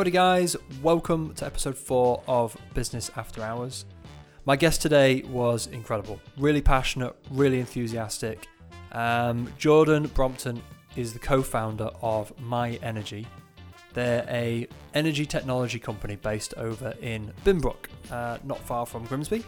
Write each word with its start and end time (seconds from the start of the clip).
Howdy, 0.00 0.12
guys. 0.12 0.56
Welcome 0.82 1.34
to 1.34 1.44
episode 1.44 1.76
four 1.76 2.22
of 2.26 2.56
Business 2.72 3.10
After 3.18 3.42
Hours. 3.42 3.84
My 4.46 4.56
guest 4.56 4.80
today 4.80 5.20
was 5.28 5.66
incredible. 5.66 6.18
Really 6.38 6.62
passionate, 6.62 7.14
really 7.30 7.60
enthusiastic. 7.60 8.48
Um, 8.92 9.52
Jordan 9.58 10.06
Brompton 10.14 10.62
is 10.96 11.12
the 11.12 11.18
co 11.18 11.42
founder 11.42 11.90
of 12.00 12.34
myenergi. 12.38 13.26
They're 13.92 14.24
a 14.30 14.66
energy 14.94 15.26
technology 15.26 15.78
company 15.78 16.16
based 16.16 16.54
over 16.56 16.94
in 17.02 17.30
Binbrook, 17.44 17.88
uh, 18.10 18.38
not 18.42 18.58
far 18.60 18.86
from 18.86 19.04
Grimsby. 19.04 19.44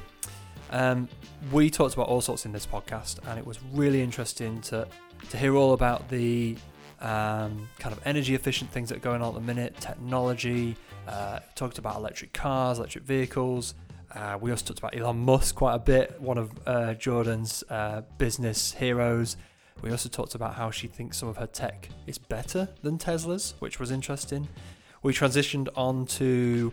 Um, 0.68 1.08
we 1.50 1.70
talked 1.70 1.94
about 1.94 2.08
all 2.08 2.20
sorts 2.20 2.44
in 2.44 2.52
this 2.52 2.66
podcast, 2.66 3.26
and 3.26 3.38
it 3.38 3.46
was 3.46 3.58
really 3.72 4.02
interesting 4.02 4.60
to 4.60 4.86
to 5.30 5.36
hear 5.38 5.56
all 5.56 5.72
about 5.72 6.10
the 6.10 6.58
um, 7.02 7.68
kind 7.78 7.94
of 7.94 8.00
energy 8.06 8.34
efficient 8.34 8.70
things 8.70 8.88
that 8.88 8.96
are 8.96 9.00
going 9.00 9.22
on 9.22 9.28
at 9.28 9.34
the 9.34 9.40
minute, 9.40 9.76
technology. 9.80 10.76
Uh, 11.06 11.40
talked 11.56 11.78
about 11.78 11.96
electric 11.96 12.32
cars, 12.32 12.78
electric 12.78 13.04
vehicles. 13.04 13.74
Uh, 14.14 14.38
we 14.40 14.50
also 14.50 14.66
talked 14.66 14.78
about 14.78 14.96
Elon 14.96 15.18
Musk 15.18 15.54
quite 15.54 15.74
a 15.74 15.78
bit, 15.78 16.20
one 16.20 16.38
of 16.38 16.50
uh, 16.66 16.94
Jordan's 16.94 17.64
uh, 17.70 18.02
business 18.18 18.72
heroes. 18.72 19.36
We 19.80 19.90
also 19.90 20.08
talked 20.08 20.34
about 20.34 20.54
how 20.54 20.70
she 20.70 20.86
thinks 20.86 21.16
some 21.16 21.28
of 21.28 21.36
her 21.38 21.46
tech 21.46 21.88
is 22.06 22.18
better 22.18 22.68
than 22.82 22.98
Tesla's, 22.98 23.54
which 23.58 23.80
was 23.80 23.90
interesting. 23.90 24.48
We 25.02 25.12
transitioned 25.12 25.68
on 25.74 26.06
to 26.06 26.72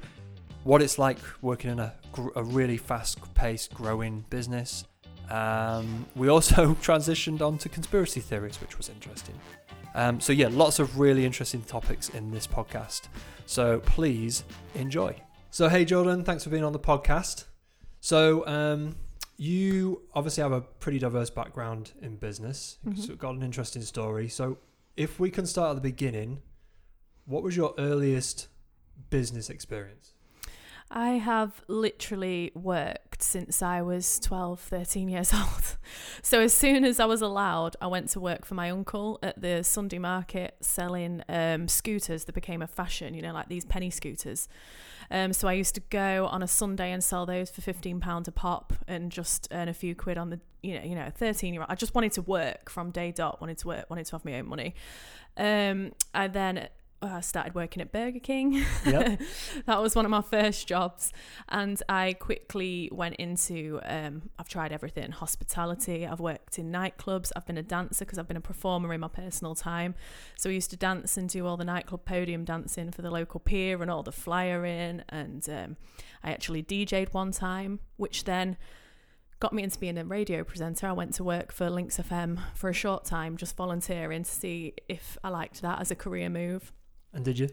what 0.64 0.82
it's 0.82 1.00
like 1.00 1.18
working 1.42 1.72
in 1.72 1.80
a, 1.80 1.94
a 2.36 2.44
really 2.44 2.78
fast 2.78 3.18
paced, 3.34 3.74
growing 3.74 4.26
business. 4.30 4.86
Um, 5.32 6.06
we 6.16 6.28
also 6.28 6.74
transitioned 6.82 7.42
on 7.42 7.58
to 7.60 7.70
conspiracy 7.70 8.20
theories, 8.20 8.60
which 8.62 8.78
was 8.78 8.90
interesting. 8.90 9.36
Um, 9.96 10.20
so, 10.20 10.34
yeah, 10.34 10.50
lots 10.52 10.80
of 10.80 11.00
really 11.00 11.26
interesting 11.26 11.62
topics 11.64 12.10
in 12.10 12.32
this 12.32 12.46
podcast. 12.48 13.04
So, 13.46 13.80
please 13.80 14.44
enjoy. 14.76 15.16
So, 15.52 15.68
hey, 15.68 15.86
Jordan, 15.86 16.24
thanks 16.24 16.44
for 16.44 16.50
being 16.52 16.64
on 16.64 16.74
the 16.74 16.80
podcast. 16.80 17.46
So, 18.00 18.46
um, 18.48 18.96
you 19.38 20.04
obviously 20.14 20.44
have 20.44 20.52
a 20.52 20.62
pretty 20.62 21.00
diverse 21.00 21.30
background 21.30 21.92
in 22.02 22.18
business. 22.18 22.78
Mhm. 22.86 22.98
So, 23.00 23.16
got 23.16 23.36
an 23.36 23.44
interesting 23.44 23.82
story. 23.82 24.30
So, 24.30 24.58
if 24.96 25.20
we 25.20 25.32
can 25.32 25.46
start 25.46 25.72
at 25.72 25.76
the 25.76 25.90
beginning, 25.90 26.42
what 27.26 27.42
was 27.42 27.56
your 27.56 27.74
earliest 27.78 28.48
business 29.10 29.50
experience? 29.50 30.14
I 30.92 31.12
have 31.12 31.62
literally 31.68 32.52
worked 32.56 33.22
since 33.22 33.62
I 33.62 33.82
was 33.82 34.20
12, 34.20 34.60
13 34.60 35.08
years 35.08 35.34
old. 35.36 35.78
So 36.24 36.42
as 36.42 36.54
soon 36.54 36.84
as 36.84 37.00
I 37.00 37.06
was 37.06 37.22
allowed, 37.22 37.76
I 37.80 37.88
went 37.88 38.10
to 38.10 38.20
work 38.20 38.44
for 38.44 38.56
my 38.56 38.72
uncle 38.72 39.20
at 39.22 39.40
the 39.40 39.64
Sunday 39.64 40.00
market 40.00 40.56
selling 40.62 41.24
um, 41.30 41.68
scooters 41.68 42.26
that 42.26 42.34
became 42.34 42.62
a 42.62 42.68
fashion, 42.68 43.14
you 43.14 43.22
know, 43.22 43.34
like 43.34 43.50
these 43.50 43.66
penny 43.66 43.92
scooters. 43.92 44.48
Um, 45.12 45.34
so 45.34 45.48
I 45.48 45.54
used 45.54 45.76
to 45.76 45.82
go 45.82 46.28
on 46.28 46.42
a 46.44 46.48
Sunday 46.48 46.92
and 46.92 47.04
sell 47.04 47.26
those 47.26 47.50
for 47.50 47.62
fifteen 47.62 48.00
pound 48.00 48.28
a 48.28 48.32
pop 48.32 48.74
and 48.88 49.12
just 49.12 49.48
earn 49.52 49.68
a 49.68 49.74
few 49.74 49.96
quid 49.96 50.20
on 50.20 50.30
the 50.30 50.40
you 50.62 50.76
know 50.76 50.84
you 50.84 50.94
know 50.94 51.10
thirteen 51.10 51.54
year 51.54 51.64
old. 51.64 51.72
I 51.72 51.76
just 51.76 51.96
wanted 51.96 52.12
to 52.14 52.22
work 52.22 52.70
from 52.70 52.92
day 52.92 53.12
dot. 53.12 53.42
Wanted 53.42 53.58
to 53.60 53.68
work. 53.68 53.90
Wanted 53.90 54.06
to 54.06 54.12
have 54.12 54.24
my 54.24 54.36
own 54.36 54.48
money. 54.48 54.76
Um, 55.36 55.94
I 56.14 56.28
then 56.28 56.70
uh, 57.02 57.22
started 57.22 57.56
working 57.56 57.82
at 57.82 57.92
Burger 57.92 58.20
King. 58.20 58.64
Yep. 58.86 59.22
that 59.66 59.82
was 59.82 59.96
one 59.96 60.06
of 60.06 60.12
my 60.12 60.22
first 60.22 60.68
jobs, 60.68 61.12
and 61.48 61.82
I 61.88 62.14
quickly 62.14 62.90
went 62.92 63.16
into. 63.16 63.80
Um, 63.84 64.30
I've 64.38 64.50
tried 64.50 64.72
everything: 64.72 65.12
hospitality. 65.12 66.06
I've 66.06 66.20
worked 66.20 66.60
in 66.60 66.72
nightclubs. 66.72 67.32
I've 67.36 67.46
been 67.46 67.58
a 67.58 67.64
dancer 67.64 68.06
because 68.06 68.18
I've 68.18 68.28
been 68.28 68.38
a 68.38 68.42
performer 68.42 68.94
in 68.94 69.02
my 69.02 69.08
personal 69.08 69.56
time. 69.56 69.96
So 70.36 70.50
I 70.50 70.54
used 70.54 70.70
to 70.72 70.78
dance 70.78 71.18
and 71.18 71.30
do 71.30 71.46
all 71.46 71.58
the 71.58 71.66
nightclub 71.66 72.06
podium 72.06 72.44
dancing 72.44 72.92
for 72.92 73.02
the 73.02 73.12
local 73.12 73.40
pier 73.40 73.82
and 73.82 73.90
all 73.90 74.04
the 74.04 74.12
flyering. 74.12 75.04
And 75.10 75.48
um, 75.50 75.78
I 76.24 76.32
actually 76.32 76.64
DJ'd 76.64 77.14
one 77.14 77.32
time, 77.32 77.80
which 77.98 78.26
then 78.26 78.58
got 79.40 79.54
me 79.54 79.64
into 79.64 79.80
being 79.80 79.98
a 79.98 80.04
radio 80.04 80.44
presenter. 80.44 80.88
I 80.88 80.92
went 80.92 81.14
to 81.16 81.24
work 81.24 81.54
for 81.54 81.70
Lincs 81.70 82.00
FM 82.02 82.40
for 82.56 82.70
a 82.70 82.74
short 82.74 83.06
time, 83.06 83.38
just 83.38 83.56
volunteering 83.56 84.24
to 84.24 84.30
see 84.30 84.74
if 84.90 85.18
I 85.24 85.30
liked 85.30 85.62
that 85.62 85.80
as 85.80 85.92
a 85.92 85.96
career 85.96 86.30
move. 86.30 86.74
And 87.14 87.24
did 87.26 87.40
you? 87.40 87.50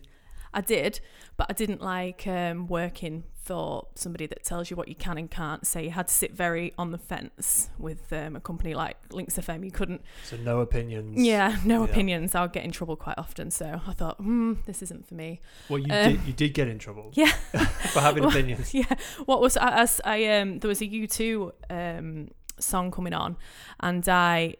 I 0.54 0.62
did, 0.62 1.00
but 1.36 1.48
I 1.50 1.52
didn't 1.52 1.82
like 1.82 2.26
um, 2.26 2.66
working 2.66 3.24
for 3.34 3.88
somebody 3.94 4.26
that 4.26 4.42
tells 4.42 4.70
you 4.70 4.76
what 4.76 4.88
you 4.88 4.94
can 4.94 5.18
and 5.18 5.30
can't 5.30 5.66
say. 5.66 5.84
You 5.84 5.90
had 5.90 6.08
to 6.08 6.14
sit 6.14 6.32
very 6.34 6.72
on 6.78 6.92
the 6.92 6.98
fence 6.98 7.68
with 7.78 8.10
um, 8.12 8.36
a 8.36 8.40
company 8.40 8.74
like 8.74 8.96
Lincs 9.10 9.34
FM. 9.38 9.64
You 9.64 9.70
couldn't, 9.70 10.00
So, 10.24 10.36
no 10.38 10.60
opinions. 10.60 11.18
yeah, 11.22 11.58
no 11.64 11.84
Yeah. 11.84 11.90
opinions. 11.90 12.34
I 12.34 12.40
would 12.42 12.52
get 12.54 12.64
in 12.64 12.70
trouble 12.72 12.96
quite 12.96 13.18
often. 13.18 13.50
So 13.50 13.80
I 13.86 13.92
thought, 13.92 14.16
hmm, 14.16 14.54
this 14.64 14.80
isn't 14.82 15.06
for 15.06 15.14
me. 15.14 15.40
Well, 15.68 15.78
you 15.78 15.92
Um, 15.92 16.12
did. 16.12 16.22
You 16.26 16.32
did 16.32 16.54
get 16.54 16.68
in 16.68 16.78
trouble. 16.78 17.10
Yeah. 17.14 17.26
for 17.92 18.00
having 18.00 18.22
Well, 18.22 18.30
opinions. 18.32 18.72
yeah. 18.72 18.94
What 19.26 19.42
was 19.42 19.58
I? 19.58 19.82
I, 19.82 19.88
I 20.04 20.38
um, 20.40 20.58
there 20.60 20.68
was 20.68 20.80
a 20.80 20.86
U 20.86 21.06
two 21.06 21.52
um 21.68 22.28
song 22.58 22.90
coming 22.90 23.12
on, 23.12 23.36
and 23.80 24.08
I 24.08 24.56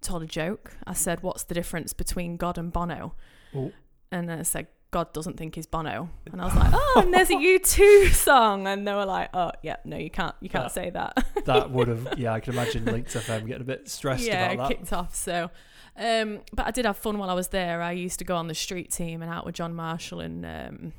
told 0.00 0.22
a 0.22 0.26
joke. 0.26 0.72
I 0.86 0.94
said, 0.94 1.22
"What's 1.22 1.44
the 1.44 1.54
difference 1.54 1.92
between 1.92 2.36
God 2.36 2.58
and 2.58 2.72
Bono?" 2.72 3.14
Oh. 3.54 3.72
And 4.12 4.28
then 4.28 4.38
I 4.38 4.42
said, 4.42 4.68
"God 4.90 5.12
doesn't 5.12 5.36
think 5.36 5.54
he's 5.56 5.66
Bono," 5.66 6.08
and 6.30 6.40
I 6.40 6.44
was 6.44 6.54
like, 6.54 6.70
"Oh, 6.72 7.00
and 7.02 7.12
there's 7.12 7.30
a 7.30 7.34
U 7.40 7.58
two 7.58 8.08
song," 8.08 8.66
and 8.66 8.86
they 8.86 8.92
were 8.94 9.06
like, 9.06 9.30
"Oh, 9.34 9.50
yeah, 9.62 9.76
no, 9.84 9.96
you 9.96 10.10
can't, 10.10 10.34
you 10.40 10.48
can't 10.48 10.64
That- 10.66 10.72
say 10.72 10.90
that." 10.90 11.26
that 11.46 11.70
would 11.70 11.88
have. 11.88 12.08
Yeah, 12.18 12.32
I 12.32 12.40
can 12.40 12.52
imagine 12.54 12.84
Lincs 12.84 13.12
FM 13.16 13.46
getting 13.46 13.62
a 13.62 13.64
bit 13.64 13.88
stressed 13.88 14.24
yeah, 14.24 14.52
about 14.52 14.68
that. 14.68 14.76
kicked 14.78 14.92
off. 14.92 15.14
So, 15.14 15.50
um, 15.96 16.40
but 16.52 16.66
I 16.66 16.70
did 16.70 16.84
have 16.84 16.96
fun 16.96 17.18
while 17.18 17.30
I 17.30 17.34
was 17.34 17.48
there. 17.48 17.82
I 17.82 17.92
used 17.92 18.18
to 18.20 18.24
go 18.24 18.36
on 18.36 18.46
the 18.48 18.54
street 18.54 18.90
team 18.92 19.20
and 19.22 19.30
out 19.30 19.44
with 19.44 19.54
John 19.56 19.74
Marshall 19.74 20.20
and 20.20 20.46
um, 20.46 20.92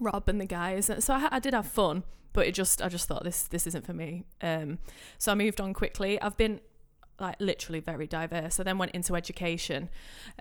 Rob 0.00 0.28
and 0.28 0.40
the 0.40 0.46
guys. 0.46 0.90
So 0.98 1.14
I, 1.14 1.28
I 1.32 1.38
did 1.38 1.54
have 1.54 1.66
fun, 1.66 2.02
but 2.32 2.46
it 2.46 2.52
just 2.52 2.82
I 2.82 2.88
just 2.88 3.06
thought 3.06 3.22
this 3.24 3.44
this 3.44 3.66
isn't 3.68 3.86
for 3.86 3.92
me. 3.94 4.24
Um, 4.40 4.78
so 5.18 5.30
I 5.30 5.34
moved 5.36 5.60
on 5.60 5.74
quickly. 5.74 6.20
I've 6.20 6.36
been 6.36 6.60
like 7.20 7.36
literally 7.38 7.78
very 7.80 8.06
diverse. 8.08 8.58
I 8.58 8.64
then 8.64 8.78
went 8.78 8.92
into 8.92 9.14
education. 9.14 9.88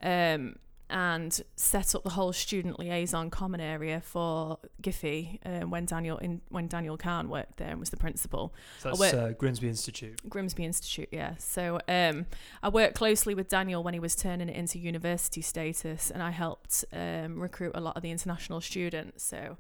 Um, 0.02 0.56
and 0.92 1.42
set 1.56 1.96
up 1.96 2.04
the 2.04 2.12
whole 2.12 2.34
student 2.34 2.78
liaison 2.78 3.30
common 3.30 3.62
area 3.62 4.02
for 4.02 4.60
GIFHE 4.82 5.40
um, 5.46 5.72
when 5.72 5.86
Daniel 5.86 6.18
in 6.18 6.42
when 6.50 6.68
Daniel 6.68 6.98
Khan 6.98 7.30
worked 7.30 7.58
there 7.58 7.70
and 7.70 7.80
was 7.80 7.90
the 7.90 7.98
principal. 7.98 8.54
So 8.80 8.90
that's 8.90 9.00
wait. 9.00 9.14
uh, 9.14 9.32
Grimsby 9.34 9.68
Institute. 9.68 10.20
Grimsby 10.30 10.66
Institute, 10.66 11.10
yeah. 11.12 11.36
So 11.38 11.80
um, 11.88 12.28
I 12.62 12.70
worked 12.70 12.96
closely 12.96 13.34
with 13.34 13.48
Daniel 13.48 13.82
when 13.84 13.94
he 13.94 14.00
was 14.00 14.16
turning 14.16 14.50
it 14.50 14.56
into 14.56 14.78
university 14.78 15.42
status, 15.42 16.12
and 16.12 16.22
I 16.22 16.32
helped 16.32 16.86
um, 16.94 17.40
recruit 17.40 17.72
a 17.74 17.82
lot 17.82 17.96
of 17.96 18.04
the 18.04 18.12
international 18.12 18.62
students. 18.62 19.24
So 19.24 19.58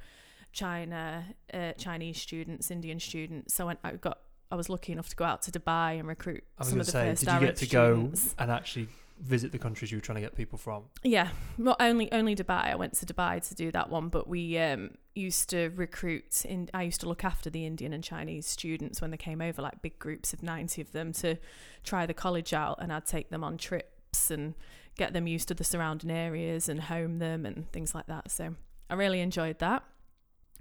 China, 0.52 1.25
uh, 1.53 1.72
Chinese 1.74 2.22
students, 2.22 2.72
Indian 2.72 3.00
students. 3.00 3.53
So 3.53 3.68
when 3.68 3.78
I 3.84 3.94
got, 3.94 4.20
I 4.52 4.56
was 4.56 4.70
lucky 4.70 4.91
enough 4.91 5.09
to 5.09 5.16
go 5.16 5.24
out 5.24 5.41
to 5.44 5.52
Dubai 5.52 5.97
and 5.97 6.08
recruit 6.08 6.44
I 6.58 6.62
was 6.64 6.68
some 6.68 6.78
going 6.78 6.81
of 6.81 6.86
to 6.88 6.91
the 6.91 6.97
say, 6.97 7.09
first 7.09 7.25
did 7.25 7.34
you 7.34 7.40
get 7.40 7.56
to 7.58 7.68
go 7.68 7.96
students. 7.96 8.36
and 8.38 8.52
actually 8.52 8.90
visit 9.22 9.52
the 9.52 9.59
countries 9.59 9.92
you 9.92 9.98
were 9.98 10.02
trying 10.02 10.16
to 10.16 10.22
get 10.22 10.36
people 10.36 10.58
from? 10.58 10.86
Yeah, 11.04 11.30
not 11.58 11.78
only 11.80 12.12
only 12.12 12.36
Dubai. 12.36 12.66
I 12.72 12.76
went 12.76 12.94
to 12.96 13.06
Dubai 13.06 13.48
to 13.48 13.56
do 13.56 13.72
that 13.72 13.90
one, 13.90 14.09
but 14.09 14.28
we 14.28 14.58
um, 14.58 14.92
used 15.16 15.50
to 15.52 15.70
recruit. 15.76 16.46
In 16.46 16.70
I 16.74 16.84
used 16.84 17.02
to 17.02 17.08
look 17.08 17.24
after 17.24 17.50
the 17.50 17.66
Indian 17.66 17.94
and 17.94 18.04
Chinese 18.04 18.48
students 18.48 19.02
when 19.02 19.12
they 19.12 19.18
came 19.18 19.42
over, 19.42 19.62
like 19.62 19.82
big 19.82 20.00
groups 20.00 20.34
of 20.34 20.44
ninety 20.44 20.82
of 20.82 20.92
them, 20.92 21.14
to 21.14 21.38
try 21.84 22.06
the 22.06 22.14
college 22.14 22.54
out, 22.54 22.80
and 22.82 22.92
I'd 22.92 23.06
take 23.06 23.30
them 23.30 23.44
on 23.44 23.58
trips 23.58 24.32
and 24.32 24.56
get 24.98 25.14
them 25.14 25.28
used 25.28 25.48
to 25.48 25.53
the 25.53 25.64
surrounding 25.64 26.12
areas 26.12 26.68
and 26.68 26.82
home 26.82 27.20
them 27.20 27.46
and 27.46 27.72
things 27.72 27.96
like 27.96 28.08
that. 28.08 28.30
So 28.32 28.56
I 28.90 28.96
really 28.96 29.22
enjoyed 29.22 29.59
that. 29.59 29.84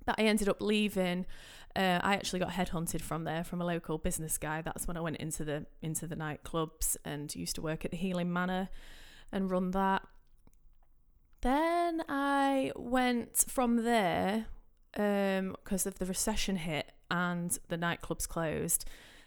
But 0.06 0.16
I 0.18 0.22
ended 0.22 0.48
up 0.48 0.62
leaving. 0.62 1.26
Uh, 1.76 2.00
I 2.02 2.14
actually 2.14 2.40
got 2.40 2.50
headhunted 2.50 3.00
from 3.00 3.24
there 3.24 3.44
from 3.44 3.60
a 3.60 3.64
local 3.64 3.96
business 3.98 4.38
guy. 4.38 4.60
That's 4.60 4.88
when 4.88 4.96
I 4.96 5.00
went 5.00 5.18
into 5.18 5.44
the 5.44 5.66
into 5.82 6.06
the 6.06 6.16
nightclubs 6.16 6.96
and 7.04 7.34
used 7.34 7.54
to 7.56 7.62
work 7.62 7.84
at 7.84 7.92
the 7.92 7.96
Healing 7.96 8.32
Manor 8.32 8.68
and 9.30 9.50
run 9.50 9.70
that. 9.70 10.02
Then 11.42 12.02
I 12.08 12.72
went 12.76 13.44
from 13.48 13.84
there 13.84 14.46
because 14.92 15.86
of 15.86 15.98
the 15.98 16.06
recession 16.06 16.56
hit 16.56 16.90
and 17.10 17.56
the 17.68 17.78
nightclubs 17.78 18.28
closed. 18.28 18.84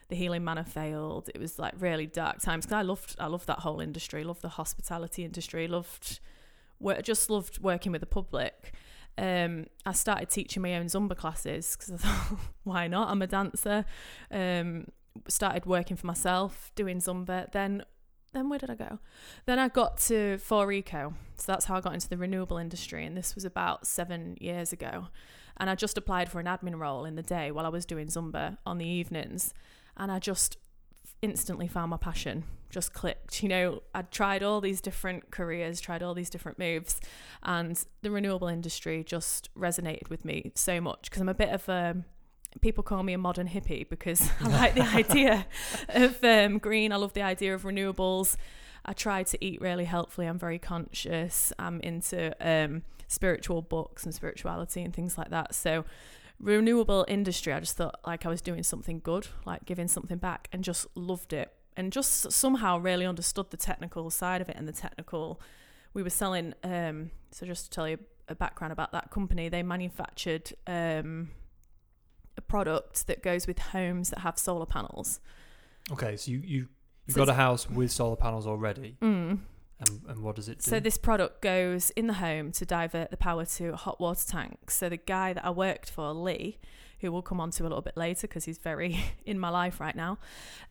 The 0.10 0.16
Healing 0.16 0.44
Manor 0.44 0.66
failed. 0.66 1.30
It 1.34 1.40
was 1.40 1.58
like 1.58 1.74
really 1.80 2.06
dark 2.06 2.42
times 2.42 2.66
because 2.66 2.76
I 2.76 2.82
loved 2.82 3.16
I 3.20 3.28
loved 3.28 3.48
that 3.48 3.60
whole 3.60 3.80
industry. 3.80 4.24
Loved 4.24 4.42
the 4.42 4.50
hospitality 4.50 5.24
industry. 5.24 5.68
Loved 5.68 6.20
just 7.02 7.30
loved 7.30 7.60
working 7.62 7.92
with 7.92 8.02
the 8.02 8.08
public. 8.08 8.74
Um, 9.18 9.68
I 9.86 9.94
started 9.94 10.30
teaching 10.30 10.62
my 10.62 10.76
own 10.76 10.86
Zumba 10.86 11.16
classes 11.16 11.76
because 11.76 11.94
I 11.94 11.98
thought, 11.98 12.40
why 12.64 12.88
not? 12.88 13.10
I'm 13.10 13.22
a 13.22 13.28
dancer. 13.28 13.86
Um, 14.32 14.88
started 15.28 15.66
working 15.66 15.98
for 15.98 16.08
myself, 16.08 16.72
doing 16.76 16.98
Zumba. 17.00 17.52
Then, 17.52 17.84
then 18.34 18.50
where 18.50 18.60
did 18.60 18.70
I 18.70 18.76
go? 18.76 19.00
Then 19.46 19.60
I 19.60 19.68
got 19.68 19.98
to 20.02 20.38
4eco. 20.38 21.14
So 21.38 21.52
that's 21.52 21.66
how 21.66 21.76
I 21.76 21.82
got 21.82 21.94
into 21.94 22.10
the 22.10 22.18
renewable 22.18 22.58
industry. 22.58 23.06
And 23.06 23.16
this 23.16 23.36
was 23.36 23.46
about 23.46 23.86
seven 23.86 24.38
years 24.40 24.74
ago. 24.74 25.08
And 25.58 25.70
I 25.70 25.76
just 25.76 25.98
applied 25.98 26.30
for 26.30 26.40
an 26.40 26.48
admin 26.48 26.80
role 26.80 27.06
in 27.06 27.16
the 27.16 27.22
day 27.22 27.52
while 27.52 27.66
I 27.66 27.70
was 27.70 27.86
doing 27.86 28.08
Zumba 28.08 28.58
on 28.66 28.80
the 28.80 28.88
evenings. 28.88 29.54
And 29.96 30.12
I 30.12 30.18
just 30.18 30.58
instantly 31.24 31.68
found 31.68 31.90
my 31.90 31.98
passion 31.98 32.44
just 32.70 32.94
clicked 32.94 33.44
you 33.44 33.50
know? 33.50 33.82
I'd 33.94 34.12
tried 34.12 34.44
all 34.44 34.62
these 34.62 34.82
different 34.82 35.32
careers 35.32 35.80
tried 35.80 36.04
all 36.04 36.14
these 36.14 36.30
different 36.30 36.60
moves 36.60 37.00
and 37.42 37.84
the 38.02 38.12
renewable 38.12 38.48
industry 38.48 39.04
just 39.04 39.50
resonated 39.56 40.10
with 40.10 40.26
me 40.26 40.52
so 40.56 40.82
much 40.82 41.04
because 41.04 41.22
i'm 41.22 41.30
a 41.30 41.34
bit 41.34 41.50
of 41.50 41.68
a 41.70 42.04
people 42.62 42.84
call 42.84 43.04
me 43.04 43.14
a 43.14 43.18
modern 43.18 43.48
hippie 43.48 43.88
because 43.88 44.30
i 44.42 44.48
like 44.50 44.76
the 44.76 44.82
idea 44.82 45.46
of 45.90 46.24
um, 46.24 46.58
green. 46.58 46.92
I 46.92 46.98
love 46.98 47.14
the 47.14 47.22
idea 47.22 47.54
of 47.54 47.64
renewables. 47.64 48.36
I 48.86 48.94
try 48.94 49.24
to 49.24 49.46
eat 49.46 49.62
really 49.62 49.86
healthfully. 49.86 50.28
I'm 50.28 50.40
very 50.40 50.60
conscious. 50.60 51.54
I'm 51.58 51.80
into 51.82 52.36
um, 52.42 52.84
spiritual 53.08 53.62
books 53.62 54.04
and 54.04 54.14
spirituality 54.14 54.82
and 54.82 54.94
things 54.94 55.18
like 55.18 55.30
that. 55.30 55.56
So 55.56 55.86
renewable 56.44 57.06
industry 57.08 57.54
i 57.54 57.60
just 57.60 57.78
thought 57.78 58.00
like 58.06 58.26
i 58.26 58.30
was 58.30 58.42
doing 58.42 58.64
something 58.64 59.00
good 59.04 59.28
like 59.46 59.66
giving 59.66 59.88
something 59.88 60.18
back 60.18 60.48
and 60.52 60.64
just 60.64 60.86
loved 60.96 61.34
it. 61.34 61.52
And 61.76 61.92
just 61.92 62.32
somehow 62.32 62.78
really 62.78 63.04
understood 63.04 63.50
the 63.50 63.58
technical 63.58 64.12
side 64.12 64.42
of 64.42 64.50
it 64.50 64.56
and 64.56 64.68
the 64.68 64.74
technical 64.74 65.42
we 65.96 66.04
were 66.04 66.12
selling 66.12 66.54
um 66.64 67.10
so 67.32 67.48
just 67.48 67.66
to 67.66 67.70
tell 67.72 67.90
you 67.90 67.98
a 68.28 68.36
background 68.36 68.72
about 68.72 68.92
that 68.92 69.10
company 69.10 69.50
they 69.50 69.64
manufactured 69.64 70.54
um 70.68 71.30
a 72.38 72.42
product 72.42 73.08
that 73.08 73.22
goes 73.22 73.48
with 73.48 73.60
homes 73.60 74.10
that 74.10 74.20
have 74.20 74.38
solar 74.38 74.66
panels. 74.66 75.20
Okay, 75.92 76.16
so 76.18 76.32
you 76.32 76.40
you 76.40 76.68
you've 77.06 77.16
So 77.16 77.22
got 77.26 77.30
a 77.30 77.34
house 77.34 77.70
with 77.70 77.92
solar 77.92 78.16
panels 78.16 78.48
already, 78.48 78.98
mm. 79.02 79.40
And, 79.80 80.02
and 80.08 80.24
what 80.24 80.36
does 80.36 80.50
it 80.50 80.60
do? 80.60 80.70
So 80.70 80.80
this 80.80 80.98
product 80.98 81.42
goes 81.42 81.90
in 81.92 82.08
the 82.08 82.14
home 82.14 82.52
to 82.54 82.66
divert 82.66 83.12
the 83.12 83.18
power 83.18 83.46
to 83.46 83.74
a 83.74 83.76
hot 83.76 84.00
water 84.00 84.26
tank. 84.26 84.72
So 84.72 84.90
the 84.90 84.98
guy 84.98 85.34
that 85.34 85.46
I 85.46 85.50
worked 85.50 85.90
for, 85.90 86.14
Lee, 86.14 86.58
who 87.00 87.12
we'll 87.12 87.22
come 87.22 87.40
on 87.40 87.52
to 87.52 87.64
a 87.64 87.66
little 87.66 87.82
bit 87.82 87.98
later 87.98 88.28
because 88.28 88.46
he's 88.46 88.58
very 88.58 89.00
in 89.26 89.40
my 89.40 89.50
life 89.50 89.80
right 89.80 89.96
now, 89.96 90.20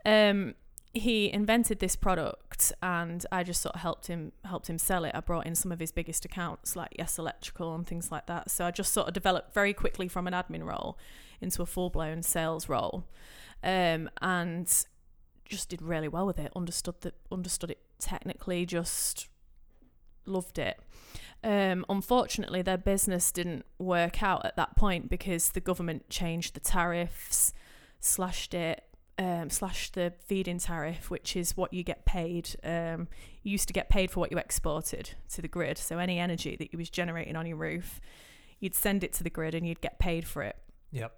um, 0.04 0.54
he 0.94 1.32
invented 1.32 1.78
this 1.78 1.96
product 1.96 2.70
and 2.82 3.24
I 3.32 3.44
just 3.44 3.62
sort 3.62 3.74
of 3.74 3.80
helped 3.80 4.08
him 4.08 4.32
helped 4.44 4.68
him 4.68 4.78
sell 4.78 5.04
it. 5.04 5.12
I 5.14 5.20
brought 5.20 5.46
in 5.46 5.54
some 5.54 5.72
of 5.72 5.80
his 5.80 5.90
biggest 5.90 6.24
accounts 6.24 6.76
like 6.76 6.90
Yes 6.98 7.18
Electrical 7.18 7.74
and 7.74 7.86
things 7.86 8.12
like 8.12 8.26
that. 8.26 8.50
So 8.50 8.66
I 8.66 8.70
just 8.70 8.92
sort 8.92 9.08
of 9.08 9.14
developed 9.14 9.54
very 9.54 9.72
quickly 9.72 10.06
from 10.06 10.26
an 10.26 10.34
admin 10.34 10.64
role 10.64 10.98
into 11.40 11.62
a 11.62 11.66
full 11.66 11.88
blown 11.88 12.22
sales 12.22 12.68
role. 12.68 13.04
Um, 13.64 14.10
and 14.20 14.70
just 15.44 15.68
did 15.68 15.80
really 15.80 16.08
well 16.08 16.26
with 16.26 16.38
it. 16.38 16.52
Understood 16.56 17.00
the 17.00 17.12
understood 17.30 17.70
it 17.70 17.78
technically. 18.02 18.66
Just 18.66 19.28
loved 20.26 20.58
it. 20.58 20.78
Um, 21.44 21.84
unfortunately, 21.88 22.62
their 22.62 22.78
business 22.78 23.32
didn't 23.32 23.64
work 23.78 24.22
out 24.22 24.44
at 24.46 24.56
that 24.56 24.76
point 24.76 25.08
because 25.08 25.50
the 25.50 25.60
government 25.60 26.08
changed 26.08 26.54
the 26.54 26.60
tariffs, 26.60 27.52
slashed 28.00 28.54
it, 28.54 28.84
um, 29.18 29.50
slashed 29.50 29.94
the 29.94 30.12
feed-in 30.24 30.58
tariff, 30.58 31.10
which 31.10 31.36
is 31.36 31.56
what 31.56 31.72
you 31.72 31.82
get 31.82 32.04
paid. 32.04 32.54
Um, 32.62 33.08
you 33.42 33.52
used 33.52 33.66
to 33.68 33.74
get 33.74 33.88
paid 33.88 34.10
for 34.10 34.20
what 34.20 34.30
you 34.30 34.38
exported 34.38 35.14
to 35.32 35.42
the 35.42 35.48
grid. 35.48 35.78
So 35.78 35.98
any 35.98 36.18
energy 36.18 36.56
that 36.56 36.72
you 36.72 36.78
was 36.78 36.90
generating 36.90 37.34
on 37.36 37.46
your 37.46 37.56
roof, 37.56 38.00
you'd 38.60 38.74
send 38.74 39.02
it 39.02 39.12
to 39.14 39.24
the 39.24 39.30
grid 39.30 39.54
and 39.54 39.66
you'd 39.66 39.80
get 39.80 39.98
paid 39.98 40.26
for 40.26 40.42
it. 40.42 40.56
Yep. 40.92 41.12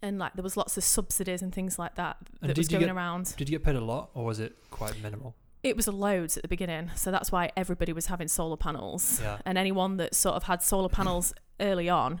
And 0.00 0.18
like 0.18 0.34
there 0.34 0.42
was 0.42 0.56
lots 0.56 0.76
of 0.76 0.84
subsidies 0.84 1.42
and 1.42 1.52
things 1.52 1.78
like 1.78 1.96
that 1.96 2.16
that 2.40 2.56
was 2.56 2.68
going 2.68 2.86
get- 2.86 2.94
around. 2.94 3.34
Did 3.36 3.48
you 3.50 3.58
get 3.58 3.64
paid 3.64 3.76
a 3.76 3.84
lot, 3.84 4.10
or 4.14 4.24
was 4.24 4.40
it 4.40 4.56
quite 4.70 5.00
minimal? 5.02 5.34
It 5.68 5.76
was 5.76 5.86
a 5.86 5.92
loads 5.92 6.36
at 6.36 6.42
the 6.42 6.48
beginning, 6.48 6.90
so 6.96 7.10
that's 7.10 7.30
why 7.30 7.50
everybody 7.56 7.92
was 7.92 8.06
having 8.06 8.28
solar 8.28 8.56
panels. 8.56 9.20
Yeah. 9.20 9.38
And 9.44 9.58
anyone 9.58 9.96
that 9.98 10.14
sort 10.14 10.36
of 10.36 10.44
had 10.44 10.62
solar 10.62 10.88
panels 10.88 11.34
early 11.60 11.88
on 11.88 12.20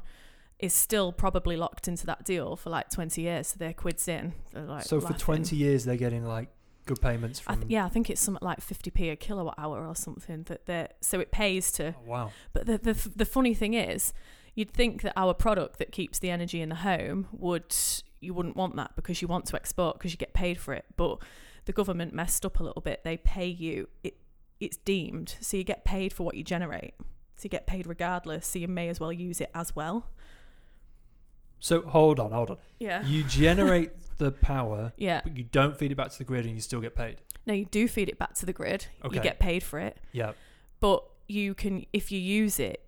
is 0.58 0.74
still 0.74 1.12
probably 1.12 1.56
locked 1.56 1.86
into 1.86 2.04
that 2.06 2.24
deal 2.24 2.56
for 2.56 2.70
like 2.70 2.90
20 2.90 3.22
years. 3.22 3.48
So 3.48 3.56
they're 3.58 3.72
quids 3.72 4.08
in. 4.08 4.34
They're 4.52 4.64
like 4.64 4.84
so 4.84 5.00
for 5.00 5.12
twenty 5.12 5.56
years, 5.56 5.84
they're 5.84 5.96
getting 5.96 6.24
like 6.24 6.48
good 6.86 7.00
payments 7.00 7.40
I 7.46 7.52
from. 7.52 7.62
th- 7.62 7.70
yeah, 7.70 7.84
I 7.84 7.88
think 7.88 8.10
it's 8.10 8.20
something 8.20 8.44
like 8.44 8.60
50p 8.60 9.12
a 9.12 9.16
kilowatt 9.16 9.54
hour 9.58 9.86
or 9.86 9.94
something 9.94 10.42
that 10.44 10.66
they're 10.66 10.88
so 11.00 11.20
it 11.20 11.30
pays 11.30 11.70
to. 11.72 11.94
Oh, 11.96 12.10
wow. 12.10 12.32
But 12.52 12.66
the, 12.66 12.78
the 12.78 13.10
the 13.14 13.26
funny 13.26 13.54
thing 13.54 13.74
is, 13.74 14.12
you'd 14.54 14.72
think 14.72 15.02
that 15.02 15.12
our 15.16 15.34
product 15.34 15.78
that 15.78 15.92
keeps 15.92 16.18
the 16.18 16.30
energy 16.30 16.60
in 16.60 16.70
the 16.70 16.76
home 16.76 17.28
would 17.32 17.74
you 18.20 18.34
wouldn't 18.34 18.56
want 18.56 18.74
that 18.76 18.96
because 18.96 19.22
you 19.22 19.28
want 19.28 19.46
to 19.46 19.56
export 19.56 19.98
because 19.98 20.10
you 20.12 20.18
get 20.18 20.34
paid 20.34 20.58
for 20.58 20.74
it. 20.74 20.84
But 20.96 21.18
the 21.68 21.72
government 21.74 22.14
messed 22.14 22.44
up 22.46 22.58
a 22.60 22.62
little 22.64 22.80
bit. 22.82 23.04
They 23.04 23.18
pay 23.18 23.46
you 23.46 23.88
it 24.02 24.16
it's 24.58 24.78
deemed 24.78 25.36
so 25.40 25.56
you 25.56 25.62
get 25.64 25.84
paid 25.84 26.12
for 26.12 26.24
what 26.24 26.34
you 26.34 26.42
generate. 26.42 26.94
So 27.36 27.44
you 27.44 27.50
get 27.50 27.66
paid 27.66 27.86
regardless. 27.86 28.46
So 28.48 28.58
you 28.58 28.66
may 28.66 28.88
as 28.88 28.98
well 28.98 29.12
use 29.12 29.40
it 29.40 29.50
as 29.54 29.76
well. 29.76 30.06
So 31.60 31.82
hold 31.82 32.18
on, 32.20 32.32
hold 32.32 32.50
on. 32.50 32.56
Yeah. 32.78 33.04
You 33.04 33.22
generate 33.24 33.90
the 34.18 34.32
power, 34.32 34.92
Yeah. 34.96 35.20
but 35.22 35.36
you 35.36 35.44
don't 35.44 35.76
feed 35.76 35.92
it 35.92 35.96
back 35.96 36.10
to 36.10 36.18
the 36.18 36.24
grid, 36.24 36.44
and 36.46 36.54
you 36.54 36.60
still 36.60 36.80
get 36.80 36.94
paid. 36.96 37.16
No, 37.46 37.52
you 37.54 37.66
do 37.66 37.86
feed 37.86 38.08
it 38.08 38.18
back 38.18 38.34
to 38.34 38.46
the 38.46 38.52
grid. 38.52 38.86
Okay. 39.04 39.16
You 39.16 39.22
get 39.22 39.38
paid 39.38 39.62
for 39.62 39.78
it. 39.78 39.98
Yeah. 40.12 40.32
but 40.80 41.04
you 41.30 41.52
can 41.54 41.84
if 41.92 42.10
you 42.10 42.18
use 42.18 42.58
it 42.58 42.82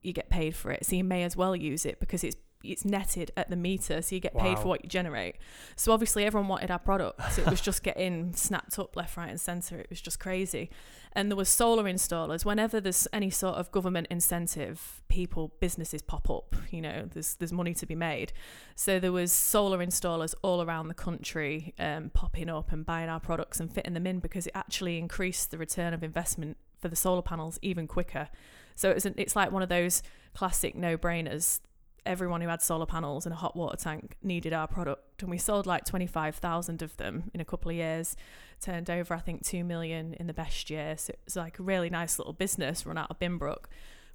you 0.00 0.12
get 0.12 0.30
paid 0.30 0.54
for 0.54 0.70
it 0.70 0.86
so 0.86 0.94
you 0.94 1.02
may 1.02 1.24
as 1.24 1.36
well 1.36 1.56
use 1.56 1.84
it 1.84 1.98
because 1.98 2.22
it's 2.22 2.36
it's 2.62 2.84
netted 2.84 3.30
at 3.36 3.48
the 3.50 3.56
meter 3.56 4.02
so 4.02 4.14
you 4.14 4.20
get 4.20 4.36
paid 4.36 4.54
Wow. 4.56 4.62
for 4.62 4.68
what 4.68 4.84
you 4.84 4.88
generate 4.90 5.36
so 5.76 5.92
obviously 5.92 6.24
everyone 6.24 6.48
wanted 6.48 6.70
our 6.70 6.78
products. 6.78 7.38
it 7.38 7.46
was 7.46 7.60
just 7.60 7.82
getting 7.82 8.34
snapped 8.34 8.78
up 8.78 8.94
left 8.96 9.16
right 9.16 9.30
and 9.30 9.40
center 9.40 9.78
it 9.78 9.88
was 9.88 10.00
just 10.00 10.20
crazy 10.20 10.70
and 11.12 11.30
there 11.30 11.36
was 11.36 11.48
solar 11.48 11.84
installers 11.84 12.44
whenever 12.44 12.80
there's 12.80 13.08
any 13.12 13.30
sort 13.30 13.56
of 13.56 13.70
government 13.72 14.06
incentive 14.10 15.02
people 15.08 15.52
businesses 15.60 16.02
pop 16.02 16.28
up 16.30 16.54
you 16.70 16.80
know 16.80 17.08
there's 17.12 17.34
there's 17.36 17.52
money 17.52 17.74
to 17.74 17.86
be 17.86 17.94
made 17.94 18.32
so 18.74 18.98
there 19.00 19.12
was 19.12 19.32
solar 19.32 19.78
installers 19.78 20.34
all 20.42 20.62
around 20.62 20.88
the 20.88 20.94
country 20.94 21.74
um, 21.78 22.10
popping 22.10 22.48
up 22.48 22.72
and 22.72 22.84
buying 22.86 23.08
our 23.08 23.20
products 23.20 23.58
and 23.58 23.72
fitting 23.72 23.94
them 23.94 24.06
in 24.06 24.18
because 24.20 24.46
it 24.46 24.52
actually 24.54 24.98
increased 24.98 25.50
the 25.50 25.58
return 25.58 25.92
of 25.94 26.02
investment 26.04 26.56
for 26.80 26.88
the 26.88 26.96
solar 26.96 27.20
panels 27.20 27.58
even 27.60 27.86
quicker. 27.86 28.28
So 28.74 28.90
it's 28.90 29.04
an, 29.04 29.14
it's 29.18 29.36
like 29.36 29.52
one 29.52 29.62
of 29.62 29.68
those 29.68 30.02
classic 30.34 30.74
no-brainers. 30.74 31.60
Everyone 32.06 32.40
who 32.40 32.48
had 32.48 32.62
solar 32.62 32.86
panels 32.86 33.26
and 33.26 33.32
a 33.32 33.36
hot 33.36 33.56
water 33.56 33.76
tank 33.76 34.16
needed 34.22 34.52
our 34.52 34.66
product, 34.66 35.22
and 35.22 35.30
we 35.30 35.38
sold 35.38 35.66
like 35.66 35.84
twenty 35.84 36.06
five 36.06 36.36
thousand 36.36 36.82
of 36.82 36.96
them 36.96 37.30
in 37.34 37.40
a 37.40 37.44
couple 37.44 37.70
of 37.70 37.76
years. 37.76 38.16
Turned 38.60 38.90
over, 38.90 39.14
I 39.14 39.20
think, 39.20 39.44
two 39.44 39.64
million 39.64 40.14
in 40.14 40.26
the 40.26 40.34
best 40.34 40.70
year. 40.70 40.96
So 40.98 41.12
it 41.12 41.20
was 41.24 41.36
like 41.36 41.58
a 41.58 41.62
really 41.62 41.90
nice 41.90 42.18
little 42.18 42.32
business 42.34 42.84
run 42.84 42.98
out 42.98 43.10
of 43.10 43.18
Binbrook. 43.18 43.66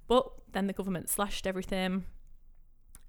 But 0.07 0.29
then 0.51 0.67
the 0.67 0.73
government 0.73 1.09
slashed 1.09 1.47
everything. 1.47 2.05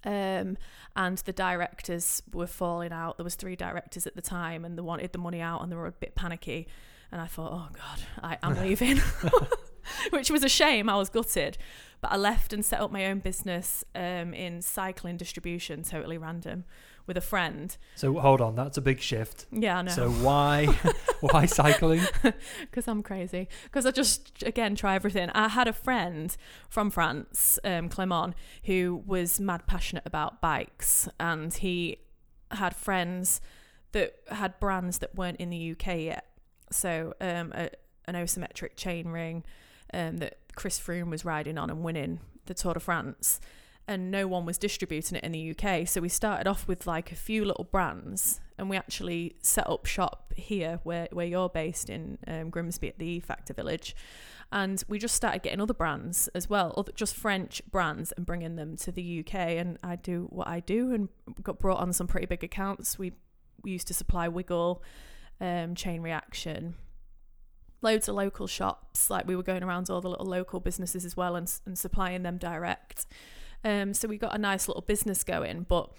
Um, 0.05 0.57
and 0.95 1.19
the 1.19 1.33
directors 1.33 2.23
were 2.33 2.47
falling 2.47 2.93
out. 2.93 3.19
There 3.19 3.25
was 3.25 3.35
three 3.35 3.57
directors 3.57 4.07
at 4.07 4.15
the 4.15 4.23
time, 4.23 4.65
and 4.65 4.79
they 4.79 4.83
wanted 4.83 5.13
the 5.13 5.19
money 5.19 5.41
out, 5.41 5.63
and 5.63 5.71
they 5.71 5.77
were 5.77 5.87
a 5.87 5.93
bit 5.93 6.15
panicky. 6.15 6.69
And 7.11 7.21
I 7.21 7.27
thought, 7.27 7.53
oh 7.53 7.69
god, 7.73 8.01
I, 8.23 8.39
I'm 8.43 8.55
leaving, 8.63 9.01
which 10.11 10.31
was 10.31 10.45
a 10.45 10.49
shame. 10.49 10.89
I 10.89 10.97
was 10.97 11.09
gutted, 11.09 11.59
but 12.01 12.13
I 12.13 12.17
left 12.17 12.53
and 12.53 12.65
set 12.65 12.81
up 12.81 12.91
my 12.91 13.07
own 13.07 13.21
business 13.21 13.85
um, 13.95 14.35
in 14.35 14.63
cycling 14.63 15.17
distribution, 15.17 15.83
totally 15.83 16.19
random, 16.19 16.65
with 17.07 17.17
a 17.17 17.21
friend. 17.21 17.77
So 17.95 18.15
hold 18.19 18.41
on, 18.41 18.55
that's 18.55 18.77
a 18.77 18.81
big 18.81 19.01
shift. 19.01 19.47
Yeah, 19.51 19.79
I 19.79 19.83
know. 19.83 19.93
So 19.93 20.11
why 20.11 20.67
why 21.21 21.47
cycling? 21.47 22.03
because 22.61 22.89
I'm 22.89 23.03
crazy. 23.03 23.49
Because 23.65 23.87
I 23.87 23.91
just 23.91 24.43
again 24.43 24.75
try 24.75 24.95
everything. 24.95 25.31
I 25.31 25.49
had 25.49 25.69
a 25.69 25.73
friend 25.73 26.37
from 26.69 26.91
France, 26.91 27.59
um, 27.65 27.89
Clement, 27.89 28.35
who 28.65 29.03
was 29.07 29.41
mad 29.41 29.67
passionate 29.67 30.05
about 30.07 30.41
bikes, 30.41 31.09
and 31.19 31.53
he 31.53 31.99
had 32.51 32.75
friends 32.75 33.41
that 33.93 34.17
had 34.29 34.59
brands 34.61 34.99
that 34.99 35.15
weren't 35.15 35.39
in 35.39 35.51
the 35.51 35.73
UK 35.73 35.99
yet. 36.01 36.27
So 36.71 37.15
um, 37.21 37.53
a, 37.55 37.71
an 38.07 38.15
asymmetric 38.15 38.77
chain 38.77 39.09
ring 39.09 39.45
um, 39.93 40.19
that 40.19 40.39
Chris 40.55 40.79
Froome 40.79 41.11
was 41.11 41.25
riding 41.25 41.59
on 41.59 41.71
and 41.71 41.83
winning 41.83 42.21
the 42.47 42.55
Tour 42.55 42.75
de 42.75 42.81
France. 42.81 43.41
And 43.89 44.11
no 44.11 44.27
one 44.27 44.45
was 44.45 44.59
distributing 44.59 45.17
it 45.17 45.23
in 45.23 45.31
the 45.31 45.51
UK. 45.51 45.87
So 45.87 46.01
we 46.01 46.09
started 46.09 46.49
off 46.49 46.67
with 46.67 46.87
like 46.87 47.13
a 47.13 47.17
few 47.17 47.45
little 47.45 47.65
brands 47.65 48.41
and 48.59 48.71
we 48.71 48.77
actually 48.77 49.37
set 49.43 49.69
up 49.69 49.87
shop 49.87 50.33
here 50.37 50.81
where, 50.83 51.09
where 51.13 51.27
you're 51.27 51.49
based 51.49 51.91
in 51.91 52.19
um, 52.27 52.51
Grimsby 52.51 52.89
at 52.89 52.99
the 52.99 53.07
E 53.07 53.21
Factor 53.21 53.55
Village. 53.55 53.95
And 54.53 54.83
we 54.89 54.99
just 54.99 55.15
started 55.15 55.43
getting 55.43 55.61
other 55.61 55.75
brands 55.75 56.29
as 56.29 56.49
well, 56.49 56.73
other, 56.77 56.93
just 56.95 57.17
French 57.17 57.61
brands, 57.71 58.13
and 58.13 58.25
bringing 58.25 58.57
them 58.57 58.77
to 58.79 58.93
the 58.93 59.21
UK. 59.21 59.35
And 59.35 59.79
I 59.83 59.97
do 59.97 60.29
what 60.31 60.47
I 60.47 60.61
do, 60.61 60.93
and 60.93 61.09
got 61.43 61.59
brought 61.59 61.81
on 61.81 61.93
some 61.93 62.07
pretty 62.07 62.27
big 62.27 62.45
accounts. 62.45 62.99
We 62.99 63.13
we 63.63 63.73
used 63.73 63.89
to 63.89 63.95
supply 63.95 64.29
Wiggle, 64.29 64.85
um, 65.41 65.75
Chain 65.75 66.01
Reaction, 66.01 66.77
loads 67.83 68.09
of 68.09 68.15
local 68.15 68.47
shops. 68.47 69.11
Like 69.11 69.27
we 69.27 69.37
were 69.37 69.43
going 69.43 69.63
around 69.63 69.91
all 69.91 70.01
the 70.01 70.11
little 70.11 70.27
local 70.27 70.61
businesses 70.61 71.05
as 71.05 71.17
well, 71.17 71.37
and 71.37 71.53
and 71.67 71.79
supplying 71.79 72.23
them 72.23 72.39
direct. 72.39 73.07
Um, 73.65 73.95
so 73.95 74.07
we 74.09 74.19
got 74.19 74.35
a 74.35 74.39
nice 74.39 74.69
little 74.69 74.83
business 74.83 75.25
going, 75.25 75.67
but 75.69 75.91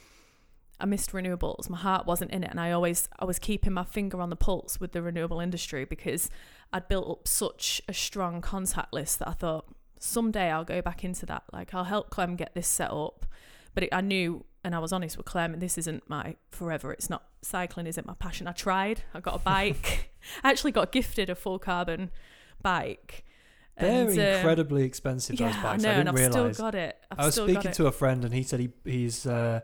I 0.80 0.86
missed 0.86 1.12
renewables. 1.12 1.70
My 1.70 1.78
heart 1.78 2.06
wasn't 2.06 2.32
in 2.32 2.44
it, 2.44 2.52
and 2.52 2.60
I 2.60 2.72
always 2.72 3.10
I 3.20 3.26
was 3.26 3.40
keeping 3.40 3.74
my 3.74 3.84
finger 3.84 4.22
on 4.22 4.30
the 4.30 4.36
pulse 4.36 4.80
with 4.80 4.92
the 4.92 5.02
renewable 5.02 5.40
industry 5.40 5.86
because 5.86 6.30
I'd 6.72 6.88
built 6.88 7.10
up 7.10 7.28
such 7.28 7.82
a 7.88 7.94
strong 7.94 8.42
contact 8.42 8.94
list 8.94 9.20
that 9.20 9.28
I 9.28 9.34
thought 9.34 9.66
someday 10.00 10.52
I'll 10.52 10.64
go 10.64 10.82
back 10.82 11.04
into 11.04 11.26
that. 11.26 11.44
Like 11.52 11.74
I'll 11.74 11.86
help 11.86 12.10
Clem 12.10 12.36
get 12.36 12.54
this 12.54 12.68
set 12.68 12.92
up, 12.92 13.26
but 13.74 13.84
it, 13.84 13.90
I 13.92 14.02
knew 14.02 14.46
and 14.68 14.76
I 14.76 14.80
was 14.80 14.92
honest 14.92 15.16
with 15.16 15.26
Clem, 15.26 15.60
this 15.60 15.78
isn't 15.78 16.10
my 16.10 16.36
forever. 16.52 16.92
It's 16.92 17.10
not 17.10 17.24
cycling, 17.42 17.88
isn't 17.88 18.06
my 18.06 18.16
passion. 18.16 18.48
I 18.48 18.52
tried. 18.52 19.02
I 19.14 19.22
got 19.22 19.36
a 19.36 19.40
bike. 19.40 20.12
I 20.44 20.50
actually 20.50 20.72
got 20.72 20.92
gifted 20.92 21.30
a 21.30 21.36
full 21.36 21.60
carbon 21.60 22.12
bike. 22.62 23.24
They're 23.80 24.08
and, 24.10 24.10
um, 24.10 24.20
incredibly 24.20 24.84
expensive. 24.84 25.40
yeah, 25.40 25.48
those 25.52 25.56
bikes. 25.62 25.86
I 25.86 25.94
didn't 25.98 26.08
I've 26.10 26.16
realize. 26.16 26.56
still 26.56 26.66
got 26.66 26.76
it. 26.76 26.98
I've 27.12 27.20
I 27.20 27.26
was 27.28 27.36
speaking 27.36 27.72
to 27.74 27.86
a 27.88 27.92
friend, 27.92 28.24
and 28.26 28.34
he 28.34 28.42
said 28.44 28.60
he 28.60 28.70
he's 28.84 29.26
uh, 29.28 29.62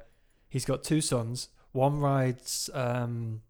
he's 0.50 0.65
got 0.65 0.84
two 0.84 1.01
sons. 1.01 1.50
One 1.72 2.00
rides 2.00 2.70
um, 2.75 3.41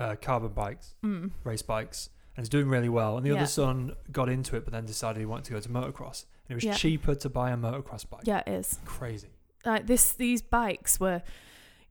uh, 0.00 0.16
carbon 0.20 0.52
bikes, 0.52 0.94
Mm. 1.04 1.32
race 1.44 1.60
bikes, 1.62 2.08
and 2.36 2.42
he's 2.44 2.48
doing 2.48 2.68
really 2.68 2.88
well. 2.88 3.18
And 3.18 3.26
the 3.26 3.30
Yeah. 3.30 3.36
other 3.36 3.46
son 3.46 3.92
got 4.10 4.30
into 4.30 4.56
it, 4.56 4.64
but 4.64 4.72
then 4.72 4.86
decided 4.86 5.20
he 5.20 5.26
wanted 5.26 5.44
to 5.46 5.52
go 5.52 5.60
to 5.60 5.68
motocross. 5.68 6.24
And 6.48 6.52
it 6.52 6.54
was 6.54 6.64
Yeah. 6.64 6.74
cheaper 6.74 7.14
to 7.14 7.28
buy 7.28 7.50
a 7.50 7.56
motocross 7.56 8.08
bike. 8.08 8.22
Yeah, 8.24 8.42
it 8.46 8.52
is. 8.52 8.78
Crazy. 8.86 9.28
Like 9.66 9.86
this, 9.86 10.12
these 10.14 10.40
bikes 10.40 10.98
were, 10.98 11.22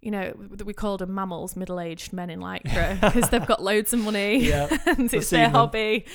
you 0.05 0.11
know, 0.11 0.33
we 0.63 0.71
called 0.73 1.01
them 1.01 1.09
MAMILs, 1.13 1.55
middle-aged 1.57 2.13
men 2.13 2.29
in 2.29 2.39
lycra, 2.39 3.01
because 3.01 3.29
they've 3.31 3.45
got 3.45 3.61
loads 3.63 3.91
of 3.91 3.99
money 3.99 4.37
Yeah, 4.45 4.67
and 4.85 5.11
it's 5.13 5.31
their 5.31 5.47
them. 5.47 5.51
hobby, 5.53 6.05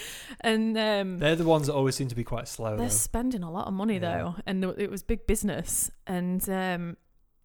and 0.43 0.79
um, 0.79 1.19
they're 1.19 1.35
the 1.37 1.45
ones 1.45 1.67
that 1.67 1.75
always 1.75 1.97
seem 1.97 2.07
to 2.09 2.15
be 2.15 2.25
quite 2.25 2.47
slow. 2.49 2.77
they're 2.77 2.87
Though. 2.87 2.95
spending 2.95 3.43
a 3.43 3.51
lot 3.51 3.67
of 3.67 3.75
money 3.75 3.95
Yeah. 3.95 4.01
though, 4.01 4.35
and 4.47 4.65
it 4.65 4.91
was 4.91 5.03
big 5.03 5.27
business, 5.27 5.91
and 6.07 6.49
um, 6.49 6.97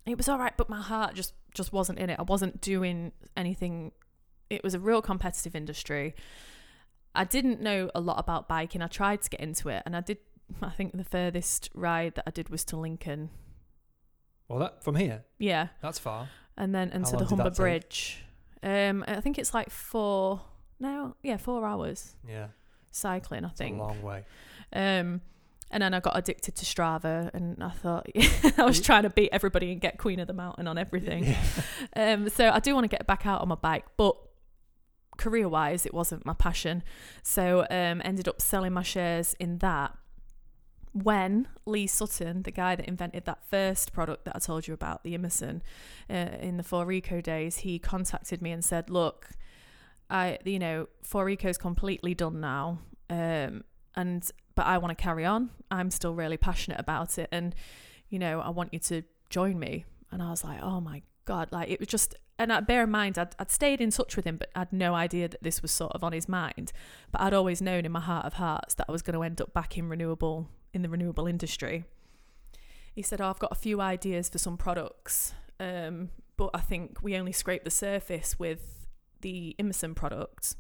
it 0.06 0.18
was 0.18 0.30
all 0.30 0.38
right, 0.38 0.54
but 0.56 0.70
my 0.70 0.82
heart 0.82 1.16
just 1.16 1.34
just 1.56 1.74
wasn't 1.74 1.98
in 2.00 2.10
it. 2.12 2.20
I 2.20 2.24
wasn't 2.24 2.62
doing 2.62 3.12
anything. 3.36 3.92
It 4.50 4.64
was 4.64 4.74
a 4.76 4.80
real 4.80 5.02
competitive 5.02 5.56
industry. 5.56 6.14
I 7.16 7.24
didn't 7.24 7.60
know 7.62 7.90
a 7.96 8.00
lot 8.00 8.20
about 8.20 8.48
biking. 8.48 8.82
I 8.84 8.88
tried 8.88 9.22
to 9.24 9.30
get 9.32 9.40
into 9.40 9.70
it, 9.70 9.82
and 9.86 9.96
I 9.96 10.02
did. 10.02 10.20
I 10.62 10.70
think 10.70 10.96
the 10.96 11.04
furthest 11.04 11.70
ride 11.74 12.14
that 12.16 12.26
I 12.28 12.30
did 12.32 12.50
was 12.50 12.64
to 12.66 12.78
Lincoln. 12.78 13.32
Well, 14.48 14.60
that 14.60 14.84
from 14.84 14.96
here, 14.96 15.24
Yeah, 15.40 15.70
that's 15.82 16.00
far. 16.00 16.30
and 16.58 16.74
then 16.76 16.92
and 16.92 17.06
How 17.06 17.12
to 17.12 17.18
the 17.18 17.24
long 17.24 17.28
did 17.30 17.30
Humber 17.30 17.44
that 17.44 17.50
take? 17.52 17.58
Bridge. 17.58 18.24
Um, 18.64 19.04
I 19.08 19.22
think 19.22 19.38
it's 19.40 19.54
like 19.54 19.70
four. 19.70 20.42
No, 20.80 21.16
yeah, 21.24 21.38
four 21.38 21.66
hours 21.66 22.16
Yeah, 22.28 22.48
cycling. 22.92 23.46
I 23.46 23.50
it's 23.50 23.60
a 23.60 23.64
think. 23.64 23.78
long 23.80 24.02
way. 24.02 24.24
Um, 24.74 25.22
and 25.72 25.82
then 25.82 25.94
I 25.94 26.00
got 26.00 26.18
addicted 26.18 26.56
to 26.58 26.66
Strava, 26.66 27.32
and 27.34 27.64
I 27.64 27.70
thought 27.72 28.06
I 28.58 28.66
was 28.66 28.80
trying 28.82 29.04
to 29.04 29.10
beat 29.10 29.30
everybody 29.32 29.72
and 29.72 29.82
get 29.82 29.98
Queen 29.98 30.20
of 30.20 30.28
the 30.28 30.34
Mountain 30.34 30.68
on 30.68 30.78
everything. 30.78 31.24
Yeah. 31.26 31.44
Um, 31.98 32.28
so 32.30 32.50
I 32.50 32.60
do 32.60 32.74
want 32.76 32.84
to 32.84 32.90
get 32.90 33.08
back 33.08 33.26
out 33.26 33.42
on 33.42 33.48
my 33.48 33.56
bike, 33.56 33.86
but 33.96 34.16
career-wise, 35.18 35.86
it 35.86 35.94
wasn't 35.94 36.26
my 36.26 36.34
passion. 36.34 36.84
So 37.24 37.62
um, 37.70 38.02
ended 38.04 38.28
up 38.28 38.42
selling 38.42 38.74
my 38.74 38.84
shares 38.84 39.34
in 39.40 39.60
that. 39.60 39.96
When 41.04 41.50
Lee 41.66 41.88
Sutton, 41.88 42.44
the 42.44 42.52
guy 42.52 42.78
that 42.78 42.86
invented 42.86 43.26
that 43.26 43.44
first 43.44 43.92
product 43.92 44.24
that 44.24 44.34
I 44.34 44.40
told 44.40 44.66
you 44.66 44.74
about, 44.74 45.04
the 45.04 45.14
Immersun, 45.18 45.60
uh, 46.10 46.38
in 46.40 46.56
the 46.56 46.64
4eco 46.64 47.22
days, 47.22 47.58
he 47.58 47.80
contacted 47.80 48.42
me 48.42 48.52
and 48.52 48.64
said, 48.64 48.90
"Look, 48.90 49.32
I, 50.10 50.40
you 50.46 50.58
know, 50.58 50.88
4eco's 51.04 51.58
completely 51.58 52.14
done 52.14 52.40
now, 52.40 52.80
um, 53.10 53.66
and 53.98 54.32
but 54.56 54.68
I 54.68 54.78
want 54.78 54.98
to 54.98 55.04
carry 55.04 55.26
on. 55.26 55.50
I'm 55.70 55.92
still 55.92 56.16
really 56.16 56.38
passionate 56.38 56.80
about 56.80 57.18
it, 57.18 57.28
and 57.30 57.54
you 58.08 58.18
know, 58.18 58.40
I 58.40 58.50
want 58.52 58.72
you 58.72 58.80
to 58.80 59.02
join 59.30 59.60
me." 59.60 59.84
And 60.12 60.24
I 60.24 60.30
was 60.30 60.46
like, 60.46 60.62
"Oh 60.64 60.80
my 60.80 61.02
god!" 61.26 61.52
Like 61.52 61.70
it 61.70 61.82
was 61.82 61.90
just. 61.90 62.16
And 62.38 62.52
I, 62.52 62.60
bear 62.60 62.84
in 62.84 62.92
mind, 62.92 63.18
I'd, 63.18 63.34
I'd 63.40 63.50
stayed 63.50 63.80
in 63.80 63.92
touch 63.92 64.18
with 64.18 64.26
him, 64.26 64.36
but 64.36 64.50
I'd 64.56 64.74
no 64.74 64.94
idea 64.94 65.30
that 65.30 65.42
this 65.42 65.62
was 65.62 65.72
sort 65.72 65.94
of 65.94 66.04
on 66.04 66.12
his 66.12 66.28
mind. 66.28 66.74
But 67.12 67.22
I'd 67.22 67.34
always 67.34 67.62
known 67.62 67.86
in 67.86 67.94
my 67.94 68.02
heart 68.02 68.26
of 68.26 68.34
hearts 68.34 68.76
that 68.76 68.86
I 68.90 68.92
was 68.92 69.02
going 69.02 69.14
to 69.14 69.24
end 69.24 69.40
up 69.40 69.54
back 69.54 69.78
in 69.78 69.88
renewable 69.88 70.50
in 70.76 70.82
the 70.82 70.90
renewable 70.90 71.28
industry. 71.28 71.86
He 72.94 73.02
said, 73.02 73.22
"Oh, 73.22 73.30
I've 73.30 73.40
got 73.40 73.52
a 73.52 73.56
few 73.56 73.82
ideas 73.82 74.30
for 74.30 74.38
some 74.38 74.58
products, 74.58 75.34
um, 75.60 76.10
but 76.38 76.52
I 76.54 76.60
think 76.60 77.02
we 77.02 77.16
only 77.16 77.32
scrape 77.32 77.64
the 77.64 77.72
surface 77.72 78.38
with 78.38 78.88
the 79.22 79.56
Immersun 79.60 79.96
product, 79.96 80.56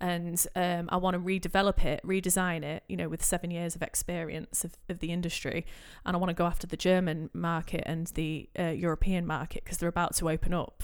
and 0.00 0.44
um, 0.56 0.88
I 0.90 0.96
want 0.96 1.14
to 1.14 1.20
redevelop 1.20 1.84
it, 1.84 2.00
redesign 2.04 2.64
it. 2.64 2.82
You 2.88 2.96
know, 2.96 3.08
with 3.08 3.24
seven 3.24 3.50
years 3.50 3.76
of 3.76 3.82
experience 3.82 4.64
of, 4.64 4.72
of 4.88 4.98
the 4.98 5.12
industry, 5.12 5.64
and 6.04 6.16
I 6.16 6.18
want 6.18 6.30
to 6.30 6.34
go 6.34 6.46
after 6.46 6.66
the 6.66 6.76
German 6.76 7.30
market 7.32 7.84
and 7.86 8.08
the 8.08 8.48
uh, 8.58 8.64
European 8.64 9.26
market 9.26 9.64
because 9.64 9.78
they're 9.78 9.88
about 9.88 10.14
to 10.16 10.28
open 10.28 10.52
up. 10.52 10.82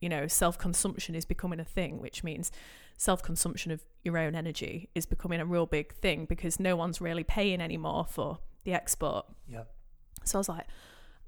You 0.00 0.08
know, 0.08 0.26
self 0.26 0.58
consumption 0.58 1.14
is 1.14 1.24
becoming 1.24 1.60
a 1.60 1.64
thing, 1.64 2.00
which 2.00 2.22
means 2.22 2.50
self 2.96 3.22
consumption 3.22 3.72
of 3.72 3.82
your 4.02 4.18
own 4.18 4.34
energy 4.34 4.88
is 4.94 5.06
becoming 5.06 5.40
a 5.40 5.46
real 5.46 5.66
big 5.66 5.94
thing 5.94 6.26
because 6.26 6.60
no 6.60 6.76
one's 6.76 7.00
really 7.00 7.24
paying 7.24 7.60
anymore 7.60 8.06
for 8.08 8.38
the 8.64 8.72
export. 8.72 9.26
Yeah. 9.48 9.64
So 10.24 10.38
I 10.38 10.40
was 10.40 10.48
like, 10.48 10.66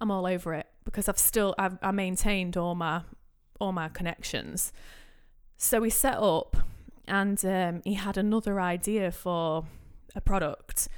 I'm 0.00 0.10
all 0.10 0.26
over 0.26 0.54
it 0.54 0.66
because 0.84 1.08
I've 1.08 1.18
still 1.18 1.54
I've 1.58 1.78
I 1.82 1.90
maintained 1.90 2.56
all 2.56 2.74
my 2.74 3.02
all 3.60 3.72
my 3.72 3.88
connections. 3.88 4.72
So 5.56 5.80
we 5.80 5.90
set 5.90 6.16
up, 6.16 6.56
and 7.08 7.44
um, 7.44 7.82
he 7.84 7.94
had 7.94 8.16
another 8.16 8.60
idea 8.60 9.10
for 9.10 9.64
a 10.14 10.20
product 10.20 10.88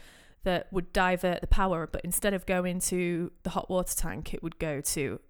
that 0.43 0.71
would 0.73 0.93
divert 0.93 1.41
the 1.41 1.47
power, 1.47 1.87
but 1.91 2.03
instead 2.03 2.35
of 2.35 2.47
going 2.47 2.81
to 2.81 3.31
the 3.43 3.51
hot 3.51 3.71
water 3.71 3.95
tank, 3.95 4.35
it 4.35 4.43
would 4.43 4.59
go 4.59 4.81
to 4.81 5.21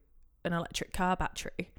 an 0.44 0.52
electric 0.52 0.92
car 0.92 1.16
battery. 1.16 1.70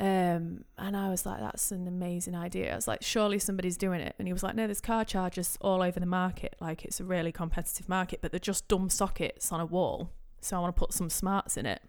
Um, 0.00 0.64
and 0.78 0.96
I 0.96 1.10
was 1.10 1.26
like, 1.26 1.40
that's 1.40 1.70
an 1.70 1.86
amazing 1.86 2.34
idea. 2.34 2.72
I 2.72 2.76
was 2.76 2.88
like, 2.88 3.02
surely 3.02 3.38
somebody's 3.38 3.76
doing 3.76 4.00
it. 4.00 4.14
And 4.18 4.26
he 4.26 4.32
was 4.32 4.42
like, 4.42 4.54
no, 4.54 4.66
there's 4.66 4.80
car 4.80 5.04
chargers 5.04 5.56
all 5.60 5.82
over 5.82 6.00
the 6.00 6.06
market. 6.06 6.56
Like 6.60 6.84
it's 6.84 6.98
a 6.98 7.04
really 7.04 7.30
competitive 7.32 7.88
market, 7.88 8.20
but 8.22 8.32
they're 8.32 8.40
just 8.40 8.66
dumb 8.68 8.88
sockets 8.88 9.52
on 9.52 9.60
a 9.60 9.66
wall. 9.66 10.10
So 10.40 10.56
I 10.56 10.60
want 10.60 10.74
to 10.74 10.78
put 10.78 10.92
some 10.92 11.10
smarts 11.10 11.56
in 11.56 11.66
it. 11.66 11.82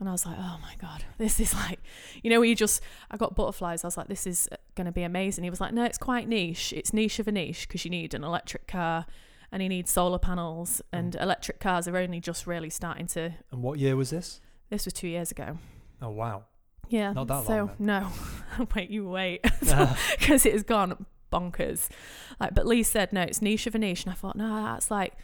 And 0.00 0.08
I 0.08 0.12
was 0.12 0.24
like, 0.24 0.36
oh 0.38 0.58
my 0.62 0.74
God, 0.80 1.04
this 1.18 1.38
is 1.38 1.54
like, 1.54 1.78
you 2.22 2.30
know, 2.30 2.40
we 2.40 2.54
just, 2.54 2.82
I 3.10 3.16
got 3.18 3.36
butterflies. 3.36 3.84
I 3.84 3.86
was 3.86 3.98
like, 3.98 4.08
this 4.08 4.26
is 4.26 4.48
going 4.74 4.86
to 4.86 4.92
be 4.92 5.02
amazing. 5.02 5.44
He 5.44 5.50
was 5.50 5.60
like, 5.60 5.74
no, 5.74 5.84
it's 5.84 5.98
quite 5.98 6.26
niche. 6.26 6.72
It's 6.72 6.92
niche 6.94 7.18
of 7.18 7.28
a 7.28 7.32
niche 7.32 7.68
because 7.68 7.84
you 7.84 7.90
need 7.90 8.14
an 8.14 8.24
electric 8.24 8.66
car 8.66 9.04
and 9.52 9.62
you 9.62 9.68
need 9.68 9.88
solar 9.88 10.18
panels. 10.18 10.80
And 10.90 11.14
electric 11.16 11.60
cars 11.60 11.86
are 11.86 11.96
only 11.98 12.18
just 12.18 12.46
really 12.46 12.70
starting 12.70 13.06
to, 13.08 13.34
And 13.52 13.62
what 13.62 13.78
year 13.78 13.94
was 13.94 14.08
this? 14.10 14.40
this 14.70 14.86
was 14.86 14.94
two 14.94 15.08
years 15.08 15.30
ago. 15.30 15.58
Oh 16.00 16.08
wow. 16.10 16.44
Yeah. 16.90 17.12
Not 17.12 17.28
that 17.28 17.46
so, 17.46 17.56
long 17.56 17.70
no. 17.78 18.08
wait, 18.74 18.90
you 18.90 19.08
wait. 19.08 19.40
Because 20.18 20.44
it 20.44 20.52
has 20.52 20.62
gone 20.62 21.06
bonkers. 21.32 21.88
Like, 22.38 22.54
but 22.54 22.66
Lee 22.66 22.82
said, 22.82 23.12
no, 23.12 23.22
it's 23.22 23.40
niche 23.40 23.66
of 23.66 23.74
a 23.74 23.78
niche. 23.78 24.04
And 24.04 24.12
I 24.12 24.14
thought, 24.16 24.36
no, 24.36 24.62
that's 24.64 24.90
like, 24.90 25.14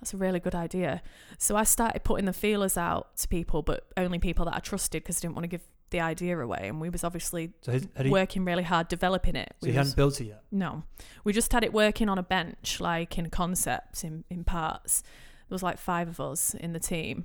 that's 0.00 0.12
a 0.14 0.16
really 0.16 0.38
good 0.40 0.54
idea. 0.54 1.02
So 1.38 1.56
I 1.56 1.64
started 1.64 2.04
putting 2.04 2.26
the 2.26 2.32
feelers 2.32 2.76
out 2.76 3.16
to 3.18 3.28
people, 3.28 3.62
but 3.62 3.86
only 3.96 4.18
people 4.18 4.44
that 4.44 4.54
I 4.54 4.58
trusted 4.60 5.02
because 5.02 5.18
I 5.18 5.20
didn't 5.22 5.34
want 5.34 5.44
to 5.44 5.48
give 5.48 5.62
the 5.90 6.00
idea 6.00 6.38
away. 6.38 6.60
And 6.68 6.80
we 6.80 6.90
was 6.90 7.04
obviously 7.04 7.52
So 7.62 7.72
he, 8.02 8.10
working 8.10 8.44
really 8.44 8.64
hard 8.64 8.88
developing 8.88 9.36
it. 9.36 9.54
so 9.60 9.66
We 9.66 9.72
he 9.72 9.78
was- 9.78 9.86
hadn't 9.88 9.96
built 9.96 10.20
it 10.20 10.24
yet. 10.26 10.42
no, 10.52 10.82
we 11.24 11.32
just 11.32 11.52
had 11.52 11.64
it 11.64 11.72
working 11.72 12.08
on 12.08 12.18
a 12.18 12.22
bench, 12.22 12.80
like 12.80 13.16
in 13.16 13.30
concepts, 13.30 14.04
in, 14.04 14.24
in 14.28 14.44
parts. 14.44 15.02
There 15.48 15.54
was 15.54 15.62
like 15.62 15.78
five 15.78 16.08
of 16.08 16.20
us 16.20 16.52
in 16.54 16.72
the 16.72 16.80
team. 16.80 17.24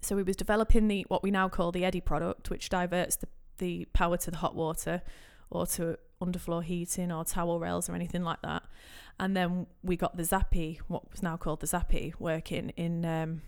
So 0.00 0.16
we 0.16 0.22
was 0.22 0.36
developing 0.36 0.88
the 0.88 1.04
what 1.08 1.22
we 1.22 1.30
now 1.30 1.48
call 1.48 1.72
the 1.72 1.82
Eddi 1.82 2.04
product, 2.04 2.50
which 2.50 2.68
diverts 2.68 3.16
the, 3.16 3.28
the 3.58 3.86
power 3.92 4.16
to 4.18 4.30
the 4.30 4.36
hot 4.38 4.54
water 4.54 5.02
or 5.50 5.66
to 5.66 5.98
underfloor 6.20 6.62
heating 6.62 7.12
or 7.12 7.24
towel 7.24 7.58
rails 7.60 7.88
or 7.88 7.94
anything 7.94 8.22
like 8.22 8.42
that. 8.42 8.62
And 9.18 9.36
then 9.36 9.66
we 9.82 9.96
got 9.96 10.16
the 10.16 10.24
Zappi, 10.24 10.80
what 10.88 11.10
was 11.10 11.22
now 11.22 11.36
called 11.36 11.60
the 11.60 11.66
Zappi, 11.66 12.14
working 12.18 12.70
in 12.70 13.04
um, 13.04 13.42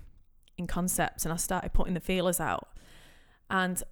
in 0.59 0.67
concepts. 0.67 1.25
And 1.25 1.33
I 1.33 1.37
started 1.37 1.73
putting 1.73 1.95
the 1.95 2.01
feelers 2.01 2.41
out. 2.41 2.69
And 3.49 3.83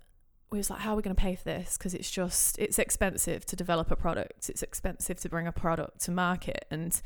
we 0.51 0.59
was 0.59 0.69
like, 0.71 0.81
how 0.81 0.93
are 0.93 0.97
we 0.97 1.03
going 1.03 1.17
to 1.17 1.21
pay 1.21 1.35
for 1.35 1.45
this? 1.45 1.79
Because 1.79 1.95
it's 1.95 2.11
just, 2.11 2.59
it's 2.59 2.79
expensive 2.79 3.47
to 3.47 3.57
develop 3.57 3.91
a 3.91 3.97
product. 3.97 4.49
It's 4.49 4.63
expensive 4.63 5.19
to 5.21 5.29
bring 5.29 5.47
a 5.47 5.53
product 5.53 6.01
to 6.03 6.11
market. 6.11 6.67
And 6.71 7.01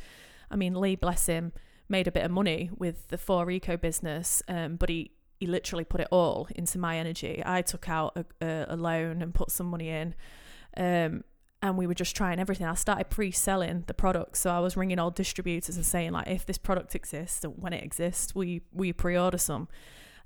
I 0.51 0.57
mean, 0.57 0.75
Lee, 0.75 0.97
bless 0.97 1.27
him, 1.27 1.53
made 1.89 2.09
a 2.09 2.13
bit 2.13 2.25
of 2.25 2.31
money 2.31 2.71
with 2.77 3.09
the 3.09 3.17
4eco 3.17 3.81
business, 3.81 4.43
um, 4.49 4.77
but 4.77 4.89
he, 4.89 5.13
he 5.41 5.47
literally 5.47 5.85
put 5.85 6.01
it 6.01 6.09
all 6.11 6.47
into 6.55 6.79
myenergi. 6.79 7.43
I 7.45 7.63
took 7.63 7.89
out 7.89 8.17
a, 8.17 8.47
a, 8.47 8.67
a 8.75 8.77
loan 8.77 9.23
and 9.23 9.35
put 9.35 9.51
some 9.51 9.67
money 9.67 9.89
in. 9.89 10.15
Um, 10.77 11.25
and 11.63 11.77
we 11.77 11.87
were 11.87 11.95
just 11.95 12.15
trying 12.15 12.39
everything. 12.39 12.67
I 12.67 12.75
started 12.75 13.11
pre-selling 13.11 13.85
the 13.87 13.95
product, 13.95 14.37
so 14.37 14.51
I 14.51 14.61
was 14.61 14.77
ringing 14.77 14.99
all 14.99 15.11
distributors 15.11 15.77
and 15.77 15.85
saying 15.85 16.13
like, 16.13 16.29
if 16.29 16.47
this 16.47 16.59
product 16.59 16.95
exists, 16.95 17.45
when 17.45 17.73
it 17.73 17.83
exists, 17.83 18.35
we 18.35 18.63
you 18.79 18.95
pre-order 18.95 19.39
some? 19.39 19.69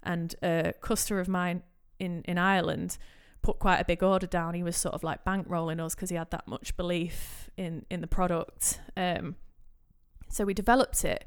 And 0.02 0.34
a 0.42 0.74
customer 0.80 1.20
of 1.20 1.28
mine 1.28 1.62
in 1.98 2.22
in 2.22 2.38
Ireland 2.38 2.98
put 3.42 3.58
quite 3.58 3.78
a 3.78 3.84
big 3.84 4.02
order 4.02 4.26
down. 4.26 4.54
He 4.54 4.62
was 4.62 4.76
sort 4.76 4.94
of 4.94 5.02
like 5.02 5.24
bankrolling 5.24 5.80
us 5.80 5.94
because 5.94 6.10
he 6.10 6.16
had 6.16 6.30
that 6.30 6.46
much 6.46 6.76
belief 6.76 7.50
in 7.56 7.84
in 7.90 8.00
the 8.00 8.06
product. 8.06 8.80
Um, 8.96 9.36
so 10.28 10.44
we 10.44 10.54
developed 10.54 11.04
it, 11.04 11.24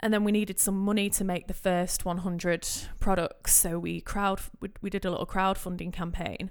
and 0.00 0.12
then 0.12 0.24
we 0.24 0.32
needed 0.32 0.60
some 0.60 0.78
money 0.78 1.10
to 1.10 1.24
make 1.24 1.48
the 1.48 1.54
first 1.54 2.04
100 2.04 2.68
products. 3.00 3.54
So 3.54 3.78
we 3.78 4.00
crowd 4.00 4.40
we, 4.60 4.70
we 4.80 4.90
did 4.90 5.04
a 5.04 5.10
little 5.10 5.26
crowdfunding 5.26 5.92
campaign, 5.92 6.50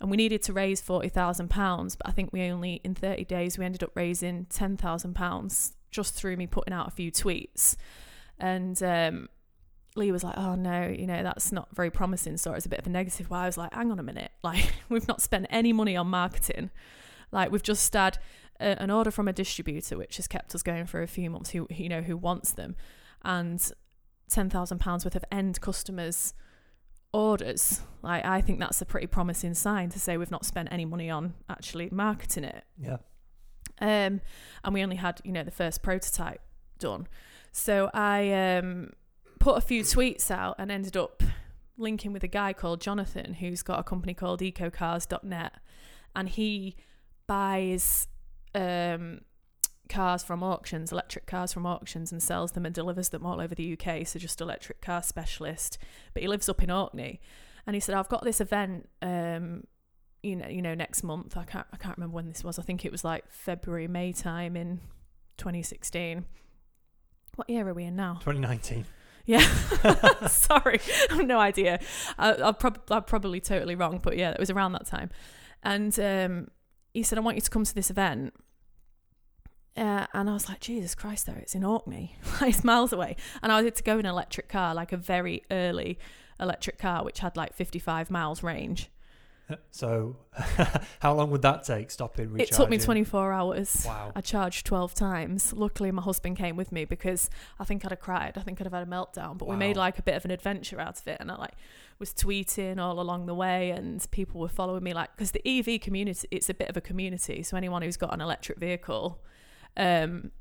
and 0.00 0.10
we 0.10 0.16
needed 0.16 0.42
to 0.42 0.52
raise 0.52 0.80
forty 0.80 1.08
thousand 1.08 1.48
pounds. 1.48 1.96
But 1.96 2.08
I 2.08 2.12
think 2.12 2.32
we 2.32 2.42
only 2.42 2.80
in 2.84 2.94
30 2.94 3.24
days 3.24 3.58
we 3.58 3.64
ended 3.64 3.82
up 3.82 3.92
raising 3.94 4.46
ten 4.46 4.76
thousand 4.76 5.14
pounds 5.14 5.74
just 5.90 6.14
through 6.14 6.36
me 6.36 6.46
putting 6.46 6.74
out 6.74 6.88
a 6.88 6.90
few 6.90 7.10
tweets, 7.10 7.76
and 8.38 8.82
um, 8.82 9.28
Lee 9.96 10.12
was 10.12 10.24
like, 10.24 10.36
"Oh 10.36 10.54
no, 10.54 10.86
you 10.86 11.06
know 11.06 11.22
that's 11.22 11.52
not 11.52 11.74
very 11.74 11.90
promising." 11.90 12.36
So 12.36 12.52
it's 12.52 12.66
a 12.66 12.68
bit 12.68 12.78
of 12.78 12.86
a 12.86 12.90
negative. 12.90 13.30
Why 13.30 13.44
I 13.44 13.46
was 13.46 13.56
like, 13.56 13.72
"Hang 13.72 13.90
on 13.90 13.98
a 13.98 14.02
minute, 14.02 14.32
like 14.42 14.72
we've 14.88 15.08
not 15.08 15.22
spent 15.22 15.46
any 15.50 15.72
money 15.72 15.96
on 15.96 16.08
marketing, 16.08 16.70
like 17.30 17.50
we've 17.50 17.62
just 17.62 17.92
had 17.94 18.18
a, 18.62 18.82
an 18.82 18.90
order 18.90 19.10
from 19.10 19.28
a 19.28 19.32
distributor 19.32 19.96
which 19.98 20.16
has 20.16 20.26
kept 20.28 20.54
us 20.54 20.62
going 20.62 20.86
for 20.86 21.02
a 21.02 21.06
few 21.06 21.28
months. 21.30 21.50
Who 21.50 21.66
you 21.70 21.88
know 21.88 22.02
who 22.02 22.16
wants 22.16 22.52
them, 22.52 22.76
and 23.22 23.60
ten 24.30 24.48
thousand 24.50 24.78
pounds 24.78 25.04
worth 25.04 25.16
of 25.16 25.24
end 25.30 25.60
customers." 25.60 26.34
orders 27.14 27.82
like 28.00 28.24
i 28.24 28.40
think 28.40 28.58
that's 28.58 28.80
a 28.80 28.86
pretty 28.86 29.06
promising 29.06 29.52
sign 29.52 29.90
to 29.90 30.00
say 30.00 30.16
we've 30.16 30.30
not 30.30 30.46
spent 30.46 30.66
any 30.72 30.86
money 30.86 31.10
on 31.10 31.34
actually 31.50 31.90
marketing 31.92 32.42
it 32.42 32.64
Yeah. 32.78 32.96
um, 33.82 34.22
and 34.64 34.72
we 34.72 34.82
only 34.82 34.96
had 34.96 35.20
you 35.22 35.30
know 35.30 35.42
the 35.44 35.50
first 35.50 35.82
prototype 35.82 36.40
done. 36.78 37.06
So 37.52 37.90
I 37.92 38.32
um, 38.56 38.92
put 39.40 39.58
a 39.58 39.60
few 39.60 39.82
tweets 39.82 40.30
out 40.30 40.54
and 40.58 40.70
ended 40.70 40.96
up 40.96 41.22
linking 41.76 42.14
with 42.14 42.24
a 42.24 42.28
guy 42.28 42.54
called 42.54 42.80
Jonathan 42.80 43.34
who's 43.34 43.62
got 43.62 43.78
a 43.78 43.82
company 43.82 44.14
called 44.14 44.40
EcoCars.net, 44.40 45.52
and 46.16 46.28
he 46.30 46.76
buys 47.26 48.08
um, 48.54 49.20
cars 49.88 50.22
from 50.22 50.42
auctions, 50.42 50.92
electric 50.92 51.26
cars 51.26 51.52
from 51.52 51.66
auctions, 51.66 52.12
and 52.12 52.22
sells 52.22 52.52
them 52.52 52.66
and 52.66 52.74
delivers 52.74 53.10
them 53.10 53.26
all 53.26 53.40
over 53.40 53.54
the 53.54 53.78
UK. 53.78 54.06
So 54.06 54.18
just 54.18 54.40
electric 54.40 54.80
car 54.80 55.02
specialist, 55.02 55.78
but 56.14 56.22
he 56.22 56.28
lives 56.28 56.48
up 56.48 56.62
in 56.62 56.70
Orkney, 56.70 57.20
and 57.66 57.74
he 57.74 57.80
said 57.80 57.94
I've 57.94 58.08
got 58.08 58.24
this 58.24 58.40
event. 58.40 58.88
Um, 59.00 59.64
you 60.22 60.36
know, 60.36 60.46
you 60.46 60.62
know, 60.62 60.74
next 60.74 61.02
month. 61.02 61.36
I 61.36 61.44
can't, 61.44 61.66
I 61.72 61.76
can't 61.76 61.96
remember 61.96 62.14
when 62.14 62.28
this 62.28 62.44
was. 62.44 62.58
I 62.58 62.62
think 62.62 62.84
it 62.84 62.92
was 62.92 63.04
like 63.04 63.24
February, 63.28 63.88
May 63.88 64.12
time 64.12 64.56
in 64.56 64.78
2016. 65.36 66.24
What 67.34 67.50
year 67.50 67.66
are 67.68 67.74
we 67.74 67.84
in 67.84 67.96
now? 67.96 68.14
2019. 68.20 68.84
Yeah, 69.24 69.40
sorry, 70.26 70.80
I 71.10 71.14
have 71.14 71.26
no 71.26 71.38
idea. 71.38 71.80
I, 72.18 72.32
I'll 72.34 72.54
prob- 72.54 72.82
I'm 72.90 73.04
probably 73.04 73.40
totally 73.40 73.74
wrong, 73.74 74.00
but 74.02 74.16
yeah, 74.16 74.30
it 74.30 74.38
was 74.40 74.50
around 74.50 74.72
that 74.72 74.86
time. 74.86 75.10
And 75.62 75.98
um, 76.00 76.48
he 76.92 77.02
said, 77.02 77.18
"I 77.18 77.20
want 77.20 77.36
you 77.36 77.42
to 77.42 77.50
come 77.50 77.64
to 77.64 77.74
this 77.74 77.90
event." 77.90 78.34
Uh, 79.74 80.06
and 80.12 80.28
I 80.28 80.34
was 80.34 80.50
like, 80.50 80.60
Jesus 80.60 80.94
Christ, 80.94 81.24
though, 81.24 81.32
it's 81.32 81.54
in 81.54 81.64
Orkney, 81.64 82.16
it's 82.42 82.62
miles 82.62 82.92
away. 82.92 83.16
And 83.42 83.50
I 83.50 83.62
had 83.62 83.74
to 83.76 83.82
go 83.82 83.94
in 83.94 84.00
an 84.00 84.10
electric 84.12 84.48
car, 84.48 84.74
like 84.74 84.92
a 84.92 84.98
very 84.98 85.44
early 85.50 85.98
electric 86.38 86.78
car, 86.78 87.04
which 87.04 87.20
had 87.20 87.36
like 87.36 87.54
55 87.54 88.10
miles 88.10 88.42
range. 88.42 88.90
So, 89.70 90.16
how 91.00 91.14
long 91.14 91.30
would 91.30 91.42
that 91.42 91.64
take? 91.64 91.90
Stopping, 91.90 92.32
recharging? 92.32 92.54
It 92.54 92.56
took 92.56 92.70
me 92.70 92.78
24 92.78 93.32
hours. 93.32 93.84
Wow. 93.86 94.12
I 94.14 94.20
charged 94.20 94.66
12 94.66 94.94
times. 94.94 95.52
Luckily, 95.52 95.90
my 95.90 96.02
husband 96.02 96.36
came 96.36 96.56
with 96.56 96.72
me 96.72 96.84
because 96.84 97.30
I 97.58 97.64
think 97.64 97.84
I'd 97.84 97.90
have 97.90 98.00
cried. 98.00 98.34
I 98.36 98.42
think 98.42 98.60
I'd 98.60 98.64
have 98.64 98.72
had 98.72 98.86
a 98.86 98.90
meltdown. 98.90 99.38
But 99.38 99.48
we 99.48 99.56
made 99.56 99.76
like 99.76 99.98
a 99.98 100.02
bit 100.02 100.14
of 100.14 100.24
an 100.24 100.30
adventure 100.30 100.80
out 100.80 101.00
of 101.00 101.08
it. 101.08 101.16
And 101.20 101.30
I 101.30 101.36
like 101.36 101.54
was 101.98 102.12
tweeting 102.12 102.78
all 102.78 103.00
along 103.00 103.26
the 103.26 103.34
way, 103.34 103.70
and 103.70 104.04
people 104.10 104.40
were 104.40 104.48
following 104.48 104.82
me. 104.82 104.92
Like, 104.92 105.14
because 105.16 105.30
the 105.30 105.42
EV 105.46 105.80
community, 105.80 106.26
it's 106.30 106.48
a 106.50 106.54
bit 106.54 106.68
of 106.68 106.76
a 106.76 106.80
community. 106.80 107.42
So 107.42 107.56
anyone 107.56 107.82
who's 107.82 107.96
got 107.96 108.12
an 108.12 108.20
electric 108.20 108.58
vehicle, 108.58 109.22
um, 109.76 110.32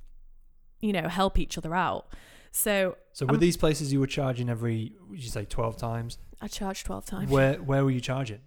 you 0.82 0.92
know, 0.94 1.08
help 1.08 1.38
each 1.38 1.58
other 1.58 1.76
out. 1.76 2.08
So 2.52 2.98
So, 3.14 3.26
were 3.26 3.34
I'm- 3.34 3.40
these 3.40 3.58
places 3.58 3.94
you 3.94 4.00
were 4.00 4.08
charging 4.08 4.50
every? 4.50 4.94
Would 5.10 5.24
you 5.24 5.30
say 5.30 5.46
12 5.46 5.78
times? 5.78 6.18
I 6.42 6.48
charged 6.48 6.86
12 6.86 7.06
times. 7.06 7.30
Where 7.32 7.54
Where 7.56 7.84
were 7.84 7.92
you 7.92 8.02
charging? 8.02 8.40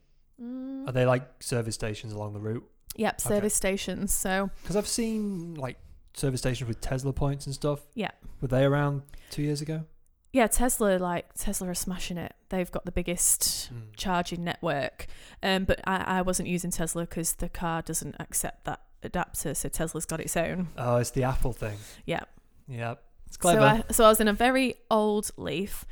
Mm, 0.43 0.88
Are 0.88 0.93
they 0.93 1.07
like 1.07 1.43
service 1.43 1.75
stations 1.75 2.12
along 2.12 2.33
the 2.35 2.41
route? 2.41 2.69
yep, 2.97 3.21
Okay. 3.25 3.35
service 3.35 3.55
stations. 3.55 4.12
So 4.14 4.50
Because 4.62 4.76
I've 4.76 4.88
seen 4.88 5.55
like 5.55 5.79
service 6.14 6.41
stations 6.41 6.69
with 6.69 6.81
Tesla 6.81 7.12
points 7.12 7.47
and 7.47 7.55
stuff. 7.55 7.81
Yeah. 7.95 8.11
Were 8.41 8.49
they 8.49 8.64
around 8.64 9.03
two 9.31 9.43
years 9.43 9.61
ago? 9.61 9.85
yeah, 10.33 10.49
Tesla, 10.49 10.99
like 10.99 11.33
Tesla 11.35 11.69
are 11.69 11.75
smashing 11.75 12.17
it. 12.19 12.35
They've 12.49 12.71
got 12.71 12.85
the 12.85 12.91
biggest 12.93 13.73
Mm. 13.73 13.83
charging 13.97 14.43
network. 14.43 15.07
Um, 15.42 15.64
but 15.64 15.81
I, 15.87 16.18
I 16.18 16.23
wasn't 16.23 16.49
using 16.49 16.70
Tesla 16.73 17.03
because 17.03 17.35
the 17.35 17.49
car 17.49 17.83
doesn't 17.83 18.16
accept 18.18 18.64
that 18.64 18.81
adapter. 19.05 19.55
So 19.55 19.68
Tesla's 19.68 20.07
got 20.07 20.18
its 20.20 20.37
own. 20.37 20.68
Oh, 20.77 20.97
it's 20.97 21.11
the 21.11 21.23
Apple 21.23 21.53
thing. 21.53 21.79
Yeah. 22.05 22.25
Yep. 22.66 23.01
It's 23.27 23.37
So 23.37 23.40
clever. 23.40 23.85
I, 23.88 23.92
so 23.92 24.05
I 24.05 24.09
was 24.09 24.20
in 24.20 24.27
a 24.29 24.33
very 24.33 24.75
old 24.90 25.31
Leaf, 25.37 25.85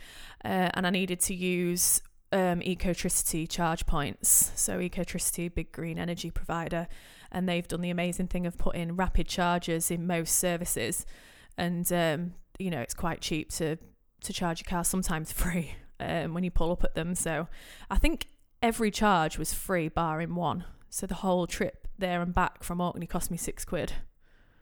uh, 0.44 0.70
and 0.74 0.87
I 0.88 0.90
needed 0.90 1.20
to 1.20 1.35
use 1.35 2.02
um, 2.32 2.60
Ecotricity 2.60 3.48
charge 3.48 3.86
points. 3.86 4.52
So 4.54 4.78
Ecotricity, 4.78 5.52
big 5.54 5.72
green 5.72 5.98
energy 5.98 6.30
provider, 6.30 6.88
and 7.30 7.48
they've 7.48 7.66
done 7.66 7.80
the 7.80 7.90
amazing 7.90 8.28
thing 8.28 8.46
of 8.46 8.58
putting 8.58 8.96
rapid 8.96 9.28
chargers 9.28 9.90
in 9.90 10.06
most 10.06 10.36
services, 10.36 11.06
and 11.56 11.90
um, 11.92 12.34
you 12.58 12.70
know 12.70 12.80
it's 12.80 12.94
quite 12.94 13.20
cheap 13.20 13.50
to 13.52 13.76
to 14.22 14.32
charge 14.32 14.60
your 14.60 14.68
car, 14.68 14.84
sometimes 14.84 15.32
free 15.32 15.74
um, 16.00 16.34
when 16.34 16.44
you 16.44 16.50
pull 16.50 16.72
up 16.72 16.84
at 16.84 16.94
them. 16.94 17.14
So 17.14 17.48
I 17.90 17.98
think 17.98 18.26
every 18.62 18.90
charge 18.90 19.38
was 19.38 19.52
free, 19.52 19.88
barring 19.88 20.34
one. 20.34 20.64
So 20.88 21.06
the 21.06 21.16
whole 21.16 21.46
trip 21.46 21.88
there 21.98 22.22
and 22.22 22.34
back 22.34 22.62
from 22.62 22.80
Orkney 22.80 23.06
cost 23.06 23.30
me 23.30 23.36
six 23.36 23.64
quid. 23.64 23.94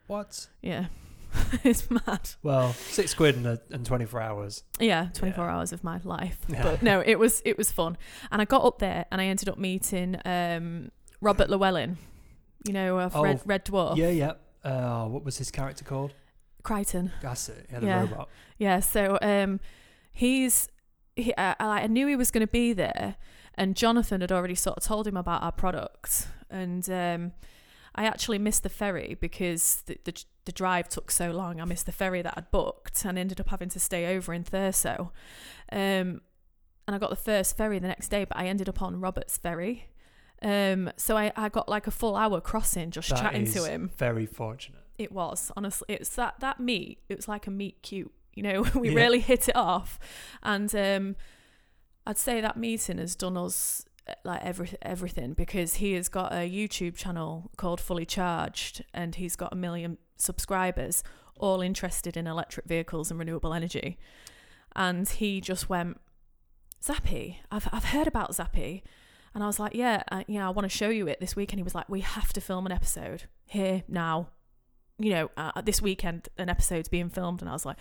what? 0.06 0.48
Yeah, 0.62 0.86
it's 1.64 1.90
mad. 1.90 2.30
Well, 2.42 2.72
six 2.72 3.14
quid 3.14 3.36
and, 3.36 3.46
a, 3.46 3.60
and 3.70 3.84
24 3.86 4.20
hours. 4.20 4.64
Yeah, 4.78 5.08
24 5.14 5.44
Yeah. 5.44 5.50
hours 5.56 5.72
of 5.72 5.82
my 5.84 6.00
life. 6.04 6.38
Yeah. 6.48 6.62
But 6.62 6.82
no, 6.82 7.02
it 7.04 7.18
was 7.18 7.42
it 7.44 7.56
was 7.58 7.70
fun. 7.72 7.96
And 8.30 8.40
I 8.42 8.44
got 8.44 8.64
up 8.64 8.78
there 8.78 9.06
and 9.10 9.20
I 9.20 9.26
ended 9.26 9.48
up 9.48 9.58
meeting 9.58 10.16
um, 10.24 10.90
Robert 11.20 11.48
Llewellyn, 11.50 11.98
you 12.66 12.72
know, 12.72 12.98
of 12.98 13.14
Oh, 13.16 13.22
Red, 13.22 13.40
Red 13.44 13.64
Dwarf, 13.64 13.96
Yeah, 13.96 14.10
yeah. 14.10 14.32
Uh, 14.64 15.06
what 15.06 15.24
was 15.24 15.38
his 15.38 15.50
character 15.50 15.84
called? 15.84 16.12
Kryten. 16.62 17.10
That's 17.22 17.48
it. 17.48 17.66
He 17.68 17.74
had 17.74 17.82
a 17.82 17.86
Yeah. 17.86 18.00
robot. 18.00 18.28
Yeah, 18.58 18.80
so 18.80 19.18
um, 19.22 19.60
he's 20.12 20.68
he, 21.16 21.32
I, 21.38 21.54
I 21.58 21.66
I 21.82 21.86
knew 21.86 22.06
he 22.06 22.16
was 22.16 22.30
going 22.30 22.46
to 22.46 22.50
be 22.52 22.72
there, 22.74 23.16
and 23.54 23.74
Jonathan 23.76 24.20
had 24.20 24.30
already 24.32 24.54
sort 24.54 24.76
of 24.76 24.82
told 24.84 25.06
him 25.06 25.16
about 25.16 25.42
our 25.42 25.52
product, 25.52 26.28
and 26.50 26.88
um, 26.90 27.32
I 27.94 28.04
actually 28.04 28.38
missed 28.38 28.62
the 28.62 28.68
ferry 28.68 29.16
because 29.20 29.82
the, 29.86 29.98
the 30.04 30.24
the 30.46 30.52
drive 30.52 30.88
took 30.88 31.10
so 31.10 31.30
long. 31.30 31.60
I 31.60 31.64
missed 31.64 31.86
the 31.86 31.92
ferry 31.92 32.22
that 32.22 32.34
I'd 32.36 32.50
booked, 32.50 33.04
and 33.04 33.18
ended 33.18 33.40
up 33.40 33.48
having 33.50 33.68
to 33.70 33.80
stay 33.80 34.16
over 34.16 34.32
in 34.32 34.44
Thurso, 34.44 35.10
um, 35.72 36.20
and 36.86 36.96
I 36.96 36.98
got 36.98 37.10
the 37.10 37.16
first 37.16 37.56
ferry 37.56 37.78
the 37.78 37.88
next 37.88 38.08
day, 38.08 38.24
but 38.24 38.36
I 38.36 38.46
ended 38.46 38.68
up 38.68 38.80
on 38.82 39.00
Robert's 39.00 39.36
ferry. 39.36 39.86
Um, 40.42 40.90
so 40.96 41.16
I, 41.18 41.32
I 41.36 41.50
got 41.50 41.68
like 41.68 41.86
a 41.86 41.90
full 41.90 42.16
hour 42.16 42.40
crossing 42.40 42.90
just 42.90 43.10
That 43.10 43.20
chatting 43.20 43.44
to 43.52 43.64
him. 43.64 43.90
Very 43.96 44.24
fortunate. 44.24 44.80
It 44.96 45.12
was 45.12 45.52
honestly, 45.56 45.86
it's 45.96 46.14
that 46.16 46.40
that 46.40 46.58
meet. 46.60 47.00
It 47.08 47.16
was 47.16 47.28
like 47.28 47.46
a 47.46 47.50
meet 47.50 47.82
cute. 47.82 48.12
You 48.34 48.42
know, 48.44 48.62
we 48.74 48.88
Yeah. 48.90 48.96
really 48.96 49.20
hit 49.20 49.48
it 49.48 49.56
off, 49.56 49.98
and 50.42 50.74
um, 50.74 51.16
I'd 52.06 52.16
say 52.18 52.40
that 52.40 52.56
meeting 52.56 52.96
has 52.98 53.14
done 53.14 53.36
us 53.36 53.84
like 54.24 54.42
every 54.42 54.70
everything 54.82 55.34
because 55.34 55.74
he 55.74 55.92
has 55.94 56.08
got 56.08 56.32
a 56.32 56.48
YouTube 56.48 56.96
channel 56.96 57.50
called 57.56 57.80
Fully 57.80 58.06
Charged, 58.06 58.84
and 58.92 59.14
he's 59.14 59.36
got 59.36 59.52
a 59.52 59.56
million 59.56 59.98
subscribers, 60.16 61.02
all 61.36 61.60
interested 61.60 62.16
in 62.16 62.26
electric 62.26 62.66
vehicles 62.66 63.10
and 63.10 63.18
renewable 63.18 63.54
energy, 63.54 63.98
and 64.74 65.08
he 65.08 65.40
just 65.40 65.68
went, 65.68 66.00
Zappi, 66.82 67.40
I've 67.50 67.68
I've 67.72 67.86
heard 67.86 68.06
about 68.06 68.34
Zappi. 68.34 68.82
And 69.32 69.44
I 69.44 69.46
was 69.46 69.60
like, 69.60 69.74
yeah, 69.74 70.02
uh, 70.10 70.24
yeah, 70.26 70.44
I 70.44 70.50
want 70.50 70.68
to 70.68 70.76
show 70.76 70.88
you 70.88 71.06
it 71.06 71.20
this 71.20 71.36
week. 71.36 71.52
And 71.52 71.60
he 71.60 71.62
was 71.62 71.72
like, 71.72 71.88
we 71.88 72.00
have 72.00 72.32
to 72.32 72.40
film 72.40 72.66
an 72.66 72.72
episode 72.72 73.26
here 73.46 73.84
now 73.86 74.26
you 75.00 75.10
know, 75.10 75.30
uh, 75.36 75.60
this 75.62 75.80
weekend 75.80 76.28
an 76.36 76.48
episode's 76.48 76.88
being 76.88 77.08
filmed, 77.08 77.40
and 77.40 77.48
I 77.48 77.52
was 77.52 77.64
like, 77.64 77.78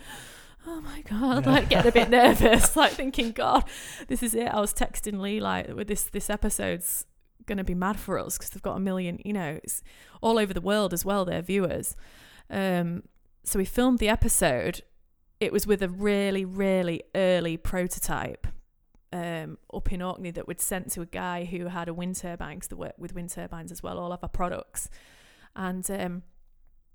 oh 0.66 0.80
my 0.80 1.02
god, 1.02 1.46
Yeah. 1.46 1.52
like 1.52 1.68
getting 1.68 1.88
a 1.88 1.92
bit 1.92 2.10
nervous, 2.20 2.76
like 2.76 2.92
thinking, 2.92 3.32
God, 3.32 3.64
this 4.08 4.22
is 4.22 4.34
it. 4.34 4.48
I 4.48 4.60
was 4.60 4.72
texting 4.74 5.20
Lee 5.20 5.40
like, 5.40 5.68
with 5.74 5.88
this 5.88 6.04
this 6.04 6.28
episode's 6.30 7.06
gonna 7.46 7.64
be 7.64 7.74
mad 7.74 7.98
for 7.98 8.18
us 8.18 8.36
because 8.38 8.50
they've 8.50 8.62
got 8.62 8.76
a 8.76 8.80
million, 8.80 9.18
you 9.24 9.32
know, 9.32 9.58
it's 9.64 9.82
all 10.20 10.38
over 10.38 10.52
the 10.54 10.60
world 10.60 10.92
as 10.92 11.04
well. 11.04 11.24
Their 11.24 11.42
viewers. 11.42 11.96
Um, 12.48 13.04
so 13.44 13.58
we 13.58 13.64
filmed 13.64 13.98
the 13.98 14.08
episode. 14.08 14.82
It 15.40 15.52
was 15.52 15.66
with 15.66 15.82
a 15.82 15.88
really, 15.88 16.44
really 16.44 17.02
early 17.14 17.56
prototype 17.56 18.46
um, 19.12 19.56
up 19.72 19.90
in 19.90 20.02
Orkney 20.02 20.30
that 20.32 20.46
we'd 20.46 20.60
sent 20.60 20.92
to 20.92 21.00
a 21.00 21.06
guy 21.06 21.44
who 21.46 21.66
had 21.66 21.88
a 21.88 21.94
wind 21.94 22.16
turbine 22.16 22.56
because 22.56 22.68
they 22.68 22.76
work 22.76 22.94
with 22.98 23.14
wind 23.14 23.30
turbines 23.30 23.72
as 23.72 23.82
well, 23.82 23.98
all 23.98 24.12
of 24.12 24.20
our 24.22 24.28
products. 24.28 24.90
And 25.56 25.90
um, 25.90 26.22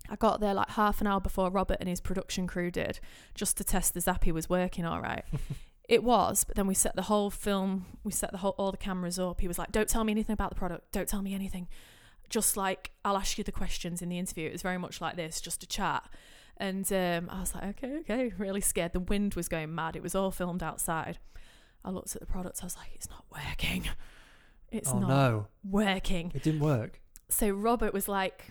I 0.08 0.16
got 0.16 0.40
there 0.40 0.54
like 0.54 0.70
half 0.70 1.00
an 1.00 1.06
hour 1.06 1.20
before 1.20 1.50
Robert 1.50 1.78
and 1.80 1.88
his 1.88 2.00
production 2.00 2.46
crew 2.46 2.70
did, 2.70 3.00
just 3.34 3.56
to 3.58 3.64
test 3.64 3.94
the 3.94 4.00
Zappi 4.00 4.32
was 4.32 4.48
working 4.48 4.84
all 4.84 5.00
right. 5.00 5.24
it 5.88 6.02
was, 6.02 6.44
but 6.44 6.56
then 6.56 6.66
we 6.66 6.74
set 6.74 6.96
the 6.96 7.02
whole 7.02 7.30
film, 7.30 7.86
we 8.04 8.12
set 8.12 8.32
the 8.32 8.38
whole 8.38 8.54
all 8.58 8.70
the 8.70 8.76
cameras 8.76 9.18
up. 9.18 9.40
He 9.40 9.48
was 9.48 9.58
like, 9.58 9.72
"Don't 9.72 9.88
tell 9.88 10.04
me 10.04 10.12
anything 10.12 10.34
about 10.34 10.50
the 10.50 10.56
product. 10.56 10.92
Don't 10.92 11.08
tell 11.08 11.22
me 11.22 11.34
anything. 11.34 11.68
Just 12.28 12.56
like 12.56 12.90
I'll 13.04 13.16
ask 13.16 13.38
you 13.38 13.44
the 13.44 13.52
questions 13.52 14.02
in 14.02 14.08
the 14.08 14.18
interview." 14.18 14.48
It 14.48 14.52
was 14.52 14.62
very 14.62 14.78
much 14.78 15.00
like 15.00 15.16
this, 15.16 15.40
just 15.40 15.62
a 15.62 15.66
chat. 15.66 16.08
And 16.58 16.90
um, 16.92 17.28
I 17.30 17.40
was 17.40 17.54
like, 17.54 17.64
"Okay, 17.64 17.98
okay." 18.00 18.32
Really 18.38 18.60
scared. 18.60 18.92
The 18.92 19.00
wind 19.00 19.34
was 19.34 19.48
going 19.48 19.74
mad. 19.74 19.94
It 19.96 20.02
was 20.02 20.14
all 20.14 20.30
filmed 20.30 20.62
outside. 20.62 21.18
I 21.84 21.90
looked 21.90 22.16
at 22.16 22.20
the 22.20 22.26
product. 22.26 22.58
I 22.62 22.66
was 22.66 22.76
like, 22.76 22.90
"It's 22.94 23.08
not 23.10 23.24
working. 23.30 23.88
It's 24.72 24.90
oh 24.90 24.98
not 24.98 25.08
no, 25.08 25.46
working." 25.62 26.32
it 26.34 26.42
didn't 26.42 26.60
work. 26.60 27.00
so 27.28 27.50
Robert 27.50 27.92
was 27.92 28.08
like 28.08 28.50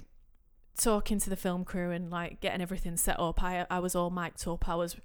talking 0.78 1.20
to 1.20 1.30
the 1.30 1.36
film 1.36 1.64
crew 1.64 1.92
and 1.92 2.10
like 2.10 2.42
getting 2.42 2.62
everything 2.62 2.98
set 2.98 3.20
up. 3.20 3.44
I 3.44 3.66
I 3.70 3.80
was 3.80 3.96
all 3.96 4.10
mic'd 4.10 4.48
up. 4.48 4.68
I 4.68 4.76
was 4.76 4.96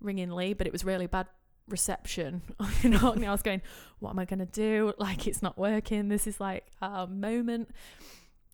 ringing 0.00 0.30
Lee, 0.30 0.52
but 0.52 0.66
it 0.66 0.72
was 0.72 0.84
really 0.84 1.06
bad 1.06 1.26
reception. 1.68 2.42
you 2.82 2.90
know, 2.90 3.12
and 3.12 3.24
I 3.24 3.32
was 3.32 3.42
going, 3.42 3.62
what 3.98 4.10
am 4.10 4.18
I 4.18 4.24
going 4.24 4.40
to 4.40 4.46
do? 4.46 4.92
Like, 4.98 5.26
it's 5.26 5.42
not 5.42 5.56
working. 5.56 6.08
This 6.08 6.26
is 6.26 6.40
like 6.40 6.66
our 6.82 7.06
moment. 7.06 7.70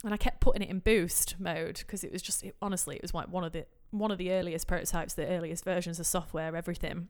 And 0.03 0.13
I 0.13 0.17
kept 0.17 0.41
putting 0.41 0.61
it 0.61 0.69
in 0.69 0.79
boost 0.79 1.35
mode 1.39 1.79
because 1.79 2.03
it 2.03 2.11
was 2.11 2.21
just, 2.21 2.43
it, 2.43 2.55
honestly, 2.61 2.95
it 2.95 3.01
was 3.01 3.13
like 3.13 3.27
one 3.29 3.43
of 3.43 3.53
the 3.53 3.65
one 3.91 4.11
of 4.11 4.17
the 4.17 4.31
earliest 4.31 4.67
prototypes, 4.67 5.13
the 5.13 5.27
earliest 5.27 5.63
versions 5.63 5.99
of 5.99 6.05
software, 6.05 6.55
everything. 6.55 7.07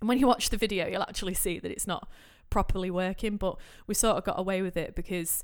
And 0.00 0.08
when 0.08 0.18
you 0.18 0.26
watch 0.26 0.50
the 0.50 0.56
video, 0.56 0.86
you'll 0.86 1.02
actually 1.02 1.34
see 1.34 1.58
that 1.58 1.70
it's 1.70 1.86
not 1.86 2.08
properly 2.48 2.90
working. 2.90 3.36
But 3.36 3.58
we 3.86 3.94
sort 3.94 4.16
of 4.16 4.24
got 4.24 4.38
away 4.38 4.62
with 4.62 4.76
it 4.76 4.94
because 4.94 5.42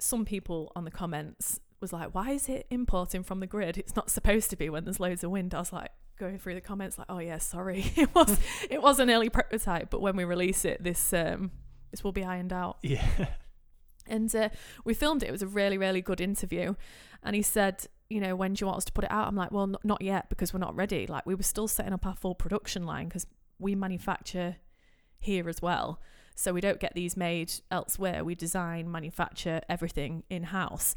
some 0.00 0.24
people 0.24 0.72
on 0.74 0.84
the 0.84 0.90
comments 0.90 1.60
was 1.84 1.92
like, 1.92 2.14
"Why 2.14 2.30
is 2.30 2.48
it 2.48 2.66
importing 2.70 3.22
from 3.22 3.40
the 3.40 3.46
grid? 3.46 3.78
It's 3.78 3.94
not 3.96 4.10
supposed 4.10 4.50
to 4.50 4.56
be 4.56 4.68
when 4.68 4.84
there's 4.84 5.00
loads 5.00 5.22
of 5.22 5.30
wind." 5.30 5.54
I 5.54 5.58
was 5.58 5.72
like, 5.72 5.90
going 6.18 6.38
through 6.38 6.54
the 6.54 6.60
comments, 6.60 6.98
like, 6.98 7.06
"Oh 7.10 7.18
yeah, 7.18 7.38
sorry, 7.38 7.92
it 7.96 8.14
was 8.14 8.38
it 8.70 8.82
was 8.82 8.98
an 8.98 9.10
early 9.10 9.28
prototype, 9.28 9.90
but 9.90 10.00
when 10.00 10.16
we 10.16 10.24
release 10.24 10.64
it, 10.64 10.82
this 10.82 11.12
um 11.12 11.50
this 11.90 12.02
will 12.02 12.12
be 12.12 12.24
ironed 12.24 12.52
out." 12.52 12.78
Yeah. 12.82 13.28
And 14.06 14.34
uh, 14.36 14.50
we 14.84 14.92
filmed 14.92 15.22
it. 15.22 15.28
It 15.30 15.32
was 15.32 15.42
a 15.42 15.46
really, 15.46 15.78
really 15.78 16.02
good 16.02 16.20
interview. 16.20 16.74
And 17.22 17.34
he 17.34 17.40
said, 17.40 17.86
you 18.10 18.20
know, 18.20 18.36
when 18.36 18.52
do 18.52 18.62
you 18.62 18.66
want 18.66 18.76
us 18.76 18.84
to 18.84 18.92
put 18.92 19.04
it 19.04 19.10
out? 19.10 19.26
I'm 19.28 19.34
like, 19.34 19.50
well, 19.50 19.64
n- 19.64 19.76
not 19.82 20.02
yet 20.02 20.28
because 20.28 20.52
we're 20.52 20.60
not 20.60 20.76
ready. 20.76 21.06
Like, 21.06 21.24
we 21.24 21.34
were 21.34 21.42
still 21.42 21.68
setting 21.68 21.94
up 21.94 22.04
our 22.04 22.14
full 22.14 22.34
production 22.34 22.84
line 22.84 23.08
because 23.08 23.26
we 23.58 23.74
manufacture 23.74 24.56
here 25.18 25.48
as 25.48 25.62
well. 25.62 26.00
So 26.34 26.52
we 26.52 26.60
don't 26.60 26.80
get 26.80 26.94
these 26.94 27.16
made 27.16 27.52
elsewhere. 27.70 28.24
We 28.24 28.34
design, 28.34 28.90
manufacture 28.90 29.62
everything 29.68 30.24
in 30.28 30.44
house. 30.44 30.94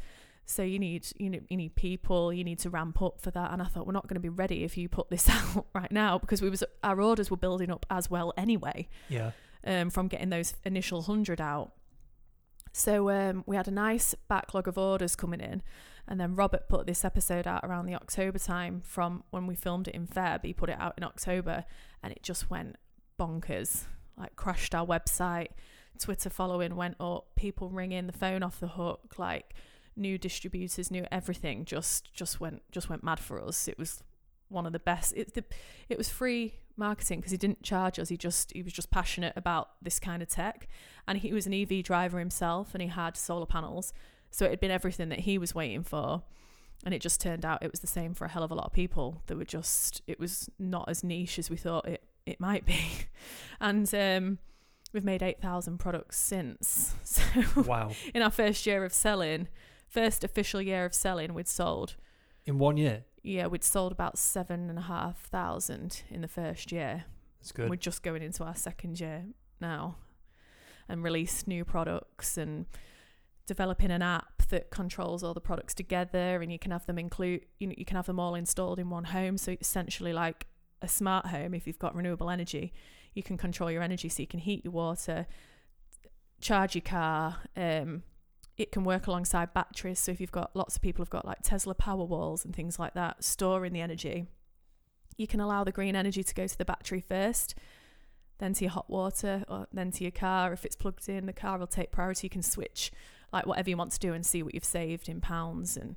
So 0.50 0.62
you 0.62 0.78
need 0.78 1.06
you 1.18 1.28
know 1.28 1.40
you 1.50 1.58
need 1.58 1.74
people. 1.74 2.32
You 2.32 2.42
need 2.42 2.58
to 2.60 2.70
ramp 2.70 3.02
up 3.02 3.20
for 3.20 3.30
that. 3.32 3.52
And 3.52 3.60
I 3.60 3.66
thought 3.66 3.86
we're 3.86 3.92
not 3.92 4.08
going 4.08 4.14
to 4.14 4.20
be 4.20 4.30
ready 4.30 4.64
if 4.64 4.78
you 4.78 4.88
put 4.88 5.10
this 5.10 5.28
out 5.28 5.66
right 5.74 5.92
now 5.92 6.18
because 6.18 6.40
we 6.40 6.48
was 6.48 6.64
our 6.82 7.00
orders 7.00 7.30
were 7.30 7.36
building 7.36 7.70
up 7.70 7.84
as 7.90 8.10
well 8.10 8.32
anyway. 8.36 8.88
Yeah. 9.08 9.32
Um, 9.62 9.90
from 9.90 10.08
getting 10.08 10.30
those 10.30 10.54
initial 10.64 11.02
hundred 11.02 11.40
out. 11.40 11.72
So 12.72 13.10
um, 13.10 13.44
we 13.46 13.56
had 13.56 13.68
a 13.68 13.72
nice 13.72 14.14
backlog 14.28 14.68
of 14.68 14.78
orders 14.78 15.16
coming 15.16 15.40
in, 15.40 15.62
and 16.06 16.18
then 16.18 16.34
Robert 16.34 16.68
put 16.68 16.86
this 16.86 17.04
episode 17.04 17.46
out 17.46 17.64
around 17.64 17.86
the 17.86 17.94
October 17.94 18.38
time 18.38 18.80
from 18.84 19.24
when 19.30 19.46
we 19.46 19.54
filmed 19.54 19.88
it 19.88 19.94
in 19.94 20.06
Feb. 20.06 20.44
He 20.44 20.54
put 20.54 20.70
it 20.70 20.76
out 20.78 20.94
in 20.96 21.04
October, 21.04 21.64
and 22.02 22.12
it 22.12 22.22
just 22.22 22.48
went 22.48 22.76
bonkers. 23.20 23.84
Like 24.16 24.34
crashed 24.34 24.74
our 24.74 24.86
website, 24.86 25.48
Twitter 25.98 26.30
following 26.30 26.74
went 26.74 26.96
up, 27.00 27.26
people 27.36 27.68
ringing 27.68 28.06
the 28.06 28.12
phone 28.12 28.42
off 28.42 28.60
the 28.60 28.68
hook, 28.68 29.14
like 29.18 29.54
new 29.98 30.18
distributors, 30.18 30.90
new 30.90 31.06
everything. 31.10 31.64
Just 31.64 32.12
just 32.14 32.40
went 32.40 32.62
just 32.70 32.88
went 32.88 33.02
mad 33.02 33.20
for 33.20 33.42
us. 33.42 33.68
It 33.68 33.78
was 33.78 34.02
one 34.48 34.66
of 34.66 34.72
the 34.72 34.78
best. 34.78 35.12
It 35.16 35.34
the, 35.34 35.44
it 35.88 35.98
was 35.98 36.08
free 36.08 36.54
marketing 36.76 37.18
because 37.18 37.32
he 37.32 37.38
didn't 37.38 37.62
charge 37.62 37.98
us. 37.98 38.08
He 38.08 38.16
just 38.16 38.52
he 38.52 38.62
was 38.62 38.72
just 38.72 38.90
passionate 38.90 39.32
about 39.36 39.70
this 39.82 39.98
kind 39.98 40.22
of 40.22 40.28
tech, 40.28 40.68
and 41.06 41.18
he 41.18 41.32
was 41.32 41.46
an 41.46 41.54
EV 41.54 41.82
driver 41.82 42.18
himself, 42.18 42.74
and 42.74 42.82
he 42.82 42.88
had 42.88 43.16
solar 43.16 43.46
panels, 43.46 43.92
so 44.30 44.44
it 44.46 44.50
had 44.50 44.60
been 44.60 44.70
everything 44.70 45.08
that 45.10 45.20
he 45.20 45.38
was 45.38 45.54
waiting 45.54 45.82
for. 45.82 46.22
And 46.84 46.94
it 46.94 47.00
just 47.02 47.20
turned 47.20 47.44
out 47.44 47.64
it 47.64 47.72
was 47.72 47.80
the 47.80 47.88
same 47.88 48.14
for 48.14 48.24
a 48.24 48.28
hell 48.28 48.44
of 48.44 48.52
a 48.52 48.54
lot 48.54 48.66
of 48.66 48.72
people. 48.72 49.22
That 49.26 49.36
were 49.36 49.44
just 49.44 50.00
it 50.06 50.20
was 50.20 50.48
not 50.60 50.88
as 50.88 51.02
niche 51.02 51.38
as 51.38 51.50
we 51.50 51.56
thought 51.56 51.88
it 51.88 52.04
it 52.24 52.40
might 52.40 52.64
be, 52.64 52.78
and 53.60 53.92
um, 53.94 54.38
we've 54.92 55.04
made 55.04 55.22
eight 55.22 55.40
thousand 55.42 55.78
products 55.78 56.16
since. 56.18 56.94
So 57.04 57.22
Wow. 57.62 57.90
in 58.14 58.22
our 58.22 58.30
first 58.30 58.64
year 58.64 58.84
of 58.84 58.92
selling, 58.94 59.48
first 59.88 60.24
official 60.24 60.60
year 60.60 60.84
of 60.84 60.94
selling, 60.94 61.34
we'd 61.34 61.48
sold 61.48 61.96
In 62.46 62.58
one 62.58 62.76
year. 62.76 63.04
yeah, 63.22 63.46
we'd 63.46 63.64
sold 63.64 63.92
about 63.92 64.18
seven 64.18 64.68
and 64.70 64.78
a 64.78 64.82
half 64.82 65.20
thousand 65.26 66.02
in 66.10 66.20
the 66.20 66.28
first 66.28 66.70
year. 66.72 67.04
That's 67.40 67.52
good. 67.52 67.70
We're 67.70 67.76
just 67.76 68.02
going 68.02 68.22
into 68.22 68.44
our 68.44 68.54
second 68.56 69.00
year 69.00 69.24
now 69.60 69.96
and 70.88 71.02
released 71.02 71.46
new 71.46 71.64
products 71.64 72.38
and 72.38 72.66
developing 73.46 73.90
an 73.90 74.02
app 74.02 74.42
that 74.48 74.70
controls 74.70 75.22
all 75.22 75.34
the 75.34 75.40
products 75.40 75.74
together 75.74 76.40
and 76.42 76.50
you 76.52 76.58
can 76.58 76.70
have 76.70 76.86
them 76.86 76.98
include 76.98 77.44
you 77.58 77.66
know 77.66 77.74
you 77.76 77.84
can 77.84 77.96
have 77.96 78.06
them 78.06 78.18
all 78.20 78.34
installed 78.34 78.78
in 78.78 78.88
one 78.90 79.04
home 79.04 79.36
so 79.36 79.56
essentially 79.60 80.12
like 80.12 80.46
a 80.82 80.88
smart 80.88 81.26
home 81.26 81.52
if 81.54 81.66
you've 81.66 81.78
got 81.78 81.94
renewable 81.94 82.30
energy 82.30 82.72
you 83.14 83.22
can 83.22 83.36
control 83.36 83.70
your 83.70 83.82
energy 83.82 84.08
so 84.08 84.22
you 84.22 84.26
can 84.26 84.40
heat 84.40 84.64
your 84.64 84.72
water 84.72 85.26
charge 86.40 86.74
your 86.74 86.82
car 86.82 87.36
um 87.56 88.02
it 88.58 88.72
can 88.72 88.84
work 88.84 89.06
alongside 89.06 89.54
batteries. 89.54 89.98
So 90.00 90.12
if 90.12 90.20
you've 90.20 90.32
got 90.32 90.54
lots 90.54 90.76
of 90.76 90.82
people 90.82 91.02
have 91.02 91.10
got 91.10 91.24
like 91.24 91.38
Tesla 91.42 91.74
power 91.74 92.04
walls 92.04 92.44
and 92.44 92.54
things 92.54 92.78
like 92.78 92.94
that 92.94 93.24
storing 93.24 93.72
the 93.72 93.80
energy 93.80 94.26
you 95.18 95.26
can 95.26 95.40
allow 95.40 95.64
the 95.64 95.72
green 95.72 95.96
energy 95.96 96.22
to 96.22 96.32
go 96.32 96.46
to 96.46 96.56
the 96.56 96.64
battery 96.64 97.00
first 97.00 97.54
then 98.38 98.54
to 98.54 98.64
your 98.64 98.70
hot 98.70 98.88
water 98.88 99.44
or 99.48 99.66
then 99.72 99.90
to 99.90 100.04
your 100.04 100.12
car. 100.12 100.52
If 100.52 100.64
it's 100.64 100.76
plugged 100.76 101.08
in 101.08 101.26
the 101.26 101.32
car 101.32 101.58
will 101.58 101.66
take 101.66 101.90
priority. 101.90 102.26
You 102.26 102.30
can 102.30 102.42
switch 102.42 102.92
like 103.32 103.46
whatever 103.46 103.68
you 103.68 103.76
want 103.76 103.92
to 103.92 103.98
do 103.98 104.14
and 104.14 104.24
see 104.24 104.42
what 104.42 104.54
you've 104.54 104.64
saved 104.64 105.08
in 105.08 105.20
pounds. 105.20 105.76
And 105.76 105.96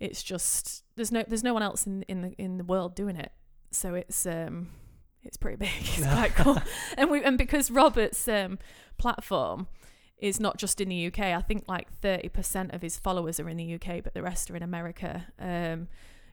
it's 0.00 0.22
just 0.22 0.82
there's 0.96 1.12
no 1.12 1.24
there's 1.26 1.44
no 1.44 1.54
one 1.54 1.62
else 1.62 1.86
in 1.86 2.02
in 2.02 2.22
the 2.22 2.32
in 2.38 2.58
the 2.58 2.64
world 2.64 2.94
doing 2.96 3.16
it. 3.16 3.30
So 3.70 3.94
it's 3.94 4.26
um 4.26 4.70
it's 5.22 5.36
pretty 5.36 5.56
big. 5.56 5.70
It's 5.80 6.06
quite 6.06 6.34
cool. 6.34 6.60
And 6.96 7.08
we 7.08 7.22
and 7.22 7.38
because 7.38 7.70
Robert's 7.70 8.26
um 8.26 8.58
platform 8.98 9.68
is 10.20 10.38
not 10.38 10.58
just 10.58 10.80
in 10.80 10.88
the 10.88 11.06
UK 11.06 11.18
I 11.20 11.40
think 11.40 11.64
like 11.66 11.88
30% 12.00 12.74
of 12.74 12.82
his 12.82 12.98
followers 12.98 13.40
are 13.40 13.48
in 13.48 13.56
the 13.56 13.74
UK 13.74 14.02
but 14.02 14.14
the 14.14 14.22
rest 14.22 14.50
are 14.50 14.56
in 14.56 14.62
America 14.62 15.26
um 15.38 15.88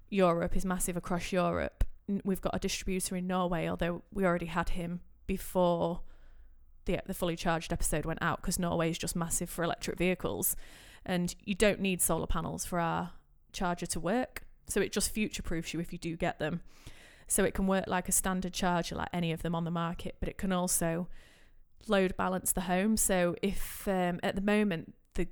Europe 0.10 0.56
is 0.56 0.66
massive 0.66 0.98
across 0.98 1.32
Europe 1.32 1.84
we've 2.24 2.42
got 2.42 2.56
a 2.56 2.60
distributor 2.60 3.16
in 3.16 3.28
Norway 3.28 3.68
although 3.68 4.04
we 4.14 4.26
already 4.26 4.46
had 4.46 4.70
him 4.70 5.02
before 5.26 6.02
the 6.88 7.00
the 7.06 7.14
fully 7.14 7.36
charged 7.36 7.72
episode 7.72 8.06
went 8.06 8.24
out 8.24 8.42
because 8.42 8.58
Norway 8.58 8.90
is 8.90 8.98
just 8.98 9.16
massive 9.16 9.50
for 9.50 9.64
electric 9.64 9.98
vehicles, 10.00 10.56
and 11.06 11.36
you 11.44 11.54
don't 11.54 11.80
need 11.80 12.02
solar 12.02 12.26
panels 12.26 12.66
for 12.66 12.80
our 12.80 13.12
charger 13.54 13.86
to 13.86 14.00
work. 14.00 14.44
So 14.68 14.82
it 14.82 14.92
just 14.92 15.12
future 15.12 15.44
proofs 15.44 15.74
you 15.74 15.80
if 15.80 15.94
you 15.94 16.00
do 16.00 16.18
get 16.18 16.40
them. 16.40 16.62
So 17.28 17.44
it 17.44 17.54
can 17.54 17.68
work 17.68 17.86
like 17.88 18.10
a 18.10 18.12
standard 18.12 18.54
charger, 18.54 18.96
like 18.96 19.10
any 19.14 19.32
of 19.32 19.44
them 19.44 19.54
on 19.54 19.66
the 19.66 19.72
market, 19.72 20.16
but 20.20 20.30
it 20.30 20.38
can 20.38 20.52
also 20.52 21.08
load 21.90 22.16
balance 22.18 22.52
the 22.52 22.62
home. 22.62 22.98
So 22.98 23.36
if 23.42 23.88
um, 23.88 24.20
at 24.24 24.36
the 24.36 24.42
moment 24.42 24.96
the 25.16 25.28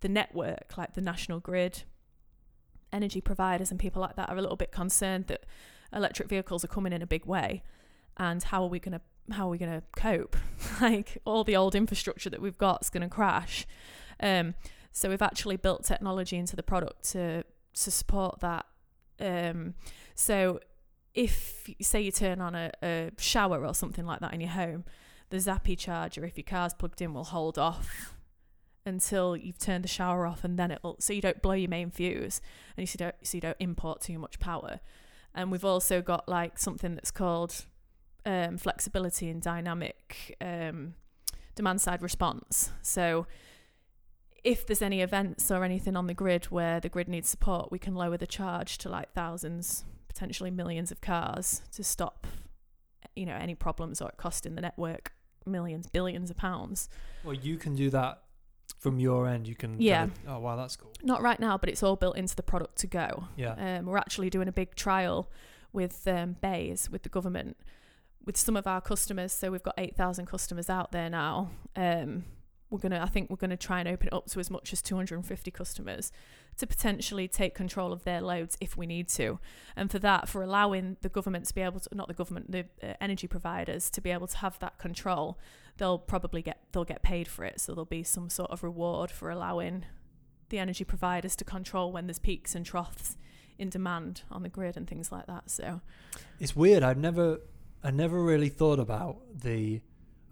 the 0.00 0.08
network, 0.08 0.76
like 0.76 0.94
the 0.94 1.00
national 1.00 1.40
grid, 1.40 1.84
energy 2.92 3.20
providers 3.20 3.70
and 3.70 3.80
people 3.80 4.00
like 4.02 4.16
that 4.16 4.28
are 4.28 4.36
a 4.36 4.40
little 4.40 4.56
bit 4.56 4.72
concerned 4.72 5.26
that 5.26 5.44
electric 5.92 6.28
vehicles 6.28 6.64
are 6.64 6.68
coming 6.68 6.92
in 6.92 7.02
a 7.02 7.06
big 7.06 7.26
way, 7.26 7.62
and 8.16 8.42
how 8.42 8.62
are 8.62 8.68
we 8.68 8.78
going 8.78 8.98
to 8.98 9.34
how 9.34 9.48
are 9.48 9.50
we 9.50 9.58
going 9.58 9.72
to 9.72 9.82
cope? 9.96 10.36
like 10.80 11.18
all 11.24 11.44
the 11.44 11.56
old 11.56 11.74
infrastructure 11.74 12.30
that 12.30 12.40
we've 12.40 12.58
got 12.58 12.82
is 12.82 12.90
going 12.90 13.02
to 13.02 13.08
crash. 13.08 13.66
Um, 14.20 14.54
so 14.92 15.10
we've 15.10 15.22
actually 15.22 15.56
built 15.56 15.84
technology 15.84 16.36
into 16.36 16.56
the 16.56 16.62
product 16.62 17.10
to 17.12 17.44
to 17.74 17.90
support 17.90 18.40
that. 18.40 18.66
Um, 19.20 19.74
so 20.14 20.60
if 21.14 21.68
say 21.80 22.00
you 22.02 22.12
turn 22.12 22.40
on 22.40 22.54
a, 22.54 22.70
a 22.82 23.10
shower 23.18 23.64
or 23.64 23.74
something 23.74 24.04
like 24.06 24.20
that 24.20 24.34
in 24.34 24.40
your 24.40 24.50
home, 24.50 24.84
the 25.30 25.40
Zappi 25.40 25.76
charger, 25.76 26.24
if 26.24 26.36
your 26.36 26.44
car's 26.44 26.74
plugged 26.74 27.02
in, 27.02 27.14
will 27.14 27.24
hold 27.24 27.58
off 27.58 28.14
until 28.84 29.36
you've 29.36 29.58
turned 29.58 29.84
the 29.84 29.88
shower 29.88 30.26
off, 30.26 30.44
and 30.44 30.58
then 30.58 30.70
it'll 30.70 30.96
so 31.00 31.12
you 31.12 31.20
don't 31.20 31.42
blow 31.42 31.52
your 31.52 31.68
main 31.68 31.90
fuse, 31.90 32.40
and 32.76 32.88
you 32.88 32.98
don't 32.98 33.14
so 33.22 33.36
you 33.36 33.40
don't 33.40 33.56
import 33.58 34.00
too 34.00 34.18
much 34.18 34.38
power. 34.38 34.80
And 35.34 35.50
we've 35.50 35.64
also 35.64 36.00
got 36.00 36.28
like 36.28 36.58
something 36.58 36.94
that's 36.94 37.10
called 37.10 37.66
um, 38.24 38.56
flexibility 38.56 39.28
and 39.28 39.42
dynamic 39.42 40.36
um, 40.40 40.94
demand 41.54 41.80
side 41.80 42.02
response. 42.02 42.70
So 42.82 43.26
if 44.44 44.66
there's 44.66 44.82
any 44.82 45.02
events 45.02 45.50
or 45.50 45.64
anything 45.64 45.96
on 45.96 46.06
the 46.06 46.14
grid 46.14 46.46
where 46.46 46.78
the 46.78 46.88
grid 46.88 47.08
needs 47.08 47.28
support, 47.28 47.72
we 47.72 47.78
can 47.78 47.94
lower 47.94 48.16
the 48.16 48.26
charge 48.26 48.78
to 48.78 48.88
like 48.88 49.12
thousands, 49.12 49.84
potentially 50.08 50.50
millions 50.50 50.92
of 50.92 51.00
cars 51.00 51.62
to 51.74 51.82
stop, 51.82 52.26
you 53.16 53.26
know, 53.26 53.34
any 53.34 53.56
problems 53.56 54.00
or 54.00 54.08
it 54.08 54.16
costing 54.16 54.54
the 54.54 54.60
network 54.60 55.12
millions, 55.46 55.86
billions 55.86 56.30
of 56.30 56.36
pounds. 56.36 56.88
Well, 57.24 57.34
you 57.34 57.56
can 57.56 57.74
do 57.74 57.90
that 57.90 58.22
from 58.78 58.98
your 58.98 59.26
end. 59.28 59.46
You 59.48 59.54
can. 59.54 59.80
Yeah. 59.80 59.98
kind 60.06 60.12
of- 60.26 60.32
oh 60.34 60.38
wow, 60.40 60.56
that's 60.56 60.76
cool. 60.76 60.92
Not 61.02 61.22
right 61.22 61.40
now, 61.40 61.56
but 61.58 61.68
it's 61.68 61.82
all 61.82 61.96
built 61.96 62.16
into 62.16 62.36
the 62.36 62.42
product 62.42 62.76
to 62.78 62.86
go. 62.86 63.24
Yeah. 63.36 63.54
Um, 63.78 63.86
we're 63.86 63.98
actually 63.98 64.30
doing 64.30 64.48
a 64.48 64.52
big 64.52 64.74
trial 64.74 65.30
with 65.72 66.06
um, 66.08 66.36
BEIS, 66.40 66.90
with 66.90 67.02
the 67.02 67.08
government, 67.08 67.56
with 68.24 68.36
some 68.36 68.56
of 68.56 68.66
our 68.66 68.80
customers. 68.80 69.32
So 69.32 69.50
we've 69.50 69.62
got 69.62 69.74
8,000 69.78 70.26
customers 70.26 70.68
out 70.70 70.92
there 70.92 71.10
now. 71.10 71.50
Um, 71.74 72.24
we're 72.70 72.78
gonna, 72.78 73.00
I 73.00 73.06
think 73.06 73.30
we're 73.30 73.36
gonna 73.36 73.56
try 73.56 73.78
and 73.80 73.88
open 73.88 74.08
it 74.08 74.12
up 74.12 74.26
to 74.26 74.40
as 74.40 74.50
much 74.50 74.72
as 74.72 74.82
250 74.82 75.50
customers 75.50 76.12
to 76.58 76.66
potentially 76.66 77.28
take 77.28 77.54
control 77.54 77.92
of 77.92 78.04
their 78.04 78.20
loads 78.20 78.56
if 78.60 78.76
we 78.76 78.86
need 78.86 79.08
to. 79.10 79.38
And 79.76 79.90
for 79.90 79.98
that, 80.00 80.28
for 80.28 80.42
allowing 80.42 80.96
the 81.02 81.08
government 81.08 81.46
to 81.46 81.54
be 81.54 81.60
able 81.60 81.80
to, 81.80 81.94
not 81.94 82.08
the 82.08 82.14
government, 82.14 82.50
the 82.50 82.66
uh, 82.82 82.94
energy 83.00 83.26
providers 83.26 83.90
to 83.90 84.00
be 84.00 84.10
able 84.10 84.26
to 84.26 84.38
have 84.38 84.58
that 84.58 84.78
control, 84.78 85.38
they'll 85.78 85.98
probably 85.98 86.42
get 86.42 86.58
they'll 86.72 86.84
get 86.84 87.02
paid 87.02 87.28
for 87.28 87.44
it. 87.44 87.60
So 87.60 87.72
there'll 87.72 87.84
be 87.84 88.02
some 88.02 88.30
sort 88.30 88.50
of 88.50 88.62
reward 88.62 89.10
for 89.10 89.30
allowing 89.30 89.84
the 90.48 90.58
energy 90.58 90.84
providers 90.84 91.36
to 91.36 91.44
control 91.44 91.92
when 91.92 92.06
there's 92.06 92.18
peaks 92.18 92.54
and 92.54 92.64
troughs 92.64 93.16
in 93.58 93.68
demand 93.68 94.22
on 94.30 94.42
the 94.42 94.48
grid 94.48 94.76
and 94.76 94.86
things 94.88 95.10
like 95.10 95.26
that. 95.26 95.50
So 95.50 95.80
It's 96.38 96.54
weird. 96.54 96.82
I've 96.82 96.98
never 96.98 97.40
I 97.82 97.90
never 97.90 98.22
really 98.22 98.48
thought 98.48 98.78
about 98.78 99.18
the 99.32 99.80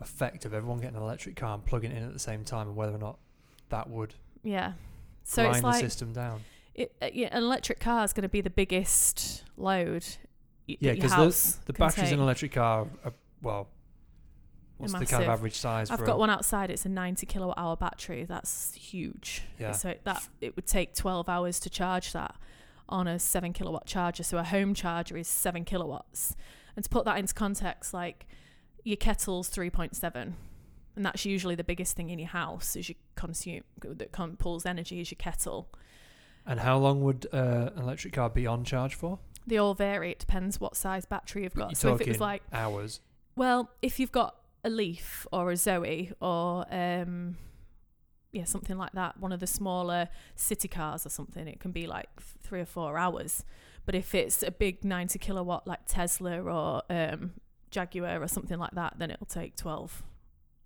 effect 0.00 0.44
of 0.44 0.52
everyone 0.54 0.78
getting 0.80 0.96
an 0.96 1.02
electric 1.02 1.36
car 1.36 1.54
and 1.54 1.64
plugging 1.64 1.90
it 1.92 1.96
in 1.98 2.04
at 2.04 2.12
the 2.12 2.18
same 2.18 2.44
time 2.44 2.68
and 2.68 2.76
whether 2.76 2.94
or 2.94 2.98
not 2.98 3.18
that 3.70 3.88
would 3.88 4.14
Yeah. 4.42 4.72
So 5.22 5.42
grind 5.44 5.56
it's 5.56 5.60
the 5.62 5.66
like 5.68 5.80
system 5.84 6.12
down. 6.12 6.40
it, 6.74 6.92
uh, 7.00 7.08
yeah, 7.12 7.28
an 7.30 7.42
electric 7.42 7.80
car 7.80 8.04
is 8.04 8.12
going 8.12 8.22
to 8.22 8.28
be 8.28 8.40
the 8.40 8.50
biggest 8.50 9.44
load. 9.56 10.04
y- 10.68 10.76
Yeah, 10.80 10.92
because 10.94 11.56
the, 11.58 11.66
the 11.66 11.72
batteries 11.74 12.08
in 12.12 12.18
an 12.18 12.24
electric 12.24 12.52
car 12.52 12.86
are, 13.04 13.12
well, 13.40 13.68
what's 14.78 14.92
the 14.92 15.06
kind 15.06 15.22
of 15.22 15.28
average 15.30 15.54
size 15.56 15.90
I've 15.90 16.00
for 16.00 16.04
got 16.06 16.16
a, 16.16 16.18
one 16.18 16.30
outside. 16.30 16.70
It's 16.70 16.84
a 16.84 16.88
90 16.88 17.24
kilowatt 17.26 17.56
hour 17.56 17.76
battery. 17.76 18.24
That's 18.24 18.74
huge. 18.74 19.42
Yeah. 19.58 19.72
So 19.72 19.94
that 20.04 20.28
it 20.40 20.56
would 20.56 20.66
take 20.66 20.94
12 20.94 21.28
hours 21.28 21.60
to 21.60 21.70
charge 21.70 22.12
that 22.12 22.34
on 22.88 23.06
a 23.06 23.18
seven 23.18 23.52
kilowatt 23.54 23.86
charger. 23.86 24.22
So 24.24 24.36
a 24.36 24.44
home 24.44 24.74
charger 24.74 25.16
is 25.16 25.28
seven 25.28 25.64
kilowatts. 25.64 26.34
And 26.76 26.82
to 26.84 26.90
put 26.90 27.04
that 27.06 27.18
into 27.18 27.32
context, 27.32 27.94
like 27.94 28.26
your 28.84 28.96
kettle's 28.96 29.50
3.7, 29.50 30.14
and 30.96 31.06
that's 31.06 31.24
usually 31.24 31.54
the 31.54 31.64
biggest 31.64 31.96
thing 31.96 32.10
in 32.10 32.18
your 32.18 32.28
house 32.28 32.76
is 32.76 32.88
you 32.88 32.94
consume 33.16 33.62
that 33.80 34.12
con- 34.12 34.36
pulls 34.36 34.64
energy 34.64 35.00
is 35.00 35.10
your 35.10 35.16
kettle. 35.16 35.68
And 36.46 36.60
how 36.60 36.78
long 36.78 37.02
would 37.02 37.26
uh, 37.32 37.70
an 37.74 37.82
electric 37.82 38.12
car 38.12 38.30
be 38.30 38.46
on 38.46 38.64
charge 38.64 38.94
for? 38.94 39.18
They 39.46 39.56
all 39.56 39.74
vary. 39.74 40.12
It 40.12 40.18
depends 40.18 40.60
what 40.60 40.76
size 40.76 41.04
battery 41.04 41.42
you've 41.44 41.54
got. 41.54 41.70
you're 41.70 41.76
So 41.76 41.94
if 41.94 42.02
it 42.02 42.08
was 42.08 42.20
like 42.20 42.42
hours. 42.52 43.00
Well, 43.36 43.70
if 43.82 43.98
you've 43.98 44.12
got 44.12 44.36
a 44.62 44.70
Leaf 44.70 45.26
or 45.32 45.50
a 45.50 45.56
Zoe 45.56 46.12
or 46.20 46.66
um, 46.72 47.36
yeah, 48.32 48.44
something 48.44 48.76
like 48.76 48.92
that, 48.92 49.18
one 49.18 49.32
of 49.32 49.40
the 49.40 49.46
smaller 49.46 50.08
city 50.34 50.68
cars 50.68 51.06
or 51.06 51.08
something, 51.08 51.46
it 51.48 51.60
can 51.60 51.72
be 51.72 51.86
like 51.86 52.08
three 52.42 52.60
or 52.60 52.66
four 52.66 52.98
hours. 52.98 53.44
But 53.86 53.94
if 53.94 54.14
it's 54.14 54.42
a 54.42 54.50
big 54.50 54.84
90 54.84 55.18
kilowatt 55.18 55.66
like 55.66 55.80
Tesla 55.86 56.42
or 56.42 56.82
um, 56.90 57.32
Jaguar 57.74 58.22
or 58.22 58.28
something 58.28 58.58
like 58.58 58.70
that, 58.72 58.94
then 58.98 59.10
it'll 59.10 59.26
take 59.26 59.56
12, 59.56 60.02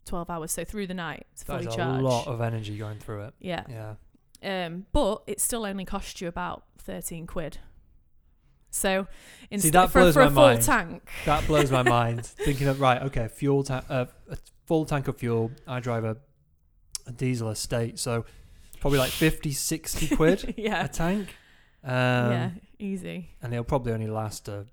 12 0.05 0.31
hours. 0.31 0.53
So 0.53 0.65
through 0.65 0.87
the 0.87 0.95
night, 0.95 1.27
it's 1.33 1.43
fully 1.43 1.67
a 1.67 2.01
lot 2.01 2.27
of 2.27 2.41
energy 2.41 2.77
going 2.77 2.99
through 2.99 3.25
it. 3.25 3.35
yeah. 3.41 3.65
Yeah. 3.69 3.95
Um, 4.41 4.87
but 4.93 5.23
it 5.27 5.41
still 5.41 5.65
only 5.65 5.85
costs 5.85 6.21
you 6.21 6.29
about 6.29 6.63
13 6.79 7.27
quid. 7.27 7.59
So 8.71 9.07
instead 9.51 9.73
that 9.73 9.91
for, 9.91 10.01
blows 10.03 10.15
for 10.15 10.21
my 10.21 10.27
a 10.27 10.31
full 10.31 10.47
mind. 10.49 10.63
tank, 10.63 11.11
That 11.25 11.47
blows 11.47 11.73
my 11.73 11.83
mind. 11.99 12.25
Thinking 12.27 12.69
of 12.69 12.81
right, 12.81 13.03
okay, 13.03 13.27
fuel 13.29 13.65
tank, 13.65 13.85
uh, 13.89 14.05
a 14.31 14.37
full 14.67 14.85
tank 14.85 15.09
of 15.09 15.17
fuel. 15.17 15.51
I 15.67 15.81
drive 15.81 16.05
a, 16.05 16.19
a 17.07 17.13
diesel 17.13 17.49
estate, 17.51 17.99
so 17.99 18.27
probably 18.81 18.99
like 19.01 19.11
50, 19.11 19.51
60 19.51 20.15
quid 20.15 20.55
yeah, 20.59 20.85
a 20.85 20.89
tank. 20.89 21.29
Um, 21.83 21.93
yeah, 22.33 22.51
easy. 22.79 23.31
and 23.43 23.53
it'll 23.53 23.65
probably 23.65 23.93
only 23.93 24.07
last 24.09 24.49
uh, 24.49 24.65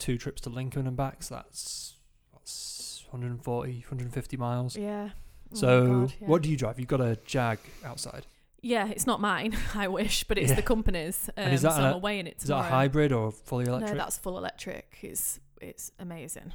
two 0.00 0.18
trips 0.18 0.40
to 0.42 0.50
Lincoln 0.50 0.86
and 0.86 0.96
back. 0.96 1.22
So 1.22 1.36
that's, 1.36 1.94
that's 2.32 3.04
140, 3.10 3.72
150 3.72 4.36
miles. 4.36 4.76
Yeah. 4.76 5.10
Oh 5.52 5.56
So, 5.56 5.86
God, 6.00 6.14
yeah. 6.20 6.26
what 6.28 6.42
do 6.42 6.50
you 6.50 6.56
drive? 6.56 6.78
You've 6.78 6.88
got 6.88 7.00
a 7.00 7.16
Jag 7.24 7.58
outside. 7.84 8.26
Yeah, 8.62 8.88
it's 8.88 9.06
not 9.06 9.20
mine. 9.20 9.56
I 9.74 9.88
wish, 9.88 10.24
but 10.24 10.36
it's 10.38 10.50
Yeah. 10.50 10.56
the 10.56 10.62
company's. 10.62 11.28
Um, 11.36 11.44
And 11.44 11.54
is 11.54 11.62
that 11.62 11.72
so 11.72 11.78
an- 11.80 11.84
I'm 11.86 11.94
away 11.94 12.18
in 12.18 12.26
it 12.26 12.36
Is 12.38 12.44
that 12.44 12.54
a 12.54 12.56
tomorrow. 12.56 12.70
hybrid 12.70 13.12
or 13.12 13.30
fully 13.32 13.66
electric? 13.66 13.92
No, 13.92 13.98
that's 13.98 14.18
full 14.18 14.36
electric. 14.38 14.98
It's 15.02 15.40
it's 15.60 15.92
amazing. 15.98 16.52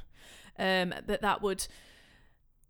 Um, 0.58 0.94
but 1.06 1.20
that 1.22 1.42
would. 1.42 1.66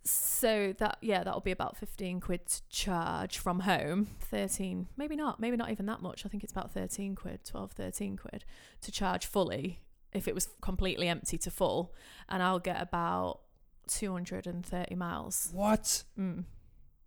So 0.05 0.73
that 0.79 0.99
yeah, 1.01 1.25
that'll 1.25 1.41
be 1.41 1.51
about 1.51 1.77
fifteen 1.77 2.21
quid 2.21 2.47
to 2.47 2.63
charge 2.69 3.39
from 3.39 3.61
home. 3.61 4.07
Thirteen, 4.21 4.87
maybe 4.97 5.17
not, 5.17 5.41
maybe 5.41 5.57
not 5.57 5.71
even 5.71 5.87
that 5.87 6.01
much. 6.01 6.25
I 6.25 6.29
think 6.29 6.45
it's 6.45 6.53
about 6.53 6.71
thirteen 6.73 7.15
quid, 7.17 7.41
12, 7.45 7.73
13 7.73 8.17
quid 8.17 8.45
to 8.83 8.93
charge 8.93 9.27
fully. 9.27 9.81
If 10.17 10.27
it 10.29 10.35
was 10.35 10.49
completely 10.61 11.09
empty 11.09 11.39
to 11.39 11.51
full, 11.51 11.95
and 12.29 12.43
I'll 12.43 12.59
get 12.59 12.81
about 12.83 13.41
two 13.89 14.11
hundred 14.13 14.47
and 14.47 14.65
thirty 14.67 14.95
miles 14.97 15.51
what? 15.53 16.03
mm, 16.19 16.45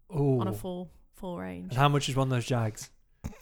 Oh. 0.09 0.39
on 0.39 0.47
a 0.47 0.53
full 0.53 0.89
full 1.15 1.37
range. 1.37 1.69
And 1.71 1.77
how 1.77 1.89
much 1.89 2.07
is 2.09 2.15
one 2.15 2.27
of 2.27 2.31
those 2.31 2.45
Jags? 2.45 2.89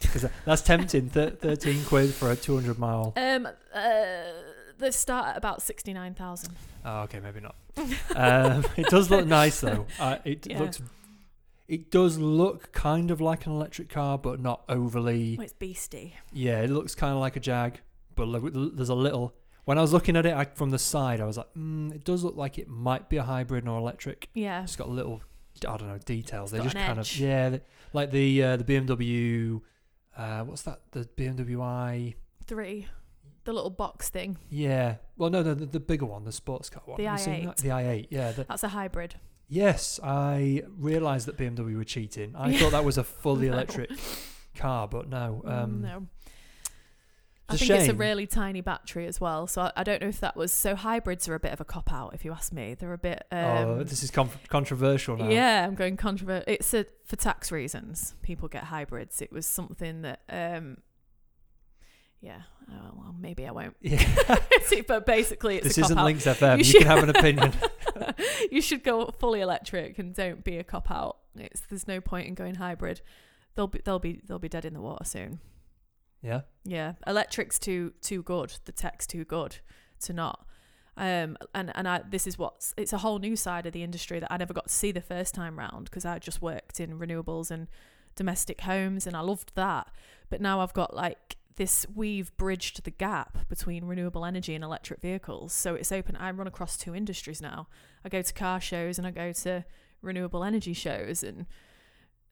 Because 0.02 0.26
that's 0.46 0.62
tempting. 0.64 1.10
Thir- 1.10 1.32
Thirteen 1.32 1.84
quid 1.86 2.14
for 2.14 2.32
a 2.32 2.36
two 2.36 2.56
hundred 2.56 2.80
mile. 2.80 3.14
Um, 3.16 3.48
uh, 3.74 4.24
they 4.80 4.90
start 4.92 5.28
at 5.28 5.38
about 5.38 5.62
sixty 5.62 5.94
nine 5.94 6.14
thousand. 6.16 6.56
Oh, 6.84 7.02
okay, 7.02 7.20
maybe 7.20 7.42
not. 7.42 7.56
um, 8.16 8.66
it 8.78 8.88
does 8.88 9.12
look 9.12 9.28
nice 9.28 9.60
though. 9.62 9.86
Uh, 10.00 10.18
it 10.26 10.48
Yeah. 10.48 10.60
looks. 10.60 10.82
It 11.68 11.92
does 11.92 12.18
look 12.18 12.72
kind 12.72 13.12
of 13.12 13.20
like 13.22 13.46
an 13.46 13.52
electric 13.52 13.90
car, 13.90 14.18
but 14.18 14.40
not 14.40 14.64
overly. 14.70 15.36
Oh, 15.40 15.44
it's 15.44 15.52
beastie. 15.54 16.16
Yeah, 16.32 16.62
it 16.62 16.70
looks 16.70 16.96
kind 16.96 17.14
of 17.14 17.20
like 17.20 17.36
a 17.36 17.42
Jag, 17.42 17.82
but 18.16 18.28
there's 18.76 18.90
a 18.90 18.96
little. 18.96 19.36
When 19.68 19.78
I 19.78 19.82
was 19.82 19.92
looking 19.92 20.16
at 20.16 20.26
it 20.26 20.34
I, 20.34 20.46
from 20.46 20.70
the 20.70 20.80
side, 20.80 21.20
I 21.20 21.26
was 21.26 21.36
like, 21.36 21.54
mm, 21.58 21.94
it 21.94 22.06
does 22.06 22.24
look 22.24 22.38
like 22.38 22.58
it 22.58 22.70
might 22.70 23.10
be 23.10 23.18
a 23.18 23.24
hybrid 23.24 23.68
or 23.68 23.78
electric. 23.78 24.30
Yeah. 24.34 24.64
It's 24.64 24.78
got 24.78 24.88
a 24.88 24.92
little, 24.92 25.22
I 25.68 25.76
don't 25.76 25.90
know, 25.90 25.98
details. 26.06 26.52
They 26.52 26.60
got 26.60 26.64
just 26.64 26.76
kind 26.78 26.98
edge. 26.98 27.16
of 27.16 27.20
yeah, 27.20 27.50
they- 27.50 27.62
like 27.92 28.12
the 28.12 28.44
uh, 28.44 28.56
the 28.58 28.64
BMW. 28.64 29.62
Uh, 30.16 30.44
what's 30.46 30.62
that? 30.62 30.80
The 30.92 31.02
BMW 31.18 31.62
i. 31.62 32.16
Three. 32.46 32.88
The 33.44 33.52
little 33.52 33.70
box 33.70 34.10
thing. 34.10 34.38
Yeah. 34.50 34.96
Well, 35.18 35.30
no, 35.30 35.44
no, 35.44 35.54
the, 35.54 35.66
the 35.66 35.80
bigger 35.82 36.06
one, 36.06 36.24
the 36.24 36.32
sports 36.32 36.70
car 36.70 36.82
one. 36.86 36.98
The 36.98 37.04
Have 37.10 37.20
you 37.20 37.26
seen 37.26 37.46
that? 37.48 37.58
i8. 37.58 37.62
The 37.62 37.70
i8. 37.70 38.08
Yeah. 38.10 38.32
The, 38.32 38.44
That's 38.46 38.64
a 38.64 38.70
hybrid. 38.70 39.16
yes, 39.50 40.00
I 40.04 40.64
realised 40.78 41.28
that 41.28 41.38
BMW 41.38 41.76
were 41.76 41.84
cheating. 41.84 42.36
I 42.38 42.54
thought 42.58 42.72
that 42.72 42.86
was 42.86 42.98
a 42.98 43.04
fully 43.24 43.48
No. 43.48 43.54
electric 43.54 43.92
car, 44.56 44.88
but 44.88 45.10
no. 45.10 45.42
Um, 45.46 45.82
no. 45.82 46.08
I 47.50 47.56
think 47.56 47.72
it's 47.72 47.88
a 47.88 47.94
really 47.94 48.28
tiny 48.28 48.60
battery 48.62 49.08
as 49.08 49.22
well. 49.22 49.48
So 49.48 49.62
I, 49.62 49.72
I 49.78 49.84
don't 49.84 50.02
know 50.02 50.08
if 50.10 50.20
that 50.20 50.36
was 50.36 50.52
so 50.52 50.76
hybrids 50.76 51.30
are 51.30 51.36
a 51.36 51.40
bit 51.40 51.54
of 51.54 51.62
a 51.62 51.66
cop 51.66 51.92
out 51.94 52.14
if 52.14 52.26
you 52.26 52.32
ask 52.34 52.52
me. 52.52 52.74
They're 52.74 52.92
a 52.94 52.98
bit 52.98 53.26
um, 53.32 53.40
oh, 53.40 53.84
this 53.84 54.04
is 54.04 54.12
con- 54.12 54.30
controversial 54.50 55.16
now. 55.18 55.30
Yeah, 55.30 55.66
I'm 55.66 55.76
going 55.76 55.96
controversial. 55.98 56.44
It's 56.48 56.74
a, 56.74 56.86
for 57.06 57.16
tax 57.16 57.52
reasons. 57.52 58.16
People 58.22 58.50
get 58.50 58.66
hybrids. 58.66 59.22
It 59.22 59.32
was 59.32 59.46
something 59.46 60.02
that, 60.02 60.22
um, 60.30 60.78
yeah. 62.22 62.42
Oh, 62.70 62.92
well, 62.96 63.16
maybe 63.18 63.48
I 63.48 63.52
won't. 63.52 63.76
Yeah. 63.82 64.04
But 64.88 65.06
basically, 65.06 65.56
it's 65.58 65.68
this 65.68 65.78
a 65.78 65.82
isn't. 65.82 65.98
Lincs 65.98 66.24
FM. 66.30 66.52
You 66.54 66.58
You, 66.58 66.64
should- 66.66 66.82
can 66.82 66.88
have 66.88 67.04
an 67.04 67.10
opinion. 67.16 67.54
you 68.52 68.62
should 68.62 68.84
go 68.84 69.06
fully 69.18 69.40
electric 69.40 69.98
and 70.00 70.14
don't 70.14 70.44
be 70.44 70.58
a 70.58 70.64
cop 70.66 70.92
out. 70.92 71.18
It's 71.38 71.62
there's 71.70 71.88
no 71.88 72.02
point 72.02 72.28
in 72.28 72.34
going 72.34 72.56
hybrid. 72.56 73.00
They'll 73.56 73.68
be 73.68 73.80
they'll 73.86 74.00
be 74.00 74.22
they'll 74.28 74.40
be 74.40 74.50
dead 74.50 74.66
in 74.66 74.74
the 74.74 74.82
water 74.82 75.06
soon. 75.06 75.40
Yeah. 76.22 76.42
Yeah, 76.64 76.94
electric's 77.06 77.60
too 77.60 77.94
too 78.02 78.24
good. 78.24 78.54
The 78.66 78.72
tech's 78.72 79.08
too 79.08 79.26
good 79.26 79.58
to 80.02 80.14
not. 80.14 80.46
Um, 80.98 81.38
and 81.54 81.72
and 81.76 81.88
I 81.88 82.02
this 82.10 82.26
is 82.26 82.38
what's 82.38 82.74
it's 82.76 82.94
a 82.94 82.98
whole 82.98 83.20
new 83.20 83.36
side 83.36 83.66
of 83.66 83.74
the 83.74 83.84
industry 83.84 84.20
that 84.20 84.32
I 84.32 84.38
never 84.38 84.54
got 84.54 84.68
to 84.68 84.74
see 84.74 84.92
the 84.92 85.02
first 85.02 85.36
time 85.36 85.58
round 85.58 85.86
because 85.86 86.06
I 86.06 86.18
just 86.20 86.42
worked 86.42 86.80
in 86.80 86.98
renewables 86.98 87.52
and 87.52 87.68
domestic 88.16 88.62
homes 88.62 89.06
and 89.06 89.16
I 89.16 89.22
loved 89.22 89.52
that. 89.56 89.88
But 90.30 90.42
now 90.42 90.60
I've 90.60 90.74
got 90.74 90.96
like 90.96 91.38
this 91.56 91.86
we've 91.94 92.36
bridged 92.38 92.84
the 92.84 92.92
gap 92.92 93.48
between 93.48 93.86
renewable 93.86 94.26
energy 94.26 94.56
and 94.56 94.64
electric 94.64 95.02
vehicles. 95.02 95.54
So 95.54 95.76
it's 95.76 95.92
open. 95.92 96.16
I 96.16 96.32
run 96.32 96.48
across 96.48 96.78
two 96.78 96.96
industries 96.96 97.42
now. 97.42 97.68
I 98.04 98.10
go 98.10 98.22
to 98.22 98.34
car 98.34 98.60
shows 98.60 98.98
and 98.98 99.06
I 99.06 99.12
go 99.12 99.32
to 99.34 99.66
renewable 100.02 100.44
energy 100.44 100.74
shows 100.74 101.24
and 101.24 101.46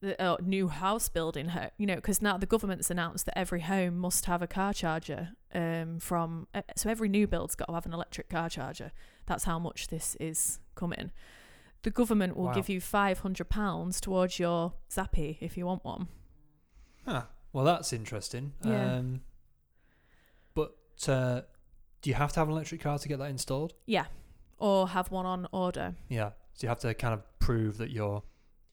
the 0.02 0.22
uh, 0.22 0.38
new 0.44 0.68
house 0.68 1.10
building 1.10 1.50
ho- 1.50 1.70
you 1.78 1.86
know 1.88 1.96
because 1.96 2.22
now 2.22 2.38
the 2.38 2.46
government's 2.46 2.92
announced 2.92 3.26
that 3.26 3.38
every 3.38 3.62
home 3.62 3.98
must 3.98 4.26
have 4.26 4.42
a 4.42 4.48
car 4.48 4.74
charger 4.74 5.30
um 5.54 6.00
from 6.00 6.48
uh, 6.54 6.62
so 6.76 6.90
every 6.90 7.08
new 7.10 7.26
build's 7.28 7.56
got 7.56 7.66
to 7.66 7.74
have 7.74 7.86
an 7.86 7.94
electric 7.94 8.30
car 8.30 8.50
charger 8.50 8.92
that's 9.26 9.46
how 9.46 9.58
much 9.58 9.88
this 9.88 10.16
is 10.20 10.60
coming 10.76 11.12
the 11.84 11.90
government 11.92 12.36
will 12.36 12.46
Wow. 12.46 12.54
give 12.54 12.68
you 12.70 12.82
500 12.82 13.48
pounds 13.50 14.02
towards 14.02 14.38
your 14.40 14.74
zappi 14.92 15.38
if 15.42 15.56
you 15.58 15.66
want 15.66 15.84
one 15.86 16.08
Huh. 17.06 17.24
Well, 17.54 17.64
that's 17.64 17.94
interesting. 17.94 18.54
Yeah. 18.64 18.96
Um, 18.98 19.22
but 20.54 20.76
uh, 21.08 21.42
do 22.02 22.10
you 22.10 22.14
have 22.16 22.34
to 22.34 22.40
have 22.40 22.48
an 22.48 22.54
electric 22.54 22.82
car 22.82 22.98
to 23.00 23.08
get 23.08 23.20
that 23.20 23.30
installed? 23.30 23.74
yeah 23.86 24.06
or 24.58 24.88
have 24.90 25.12
one 25.12 25.26
on 25.26 25.48
order 25.52 25.96
Yeah. 26.10 26.32
So 26.54 26.66
you 26.66 26.70
have 26.70 26.80
to 26.80 26.94
kind 26.94 27.14
of 27.14 27.22
prove 27.40 27.78
that 27.78 27.92
you're 27.92 28.24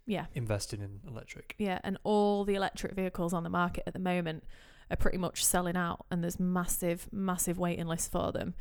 yeah 0.06 0.26
investing 0.34 0.80
in 0.80 1.00
electric. 1.08 1.54
Yeah, 1.58 1.78
and 1.84 1.98
all 2.04 2.44
the 2.44 2.54
electric 2.54 2.94
vehicles 2.94 3.32
on 3.32 3.44
the 3.44 3.50
market 3.50 3.84
at 3.86 3.92
the 3.92 4.00
moment 4.00 4.44
are 4.90 4.96
pretty 4.96 5.18
much 5.18 5.44
selling 5.44 5.76
out, 5.76 6.04
and 6.10 6.22
there's 6.22 6.38
massive, 6.38 7.08
massive 7.12 7.58
waiting 7.58 7.86
lists 7.86 8.08
for 8.08 8.32
them. 8.32 8.54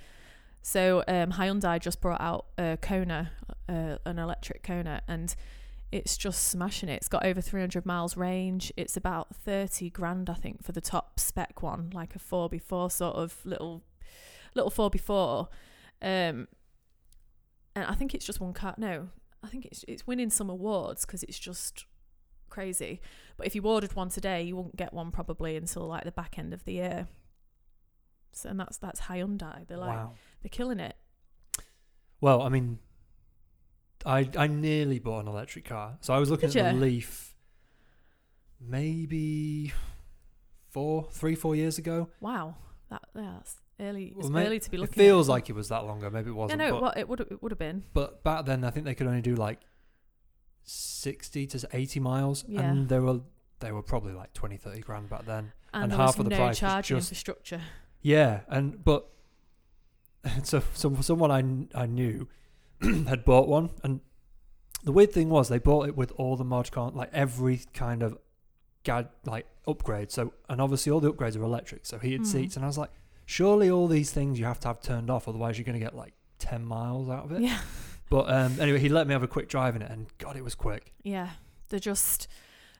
So 0.61 1.03
um, 1.07 1.31
Hyundai 1.31 1.79
just 1.79 2.01
brought 2.01 2.21
out 2.21 2.45
a 2.57 2.77
Kona, 2.81 3.31
uh, 3.67 3.97
an 4.05 4.19
electric 4.19 4.63
Kona, 4.63 5.01
and 5.07 5.35
it's 5.91 6.15
just 6.17 6.47
smashing 6.47 6.87
it. 6.87 6.93
It's 6.93 7.07
got 7.07 7.25
over 7.25 7.41
300 7.41 7.85
miles 7.85 8.15
range. 8.15 8.71
It's 8.77 8.95
about 8.95 9.35
30 9.35 9.89
grand, 9.89 10.29
I 10.29 10.35
think, 10.35 10.63
for 10.63 10.71
the 10.71 10.81
top 10.81 11.19
spec 11.19 11.61
one, 11.61 11.89
like 11.93 12.15
a 12.15 12.19
4x4 12.19 12.91
sort 12.91 13.15
of 13.15 13.37
little, 13.43 13.83
little 14.55 14.71
4x4. 14.71 15.47
Um, 16.01 16.47
and 17.75 17.85
I 17.85 17.93
think 17.93 18.13
it's 18.13 18.25
just 18.25 18.39
one 18.39 18.53
car. 18.53 18.75
No, 18.77 19.09
I 19.43 19.47
think 19.47 19.65
it's 19.65 19.83
it's 19.87 20.05
winning 20.05 20.29
some 20.29 20.49
awards 20.49 21.05
because 21.05 21.23
it's 21.23 21.39
just 21.39 21.85
crazy. 22.49 23.01
But 23.37 23.47
if 23.47 23.55
you 23.55 23.63
ordered 23.63 23.95
one 23.95 24.09
today, 24.09 24.43
you 24.43 24.55
won't 24.55 24.75
get 24.75 24.93
one 24.93 25.11
probably 25.11 25.55
until 25.55 25.87
like 25.87 26.03
the 26.03 26.11
back 26.11 26.37
end 26.37 26.53
of 26.53 26.63
the 26.65 26.73
year. 26.73 27.07
So 28.33 28.49
and 28.49 28.59
that's 28.59 28.77
that's 28.77 29.01
Hyundai. 29.01 29.67
They're 29.67 29.77
like 29.77 29.89
wow. 29.89 30.13
they're 30.41 30.49
killing 30.49 30.79
it. 30.79 30.95
Well, 32.19 32.41
I 32.41 32.49
mean, 32.49 32.79
I 34.05 34.29
I 34.37 34.47
nearly 34.47 34.99
bought 34.99 35.21
an 35.21 35.27
electric 35.27 35.65
car. 35.65 35.97
So 36.01 36.13
I 36.13 36.19
was 36.19 36.29
looking 36.29 36.49
Did 36.49 36.65
at 36.65 36.73
the? 36.75 36.79
Leaf 36.79 37.31
maybe 38.61 39.73
four, 40.69 41.07
three, 41.11 41.35
four 41.35 41.55
years 41.55 41.77
ago. 41.77 42.09
Wow, 42.19 42.55
that 42.89 43.01
yeah, 43.15 43.33
that's 43.37 43.55
early. 43.81 44.13
It's 44.17 44.29
Well, 44.29 44.45
early 44.45 44.59
to 44.59 44.69
be 44.71 44.81
It 44.81 44.93
feels 44.93 45.27
at 45.27 45.31
like 45.33 45.49
it 45.49 45.53
was 45.53 45.69
that 45.69 45.85
longer. 45.85 46.09
Maybe 46.09 46.29
it 46.29 46.33
wasn't. 46.33 46.59
no, 46.59 46.71
but, 46.73 46.81
well, 46.81 46.93
it 46.95 47.07
would 47.09 47.19
it 47.21 47.41
would 47.43 47.51
have 47.51 47.59
been. 47.59 47.83
but 47.93 48.23
back 48.23 48.45
then, 48.45 48.63
I 48.63 48.69
think 48.71 48.85
they 48.85 48.95
could 48.95 49.07
only 49.07 49.21
do 49.21 49.35
like 49.35 49.59
sixty 50.63 51.47
to 51.47 51.67
eighty 51.73 51.99
miles, 51.99 52.45
Yeah. 52.47 52.61
and 52.61 52.89
they 52.89 52.99
were 52.99 53.21
they 53.59 53.71
were 53.71 53.83
probably 53.83 54.13
like 54.13 54.33
20, 54.33 54.57
30 54.57 54.81
grand 54.81 55.07
back 55.07 55.25
then. 55.27 55.51
And, 55.71 55.83
And 55.83 55.93
half 55.93 56.17
of 56.17 56.23
the 56.25 56.31
no 56.31 56.35
price 56.37 56.59
was 56.63 56.85
just- 56.87 57.11
infrastructure. 57.11 57.61
Yeah, 58.01 58.41
and 58.47 58.83
but 58.83 59.07
so 60.43 60.63
some 60.73 61.01
someone 61.03 61.31
I 61.31 61.79
I 61.83 61.85
knew 61.85 62.27
had 62.81 63.23
bought 63.25 63.47
one, 63.47 63.69
and 63.83 64.01
the 64.83 64.91
weird 64.91 65.11
thing 65.11 65.29
was 65.29 65.49
they 65.49 65.59
bought 65.59 65.87
it 65.87 65.95
with 65.95 66.11
all 66.17 66.35
the 66.35 66.43
mod 66.43 66.71
con 66.71 66.95
like 66.95 67.09
every 67.13 67.61
kind 67.73 68.01
of 68.01 68.17
gad 68.83 69.09
like 69.25 69.45
upgrade. 69.67 70.11
So 70.11 70.33
and 70.49 70.59
obviously 70.59 70.91
all 70.91 70.99
the 70.99 71.13
upgrades 71.13 71.35
are 71.37 71.43
electric, 71.43 71.85
so 71.85 71.99
heated 71.99 72.21
Hmm. 72.21 72.25
seats, 72.25 72.55
and 72.55 72.65
I 72.65 72.67
was 72.67 72.77
like, 72.79 72.89
surely 73.31 73.69
all 73.69 73.87
these 73.87 74.11
things 74.11 74.37
you 74.39 74.45
have 74.45 74.59
to 74.59 74.67
have 74.67 74.81
turned 74.81 75.09
off, 75.09 75.27
otherwise 75.27 75.57
you're 75.57 75.65
going 75.65 75.79
to 75.79 75.83
get 75.83 75.95
like 75.95 76.13
ten 76.37 76.65
miles 76.65 77.09
out 77.09 77.25
of 77.25 77.31
it. 77.31 77.41
Yeah, 77.41 77.59
But 78.09 78.29
um, 78.29 78.59
anyway, 78.59 78.79
he 78.79 78.89
let 78.89 79.07
me 79.07 79.13
have 79.13 79.23
a 79.23 79.27
quick 79.27 79.47
drive 79.47 79.75
in 79.75 79.81
it, 79.81 79.89
and 79.89 80.07
God, 80.17 80.35
it 80.35 80.43
was 80.43 80.53
quick. 80.55 80.93
yeah, 81.03 81.29
they're 81.69 81.79
just 81.79 82.27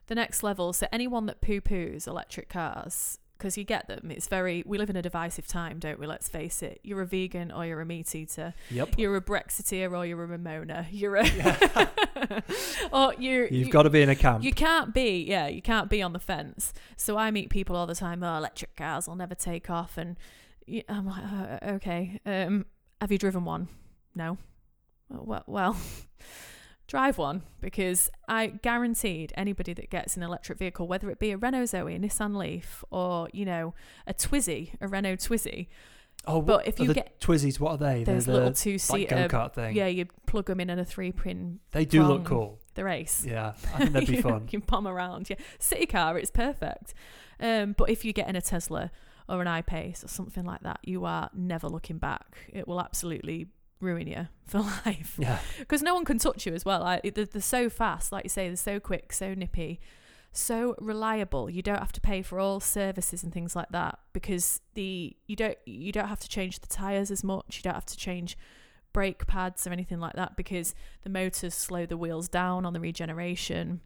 the 0.08 0.14
next 0.14 0.42
level. 0.42 0.72
So 0.74 0.86
anyone 0.92 1.24
that 1.26 1.40
poo 1.40 1.60
poos 1.62 2.06
electric 2.06 2.48
cars. 2.50 3.18
Because 3.42 3.58
you 3.58 3.64
get 3.64 3.88
them, 3.88 4.12
it's 4.12 4.28
very. 4.28 4.62
We 4.64 4.78
live 4.78 4.88
in 4.88 4.94
a 4.94 5.02
divisive 5.02 5.48
time, 5.48 5.80
don't 5.80 5.98
we? 5.98 6.06
Let's 6.06 6.28
face 6.28 6.62
it. 6.62 6.78
You're 6.84 7.00
a 7.00 7.06
vegan 7.06 7.50
or 7.50 7.66
you're 7.66 7.80
a 7.80 7.84
meat 7.84 8.14
eater. 8.14 8.54
Yep. 8.70 8.96
You're 8.96 9.16
a 9.16 9.20
Brexiteer 9.20 9.90
or 9.90 10.06
you're 10.06 10.22
a 10.22 10.28
Remoaner. 10.28 10.86
You're 10.92 11.16
a. 11.16 12.42
or 12.92 13.14
you're. 13.18 13.46
You've 13.48 13.66
you- 13.66 13.72
got 13.72 13.82
to 13.82 13.90
be 13.90 14.00
in 14.00 14.08
a 14.08 14.14
camp. 14.14 14.44
You 14.44 14.52
can't 14.52 14.94
be, 14.94 15.24
yeah, 15.24 15.48
you 15.48 15.60
can't 15.60 15.90
be 15.90 16.00
on 16.00 16.12
the 16.12 16.20
fence. 16.20 16.72
So 16.96 17.16
I 17.16 17.32
meet 17.32 17.50
people 17.50 17.74
all 17.74 17.88
the 17.88 17.96
time. 17.96 18.22
Oh, 18.22 18.36
electric 18.36 18.76
cars 18.76 19.08
will 19.08 19.16
never 19.16 19.34
take 19.34 19.68
off, 19.68 19.98
and 19.98 20.16
I'm 20.88 21.04
like, 21.04 21.24
uh, 21.24 21.66
okay. 21.74 22.20
Um, 22.24 22.66
have 23.00 23.10
you 23.10 23.18
driven 23.18 23.44
one? 23.44 23.66
No. 24.14 24.38
Well, 25.08 25.42
well, 25.48 25.76
drive 26.92 27.16
one 27.16 27.42
because 27.62 28.10
I 28.28 28.48
guaranteed 28.48 29.32
anybody 29.34 29.72
that 29.72 29.88
gets 29.88 30.14
an 30.18 30.22
electric 30.22 30.58
vehicle, 30.58 30.86
whether 30.86 31.10
it 31.10 31.18
be 31.18 31.30
a 31.30 31.38
Renault 31.38 31.64
Zoe, 31.66 31.94
a 31.94 31.98
Nissan 31.98 32.36
Leaf, 32.36 32.84
or 32.90 33.30
you 33.32 33.46
know 33.46 33.72
a 34.06 34.12
Twizy, 34.12 34.74
a 34.78 34.86
Renault 34.86 35.16
Twizy, 35.16 35.68
oh, 36.26 36.42
but 36.42 36.68
if 36.68 36.78
you 36.78 36.88
the 36.88 36.94
get 36.94 37.18
Twizzies, 37.18 37.58
what 37.58 37.72
are 37.72 37.78
they? 37.78 38.04
They're 38.04 38.16
those 38.16 38.26
the 38.26 38.34
little 38.34 38.52
two-seater, 38.52 39.26
go 39.26 39.38
kart 39.38 39.54
thing. 39.54 39.74
yeah, 39.74 39.86
you 39.86 40.06
plug 40.26 40.44
them 40.44 40.60
in 40.60 40.68
in 40.68 40.78
a 40.78 40.84
three-pin. 40.84 41.60
they 41.70 41.86
do 41.86 42.02
look 42.04 42.24
cool. 42.24 42.58
The 42.74 42.84
race. 42.84 43.24
Yeah, 43.26 43.54
I 43.74 43.78
think 43.78 43.92
that'd 43.92 44.08
be 44.08 44.16
you, 44.16 44.22
fun. 44.22 44.42
You 44.42 44.48
can 44.48 44.60
bomb 44.60 44.86
around. 44.86 45.30
Yeah, 45.30 45.36
city 45.58 45.86
car, 45.86 46.18
it's 46.18 46.30
perfect. 46.30 46.92
Um, 47.40 47.74
but 47.76 47.88
if 47.88 48.04
you 48.04 48.12
get 48.12 48.28
in 48.28 48.36
a 48.36 48.42
Tesla 48.42 48.90
or 49.30 49.40
an 49.40 49.46
I-Pace 49.46 50.04
or 50.04 50.08
something 50.08 50.44
like 50.44 50.62
that, 50.62 50.80
you 50.82 51.06
are 51.06 51.30
never 51.32 51.68
looking 51.68 51.96
back. 51.96 52.50
It 52.52 52.68
will 52.68 52.80
absolutely 52.80 53.48
ruin 53.82 54.06
you 54.06 54.28
for 54.46 54.60
life 54.60 55.16
Yeah. 55.18 55.38
because 55.58 55.82
no 55.82 55.94
one 55.94 56.04
can 56.04 56.18
touch 56.18 56.46
you 56.46 56.54
as 56.54 56.64
well. 56.64 56.80
Like 56.80 57.14
they're, 57.14 57.24
they're 57.26 57.42
so 57.42 57.68
fast, 57.68 58.12
like 58.12 58.24
you 58.24 58.30
say, 58.30 58.46
they're 58.48 58.56
so 58.56 58.80
quick, 58.80 59.12
so 59.12 59.34
nippy, 59.34 59.80
so 60.32 60.74
reliable. 60.80 61.50
You 61.50 61.60
don't 61.62 61.78
have 61.78 61.92
to 61.92 62.00
pay 62.00 62.22
for 62.22 62.38
all 62.38 62.60
services 62.60 63.22
and 63.22 63.32
things 63.32 63.54
like 63.56 63.68
that 63.70 63.98
because 64.12 64.60
the 64.74 65.16
you 65.26 65.36
don't 65.36 65.58
you 65.66 65.92
don't 65.92 66.08
have 66.08 66.20
to 66.20 66.28
change 66.28 66.60
the 66.60 66.66
tires 66.68 67.10
as 67.10 67.22
much. 67.22 67.56
You 67.58 67.62
don't 67.62 67.74
have 67.74 67.86
to 67.86 67.96
change 67.96 68.36
brake 68.92 69.26
pads 69.26 69.66
or 69.66 69.70
anything 69.72 69.98
like 70.00 70.14
that 70.14 70.36
because 70.36 70.74
the 71.02 71.10
motors 71.10 71.54
slow 71.54 71.86
the 71.86 71.96
wheels 71.96 72.28
down 72.28 72.64
on 72.66 72.72
the 72.74 72.80
regeneration. 72.80 73.80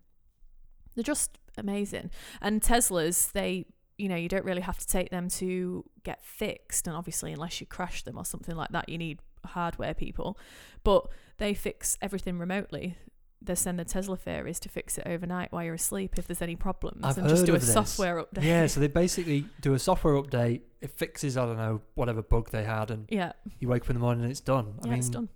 They're 0.94 1.04
just 1.04 1.38
amazing. 1.56 2.10
And 2.40 2.60
Teslas, 2.60 3.32
they 3.32 3.66
you 3.98 4.08
know, 4.10 4.16
you 4.16 4.28
don't 4.28 4.44
really 4.44 4.60
have 4.60 4.78
to 4.78 4.86
take 4.86 5.08
them 5.10 5.28
to 5.30 5.82
get 6.04 6.22
fixed 6.22 6.86
and 6.86 6.94
obviously 6.94 7.32
unless 7.32 7.60
you 7.62 7.66
crash 7.66 8.02
them 8.02 8.18
or 8.18 8.24
something 8.26 8.54
like 8.54 8.68
that, 8.70 8.88
you 8.90 8.98
need 8.98 9.20
hardware 9.46 9.94
people. 9.94 10.38
But 10.84 11.06
they 11.38 11.54
fix 11.54 11.96
everything 12.02 12.38
remotely. 12.38 12.96
They 13.42 13.54
send 13.54 13.78
the 13.78 13.84
Tesla 13.84 14.16
fairies 14.16 14.58
to 14.60 14.68
fix 14.68 14.96
it 14.98 15.04
overnight 15.06 15.52
while 15.52 15.62
you're 15.62 15.74
asleep 15.74 16.14
if 16.18 16.26
there's 16.26 16.40
any 16.42 16.56
problems 16.56 17.04
I've 17.04 17.18
and 17.18 17.28
just 17.28 17.40
heard 17.42 17.46
do 17.46 17.52
a 17.52 17.56
of 17.56 17.60
this. 17.60 17.72
software 17.72 18.16
update. 18.24 18.42
Yeah, 18.42 18.66
so 18.66 18.80
they 18.80 18.86
basically 19.04 19.44
do 19.60 19.74
a 19.74 19.78
software 19.78 20.14
update. 20.14 20.62
It 20.80 20.90
fixes, 20.90 21.36
I 21.36 21.44
don't 21.44 21.58
know, 21.58 21.82
whatever 21.94 22.22
bug 22.22 22.50
they 22.50 22.64
had, 22.64 22.90
and 22.90 23.06
yeah. 23.10 23.32
you 23.60 23.68
wake 23.68 23.82
up 23.82 23.90
in 23.90 23.94
the 23.94 24.00
morning 24.00 24.22
and 24.22 24.30
it's 24.30 24.40
done. 24.40 24.74
I 24.82 24.86
yeah, 24.86 24.90
mean, 24.90 24.98
it's 25.00 25.08
done. 25.10 25.28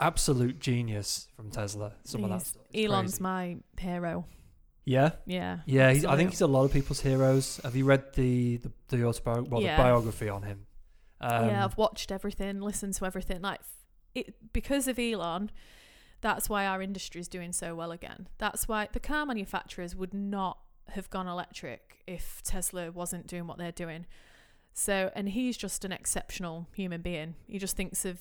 absolute 0.00 0.58
genius 0.58 1.28
from 1.36 1.50
Tesla. 1.50 1.92
Some 2.04 2.24
of 2.24 2.30
that 2.30 2.42
stuff. 2.46 2.62
It's 2.72 2.86
Elon's 2.90 3.12
crazy. 3.18 3.22
my 3.22 3.56
hero. 3.78 4.24
Yeah, 4.84 5.10
Yeah. 5.26 5.58
yeah. 5.66 5.92
He's, 5.92 6.04
I 6.04 6.16
think 6.16 6.30
he's 6.30 6.40
a 6.40 6.46
lot 6.48 6.64
of 6.64 6.72
people's 6.72 7.00
heroes. 7.00 7.60
Have 7.62 7.76
you 7.76 7.84
read 7.84 8.04
the 8.14 8.56
the, 8.56 8.72
the 8.88 9.04
autobiography, 9.04 9.48
well, 9.50 9.62
Yeah. 9.62 9.76
the 9.76 9.82
biography 9.82 10.28
on 10.28 10.42
him? 10.42 10.66
Um, 11.22 11.48
yeah, 11.48 11.64
I've 11.64 11.76
watched 11.76 12.10
everything, 12.10 12.60
listened 12.60 12.94
to 12.94 13.06
everything. 13.06 13.42
Like 13.42 13.60
it 14.14 14.34
because 14.52 14.88
of 14.88 14.98
Elon, 14.98 15.50
that's 16.20 16.48
why 16.48 16.66
our 16.66 16.82
industry 16.82 17.20
is 17.20 17.28
doing 17.28 17.52
so 17.52 17.74
well 17.74 17.92
again. 17.92 18.28
That's 18.38 18.68
why 18.68 18.88
the 18.92 19.00
car 19.00 19.26
manufacturers 19.26 19.94
would 19.94 20.14
not 20.14 20.58
have 20.90 21.10
gone 21.10 21.28
electric 21.28 22.02
if 22.06 22.42
Tesla 22.42 22.90
wasn't 22.90 23.26
doing 23.26 23.46
what 23.46 23.58
they're 23.58 23.72
doing. 23.72 24.06
So, 24.74 25.10
and 25.14 25.28
he's 25.28 25.56
just 25.56 25.84
an 25.84 25.92
exceptional 25.92 26.68
human 26.74 27.02
being. 27.02 27.34
He 27.46 27.58
just 27.58 27.76
thinks 27.76 28.04
of 28.04 28.18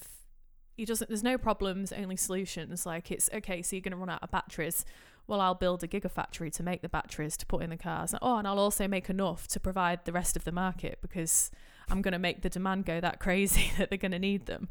he 0.76 0.86
doesn't 0.86 1.08
there's 1.10 1.24
no 1.24 1.38
problems, 1.38 1.92
only 1.92 2.16
solutions. 2.16 2.86
Like 2.86 3.12
it's 3.12 3.30
okay, 3.34 3.62
so 3.62 3.76
you're 3.76 3.82
going 3.82 3.92
to 3.92 3.98
run 3.98 4.10
out 4.10 4.24
of 4.24 4.32
batteries. 4.32 4.86
Well, 5.28 5.40
I'll 5.40 5.56
build 5.56 5.84
a 5.84 5.88
gigafactory 5.88 6.52
to 6.54 6.64
make 6.64 6.82
the 6.82 6.90
batteries 6.90 7.38
to 7.38 7.46
put 7.46 7.62
in 7.62 7.70
the 7.70 7.78
cars. 7.78 8.14
Oh, 8.22 8.38
and 8.38 8.48
I'll 8.48 8.60
also 8.60 8.88
make 8.88 9.10
enough 9.10 9.48
to 9.50 9.60
provide 9.60 10.06
the 10.06 10.12
rest 10.12 10.36
of 10.36 10.44
the 10.44 10.52
market 10.52 10.98
because 11.02 11.52
I'm 11.92 12.02
going 12.02 12.14
to 12.14 12.20
make 12.20 12.42
the 12.42 12.50
demand 12.50 12.86
go 12.86 13.00
that 13.00 13.20
crazy 13.20 13.72
that 13.78 13.90
they're 13.90 13.98
going 13.98 14.12
to 14.12 14.20
need 14.20 14.46
them. 14.46 14.70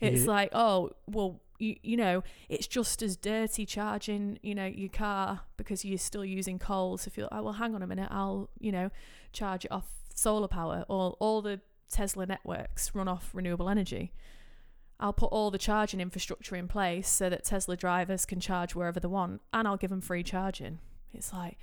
It's 0.00 0.22
Yeah. 0.24 0.30
like, 0.30 0.50
oh, 0.54 0.90
well, 1.06 1.40
you, 1.58 1.76
you 1.82 1.96
know, 1.96 2.22
it's 2.48 2.66
just 2.66 3.02
as 3.02 3.16
dirty 3.16 3.64
charging, 3.66 4.38
you 4.42 4.54
know, 4.54 4.66
your 4.66 4.90
car 4.90 5.40
because 5.56 5.84
you're 5.84 5.96
still 5.98 6.24
using 6.24 6.58
coal 6.58 6.98
to 6.98 7.10
fuel. 7.10 7.28
Oh, 7.32 7.42
well, 7.44 7.54
hang 7.54 7.74
on 7.74 7.82
a 7.82 7.86
minute, 7.86 8.08
I'll, 8.10 8.50
you 8.58 8.70
know, 8.72 8.90
charge 9.32 9.64
it 9.64 9.72
off 9.72 9.88
solar 10.14 10.48
power. 10.48 10.84
All, 10.88 11.16
all 11.18 11.40
the 11.42 11.60
Tesla 11.90 12.26
networks 12.26 12.94
run 12.94 13.08
off 13.08 13.30
renewable 13.32 13.68
energy. 13.70 14.12
I'll 15.00 15.12
put 15.12 15.26
all 15.26 15.50
the 15.50 15.58
charging 15.58 16.00
infrastructure 16.00 16.56
in 16.56 16.68
place 16.68 17.08
so 17.08 17.28
that 17.30 17.44
Tesla 17.44 17.76
drivers 17.76 18.24
can 18.26 18.40
charge 18.40 18.74
wherever 18.74 18.98
they 19.00 19.08
want 19.08 19.40
and 19.52 19.66
I'll 19.68 19.76
give 19.76 19.90
them 19.90 20.00
free 20.00 20.22
charging. 20.22 20.78
It's 21.14 21.32
like, 21.32 21.58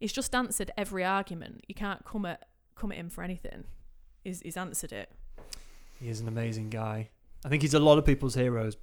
it's 0.00 0.12
just 0.12 0.34
answered 0.34 0.70
every 0.76 1.04
argument. 1.04 1.64
You 1.68 1.74
can't 1.74 2.04
come 2.04 2.24
at, 2.26 2.46
come 2.74 2.92
at 2.92 2.98
him 2.98 3.08
for 3.10 3.22
anything. 3.24 3.64
He's, 4.24 4.40
he's 4.40 4.56
answered 4.56 4.92
it. 4.92 5.10
He 6.00 6.08
is 6.08 6.20
an 6.20 6.26
amazing 6.28 6.70
guy. 6.70 7.10
I 7.44 7.48
think 7.48 7.62
he's 7.62 7.74
a 7.74 7.78
lot 7.78 7.98
of 7.98 8.04
people's 8.06 8.34
heroes 8.34 8.76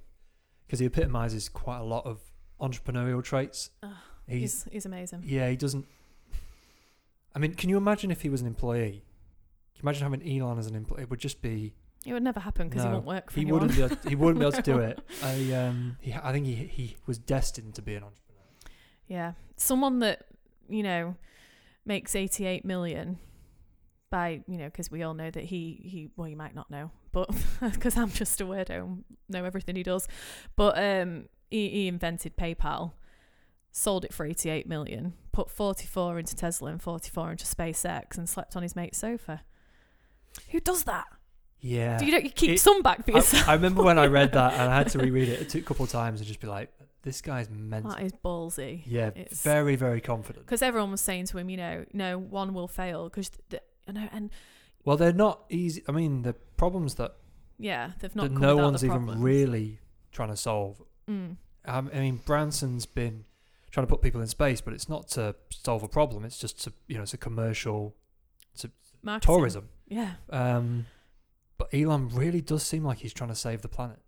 because 0.66 0.78
he 0.78 0.86
epitomizes 0.86 1.48
quite 1.48 1.78
a 1.78 1.84
lot 1.84 2.06
of 2.06 2.20
entrepreneurial 2.60 3.22
traits. 3.22 3.70
Ugh, 3.82 3.90
He's, 4.28 4.64
He's, 4.64 4.72
he's 4.72 4.86
amazing. 4.86 5.24
yeah, 5.26 5.50
he 5.50 5.56
doesn't. 5.56 5.84
I 7.34 7.38
mean, 7.40 7.54
can 7.54 7.68
you 7.68 7.76
imagine 7.76 8.10
if 8.10 8.22
he 8.22 8.28
was 8.28 8.40
an 8.40 8.46
employee? 8.46 9.02
Can 9.74 9.78
you 9.78 9.82
imagine 9.82 10.02
having 10.04 10.22
Elon 10.40 10.58
as 10.58 10.66
an 10.68 10.76
employee? 10.76 11.02
It 11.02 11.10
would 11.10 11.18
just 11.18 11.42
be 11.42 11.74
It 12.06 12.12
would 12.12 12.22
never 12.22 12.38
happen 12.40 12.68
because 12.68 12.84
No, 12.84 12.90
he 12.90 12.94
won't 12.94 13.06
work 13.06 13.30
for 13.30 13.36
he 13.40 13.42
anyone. 13.42 13.60
wouldn't 13.62 13.76
be 13.76 13.82
able, 13.84 14.08
he 14.08 14.14
wouldn't 14.14 14.38
be 14.38 14.44
able 14.46 14.52
to 14.52 14.62
do 14.62 14.78
it. 14.78 15.00
I 15.24 15.52
um 15.54 15.96
he, 16.00 16.12
I 16.14 16.30
think 16.32 16.46
he 16.46 16.54
he 16.54 16.96
was 17.06 17.18
destined 17.18 17.74
to 17.74 17.82
be 17.82 17.94
an 17.96 18.04
entrepreneur. 18.04 18.42
Yeah, 19.08 19.32
someone 19.56 19.98
that 20.00 20.26
you 20.68 20.82
know 20.84 21.16
makes 21.84 22.14
eighty-eight 22.14 22.64
million 22.64 23.18
by 24.12 24.42
you 24.46 24.58
know 24.58 24.66
because 24.66 24.90
we 24.92 25.02
all 25.02 25.14
know 25.14 25.30
that 25.30 25.42
he 25.44 25.80
he 25.82 26.08
well 26.16 26.28
you 26.28 26.36
might 26.36 26.54
not 26.54 26.70
know 26.70 26.92
but 27.10 27.28
because 27.72 27.96
I'm 27.96 28.10
just 28.10 28.40
a 28.40 28.44
weirdo 28.44 29.02
know 29.28 29.44
everything 29.44 29.74
he 29.74 29.82
does, 29.82 30.06
but 30.54 30.78
um 30.78 31.24
he, 31.50 31.68
he 31.68 31.88
invented 31.88 32.36
PayPal, 32.36 32.92
sold 33.72 34.04
it 34.04 34.12
for 34.14 34.24
eighty-eight 34.24 34.66
million, 34.68 35.14
put 35.32 35.50
forty-four 35.50 36.18
into 36.18 36.34
Tesla 36.36 36.70
and 36.70 36.80
forty-four 36.80 37.32
into 37.32 37.44
SpaceX, 37.44 38.16
and 38.16 38.28
slept 38.28 38.54
on 38.56 38.62
his 38.62 38.76
mate's 38.76 38.98
sofa. 38.98 39.42
Who 40.50 40.60
does 40.60 40.84
that? 40.84 41.06
Yeah. 41.60 41.98
Do 41.98 42.06
you 42.06 42.10
don't 42.12 42.24
you 42.24 42.30
keep 42.30 42.50
It- 42.52 42.60
some 42.60 42.82
back 42.82 43.04
for 43.04 43.12
I, 43.12 43.16
yourself? 43.16 43.48
I 43.48 43.54
remember 43.54 43.82
when 43.82 43.98
I 43.98 44.06
read 44.06 44.32
that 44.32 44.54
and 44.54 44.70
I 44.72 44.76
had 44.78 44.88
to 44.90 44.98
reread 44.98 45.28
it 45.28 45.54
a 45.54 45.60
couple 45.60 45.84
of 45.84 45.90
times 45.90 46.20
and 46.20 46.26
just 46.26 46.40
be 46.40 46.46
like, 46.48 46.72
this 47.02 47.20
guy's 47.20 47.50
mental. 47.50 47.90
that 47.92 48.02
is 48.02 48.12
ballsy. 48.24 48.82
yeah, 48.86 49.08
it's- 49.08 49.42
very 49.42 49.76
very 49.76 50.00
confident. 50.00 50.46
because 50.46 50.62
everyone 50.62 50.90
was 50.90 51.00
saying 51.02 51.26
to 51.26 51.38
him, 51.38 51.50
you 51.50 51.56
know, 51.58 51.84
no 51.92 52.18
one 52.18 52.54
will 52.54 52.68
fail 52.68 53.04
because 53.10 53.30
you 53.94 54.00
know, 54.00 54.08
and 54.12 54.30
Well, 54.84 54.96
they're 54.96 55.12
not 55.12 55.44
easy. 55.50 55.82
I 55.88 55.92
mean, 55.92 56.22
the 56.22 56.32
problems 56.56 56.94
that, 56.96 57.14
yeah, 57.58 57.92
they've 58.00 58.14
not. 58.16 58.30
that 58.30 58.32
no 58.40 58.56
one's 58.56 58.84
even 58.84 59.20
really 59.20 59.78
trying 60.10 60.30
to 60.30 60.36
solve. 60.36 60.82
Mm. 61.08 61.36
Um, 61.64 61.90
I 61.94 61.98
mean, 62.00 62.20
Branson's 62.24 62.86
been 62.86 63.24
trying 63.70 63.86
to 63.86 63.90
put 63.90 64.02
people 64.02 64.20
in 64.20 64.26
space, 64.26 64.60
but 64.60 64.74
it's 64.74 64.88
not 64.88 65.08
to 65.10 65.34
solve 65.50 65.82
a 65.82 65.88
problem. 65.88 66.24
It's 66.24 66.38
just 66.38 66.62
to 66.64 66.72
you 66.88 66.96
know, 66.96 67.02
it's 67.02 67.14
a 67.14 67.18
commercial 67.18 67.94
Marketing. 69.02 69.34
tourism. 69.34 69.68
Yeah, 69.88 70.12
Um, 70.30 70.86
but 71.58 71.68
Elon 71.74 72.08
really 72.08 72.40
does 72.40 72.62
seem 72.62 72.84
like 72.84 72.98
he's 72.98 73.12
trying 73.12 73.30
to 73.30 73.36
save 73.36 73.62
the 73.62 73.68
planet. 73.68 73.98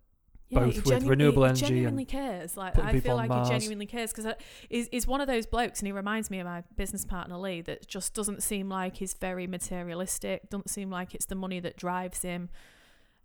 Yeah, 0.55 0.65
both 0.65 0.75
with 0.75 0.85
genu- 0.85 1.09
renewable 1.09 1.43
he 1.43 1.49
energy 1.49 1.65
He 1.65 1.69
genuinely 1.71 2.05
cares. 2.05 2.57
Like 2.57 2.77
I 2.77 2.99
feel 2.99 3.15
like 3.15 3.29
Mars. 3.29 3.47
he 3.47 3.53
genuinely 3.53 3.85
cares 3.85 4.11
because 4.11 4.25
uh, 4.25 4.33
he's, 4.69 4.87
he's 4.91 5.07
one 5.07 5.21
of 5.21 5.27
those 5.27 5.45
blokes, 5.45 5.79
and 5.79 5.87
he 5.87 5.91
reminds 5.91 6.31
me 6.31 6.39
of 6.39 6.45
my 6.45 6.63
business 6.75 7.05
partner 7.05 7.37
Lee. 7.37 7.61
That 7.61 7.87
just 7.87 8.13
doesn't 8.13 8.43
seem 8.43 8.69
like 8.69 8.97
he's 8.97 9.13
very 9.13 9.47
materialistic. 9.47 10.49
Doesn't 10.49 10.69
seem 10.69 10.89
like 10.89 11.13
it's 11.13 11.25
the 11.25 11.35
money 11.35 11.59
that 11.59 11.77
drives 11.77 12.21
him, 12.21 12.49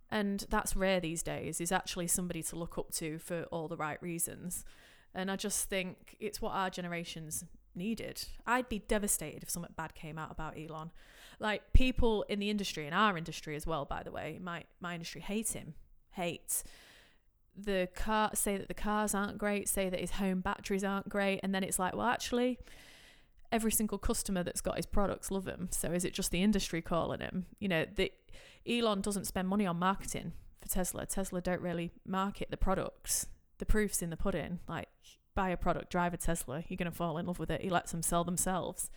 and 0.09 0.45
that's 0.49 0.75
rare 0.75 0.99
these 0.99 1.23
days. 1.23 1.57
He's 1.57 1.71
actually 1.71 2.07
somebody 2.07 2.43
to 2.43 2.55
look 2.55 2.77
up 2.77 2.91
to 2.93 3.17
for 3.19 3.43
all 3.51 3.67
the 3.67 3.77
right 3.77 4.01
reasons, 4.01 4.63
and 5.13 5.31
I 5.31 5.35
just 5.35 5.69
think 5.69 6.15
it's 6.19 6.41
what 6.41 6.51
our 6.53 6.69
generations 6.69 7.45
needed. 7.75 8.25
I'd 8.45 8.69
be 8.69 8.79
devastated 8.79 9.43
if 9.43 9.49
something 9.49 9.73
bad 9.75 9.95
came 9.95 10.17
out 10.17 10.31
about 10.31 10.57
Elon. 10.57 10.91
Like 11.39 11.73
people 11.73 12.23
in 12.23 12.39
the 12.39 12.49
industry, 12.49 12.85
in 12.85 12.93
our 12.93 13.17
industry 13.17 13.55
as 13.55 13.65
well, 13.65 13.85
by 13.85 14.03
the 14.03 14.11
way, 14.11 14.39
my 14.41 14.63
my 14.79 14.93
industry 14.93 15.21
hates 15.21 15.53
him, 15.53 15.73
hates 16.11 16.63
the 17.57 17.89
car 17.95 18.31
say 18.33 18.57
that 18.57 18.67
the 18.67 18.73
cars 18.73 19.13
aren't 19.13 19.37
great, 19.37 19.67
say 19.67 19.89
that 19.89 19.99
his 19.99 20.11
home 20.11 20.41
batteries 20.41 20.83
aren't 20.83 21.09
great, 21.09 21.39
and 21.43 21.53
then 21.53 21.63
it's 21.63 21.79
like, 21.79 21.95
well, 21.95 22.07
actually, 22.07 22.59
every 23.51 23.71
single 23.71 23.97
customer 23.97 24.43
that's 24.43 24.61
got 24.61 24.77
his 24.77 24.85
products 24.85 25.29
love 25.31 25.47
him. 25.47 25.69
So 25.71 25.91
is 25.91 26.05
it 26.05 26.13
just 26.13 26.31
the 26.31 26.41
industry 26.41 26.81
calling 26.81 27.19
him? 27.19 27.45
You 27.59 27.67
know, 27.67 27.85
the 27.93 28.11
Elon 28.67 29.01
doesn't 29.01 29.25
spend 29.25 29.47
money 29.47 29.65
on 29.65 29.77
marketing 29.77 30.33
for 30.61 30.69
Tesla. 30.69 31.05
Tesla 31.05 31.41
don't 31.41 31.61
really 31.61 31.91
market 32.05 32.49
the 32.51 32.57
products. 32.57 33.27
The 33.57 33.65
proof's 33.65 34.01
in 34.01 34.09
the 34.09 34.17
pudding. 34.17 34.59
Like 34.67 34.87
buy 35.35 35.49
a 35.49 35.57
product, 35.57 35.91
drive 35.91 36.13
a 36.13 36.17
Tesla, 36.17 36.63
you're 36.67 36.77
gonna 36.77 36.91
fall 36.91 37.17
in 37.17 37.25
love 37.25 37.39
with 37.39 37.51
it. 37.51 37.61
He 37.61 37.69
lets 37.69 37.91
them 37.91 38.01
sell 38.01 38.23
themselves. 38.23 38.89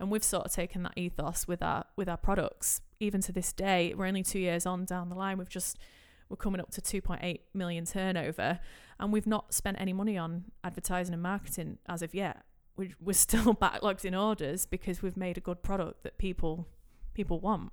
And 0.00 0.10
we've 0.10 0.24
sort 0.24 0.46
of 0.46 0.52
taken 0.52 0.84
that 0.84 0.92
ethos 0.96 1.48
with 1.48 1.62
our 1.62 1.84
with 1.96 2.08
our 2.08 2.16
products. 2.16 2.80
Even 3.00 3.20
to 3.22 3.32
this 3.32 3.52
day, 3.52 3.94
we're 3.96 4.06
only 4.06 4.22
two 4.22 4.38
years 4.38 4.64
on 4.64 4.84
down 4.84 5.08
the 5.08 5.14
line. 5.14 5.38
We've 5.38 5.48
just 5.48 5.78
we're 6.28 6.36
coming 6.36 6.60
up 6.60 6.70
to 6.72 6.80
2.8 6.80 7.40
million 7.54 7.84
turnover, 7.84 8.60
and 9.00 9.12
we've 9.12 9.26
not 9.26 9.52
spent 9.54 9.80
any 9.80 9.92
money 9.92 10.16
on 10.18 10.44
advertising 10.64 11.14
and 11.14 11.22
marketing 11.22 11.78
as 11.88 12.02
of 12.02 12.14
yet. 12.14 12.42
We're, 12.76 12.90
we're 13.00 13.12
still 13.14 13.54
backlogged 13.66 14.04
in 14.04 14.14
orders 14.14 14.66
because 14.66 15.02
we've 15.02 15.16
made 15.16 15.36
a 15.36 15.40
good 15.40 15.62
product 15.62 16.02
that 16.04 16.18
people 16.18 16.68
people 17.14 17.40
want. 17.40 17.72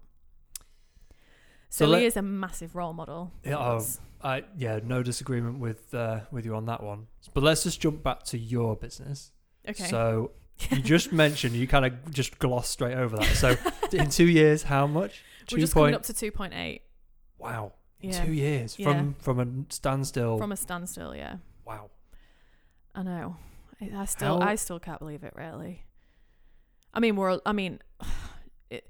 So 1.70 1.86
So, 1.86 1.88
let- 1.92 2.02
he 2.02 2.06
is 2.08 2.18
a 2.18 2.22
massive 2.22 2.76
role 2.76 2.94
model. 2.94 3.32
Yeah, 3.44 3.58
oh. 3.58 3.86
I 4.24 4.44
yeah, 4.58 4.80
no 4.84 5.04
disagreement 5.04 5.60
with 5.60 5.94
uh, 5.94 6.22
with 6.32 6.46
you 6.46 6.56
on 6.56 6.66
that 6.66 6.82
one. 6.82 7.08
But 7.34 7.44
let's 7.44 7.64
just 7.64 7.80
jump 7.80 8.02
back 8.02 8.24
to 8.24 8.38
your 8.40 8.76
business. 8.76 9.32
okay. 9.70 9.84
So 9.84 10.32
you 10.72 10.82
just 10.82 11.12
mentioned 11.12 11.56
you 11.56 11.68
kind 11.68 11.86
of 11.86 12.12
just 12.12 12.40
glossed 12.40 12.72
straight 12.72 12.96
over 12.96 13.18
that. 13.18 13.36
So 13.36 13.56
in 13.92 14.10
two 14.10 14.28
years, 14.28 14.64
how 14.64 14.88
much? 14.88 15.22
we're 15.52 15.60
just 15.60 15.74
coming 15.74 15.94
up 15.94 16.02
to 16.04 16.14
2.8 16.14 16.80
Wow, 17.38 17.74
Yeah. 18.10 18.24
two 18.26 18.32
years 18.34 18.78
Yeah. 18.80 18.92
from 18.92 19.14
from 19.16 19.40
a 19.40 19.74
standstill. 19.74 20.38
from 20.38 20.52
a 20.52 20.58
standstill. 20.58 21.16
Yeah, 21.16 21.38
wow. 21.66 21.90
I 22.94 23.04
know. 23.04 23.38
I, 23.94 24.06
still 24.06 24.40
How- 24.40 24.48
I 24.48 24.56
still 24.56 24.80
can't 24.80 25.00
believe 25.00 25.24
it. 25.24 25.34
Really. 25.36 25.84
I 26.94 27.00
mean, 27.00 27.16
we're 27.18 27.40
I 27.46 27.52
mean, 27.52 27.80
it, 28.70 28.88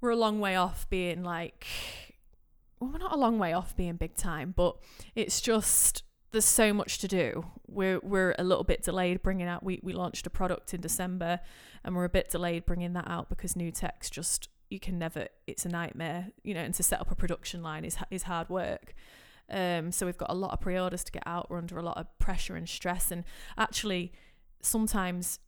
we're 0.00 0.10
a 0.10 0.16
long 0.16 0.40
way 0.40 0.56
off 0.56 0.88
being 0.88 1.22
like. 1.22 1.66
Well, 2.78 2.90
we're 2.90 2.98
not 2.98 3.12
a 3.12 3.18
long 3.18 3.38
way 3.38 3.52
off 3.52 3.76
being 3.76 3.96
big 3.96 4.16
time, 4.16 4.54
but 4.56 4.76
it's 5.14 5.42
just 5.42 6.02
there's 6.32 6.46
so 6.46 6.72
much 6.72 6.96
to 6.98 7.08
do. 7.08 7.44
We're 7.66 7.98
we're 8.00 8.34
a 8.38 8.44
little 8.44 8.64
bit 8.64 8.82
delayed 8.82 9.22
bringing 9.22 9.46
out. 9.46 9.62
We 9.62 9.80
we 9.82 9.92
launched 9.92 10.26
a 10.26 10.30
product 10.30 10.72
in 10.72 10.80
December, 10.80 11.40
and 11.84 11.94
we're 11.94 12.04
a 12.06 12.08
bit 12.10 12.30
delayed 12.30 12.64
bringing 12.64 12.94
that 12.94 13.06
out 13.06 13.28
because 13.28 13.54
new 13.54 13.70
tech's 13.70 14.08
just 14.08 14.48
you 14.70 14.80
can 14.80 14.98
never. 14.98 15.26
It's 15.46 15.66
a 15.66 15.68
nightmare, 15.68 16.28
you 16.42 16.54
know. 16.54 16.60
And 16.60 16.72
to 16.74 16.82
set 16.82 17.00
up 17.00 17.10
a 17.10 17.14
production 17.14 17.62
line 17.62 17.84
is 17.84 17.98
is 18.10 18.22
hard 18.22 18.48
work. 18.48 18.94
Um, 19.50 19.90
so 19.90 20.06
we've 20.06 20.16
got 20.16 20.30
a 20.30 20.34
lot 20.34 20.52
of 20.52 20.60
pre-orders 20.60 21.02
to 21.04 21.12
get 21.12 21.24
out. 21.26 21.50
We're 21.50 21.58
under 21.58 21.76
a 21.76 21.82
lot 21.82 21.98
of 21.98 22.06
pressure 22.20 22.54
and 22.54 22.68
stress, 22.68 23.10
and 23.10 23.24
actually, 23.58 24.12
sometimes 24.62 25.40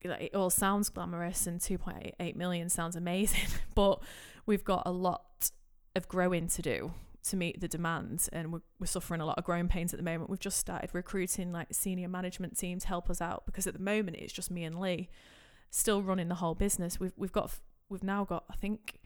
it 0.00 0.34
all 0.34 0.50
sounds 0.50 0.88
glamorous, 0.88 1.46
and 1.46 1.60
2.8 1.60 2.36
million 2.36 2.70
sounds 2.70 2.96
amazing, 2.96 3.48
but 3.74 4.02
we've 4.46 4.64
got 4.64 4.84
a 4.86 4.90
lot 4.90 5.50
of 5.94 6.08
growing 6.08 6.48
to 6.48 6.62
do 6.62 6.92
to 7.24 7.36
meet 7.36 7.60
the 7.60 7.68
demand, 7.68 8.28
and 8.32 8.52
we're, 8.52 8.62
we're 8.78 8.86
suffering 8.86 9.20
a 9.20 9.26
lot 9.26 9.36
of 9.36 9.44
growing 9.44 9.68
pains 9.68 9.92
at 9.92 9.98
the 9.98 10.04
moment. 10.04 10.30
We've 10.30 10.40
just 10.40 10.58
started 10.58 10.90
recruiting 10.92 11.52
like 11.52 11.68
senior 11.72 12.08
management 12.08 12.56
team 12.56 12.78
to 12.78 12.86
help 12.86 13.10
us 13.10 13.20
out 13.20 13.44
because 13.46 13.66
at 13.66 13.74
the 13.74 13.80
moment 13.80 14.16
it's 14.16 14.32
just 14.32 14.50
me 14.50 14.64
and 14.64 14.80
Lee 14.80 15.10
still 15.70 16.02
running 16.02 16.28
the 16.28 16.36
whole 16.36 16.54
business. 16.54 16.98
We've 17.00 17.12
we've 17.16 17.32
got 17.32 17.50
we've 17.88 18.02
now 18.02 18.24
got 18.24 18.44
I 18.50 18.54
think 18.54 19.00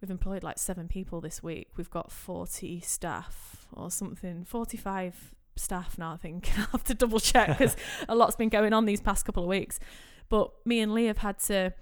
we've 0.00 0.10
employed 0.10 0.42
like 0.42 0.58
seven 0.58 0.88
people 0.88 1.20
this 1.20 1.42
week. 1.42 1.68
We've 1.76 1.90
got 1.90 2.10
40 2.10 2.80
staff 2.80 3.66
or 3.72 3.90
something, 3.90 4.44
45 4.44 5.34
staff 5.56 5.96
now, 5.96 6.12
I 6.12 6.16
think. 6.16 6.50
I'll 6.58 6.66
have 6.72 6.84
to 6.84 6.94
double 6.94 7.20
check 7.20 7.48
because 7.48 7.76
a 8.08 8.14
lot's 8.14 8.36
been 8.36 8.48
going 8.48 8.72
on 8.72 8.84
these 8.84 9.00
past 9.00 9.24
couple 9.24 9.44
of 9.44 9.48
weeks. 9.48 9.78
But 10.28 10.50
me 10.64 10.80
and 10.80 10.92
Lee 10.92 11.06
have 11.06 11.18
had 11.18 11.38
to, 11.40 11.72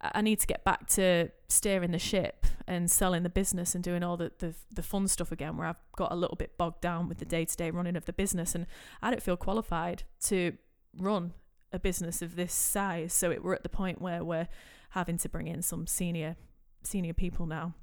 I 0.00 0.22
need 0.22 0.40
to 0.40 0.46
get 0.46 0.64
back 0.64 0.86
to 0.90 1.30
steering 1.48 1.90
the 1.90 1.98
ship 1.98 2.46
and 2.66 2.90
selling 2.90 3.22
the 3.22 3.28
business 3.28 3.74
and 3.74 3.82
doing 3.82 4.02
all 4.02 4.16
the, 4.16 4.32
the, 4.38 4.54
the 4.72 4.82
fun 4.82 5.08
stuff 5.08 5.32
again, 5.32 5.56
where 5.56 5.66
I've 5.66 5.76
got 5.96 6.12
a 6.12 6.16
little 6.16 6.36
bit 6.36 6.56
bogged 6.56 6.80
down 6.80 7.08
with 7.08 7.18
the 7.18 7.24
day 7.24 7.44
to 7.44 7.56
day 7.56 7.70
running 7.70 7.96
of 7.96 8.06
the 8.06 8.12
business. 8.12 8.54
And 8.54 8.66
I 9.02 9.10
don't 9.10 9.22
feel 9.22 9.36
qualified 9.36 10.04
to 10.24 10.52
run 10.96 11.32
a 11.72 11.78
business 11.78 12.22
of 12.22 12.36
this 12.36 12.54
size. 12.54 13.12
So 13.12 13.30
it, 13.30 13.42
we're 13.42 13.54
at 13.54 13.64
the 13.64 13.68
point 13.68 14.00
where 14.00 14.24
we're 14.24 14.48
having 14.90 15.18
to 15.18 15.28
bring 15.28 15.46
in 15.46 15.62
some 15.62 15.86
senior 15.86 16.36
senior 16.82 17.12
people 17.12 17.46
now. 17.46 17.74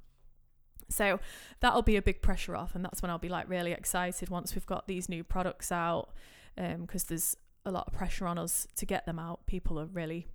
So 0.88 1.18
that'll 1.60 1.82
be 1.82 1.96
a 1.96 2.02
big 2.02 2.22
pressure 2.22 2.54
off, 2.56 2.74
and 2.74 2.84
that's 2.84 3.02
when 3.02 3.10
I'll 3.10 3.18
be 3.18 3.28
like 3.28 3.48
really 3.48 3.72
excited 3.72 4.28
once 4.30 4.54
we've 4.54 4.66
got 4.66 4.86
these 4.86 5.08
new 5.08 5.24
products 5.24 5.72
out, 5.72 6.10
because 6.56 7.04
there's 7.04 7.36
a 7.64 7.70
lot 7.72 7.88
of 7.88 7.92
pressure 7.92 8.26
on 8.26 8.38
us 8.38 8.68
to 8.76 8.86
get 8.86 9.04
them 9.06 9.18
out. 9.18 9.46
People 9.46 9.80
are 9.80 9.86
really 9.86 10.28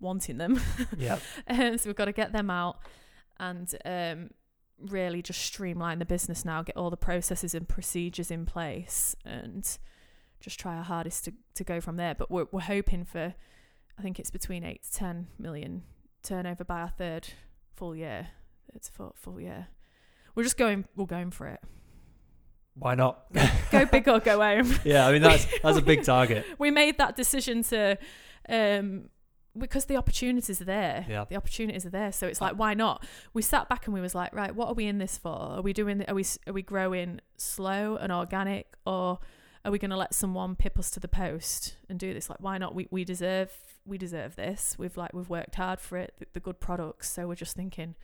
wanting 0.00 0.38
them, 0.38 0.60
Yeah. 0.98 1.18
um, 1.48 1.76
so 1.76 1.88
we've 1.90 1.96
got 1.96 2.06
to 2.06 2.12
get 2.12 2.32
them 2.32 2.48
out 2.50 2.78
and 3.38 3.74
um, 3.84 4.30
really 4.78 5.20
just 5.20 5.40
streamline 5.42 5.98
the 5.98 6.06
business 6.06 6.44
now, 6.46 6.62
get 6.62 6.76
all 6.78 6.88
the 6.90 6.96
processes 6.96 7.54
and 7.54 7.68
procedures 7.68 8.30
in 8.30 8.46
place, 8.46 9.14
and 9.26 9.78
just 10.40 10.58
try 10.58 10.76
our 10.76 10.82
hardest 10.84 11.26
to, 11.26 11.34
to 11.54 11.64
go 11.64 11.80
from 11.82 11.96
there. 11.96 12.14
But 12.14 12.30
we're 12.30 12.46
we're 12.50 12.60
hoping 12.62 13.04
for, 13.04 13.34
I 13.98 14.02
think 14.02 14.18
it's 14.18 14.30
between 14.30 14.64
eight 14.64 14.82
to 14.84 14.92
ten 14.92 15.26
million 15.38 15.82
turnover 16.22 16.64
by 16.64 16.80
our 16.80 16.90
third 16.90 17.28
full 17.76 17.94
year. 17.96 18.28
It's 18.74 18.88
full 18.88 19.14
full 19.16 19.40
year. 19.40 19.68
We're 20.34 20.44
just 20.44 20.56
going. 20.56 20.84
We're 20.96 21.06
going 21.06 21.30
for 21.30 21.46
it. 21.48 21.60
Why 22.74 22.94
not? 22.94 23.32
Go 23.70 23.84
big 23.92 24.08
or 24.08 24.20
go 24.20 24.40
home. 24.40 24.72
yeah, 24.84 25.06
I 25.06 25.12
mean 25.12 25.22
that's 25.22 25.46
that's 25.62 25.76
a 25.78 25.82
big 25.82 26.04
target. 26.04 26.44
we 26.58 26.70
made 26.70 26.98
that 26.98 27.16
decision 27.16 27.62
to 27.64 27.98
um 28.48 29.08
because 29.58 29.86
the 29.86 29.96
opportunities 29.96 30.60
are 30.60 30.64
there 30.64 31.04
Yeah. 31.08 31.24
the 31.28 31.34
opportunities 31.36 31.84
are 31.84 31.90
there 31.90 32.12
so 32.12 32.28
it's 32.28 32.40
like 32.40 32.56
why 32.56 32.72
not 32.72 33.04
we 33.34 33.42
sat 33.42 33.68
back 33.68 33.84
and 33.86 33.92
we 33.92 34.00
was 34.00 34.14
like 34.14 34.32
right 34.32 34.54
what 34.54 34.68
are 34.68 34.74
we 34.74 34.86
in 34.86 34.98
this 34.98 35.18
for 35.18 35.28
are 35.36 35.60
we 35.60 35.72
doing 35.72 36.04
are 36.06 36.14
we 36.14 36.24
are 36.46 36.52
we 36.52 36.62
growing 36.62 37.20
slow 37.36 37.96
and 37.96 38.12
organic 38.12 38.68
or 38.86 39.18
are 39.64 39.70
we 39.70 39.78
going 39.78 39.90
to 39.90 39.96
let 39.96 40.14
someone 40.14 40.56
pip 40.56 40.78
us 40.78 40.90
to 40.90 41.00
the 41.00 41.08
post 41.08 41.76
and 41.88 41.98
do 41.98 42.14
this 42.14 42.28
like 42.30 42.38
why 42.40 42.56
not 42.58 42.74
we, 42.74 42.86
we 42.90 43.04
deserve 43.04 43.50
we 43.84 43.98
deserve 43.98 44.36
this 44.36 44.76
we've 44.78 44.96
like 44.96 45.12
we've 45.12 45.28
worked 45.28 45.54
hard 45.56 45.80
for 45.80 45.98
it 45.98 46.14
the, 46.18 46.26
the 46.32 46.40
good 46.40 46.60
products 46.60 47.10
so 47.10 47.26
we're 47.28 47.34
just 47.34 47.54
thinking 47.56 47.94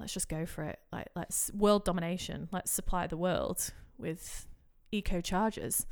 let's 0.00 0.12
just 0.14 0.28
go 0.28 0.46
for 0.46 0.64
it 0.64 0.78
like 0.92 1.08
let's 1.14 1.50
world 1.54 1.84
domination 1.84 2.48
let's 2.52 2.70
supply 2.70 3.06
the 3.06 3.16
world 3.16 3.72
with 3.98 4.46
eco 4.92 5.20
chargers 5.20 5.86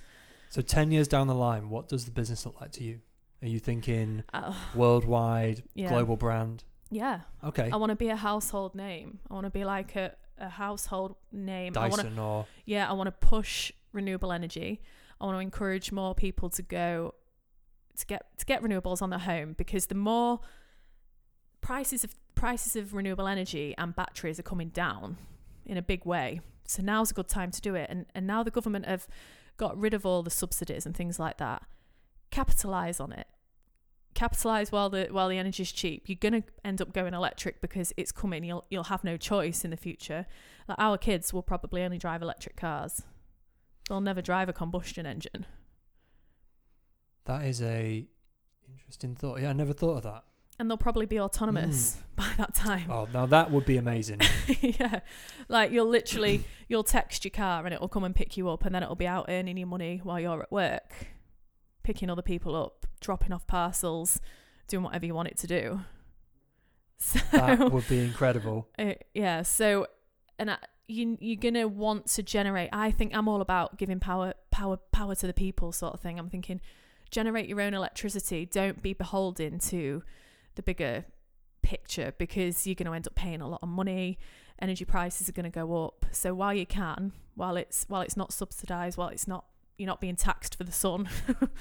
So 0.51 0.61
ten 0.63 0.91
years 0.91 1.09
down 1.09 1.27
the 1.29 1.35
line, 1.35 1.69
what 1.71 1.89
does 1.89 2.05
the 2.05 2.11
business 2.11 2.45
look 2.45 2.61
like 2.61 2.73
to 2.73 2.85
you? 2.85 3.01
Are 3.43 3.49
you 3.49 3.59
thinking 3.59 4.23
uh, 4.35 4.53
worldwide, 4.75 5.63
Yeah. 5.75 5.89
global 5.89 6.17
brand? 6.17 6.65
yeah 6.91 7.21
Okay. 7.43 7.71
I 7.73 7.77
want 7.77 7.91
to 7.91 7.97
be 7.97 8.11
a 8.11 8.17
household 8.17 8.75
name. 8.75 9.19
I 9.31 9.35
want 9.35 9.45
to 9.47 9.51
be 9.51 9.65
like 9.65 9.97
a, 9.97 10.15
a 10.39 10.49
household 10.49 11.17
name. 11.33 11.73
I 11.77 11.89
want 11.89 11.95
to, 11.95 12.03
Dyson 12.03 12.19
or 12.19 12.47
yeah, 12.67 12.89
I 12.89 12.93
want 12.93 13.07
to 13.09 13.13
push 13.29 13.73
renewable 13.93 14.33
energy. 14.33 14.81
I 15.21 15.27
want 15.27 15.37
to 15.37 15.41
encourage 15.41 15.93
more 15.93 16.15
people 16.15 16.51
to 16.51 16.63
go 16.63 17.15
to 17.97 18.07
get 18.07 18.39
to 18.39 18.45
get 18.45 18.63
renewables 18.63 19.03
on 19.03 19.11
their 19.11 19.19
home 19.19 19.55
because 19.57 19.87
the 19.87 19.95
more 19.95 20.41
prices 21.61 22.05
of 22.05 22.15
prices 22.35 22.77
of 22.77 22.95
renewable 22.95 23.29
energy 23.29 23.75
and 23.79 23.95
batteries 23.95 24.39
are 24.39 24.43
coming 24.45 24.69
down 24.69 25.17
in 25.65 25.77
a 25.77 25.83
big 25.83 26.05
way. 26.05 26.41
So 26.67 26.83
now's 26.83 27.11
a 27.11 27.15
good 27.15 27.29
time 27.29 27.51
to 27.51 27.61
do 27.61 27.75
it. 27.75 27.89
And 27.91 28.07
and 28.15 28.27
now 28.27 28.43
the 28.43 28.51
government 28.51 28.87
have 28.87 29.07
got 29.57 29.79
rid 29.79 29.95
of 29.95 30.05
all 30.05 30.23
the 30.23 30.31
subsidies 30.31 30.87
and 30.87 30.97
things 30.97 31.19
like 31.19 31.39
that. 31.39 31.63
Capitalize 32.31 32.99
on 32.99 33.13
it. 33.13 33.29
Capitalize 34.15 34.73
while 34.73 34.91
the 34.91 35.09
while 35.11 35.29
the 35.29 35.39
energy's 35.39 35.73
cheap. 35.73 36.09
You're 36.09 36.17
gonna 36.21 36.43
end 36.65 36.83
up 36.83 36.93
going 36.93 37.15
electric 37.15 37.61
because 37.61 37.93
it's 37.97 38.13
coming. 38.13 38.45
You'll 38.45 38.65
you'll 38.71 38.85
have 38.85 39.05
no 39.05 39.17
choice 39.17 39.65
in 39.65 39.71
the 39.71 39.77
future. 39.77 40.27
Like 40.69 40.79
our 40.79 40.99
kids 40.99 41.33
will 41.33 41.43
probably 41.43 41.83
only 41.83 41.99
drive 41.99 42.23
electric 42.23 42.57
cars. 42.57 43.03
They'll 43.93 44.01
never 44.01 44.23
drive 44.23 44.49
a 44.49 44.55
combustion 44.55 45.05
engine. 45.05 45.45
that 47.27 47.45
is 47.45 47.61
a 47.61 48.07
interesting 48.67 49.15
thought. 49.15 49.39
Yeah, 49.43 49.51
I 49.51 49.53
never 49.53 49.75
thought 49.75 49.99
of 49.99 50.03
that. 50.05 50.25
and 50.59 50.71
they'll 50.71 50.79
probably 50.79 51.05
be 51.05 51.21
autonomous 51.21 51.99
by 52.17 52.31
that 52.39 52.55
time. 52.55 52.91
Oh, 52.91 53.07
now 53.13 53.27
that 53.27 53.51
would 53.51 53.67
be 53.67 53.77
amazing. 53.77 54.23
yeah. 54.63 55.01
Like 55.51 55.73
you'll 55.73 55.91
literally 55.91 56.45
you'll 56.69 56.85
text 56.85 57.23
your 57.27 57.33
car 57.33 57.67
and 57.67 57.75
it'll 57.75 57.87
come 57.87 58.03
and 58.05 58.15
pick 58.17 58.39
you 58.39 58.49
up 58.49 58.65
and 58.65 58.75
then 58.75 58.83
it'll 58.83 58.95
be 58.97 59.07
out 59.07 59.27
earning 59.29 59.59
your 59.59 59.67
money 59.67 60.01
while 60.03 60.19
you're 60.19 60.43
at 60.43 60.51
work, 60.51 61.09
picking 61.83 62.09
other 62.09 62.23
people 62.23 62.57
up, 62.57 62.87
dropping 63.03 63.31
off 63.31 63.47
parcels, 63.47 64.21
doing 64.69 64.85
whatever 64.85 65.05
you 65.05 65.15
want 65.15 65.29
it 65.29 65.37
to 65.37 65.47
do. 65.47 65.81
So 66.97 67.19
that 67.33 67.71
would 67.71 67.87
be 67.89 67.99
incredible. 68.03 68.69
uh, 68.79 68.95
yeah, 69.13 69.43
so 69.43 69.87
and 70.39 70.51
I, 70.53 70.57
you 70.89 71.17
you're 71.21 71.53
to 71.53 71.65
want 71.67 72.07
to 72.07 72.23
generate 72.23 72.71
I 72.73 72.91
think 72.91 73.15
I'm 73.15 73.29
all 73.29 73.41
about 73.41 73.79
giving 73.79 74.01
power 74.01 74.35
power 74.51 74.79
power 74.93 75.15
to 75.15 75.27
the 75.27 75.35
people 75.35 75.73
sort 75.73 75.95
of 75.95 76.01
thing. 76.01 76.19
I'm 76.19 76.31
thinking 76.31 76.61
generate 77.11 77.49
your 77.49 77.61
own 77.61 77.75
electricity. 77.75 78.47
Don't 78.47 78.83
be 78.83 78.93
beholden 78.93 79.59
to 79.61 80.03
the 80.55 80.63
bigger 80.63 81.05
picture 81.63 82.13
because 82.19 82.67
you're 82.67 82.75
going 82.75 82.87
to 82.87 82.93
end 82.93 83.07
up 83.07 83.15
paying 83.15 83.41
a 83.41 83.49
lot 83.49 83.61
of 83.63 83.69
money 83.69 84.19
energy 84.61 84.85
prices 84.85 85.29
are 85.29 85.33
going 85.33 85.45
to 85.45 85.51
go 85.51 85.85
up 85.85 86.05
so 86.11 86.35
while 86.35 86.53
you 86.53 86.67
can 86.67 87.13
while 87.35 87.57
it's 87.57 87.85
while 87.89 88.01
it's 88.01 88.17
not 88.17 88.33
subsidized 88.33 88.99
while 88.99 89.09
it's 89.09 89.27
not 89.27 89.45
you're 89.79 89.87
not 89.87 90.01
being 90.01 90.17
taxed 90.17 90.57
for 90.57 90.65
the 90.65 90.73
sun 90.73 91.09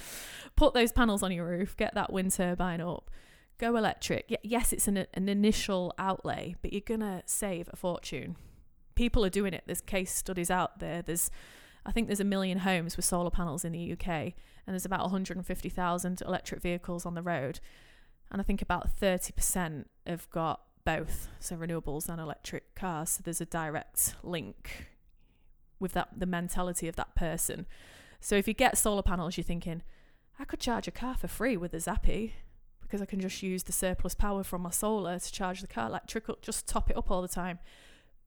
put 0.55 0.73
those 0.73 0.91
panels 0.91 1.23
on 1.23 1.31
your 1.31 1.47
roof 1.47 1.77
get 1.77 1.93
that 1.95 2.11
wind 2.11 2.31
turbine 2.31 2.81
up 2.81 3.09
go 3.57 3.75
electric 3.75 4.35
yes 4.43 4.73
it's 4.73 4.87
an, 4.87 5.05
an 5.13 5.29
initial 5.29 5.93
outlay 5.97 6.55
but 6.61 6.73
you're 6.73 6.81
going 6.81 6.99
to 6.99 7.21
save 7.25 7.69
a 7.71 7.75
fortune 7.75 8.35
people 9.01 9.25
are 9.25 9.29
doing 9.29 9.53
it 9.53 9.63
there's 9.65 9.81
case 9.81 10.13
studies 10.13 10.51
out 10.51 10.79
there 10.79 11.01
there's 11.01 11.31
i 11.85 11.91
think 11.91 12.07
there's 12.07 12.19
a 12.19 12.31
million 12.35 12.59
homes 12.59 12.95
with 12.95 13.05
solar 13.05 13.31
panels 13.31 13.65
in 13.65 13.71
the 13.71 13.91
uk 13.93 14.07
and 14.07 14.33
there's 14.67 14.85
about 14.85 15.01
150000 15.01 16.21
electric 16.21 16.61
vehicles 16.61 17.05
on 17.05 17.15
the 17.15 17.21
road 17.21 17.59
and 18.31 18.39
I 18.39 18.43
think 18.43 18.61
about 18.61 18.89
30% 18.99 19.85
have 20.07 20.29
got 20.29 20.61
both, 20.85 21.27
so 21.39 21.57
renewables 21.57 22.07
and 22.07 22.19
electric 22.19 22.73
cars. 22.75 23.11
So 23.11 23.21
there's 23.23 23.41
a 23.41 23.45
direct 23.45 24.15
link 24.23 24.87
with 25.79 25.91
that 25.93 26.09
the 26.17 26.25
mentality 26.25 26.87
of 26.87 26.95
that 26.95 27.13
person. 27.13 27.65
So 28.21 28.35
if 28.35 28.47
you 28.47 28.53
get 28.53 28.77
solar 28.77 29.01
panels, 29.01 29.35
you're 29.35 29.43
thinking, 29.43 29.81
I 30.39 30.45
could 30.45 30.61
charge 30.61 30.87
a 30.87 30.91
car 30.91 31.15
for 31.15 31.27
free 31.27 31.57
with 31.57 31.73
a 31.73 31.79
Zappi 31.79 32.35
because 32.81 33.01
I 33.01 33.05
can 33.05 33.19
just 33.19 33.43
use 33.43 33.63
the 33.63 33.73
surplus 33.73 34.15
power 34.15 34.43
from 34.43 34.61
my 34.61 34.69
solar 34.69 35.19
to 35.19 35.31
charge 35.31 35.59
the 35.61 35.67
car, 35.67 35.89
like 35.89 36.07
trickle, 36.07 36.37
just 36.41 36.67
top 36.67 36.89
it 36.89 36.97
up 36.97 37.11
all 37.11 37.21
the 37.21 37.27
time. 37.27 37.59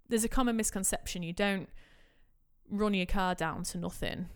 There's 0.08 0.24
a 0.24 0.28
common 0.28 0.56
misconception 0.56 1.22
you 1.22 1.32
don't 1.32 1.68
run 2.70 2.94
your 2.94 3.06
car 3.06 3.34
down 3.34 3.62
to 3.64 3.78
nothing. 3.78 4.28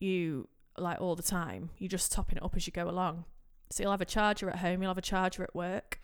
You 0.00 0.48
like 0.76 1.00
all 1.00 1.16
the 1.16 1.22
time. 1.22 1.70
You're 1.78 1.88
just 1.88 2.12
topping 2.12 2.36
it 2.36 2.42
up 2.44 2.56
as 2.56 2.66
you 2.66 2.72
go 2.72 2.88
along. 2.88 3.24
So 3.70 3.82
you'll 3.82 3.92
have 3.92 4.00
a 4.00 4.06
charger 4.06 4.48
at 4.48 4.58
home, 4.58 4.80
you'll 4.80 4.90
have 4.90 4.98
a 4.98 5.02
charger 5.02 5.42
at 5.42 5.54
work. 5.54 6.00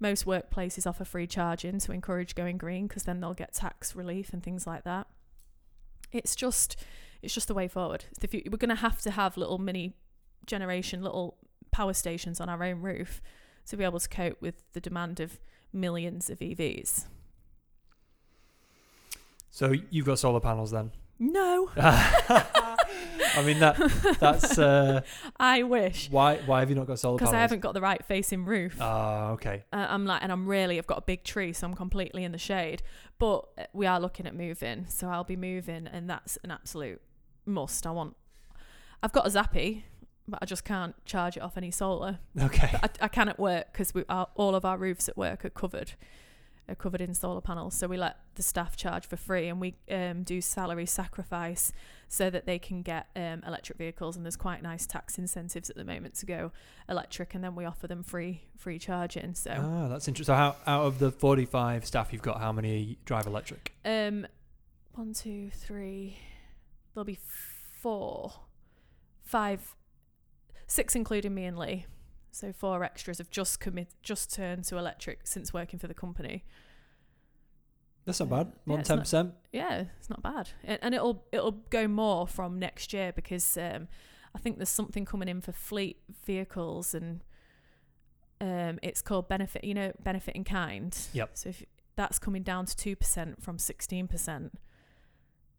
Most 0.00 0.24
workplaces 0.24 0.86
offer 0.86 1.04
free 1.04 1.26
charging 1.26 1.78
to 1.80 1.92
encourage 1.92 2.34
going 2.34 2.56
green 2.56 2.86
because 2.86 3.04
then 3.04 3.20
they'll 3.20 3.34
get 3.34 3.54
tax 3.54 3.94
relief 3.94 4.32
and 4.32 4.42
things 4.42 4.66
like 4.66 4.84
that. 4.84 5.06
It's 6.10 6.34
just 6.34 6.76
it's 7.22 7.34
just 7.34 7.48
the 7.48 7.54
way 7.54 7.68
forward. 7.68 8.06
The 8.20 8.42
We're 8.50 8.58
going 8.58 8.68
to 8.70 8.74
have 8.74 9.00
to 9.02 9.12
have 9.12 9.36
little 9.36 9.58
mini 9.58 9.94
generation, 10.44 11.02
little 11.02 11.38
power 11.70 11.92
stations 11.92 12.40
on 12.40 12.48
our 12.48 12.62
own 12.64 12.80
roof 12.80 13.22
to 13.66 13.76
be 13.76 13.84
able 13.84 14.00
to 14.00 14.08
cope 14.08 14.42
with 14.42 14.72
the 14.72 14.80
demand 14.80 15.20
of 15.20 15.38
millions 15.72 16.28
of 16.28 16.40
EVs. 16.40 17.06
So 19.52 19.74
you've 19.90 20.06
got 20.06 20.18
solar 20.18 20.40
panels 20.40 20.70
then? 20.70 20.90
No, 21.18 21.70
I 21.76 23.42
mean 23.44 23.60
that 23.60 23.76
that's 24.18 24.58
uh, 24.58 25.02
I 25.38 25.62
wish 25.62 26.08
why 26.10 26.38
why 26.46 26.60
have 26.60 26.70
you 26.70 26.74
not 26.74 26.86
got 26.86 26.98
solar 26.98 27.18
panels? 27.18 27.30
because? 27.30 27.38
I 27.38 27.42
haven't 27.42 27.60
got 27.60 27.74
the 27.74 27.80
right 27.82 28.04
facing 28.04 28.44
roof. 28.44 28.76
Ah, 28.80 29.28
okay. 29.32 29.62
Uh, 29.72 29.86
I'm 29.88 30.04
like, 30.04 30.22
and 30.22 30.32
I'm 30.32 30.48
really, 30.48 30.78
I've 30.78 30.86
got 30.88 30.98
a 30.98 31.02
big 31.02 31.22
tree, 31.22 31.52
so 31.52 31.66
I'm 31.66 31.74
completely 31.74 32.24
in 32.24 32.32
the 32.32 32.38
shade. 32.38 32.82
But 33.20 33.46
uh, 33.56 33.64
we 33.72 33.86
are 33.86 34.00
looking 34.00 34.26
at 34.26 34.34
moving, 34.34 34.86
so 34.88 35.08
I'll 35.08 35.22
be 35.22 35.36
moving, 35.36 35.86
and 35.86 36.10
that's 36.10 36.38
an 36.42 36.50
absolute 36.50 37.00
must. 37.46 37.86
I 37.86 37.90
want. 37.92 38.16
I've 39.02 39.12
got 39.12 39.26
a 39.26 39.30
Zappi, 39.30 39.84
but 40.26 40.38
I 40.42 40.46
just 40.46 40.64
can't 40.64 40.94
charge 41.04 41.36
it 41.36 41.42
off 41.42 41.56
any 41.56 41.70
solar. 41.70 42.18
Okay. 42.40 42.70
I, 42.82 42.88
I 43.02 43.08
can 43.08 43.28
at 43.28 43.38
work 43.38 43.70
because 43.72 43.94
we 43.94 44.04
are 44.08 44.28
all 44.34 44.54
of 44.54 44.64
our 44.64 44.78
roofs 44.78 45.08
at 45.08 45.16
work 45.16 45.44
are 45.44 45.50
covered, 45.50 45.92
are 46.72 46.76
covered 46.76 47.00
in 47.00 47.14
solar 47.14 47.40
panels. 47.40 47.74
So 47.74 47.86
we 47.86 47.96
let 47.96 48.16
the 48.34 48.42
staff 48.42 48.76
charge 48.76 49.06
for 49.06 49.16
free, 49.16 49.48
and 49.48 49.60
we 49.60 49.76
um, 49.90 50.24
do 50.24 50.40
salary 50.40 50.86
sacrifice 50.86 51.72
so 52.08 52.30
that 52.30 52.46
they 52.46 52.58
can 52.58 52.82
get 52.82 53.06
um, 53.14 53.42
electric 53.46 53.78
vehicles. 53.78 54.16
And 54.16 54.24
there's 54.24 54.36
quite 54.36 54.62
nice 54.62 54.86
tax 54.86 55.18
incentives 55.18 55.70
at 55.70 55.76
the 55.76 55.84
moment 55.84 56.14
to 56.16 56.26
go 56.26 56.50
electric, 56.88 57.34
and 57.34 57.44
then 57.44 57.54
we 57.54 57.64
offer 57.64 57.86
them 57.86 58.02
free 58.02 58.42
free 58.56 58.78
charging. 58.78 59.34
So. 59.34 59.52
Ah, 59.56 59.88
that's 59.88 60.08
interesting. 60.08 60.32
So 60.32 60.36
how 60.36 60.56
out 60.66 60.86
of 60.86 60.98
the 60.98 61.12
forty-five 61.12 61.86
staff 61.86 62.12
you've 62.12 62.22
got, 62.22 62.40
how 62.40 62.52
many 62.52 62.98
drive 63.04 63.26
electric? 63.26 63.74
Um, 63.84 64.26
one, 64.94 65.12
two, 65.12 65.50
three. 65.52 66.16
There'll 66.94 67.04
be 67.04 67.18
four, 67.80 68.32
five, 69.22 69.74
six, 70.66 70.94
including 70.94 71.34
me 71.34 71.44
and 71.44 71.58
Lee. 71.58 71.86
So 72.32 72.50
four 72.50 72.82
extras 72.82 73.18
have 73.18 73.30
just 73.30 73.60
commit, 73.60 73.88
just 74.02 74.34
turned 74.34 74.64
to 74.64 74.78
electric 74.78 75.26
since 75.26 75.52
working 75.52 75.78
for 75.78 75.86
the 75.86 75.94
company. 75.94 76.44
That's 78.06 78.20
not 78.20 78.30
bad. 78.30 78.46
Yeah, 78.48 78.60
More 78.66 78.76
than 78.78 78.84
ten 78.84 78.98
percent. 78.98 79.34
Yeah, 79.52 79.84
it's 79.98 80.10
not 80.10 80.22
bad, 80.22 80.48
and, 80.64 80.78
and 80.82 80.94
it'll 80.94 81.24
it'll 81.30 81.62
go 81.70 81.86
more 81.86 82.26
from 82.26 82.58
next 82.58 82.92
year 82.92 83.12
because 83.12 83.56
um, 83.58 83.86
I 84.34 84.38
think 84.38 84.56
there's 84.56 84.70
something 84.70 85.04
coming 85.04 85.28
in 85.28 85.40
for 85.42 85.52
fleet 85.52 85.98
vehicles 86.24 86.94
and 86.94 87.22
um, 88.40 88.80
it's 88.82 89.02
called 89.02 89.28
benefit. 89.28 89.62
You 89.62 89.74
know, 89.74 89.92
benefit 90.02 90.34
in 90.34 90.42
kind. 90.42 90.98
Yep. 91.12 91.30
So 91.34 91.50
if 91.50 91.62
that's 91.94 92.18
coming 92.18 92.42
down 92.42 92.64
to 92.64 92.74
two 92.74 92.96
percent 92.96 93.42
from 93.42 93.58
sixteen 93.58 94.08
percent, 94.08 94.58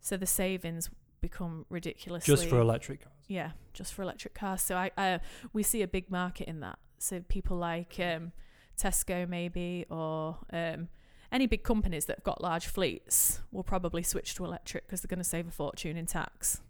so 0.02 0.18
the 0.18 0.26
savings 0.26 0.90
become 1.22 1.66
ridiculously 1.70 2.36
Just 2.36 2.50
for 2.50 2.60
electric. 2.60 3.06
Yeah, 3.28 3.52
just 3.74 3.94
for 3.94 4.02
electric 4.04 4.34
cars. 4.34 4.62
So 4.62 4.76
I, 4.76 4.92
I 4.98 5.20
we 5.54 5.64
see 5.64 5.82
a 5.82 5.88
big 5.88 6.10
market 6.12 6.48
in 6.48 6.60
that. 6.62 6.80
So 6.98 7.22
people 7.28 7.58
like 7.58 7.96
um, 8.00 8.32
Tesco 8.80 9.28
maybe 9.28 9.86
or 9.90 10.38
um, 10.52 10.88
any 11.32 11.48
big 11.48 11.64
companies 11.64 12.06
that 12.06 12.18
have 12.18 12.24
got 12.24 12.42
large 12.42 12.68
fleets 12.68 13.40
will 13.52 13.64
probably 13.64 14.04
switch 14.04 14.36
to 14.36 14.46
electric 14.46 14.86
because 14.88 15.02
they're 15.02 15.10
going 15.14 15.18
to 15.24 15.30
save 15.30 15.48
a 15.48 15.52
fortune 15.52 15.98
in 15.98 16.06
tax. 16.06 16.62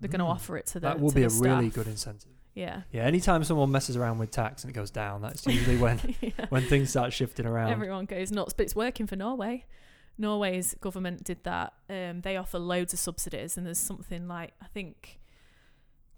They're 0.00 0.08
going 0.10 0.18
to 0.18 0.24
Mm. 0.26 0.30
offer 0.34 0.56
it 0.58 0.66
to 0.66 0.74
the 0.74 0.80
That 0.80 1.00
will 1.00 1.12
be 1.12 1.22
a 1.22 1.28
really 1.28 1.70
good 1.70 1.86
incentive. 1.86 2.32
Yeah. 2.54 2.82
Yeah, 2.90 3.02
anytime 3.04 3.44
someone 3.44 3.70
messes 3.70 3.96
around 3.96 4.18
with 4.18 4.30
tax 4.30 4.64
and 4.64 4.70
it 4.70 4.74
goes 4.74 4.90
down, 4.90 5.20
that's 5.22 5.46
usually 5.46 5.76
when 5.76 6.00
yeah. 6.20 6.30
when 6.48 6.62
things 6.64 6.90
start 6.90 7.12
shifting 7.12 7.46
around. 7.46 7.70
Everyone 7.70 8.04
goes 8.06 8.30
nuts, 8.32 8.52
but 8.54 8.64
it's 8.64 8.74
working 8.76 9.06
for 9.06 9.16
Norway. 9.16 9.64
Norway's 10.18 10.74
government 10.80 11.22
did 11.24 11.44
that. 11.44 11.74
Um, 11.90 12.22
they 12.22 12.36
offer 12.38 12.58
loads 12.58 12.92
of 12.94 12.98
subsidies, 12.98 13.56
and 13.58 13.66
there's 13.66 13.78
something 13.78 14.26
like 14.26 14.52
I 14.62 14.66
think 14.66 15.18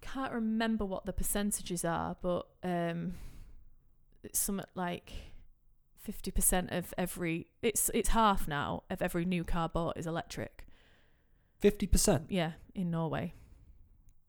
can't 0.01 0.33
remember 0.33 0.85
what 0.85 1.05
the 1.07 1.13
percentages 1.13 1.85
are, 1.85 2.17
but 2.23 2.47
um, 2.63 3.15
it's 4.23 4.39
something 4.39 4.67
like 4.75 5.13
fifty 6.01 6.31
percent 6.31 6.71
of 6.71 6.95
every 6.97 7.47
it's 7.63 7.91
it's 7.95 8.11
half 8.11 8.49
now 8.49 8.83
of 8.91 9.03
every 9.03 9.25
new 9.25 9.45
car 9.45 9.69
bought 9.69 9.97
is 9.99 10.07
electric. 10.07 10.65
Fifty 11.61 11.87
percent. 11.87 12.27
Yeah, 12.31 12.53
in 12.75 12.91
Norway, 12.91 13.35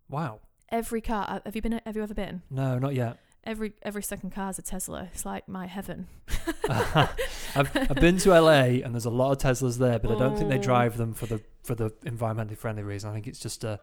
Wow. 0.09 0.39
every 0.69 1.01
car. 1.01 1.41
Have 1.45 1.55
you 1.55 1.61
been? 1.61 1.79
Have 1.85 1.95
you 1.95 2.03
ever 2.03 2.13
been? 2.13 2.41
No, 2.49 2.79
not 2.79 2.95
yet. 2.95 3.17
Every 3.45 3.73
every 3.83 4.03
second 4.03 4.31
car 4.31 4.49
is 4.49 4.59
a 4.59 4.61
Tesla. 4.61 5.09
It's 5.13 5.25
like 5.25 5.47
my 5.47 5.65
heaven. 5.67 6.07
I've, 6.69 7.71
I've 7.75 7.95
been 7.95 8.17
to 8.19 8.29
LA 8.39 8.81
and 8.83 8.93
there's 8.93 9.05
a 9.05 9.09
lot 9.09 9.31
of 9.31 9.37
Teslas 9.37 9.77
there, 9.77 9.97
but 9.99 10.11
I 10.11 10.19
don't 10.19 10.35
think 10.37 10.49
they 10.49 10.59
Oh. 10.59 10.61
drive 10.61 10.97
them 10.97 11.13
for 11.13 11.25
the 11.25 11.41
for 11.63 11.73
the 11.75 11.89
environmentally 12.05 12.57
friendly 12.57 12.83
reason. 12.83 13.09
I 13.09 13.13
think 13.13 13.27
it's 13.27 13.39
just 13.39 13.63
a 13.63 13.79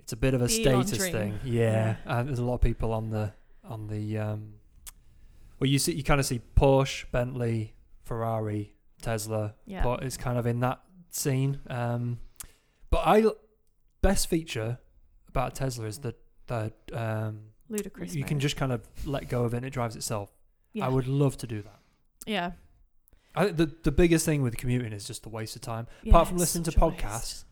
it's 0.00 0.12
a 0.12 0.16
bit 0.16 0.34
of 0.34 0.42
a 0.42 0.46
The 0.46 0.66
Elon 0.66 0.86
status 0.86 0.98
dream. 0.98 1.12
thing. 1.12 1.38
Yeah, 1.44 1.96
and 2.04 2.28
there's 2.28 2.38
a 2.40 2.44
lot 2.44 2.54
of 2.54 2.60
people 2.60 2.92
on 2.92 3.10
the 3.10 3.32
on 3.64 3.86
the 3.86 4.18
um. 4.18 4.54
Well, 5.58 5.68
you 5.68 5.78
see, 5.78 5.92
you 5.92 6.02
kind 6.02 6.18
of 6.20 6.26
see 6.26 6.40
Porsche, 6.56 7.04
Bentley, 7.12 7.74
Ferrari, 8.04 8.74
Tesla, 9.02 9.54
Yeah. 9.66 9.82
but 9.84 10.02
it's 10.02 10.16
kind 10.16 10.38
of 10.38 10.46
in 10.46 10.60
that 10.60 10.80
scene. 11.10 11.60
Um, 11.68 12.18
but 12.90 13.02
I 13.06 13.24
best 14.02 14.28
feature 14.28 14.78
about 15.28 15.54
Tesla 15.54 15.84
is 15.86 15.98
that 15.98 16.16
that 16.46 16.72
um 16.92 17.40
Ludicrous. 17.68 18.14
you 18.14 18.24
can 18.24 18.40
just 18.40 18.56
kind 18.56 18.72
of 18.72 18.80
let 19.06 19.28
go 19.28 19.44
of 19.44 19.52
it 19.54 19.58
and 19.58 19.66
it 19.66 19.70
drives 19.70 19.94
itself. 19.96 20.30
Yeah. 20.72 20.86
I 20.86 20.88
would 20.88 21.06
love 21.06 21.36
to 21.38 21.46
do 21.46 21.62
that. 21.62 21.78
Yeah. 22.26 22.52
I 23.34 23.44
think 23.44 23.56
the 23.58 23.70
the 23.84 23.92
biggest 23.92 24.24
thing 24.24 24.42
with 24.42 24.56
commuting 24.56 24.92
is 24.92 25.06
just 25.06 25.22
the 25.22 25.28
waste 25.28 25.54
of 25.56 25.62
time. 25.62 25.86
Yeah, 26.02 26.10
Apart 26.12 26.28
from 26.28 26.38
listening 26.38 26.64
to 26.64 26.72
podcasts, 26.72 27.44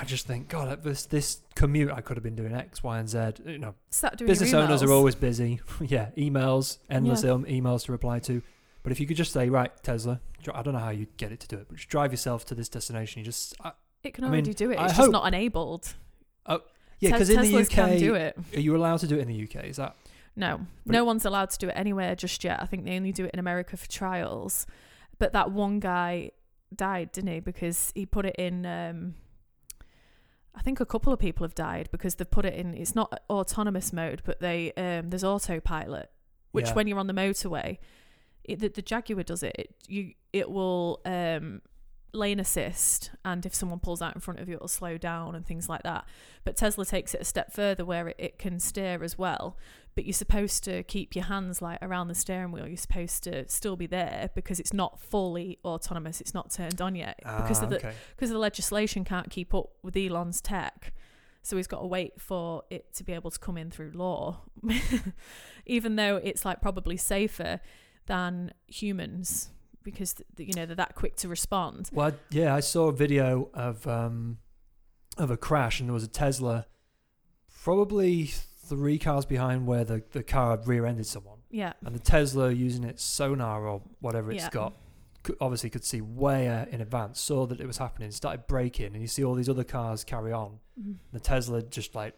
I 0.00 0.04
just 0.04 0.26
think, 0.26 0.48
God, 0.48 0.82
this 0.84 1.06
this 1.06 1.40
commute, 1.56 1.90
I 1.90 2.00
could 2.00 2.16
have 2.16 2.22
been 2.24 2.36
doing 2.36 2.54
X, 2.54 2.82
Y, 2.84 2.98
and 2.98 3.08
Z. 3.08 3.18
You 3.44 3.58
know, 3.58 3.74
business 4.18 4.54
owners 4.54 4.82
are 4.82 4.92
always 4.92 5.14
busy. 5.16 5.60
yeah, 5.80 6.10
emails, 6.16 6.78
endless 6.88 7.24
Yeah. 7.24 7.30
emails 7.30 7.84
to 7.86 7.92
reply 7.92 8.20
to. 8.20 8.42
But 8.84 8.92
if 8.92 9.00
you 9.00 9.06
could 9.06 9.16
just 9.16 9.32
say, 9.32 9.48
right, 9.50 9.72
Tesla, 9.82 10.20
I 10.54 10.62
don't 10.62 10.72
know 10.72 10.78
how 10.78 10.90
you 10.90 11.06
get 11.16 11.32
it 11.32 11.40
to 11.40 11.48
do 11.48 11.56
it, 11.56 11.66
but 11.68 11.76
just 11.76 11.88
drive 11.88 12.12
yourself 12.12 12.44
to 12.46 12.54
this 12.54 12.68
destination. 12.68 13.18
You 13.20 13.24
just, 13.24 13.54
I, 13.62 13.72
It 14.04 14.14
can 14.14 14.22
I 14.24 14.28
mean, 14.28 14.34
already 14.34 14.54
do 14.54 14.70
it. 14.70 14.76
I 14.78 14.84
It's 14.84 14.92
hope- 14.92 15.06
just 15.06 15.12
not 15.12 15.26
enabled. 15.26 15.94
Oh, 16.46 16.60
yeah, 17.00 17.10
because 17.10 17.28
in 17.28 17.40
the 17.42 17.66
can 17.66 17.98
do 17.98 18.14
UK, 18.14 18.20
it. 18.20 18.38
are 18.56 18.60
you 18.60 18.76
allowed 18.76 18.98
to 19.00 19.08
do 19.08 19.16
it 19.18 19.22
in 19.22 19.28
the 19.28 19.42
UK? 19.44 19.64
Is 19.64 19.76
that 19.78 19.96
No, 20.36 20.60
But 20.86 20.92
no 20.92 21.02
it- 21.02 21.06
one's 21.06 21.24
allowed 21.24 21.50
to 21.50 21.58
do 21.58 21.68
it 21.68 21.72
anywhere 21.76 22.14
just 22.14 22.44
yet. 22.44 22.62
I 22.62 22.66
think 22.66 22.84
they 22.84 22.96
only 22.96 23.10
do 23.12 23.24
it 23.24 23.32
in 23.34 23.40
America 23.40 23.76
for 23.76 23.88
trials. 23.90 24.64
But 25.18 25.32
that 25.32 25.50
one 25.50 25.80
guy 25.80 26.30
died, 26.74 27.10
didn't 27.12 27.32
he? 27.32 27.40
Because 27.40 27.92
he 27.96 28.06
put 28.06 28.24
it 28.26 28.36
in. 28.36 28.64
Um, 28.64 29.14
I 30.58 30.62
think 30.62 30.80
a 30.80 30.86
couple 30.86 31.12
of 31.12 31.18
people 31.20 31.44
have 31.44 31.54
died 31.54 31.88
because 31.92 32.16
they've 32.16 32.30
put 32.30 32.44
it 32.44 32.54
in. 32.54 32.74
It's 32.74 32.94
not 32.94 33.22
autonomous 33.30 33.92
mode, 33.92 34.22
but 34.24 34.40
they 34.40 34.72
um, 34.72 35.10
there's 35.10 35.22
autopilot, 35.24 36.10
which 36.50 36.66
Yeah. 36.66 36.74
when 36.74 36.86
you're 36.88 36.98
on 36.98 37.06
the 37.06 37.12
motorway, 37.14 37.78
it, 38.44 38.58
the, 38.58 38.68
the 38.68 38.82
Jaguar 38.82 39.22
does 39.22 39.42
it. 39.44 39.54
it. 39.56 39.74
You 39.86 40.14
it 40.32 40.50
will 40.50 41.00
um, 41.04 41.62
lane 42.12 42.40
assist, 42.40 43.10
and 43.24 43.44
if 43.44 43.54
someone 43.54 43.78
pulls 43.80 44.00
out 44.00 44.14
in 44.14 44.20
front 44.20 44.40
of 44.40 44.48
you, 44.48 44.54
it'll 44.56 44.68
slow 44.68 44.96
down 44.98 45.34
and 45.34 45.46
things 45.46 45.68
like 45.68 45.82
that. 45.82 46.06
But 46.44 46.56
Tesla 46.56 46.84
takes 46.86 47.14
it 47.14 47.20
a 47.20 47.24
step 47.24 47.52
further, 47.52 47.84
where 47.84 48.08
it, 48.08 48.16
it 48.18 48.38
can 48.38 48.58
steer 48.60 49.02
as 49.04 49.18
well. 49.18 49.56
But 49.94 50.04
you're 50.04 50.12
supposed 50.12 50.62
to 50.64 50.84
keep 50.84 51.16
your 51.16 51.24
hands 51.24 51.60
like 51.60 51.78
around 51.82 52.08
the 52.08 52.14
steering 52.14 52.52
wheel. 52.52 52.68
You're 52.68 52.76
supposed 52.76 53.24
to 53.24 53.48
still 53.48 53.74
be 53.76 53.86
there 53.86 54.30
because 54.34 54.60
it's 54.60 54.72
not 54.72 55.00
fully 55.00 55.58
autonomous. 55.64 56.20
It's 56.20 56.32
not 56.34 56.50
turned 56.50 56.80
on 56.80 56.94
yet 56.94 57.16
because 57.18 57.60
Ah, 57.60 57.64
of 57.64 57.70
the 57.70 57.76
okay. 57.76 57.92
because 58.16 58.30
the 58.30 58.38
legislation 58.38 59.04
can't 59.04 59.28
keep 59.28 59.52
up 59.52 59.70
with 59.82 59.96
Elon's 59.96 60.40
tech. 60.40 60.92
So 61.42 61.56
he's 61.56 61.66
got 61.66 61.80
to 61.80 61.86
wait 61.86 62.20
for 62.20 62.62
it 62.70 62.92
to 62.94 63.04
be 63.04 63.12
able 63.12 63.30
to 63.30 63.38
come 63.38 63.56
in 63.58 63.70
through 63.70 63.90
law, 63.94 64.42
even 65.66 65.96
though 65.96 66.16
it's 66.16 66.44
like 66.44 66.60
probably 66.60 66.96
safer 66.96 67.60
than 68.06 68.52
humans 68.66 69.50
because 69.90 70.14
th- 70.36 70.48
you 70.48 70.54
know 70.54 70.66
they're 70.66 70.76
that 70.76 70.94
quick 70.94 71.16
to 71.16 71.28
respond. 71.28 71.90
Well, 71.92 72.08
I- 72.08 72.14
yeah, 72.30 72.54
I 72.54 72.60
saw 72.60 72.88
a 72.88 72.92
video 72.92 73.50
of 73.54 73.86
um 73.86 74.38
of 75.16 75.30
a 75.30 75.36
crash, 75.36 75.80
and 75.80 75.88
there 75.88 75.94
was 75.94 76.04
a 76.04 76.08
Tesla, 76.08 76.66
probably 77.62 78.26
three 78.26 78.98
cars 78.98 79.24
behind 79.24 79.66
where 79.66 79.84
the 79.84 80.02
the 80.12 80.22
car 80.22 80.58
rear-ended 80.64 81.06
someone, 81.06 81.38
Yeah, 81.50 81.72
and 81.84 81.94
the 81.94 81.98
Tesla 82.00 82.50
using 82.52 82.84
its 82.84 83.02
sonar 83.02 83.66
or 83.66 83.82
whatever 84.00 84.30
it's 84.30 84.44
Yeah. 84.44 84.50
got, 84.50 84.74
could, 85.22 85.36
obviously 85.40 85.70
could 85.70 85.84
see 85.84 86.00
way 86.00 86.48
uh, 86.48 86.66
in 86.66 86.80
advance, 86.80 87.20
saw 87.20 87.46
that 87.46 87.60
it 87.60 87.66
was 87.66 87.78
happening, 87.78 88.10
started 88.10 88.46
braking, 88.46 88.92
and 88.92 89.00
you 89.00 89.08
see 89.08 89.24
all 89.24 89.34
these 89.34 89.48
other 89.48 89.64
cars 89.64 90.04
carry 90.04 90.32
on. 90.32 90.60
Mhm. 90.80 90.96
The 91.12 91.20
Tesla 91.20 91.62
just 91.62 91.94
like 91.94 92.14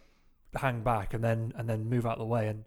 hang 0.57 0.83
back 0.83 1.15
and 1.15 1.23
then 1.23 1.53
and 1.57 1.69
then 1.69 1.89
move 1.89 2.05
out 2.05 2.15
of 2.15 2.19
the 2.19 2.25
way, 2.27 2.49
and 2.49 2.65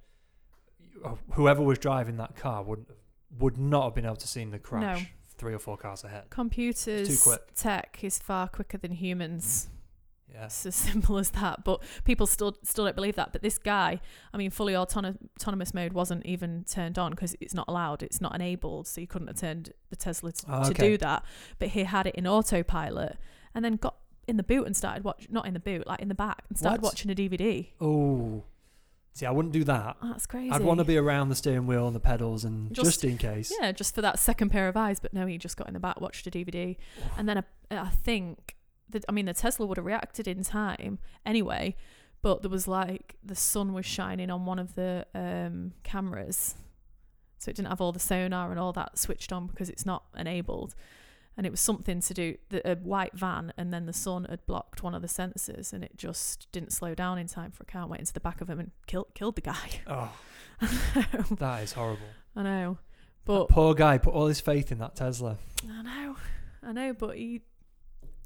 whoever 1.34 1.62
was 1.62 1.78
driving 1.80 2.18
that 2.18 2.36
car 2.36 2.64
wouldn't 2.64 2.88
have- 2.88 2.98
would 3.40 3.58
not 3.58 3.84
have 3.86 3.96
been 3.96 4.06
able 4.06 4.16
to 4.18 4.28
see 4.28 4.44
the 4.46 4.60
crash 4.60 5.12
three 5.38 5.54
or 5.54 5.60
four 5.60 5.78
cars 5.78 6.04
ahead. 6.04 6.26
computers 6.30 7.28
tech 7.56 8.00
is 8.04 8.20
far 8.20 8.48
quicker 8.48 8.78
than 8.78 8.92
humans. 8.92 9.68
Yeah. 10.32 10.46
It's 10.46 10.66
as 10.66 10.76
simple 10.92 11.18
as 11.20 11.30
that. 11.32 11.64
But 11.64 11.84
people 12.06 12.26
still 12.26 12.56
still 12.64 12.86
don't 12.86 12.96
believe 12.96 13.16
that. 13.16 13.32
But 13.34 13.42
this 13.44 13.58
guy, 13.60 14.00
I 14.34 14.38
mean, 14.38 14.50
fully 14.50 14.74
autono- 14.74 15.18
autonomous 15.40 15.74
mode 15.76 15.94
wasn't 15.94 16.26
even 16.26 16.64
turned 16.68 16.98
on 16.98 17.12
because 17.12 17.36
it's 17.40 17.54
not 17.54 17.66
allowed. 17.68 18.02
It's 18.02 18.20
not 18.22 18.34
enabled, 18.34 18.88
so 18.88 19.00
you 19.02 19.06
couldn't 19.08 19.28
have 19.28 19.38
turned 19.38 19.74
the 19.90 19.96
Tesla 19.96 20.32
t- 20.32 20.46
Oh, 20.50 20.68
to 20.68 20.74
do 20.74 20.98
that. 20.98 21.24
But 21.60 21.70
he 21.70 21.84
had 21.84 22.08
it 22.08 22.16
in 22.16 22.26
autopilot, 22.26 23.18
and 23.54 23.64
then 23.64 23.76
got 23.76 23.96
in 24.28 24.38
the 24.38 24.44
boot 24.44 24.66
and 24.66 24.76
started 24.76 25.04
watching, 25.04 25.28
not 25.32 25.46
in 25.46 25.54
the 25.54 25.60
boot, 25.60 25.86
like 25.86 26.00
in 26.00 26.08
the 26.08 26.16
back, 26.16 26.44
and 26.50 26.58
started 26.58 26.82
What? 26.82 26.94
watching 26.94 27.12
a 27.12 27.16
DVD. 27.16 27.68
Oh, 27.80 28.44
see, 29.14 29.26
I 29.26 29.32
wouldn't 29.32 29.54
do 29.54 29.64
that. 29.64 29.98
Oh, 30.02 30.10
that's 30.10 30.26
crazy. 30.26 30.52
I'd 30.52 30.62
want 30.62 30.80
to 30.80 30.84
be 30.84 30.98
around 30.98 31.30
the 31.30 31.36
steering 31.36 31.66
wheel 31.68 31.88
and 31.88 31.96
the 31.96 32.00
pedals, 32.00 32.44
and 32.46 32.74
just, 32.74 32.86
Just- 32.86 33.04
in 33.04 33.18
case. 33.18 33.54
Yeah, 33.60 33.72
just 33.72 33.96
for 33.96 34.02
that 34.02 34.20
second 34.20 34.50
pair 34.50 34.68
of 34.68 34.76
eyes. 34.78 35.00
But 35.00 35.14
no, 35.14 35.26
he 35.26 35.38
just 35.38 35.58
got 35.58 35.68
in 35.68 35.74
the 35.74 35.80
back, 35.80 36.02
watched 36.02 36.28
a 36.28 36.32
DVD, 36.32 36.76
and 37.18 37.28
then 37.30 37.38
I, 37.40 37.44
I 37.72 37.90
think 37.90 38.56
that 38.90 39.06
I 39.08 39.12
mean 39.12 39.26
the 39.26 39.34
Tesla 39.34 39.66
would 39.66 39.78
have 39.78 39.86
reacted 39.86 40.28
in 40.28 40.44
time 40.44 41.00
anyway, 41.26 41.76
but 42.22 42.42
there 42.42 42.52
was 42.52 42.68
like 42.68 43.16
the 43.24 43.36
sun 43.36 43.74
was 43.74 43.86
shining 43.86 44.30
on 44.30 44.46
one 44.46 44.60
of 44.60 44.76
the 44.76 45.06
um, 45.16 45.74
cameras, 45.84 46.56
so 47.40 47.50
it 47.50 47.56
didn't 47.56 47.70
have 47.70 47.82
all 47.82 47.92
the 47.92 48.00
sonar 48.00 48.52
and 48.52 48.60
all 48.60 48.74
that 48.74 48.98
switched 48.98 49.32
on 49.34 49.48
because 49.48 49.70
it's 49.70 49.86
not 49.86 50.04
enabled. 50.18 50.76
And 51.36 51.48
it 51.48 51.50
was 51.50 51.60
something 51.60 52.00
to 52.00 52.14
do 52.14 52.38
the 52.50 52.70
a 52.70 52.76
white 52.76 53.16
van, 53.16 53.54
and 53.58 53.74
then 53.74 53.86
the 53.88 53.94
sun 53.94 54.26
had 54.30 54.46
blocked 54.46 54.84
one 54.84 54.94
of 54.94 55.02
the 55.02 55.08
sensors, 55.08 55.74
and 55.74 55.84
it 55.84 55.98
just 55.98 56.48
didn't 56.52 56.72
slow 56.74 56.94
down 56.94 57.18
in 57.18 57.28
time 57.28 57.52
for 57.52 57.64
a 57.64 57.66
car. 57.66 57.88
Went 57.88 58.02
into 58.02 58.14
the 58.14 58.20
back 58.20 58.40
of 58.40 58.50
him 58.50 58.60
and 58.60 58.72
killed 58.86 59.08
killed 59.16 59.36
the 59.36 59.42
guy. 59.42 59.82
Oh, 59.88 60.12
that 61.40 61.64
is 61.64 61.74
horrible. 61.74 62.06
I 62.36 62.44
know, 62.44 62.78
That 63.26 63.26
but 63.26 63.50
poor 63.50 63.74
guy 63.74 63.98
put 63.98 64.14
all 64.14 64.28
his 64.28 64.40
faith 64.40 64.72
in 64.72 64.78
that 64.78 64.96
Tesla. 64.96 65.38
I 65.68 65.82
know, 65.82 66.16
I 66.62 66.72
know, 66.72 66.94
but 66.94 67.18
he 67.18 67.42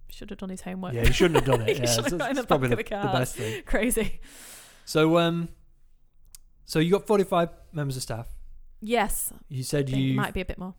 should 0.09 0.29
have 0.29 0.39
done 0.39 0.49
his 0.49 0.61
homework. 0.61 0.93
Yeah, 0.93 1.05
he 1.05 1.13
shouldn't 1.13 1.35
have 1.35 1.45
done 1.45 1.61
it. 1.67 1.67
He 1.77 1.83
yeah, 1.83 1.89
should 1.89 2.03
have 2.03 2.11
so 2.11 2.17
the 2.17 2.29
it's 2.29 2.45
probably 2.45 2.69
the, 2.69 2.75
the 2.75 2.83
the 2.83 2.89
best 2.89 3.35
thing. 3.35 3.63
Crazy. 3.63 4.19
So, 4.85 5.17
um, 5.17 5.49
so 6.65 6.79
you 6.79 6.91
got 6.91 7.07
forty-five 7.07 7.49
members 7.71 7.95
of 7.95 8.03
staff. 8.03 8.27
Yes, 8.81 9.31
You 9.49 9.63
said 9.63 9.89
you 9.89 10.13
might 10.13 10.33
be 10.33 10.41
a 10.41 10.45
bit 10.45 10.57
more. 10.59 10.75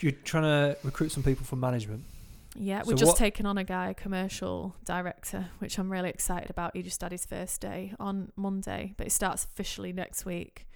You're 0.00 0.12
trying 0.12 0.42
to 0.44 0.76
recruit 0.82 1.10
some 1.12 1.22
people 1.22 1.44
for 1.46 1.56
management. 1.56 2.04
Yeah, 2.54 2.82
So 2.82 2.88
we've 2.88 2.96
just 2.98 3.10
what- 3.10 3.16
taken 3.18 3.44
on 3.46 3.58
a 3.58 3.64
guy, 3.64 3.90
a 3.90 3.94
commercial 3.94 4.74
director, 4.84 5.50
which 5.58 5.78
I'm 5.78 5.90
really 5.92 6.08
excited 6.10 6.50
about. 6.50 6.74
He 6.76 6.82
just 6.82 7.00
had 7.00 7.12
his 7.12 7.26
first 7.26 7.60
day 7.60 7.94
on 8.00 8.32
Monday, 8.36 8.94
but 8.96 9.06
it 9.06 9.10
starts 9.10 9.44
officially 9.44 9.92
next 9.92 10.24
week. 10.24 10.66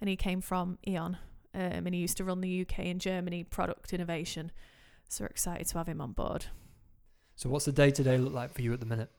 And 0.00 0.08
he 0.08 0.16
came 0.16 0.40
from 0.40 0.78
E.ON, 0.86 1.16
um, 1.54 1.60
and 1.86 1.94
he 1.94 2.00
used 2.00 2.16
to 2.18 2.24
run 2.24 2.40
the 2.40 2.48
UK 2.48 2.90
and 2.90 3.00
Germany 3.00 3.44
product 3.44 3.92
innovation. 3.92 4.50
So 5.08 5.24
we're 5.24 5.28
excited 5.28 5.66
to 5.68 5.78
have 5.78 5.88
him 5.88 6.00
on 6.00 6.12
board. 6.12 6.46
So, 7.36 7.48
what's 7.48 7.64
the 7.66 7.72
day-to-day 7.72 8.18
look 8.18 8.32
like 8.32 8.52
for 8.52 8.62
you 8.62 8.72
at 8.72 8.80
the 8.80 8.86
minute? 8.86 9.10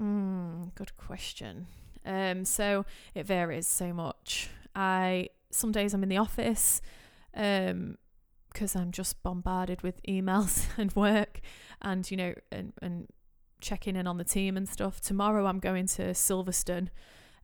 Mm, 0.00 0.74
good 0.74 0.96
question. 0.96 1.66
Um, 2.06 2.44
so 2.46 2.86
it 3.14 3.26
varies 3.26 3.66
so 3.66 3.92
much. 3.92 4.48
I 4.74 5.28
some 5.50 5.72
days 5.72 5.92
I'm 5.92 6.02
in 6.02 6.08
the 6.08 6.16
office, 6.16 6.80
um, 7.34 7.98
because 8.52 8.76
I'm 8.76 8.92
just 8.92 9.22
bombarded 9.22 9.82
with 9.82 10.02
emails 10.04 10.66
and 10.78 10.92
work, 10.94 11.40
and 11.80 12.08
you 12.10 12.16
know, 12.16 12.34
and 12.50 12.72
and 12.82 13.08
checking 13.60 13.96
in 13.96 14.06
on 14.06 14.16
the 14.16 14.24
team 14.24 14.56
and 14.56 14.68
stuff. 14.68 15.00
Tomorrow 15.00 15.46
I'm 15.46 15.58
going 15.58 15.86
to 15.88 16.10
Silverstone, 16.12 16.88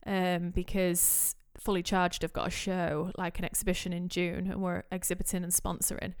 um, 0.05 0.51
because 0.51 1.35
fully 1.57 1.83
charged 1.83 2.23
I've 2.23 2.33
got 2.33 2.47
a 2.47 2.51
show 2.51 3.11
like 3.17 3.39
an 3.39 3.45
exhibition 3.45 3.93
in 3.93 4.09
June, 4.09 4.49
and 4.51 4.61
we're 4.61 4.83
exhibiting 4.91 5.43
and 5.43 5.51
sponsoring. 5.51 6.13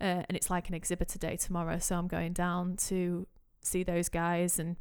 Uh, 0.00 0.24
and 0.28 0.36
it's 0.36 0.50
like 0.50 0.68
an 0.68 0.74
exhibitor 0.74 1.18
day 1.18 1.36
tomorrow, 1.36 1.78
so 1.78 1.96
I'm 1.96 2.08
going 2.08 2.32
down 2.32 2.76
to 2.88 3.26
see 3.60 3.84
those 3.84 4.08
guys 4.08 4.58
and 4.58 4.76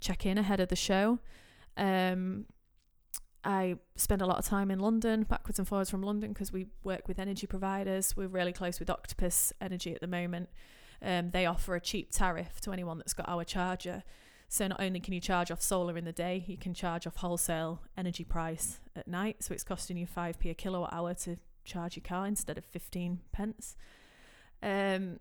check 0.00 0.26
in 0.26 0.36
ahead 0.36 0.60
of 0.60 0.68
the 0.68 0.76
show. 0.76 1.18
Um, 1.76 2.46
I 3.46 3.76
spend 3.94 4.22
a 4.22 4.26
lot 4.26 4.38
of 4.38 4.44
time 4.44 4.72
in 4.72 4.80
London, 4.80 5.22
backwards 5.22 5.60
and 5.60 5.68
forwards 5.68 5.88
from 5.88 6.02
London, 6.02 6.32
because 6.32 6.52
we 6.52 6.66
work 6.82 7.06
with 7.06 7.20
energy 7.20 7.46
providers. 7.46 8.16
We're 8.16 8.26
really 8.26 8.52
close 8.52 8.80
with 8.80 8.90
Octopus 8.90 9.52
Energy 9.60 9.94
at 9.94 10.00
the 10.00 10.08
moment. 10.08 10.48
Um, 11.00 11.30
they 11.30 11.46
offer 11.46 11.76
a 11.76 11.80
cheap 11.80 12.10
tariff 12.10 12.60
to 12.62 12.72
anyone 12.72 12.98
that's 12.98 13.12
got 13.12 13.28
our 13.28 13.44
charger. 13.44 14.02
So 14.48 14.66
not 14.66 14.80
only 14.80 14.98
can 14.98 15.14
you 15.14 15.20
charge 15.20 15.52
off 15.52 15.62
solar 15.62 15.96
in 15.96 16.04
the 16.04 16.12
day, 16.12 16.44
you 16.48 16.56
can 16.56 16.74
charge 16.74 17.06
off 17.06 17.16
wholesale 17.16 17.82
energy 17.96 18.24
price 18.24 18.80
at 18.96 19.06
night. 19.06 19.44
So 19.44 19.54
it's 19.54 19.62
costing 19.62 19.96
you 19.96 20.08
5p 20.08 20.50
a 20.50 20.54
kilowatt 20.54 20.92
hour 20.92 21.14
to 21.14 21.36
charge 21.64 21.94
your 21.94 22.02
car 22.04 22.26
instead 22.26 22.58
of 22.58 22.64
15 22.64 23.20
pence. 23.30 23.76
Um, 24.60 25.20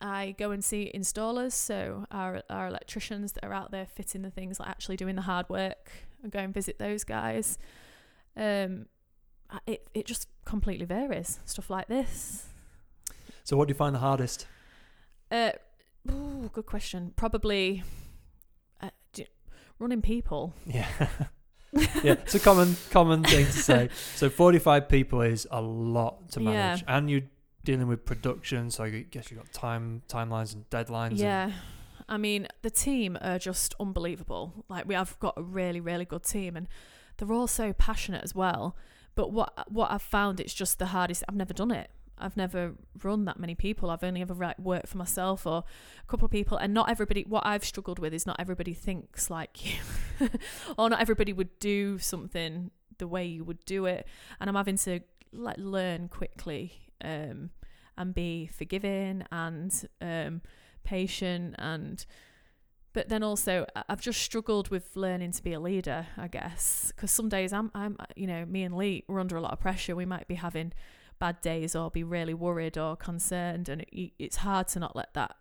I 0.00 0.34
go 0.38 0.52
and 0.52 0.64
see 0.64 0.90
installers, 0.94 1.52
so 1.52 2.06
our 2.10 2.42
our 2.48 2.68
electricians 2.68 3.32
that 3.32 3.44
are 3.44 3.52
out 3.52 3.72
there 3.72 3.86
fitting 3.86 4.22
the 4.22 4.30
things, 4.30 4.60
like 4.60 4.68
actually 4.68 4.96
doing 4.96 5.16
the 5.16 5.22
hard 5.22 5.48
work, 5.48 5.90
and 6.22 6.32
go 6.32 6.38
and 6.40 6.52
visit 6.54 6.78
those 6.78 7.04
guys. 7.04 7.58
Um, 8.36 8.86
it 9.66 9.88
it 9.94 10.06
just 10.06 10.28
completely 10.44 10.86
varies. 10.86 11.40
Stuff 11.44 11.70
like 11.70 11.88
this. 11.88 12.46
So, 13.44 13.56
what 13.56 13.68
do 13.68 13.72
you 13.72 13.76
find 13.76 13.94
the 13.94 14.00
hardest? 14.00 14.46
Uh, 15.30 15.52
ooh, 16.10 16.50
good 16.52 16.66
question. 16.66 17.12
Probably 17.16 17.82
uh, 18.82 18.90
running 19.78 20.02
people. 20.02 20.54
Yeah. 20.66 20.86
yeah, 21.72 22.12
it's 22.12 22.34
a 22.34 22.40
common 22.40 22.76
common 22.90 23.22
thing 23.24 23.46
to 23.46 23.52
say. 23.52 23.88
So 24.16 24.28
45 24.30 24.88
people 24.88 25.20
is 25.22 25.46
a 25.50 25.60
lot 25.60 26.30
to 26.32 26.40
Yeah. 26.42 26.50
manage, 26.50 26.84
and 26.88 27.10
you're 27.10 27.22
dealing 27.64 27.88
with 27.88 28.04
production. 28.04 28.70
So 28.70 28.84
I 28.84 28.90
guess 29.10 29.30
you 29.30 29.36
have 29.38 29.46
got 29.46 29.52
time 29.52 30.02
timelines 30.08 30.54
and 30.54 30.68
deadlines. 30.70 31.10
and- 31.10 31.18
Yeah. 31.18 31.52
I 32.08 32.16
mean, 32.16 32.48
the 32.62 32.70
team 32.70 33.18
are 33.20 33.38
just 33.38 33.74
unbelievable. 33.78 34.64
Like 34.68 34.88
we 34.88 34.94
have 34.94 35.18
got 35.18 35.34
a 35.36 35.42
really, 35.42 35.80
really 35.80 36.04
good 36.04 36.24
team 36.24 36.56
and 36.56 36.68
they're 37.18 37.32
all 37.32 37.46
so 37.46 37.72
passionate 37.72 38.24
as 38.24 38.34
well. 38.34 38.76
But 39.14 39.32
what 39.32 39.70
what 39.70 39.90
I've 39.90 40.02
found 40.02 40.40
it's 40.40 40.54
just 40.54 40.78
the 40.78 40.86
hardest 40.86 41.24
I've 41.28 41.34
never 41.34 41.52
done 41.52 41.70
it. 41.70 41.90
I've 42.20 42.36
never 42.36 42.74
run 43.02 43.26
that 43.26 43.38
many 43.38 43.54
people. 43.54 43.90
I've 43.90 44.02
only 44.02 44.22
ever 44.22 44.54
worked 44.58 44.88
for 44.88 44.96
myself 44.96 45.46
or 45.46 45.58
a 46.02 46.06
couple 46.06 46.24
of 46.24 46.32
people 46.32 46.56
and 46.56 46.72
not 46.72 46.90
everybody 46.90 47.24
what 47.28 47.46
I've 47.46 47.64
struggled 47.64 47.98
with 47.98 48.14
is 48.14 48.26
not 48.26 48.36
everybody 48.38 48.74
thinks 48.74 49.28
like 49.28 49.64
you. 49.66 49.78
or 50.78 50.88
not 50.88 51.00
everybody 51.00 51.32
would 51.32 51.58
do 51.58 51.98
something 51.98 52.70
the 52.96 53.06
way 53.06 53.26
you 53.26 53.44
would 53.44 53.64
do 53.64 53.84
it. 53.86 54.06
And 54.40 54.48
I'm 54.48 54.56
having 54.56 54.78
to 54.78 55.00
like 55.32 55.56
learn 55.58 56.08
quickly 56.08 56.72
um 57.04 57.50
and 57.98 58.14
be 58.14 58.46
forgiving 58.46 59.24
and 59.30 59.88
um 60.00 60.40
patient 60.84 61.54
and 61.58 62.04
but 62.92 63.08
then 63.08 63.22
also 63.22 63.66
I've 63.88 64.00
just 64.00 64.20
struggled 64.20 64.70
with 64.70 64.96
learning 64.96 65.32
to 65.32 65.42
be 65.42 65.52
a 65.52 65.60
leader, 65.60 66.06
I 66.16 66.26
guess, 66.26 66.92
because 66.94 67.10
some 67.10 67.28
days 67.28 67.52
I'm 67.52 67.70
I'm 67.74 67.96
you 68.16 68.26
know 68.26 68.44
me 68.44 68.62
and 68.62 68.76
Lee 68.76 69.04
we're 69.06 69.20
under 69.20 69.36
a 69.36 69.40
lot 69.40 69.52
of 69.52 69.60
pressure. 69.60 69.94
We 69.94 70.06
might 70.06 70.26
be 70.26 70.36
having 70.36 70.72
bad 71.18 71.40
days 71.40 71.76
or 71.76 71.90
be 71.90 72.02
really 72.02 72.34
worried 72.34 72.78
or 72.78 72.96
concerned, 72.96 73.68
and 73.68 73.82
it, 73.82 74.12
it's 74.18 74.36
hard 74.36 74.68
to 74.68 74.80
not 74.80 74.96
let 74.96 75.14
that 75.14 75.36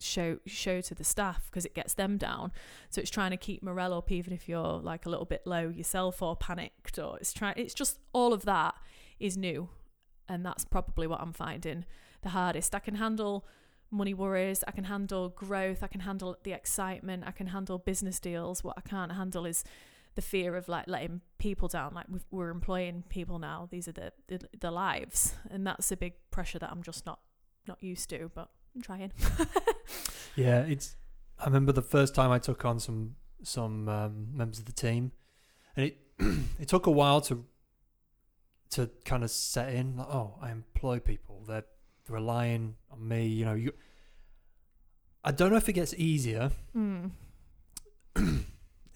show 0.00 0.38
show 0.46 0.80
to 0.82 0.94
the 0.94 1.04
staff 1.04 1.46
because 1.50 1.64
it 1.64 1.74
gets 1.74 1.94
them 1.94 2.16
down. 2.16 2.52
So 2.90 3.00
it's 3.00 3.10
trying 3.10 3.32
to 3.32 3.36
keep 3.36 3.62
morale 3.62 3.94
up 3.94 4.10
even 4.10 4.32
if 4.32 4.48
you're 4.48 4.78
like 4.78 5.06
a 5.06 5.08
little 5.08 5.24
bit 5.24 5.42
low 5.46 5.68
yourself 5.68 6.22
or 6.22 6.36
panicked 6.36 6.98
or 6.98 7.18
it's 7.18 7.32
trying. 7.32 7.54
It's 7.56 7.74
just 7.74 7.98
all 8.12 8.32
of 8.32 8.44
that 8.44 8.74
is 9.18 9.36
new, 9.36 9.68
and 10.28 10.44
that's 10.46 10.64
probably 10.64 11.06
what 11.06 11.20
I'm 11.20 11.32
finding 11.32 11.84
the 12.22 12.30
hardest. 12.30 12.74
I 12.74 12.78
can 12.78 12.94
handle 12.96 13.46
money 13.94 14.14
worries, 14.14 14.64
I 14.66 14.72
can 14.72 14.84
handle 14.84 15.30
growth, 15.30 15.82
I 15.82 15.86
can 15.86 16.00
handle 16.00 16.36
the 16.42 16.52
excitement, 16.52 17.24
I 17.26 17.30
can 17.30 17.48
handle 17.48 17.78
business 17.78 18.20
deals. 18.20 18.62
What 18.62 18.76
I 18.76 18.82
can't 18.82 19.12
handle 19.12 19.46
is 19.46 19.64
the 20.14 20.22
fear 20.22 20.56
of 20.56 20.68
like 20.68 20.86
letting 20.86 21.22
people 21.38 21.68
down. 21.68 21.94
Like 21.94 22.06
we've, 22.08 22.24
we're 22.30 22.50
employing 22.50 23.04
people 23.08 23.38
now; 23.38 23.68
these 23.70 23.88
are 23.88 23.92
the, 23.92 24.12
the 24.28 24.40
the 24.60 24.70
lives, 24.70 25.34
and 25.50 25.66
that's 25.66 25.90
a 25.92 25.96
big 25.96 26.14
pressure 26.30 26.58
that 26.58 26.70
I'm 26.70 26.82
just 26.82 27.06
not 27.06 27.20
not 27.66 27.82
used 27.82 28.10
to. 28.10 28.30
But 28.34 28.50
I'm 28.74 28.82
trying. 28.82 29.12
Yeah, 30.36 30.60
it's. 30.62 30.96
I 31.38 31.46
remember 31.46 31.72
the 31.72 31.82
first 31.82 32.14
time 32.14 32.30
I 32.30 32.38
took 32.38 32.64
on 32.64 32.80
some 32.80 33.16
some 33.42 33.88
um, 33.88 34.28
members 34.32 34.58
of 34.58 34.64
the 34.64 34.72
team, 34.72 35.12
and 35.76 35.86
it 35.86 35.98
it 36.60 36.68
took 36.68 36.86
a 36.86 36.90
while 36.90 37.20
to 37.22 37.44
to 38.70 38.90
kind 39.04 39.22
of 39.22 39.30
set 39.30 39.72
in. 39.72 39.96
Like, 39.96 40.08
oh, 40.08 40.38
I 40.40 40.50
employ 40.50 40.98
people; 40.98 41.44
they're 41.46 41.64
relying 42.08 42.76
on 42.90 43.06
me. 43.06 43.26
You 43.26 43.44
know, 43.44 43.54
you. 43.54 43.72
I 45.24 45.30
don't 45.32 45.50
know 45.50 45.56
if 45.56 45.68
it 45.68 45.72
gets 45.74 45.94
easier. 45.94 46.50
mm. 46.76 47.10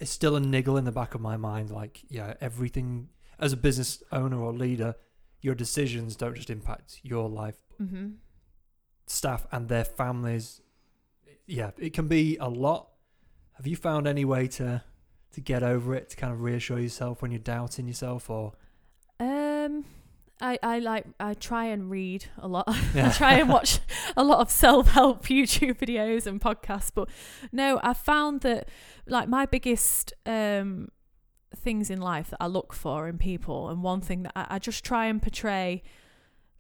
It's 0.01 0.13
still 0.13 0.37
a 0.37 0.41
niggle 0.41 0.77
in 0.77 0.85
the 0.85 0.93
back 0.93 1.17
of 1.17 1.21
my 1.21 1.37
mind. 1.37 1.71
Like, 1.71 2.03
yeah, 2.09 2.35
everything 2.41 3.09
as 3.41 3.53
a 3.53 3.57
business 3.57 4.01
owner 4.13 4.41
or 4.41 4.53
leader, 4.53 4.95
your 5.41 5.57
decisions 5.57 6.15
don't 6.15 6.37
just 6.37 6.51
impact 6.51 7.01
your 7.03 7.29
life, 7.29 7.57
Mm-hmm. 7.83 8.11
staff 9.07 9.47
and 9.51 9.69
their 9.69 9.85
families. 9.85 10.61
Yeah, 11.47 11.71
it 11.79 11.95
can 11.95 12.07
be 12.07 12.37
a 12.37 12.49
lot. 12.49 12.91
Have 13.55 13.67
you 13.67 13.75
found 13.77 14.07
any 14.07 14.25
way 14.25 14.47
to 14.49 14.83
to 15.33 15.41
get 15.41 15.63
over 15.65 15.95
it, 15.97 16.11
to 16.11 16.17
kind 16.17 16.33
of 16.33 16.43
reassure 16.43 16.79
yourself 16.79 17.21
when 17.21 17.31
you're 17.33 17.39
doubting 17.41 17.87
yourself 17.89 18.31
or 18.31 18.53
Um, 19.21 19.85
I 20.41 20.59
I 20.62 20.78
like 20.78 21.07
I 21.18 21.34
try 21.34 21.66
and 21.66 21.91
read 21.91 22.26
a 22.39 22.47
lot. 22.49 22.64
I 22.95 23.11
try 23.11 23.34
and 23.34 23.49
watch 23.49 23.80
a 24.16 24.22
lot 24.24 24.41
of 24.41 24.51
self 24.51 24.89
help 24.89 25.26
YouTube 25.26 25.78
videos 25.78 26.26
and 26.26 26.41
podcasts. 26.41 26.91
But 26.95 27.09
no, 27.53 27.80
I 27.82 27.95
found 27.95 28.41
that 28.43 28.68
like 29.07 29.28
my 29.28 29.47
biggest 29.47 30.12
um 30.26 30.89
things 31.57 31.91
in 31.91 32.01
life 32.01 32.30
that 32.30 32.36
I 32.41 32.47
look 32.47 32.72
for 32.72 33.09
in 33.09 33.18
people, 33.18 33.68
and 33.68 33.82
one 33.82 34.01
thing 34.01 34.22
that 34.24 34.32
I, 34.36 34.47
I 34.51 34.59
just 34.59 34.84
try 34.84 35.07
and 35.07 35.20
portray. 35.22 35.82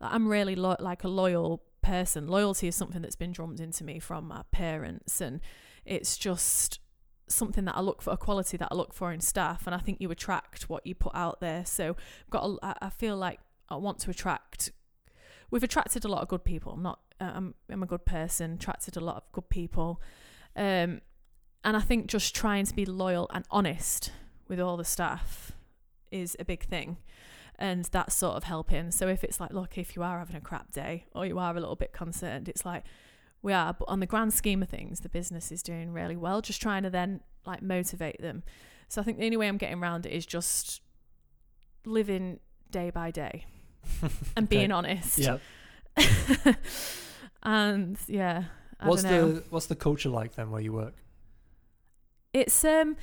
that 0.00 0.12
I'm 0.12 0.26
really 0.28 0.56
lo- 0.56 0.76
like 0.80 1.04
a 1.04 1.08
loyal 1.08 1.62
person. 1.82 2.26
Loyalty 2.26 2.68
is 2.68 2.74
something 2.74 3.02
that's 3.02 3.16
been 3.16 3.32
drummed 3.32 3.60
into 3.60 3.84
me 3.84 3.98
from 4.00 4.26
my 4.28 4.42
parents, 4.50 5.20
and 5.20 5.40
it's 5.84 6.16
just 6.16 6.80
something 7.28 7.66
that 7.66 7.76
I 7.76 7.80
look 7.82 8.00
for, 8.00 8.10
a 8.12 8.16
quality 8.16 8.56
that 8.56 8.68
I 8.70 8.74
look 8.74 8.94
for 8.94 9.12
in 9.12 9.20
staff. 9.20 9.66
And 9.66 9.74
I 9.74 9.78
think 9.78 9.98
you 10.00 10.10
attract 10.10 10.70
what 10.70 10.86
you 10.86 10.94
put 10.94 11.14
out 11.14 11.40
there. 11.40 11.64
So 11.66 11.90
I've 12.24 12.30
got, 12.30 12.44
a, 12.62 12.76
I- 12.86 12.90
feel 12.90 13.16
like 13.16 13.38
want 13.76 13.98
to 14.00 14.10
attract. 14.10 14.72
We've 15.50 15.62
attracted 15.62 16.04
a 16.04 16.08
lot 16.08 16.22
of 16.22 16.28
good 16.28 16.44
people. 16.44 16.72
I'm 16.72 16.82
not. 16.82 17.00
uh, 17.20 17.32
I'm. 17.34 17.54
I'm 17.70 17.82
a 17.82 17.86
good 17.86 18.04
person. 18.04 18.54
Attracted 18.54 18.96
a 18.96 19.00
lot 19.00 19.16
of 19.16 19.22
good 19.32 19.48
people, 19.48 20.00
um, 20.56 21.00
and 21.64 21.76
I 21.76 21.80
think 21.80 22.06
just 22.06 22.34
trying 22.34 22.66
to 22.66 22.74
be 22.74 22.84
loyal 22.84 23.30
and 23.32 23.44
honest 23.50 24.12
with 24.48 24.60
all 24.60 24.76
the 24.76 24.84
staff 24.84 25.52
is 26.10 26.36
a 26.38 26.44
big 26.44 26.64
thing, 26.64 26.98
and 27.58 27.84
that's 27.86 28.14
sort 28.14 28.36
of 28.36 28.44
helping. 28.44 28.90
So 28.90 29.08
if 29.08 29.24
it's 29.24 29.40
like, 29.40 29.52
look, 29.52 29.78
if 29.78 29.96
you 29.96 30.02
are 30.02 30.18
having 30.18 30.36
a 30.36 30.40
crap 30.40 30.72
day 30.72 31.04
or 31.14 31.26
you 31.26 31.38
are 31.38 31.56
a 31.56 31.60
little 31.60 31.76
bit 31.76 31.92
concerned, 31.92 32.48
it's 32.48 32.64
like 32.64 32.84
we 33.42 33.52
are. 33.52 33.72
But 33.72 33.88
on 33.88 34.00
the 34.00 34.06
grand 34.06 34.32
scheme 34.34 34.62
of 34.62 34.68
things, 34.68 35.00
the 35.00 35.08
business 35.08 35.50
is 35.50 35.62
doing 35.62 35.92
really 35.92 36.16
well. 36.16 36.40
Just 36.40 36.60
trying 36.60 36.82
to 36.82 36.90
then 36.90 37.20
like 37.46 37.62
motivate 37.62 38.20
them. 38.20 38.42
So 38.88 39.00
I 39.00 39.04
think 39.04 39.18
the 39.18 39.24
only 39.24 39.36
way 39.36 39.48
I'm 39.48 39.58
getting 39.58 39.78
around 39.82 40.06
it 40.06 40.12
is 40.12 40.26
just 40.26 40.80
living 41.84 42.40
day 42.70 42.90
by 42.90 43.10
day 43.10 43.46
and 44.36 44.46
Okay. 44.46 44.56
being 44.58 44.72
honest. 44.72 45.18
Yeah. 45.18 45.38
and 47.42 47.98
yeah, 48.06 48.44
I 48.80 48.88
what's 48.88 49.02
don't 49.02 49.12
know. 49.12 49.32
the 49.32 49.44
what's 49.50 49.66
the 49.66 49.76
culture 49.76 50.08
like 50.08 50.34
then 50.34 50.50
where 50.50 50.60
you 50.60 50.72
work? 50.72 50.94
it's 52.34 52.62
um, 52.64 52.96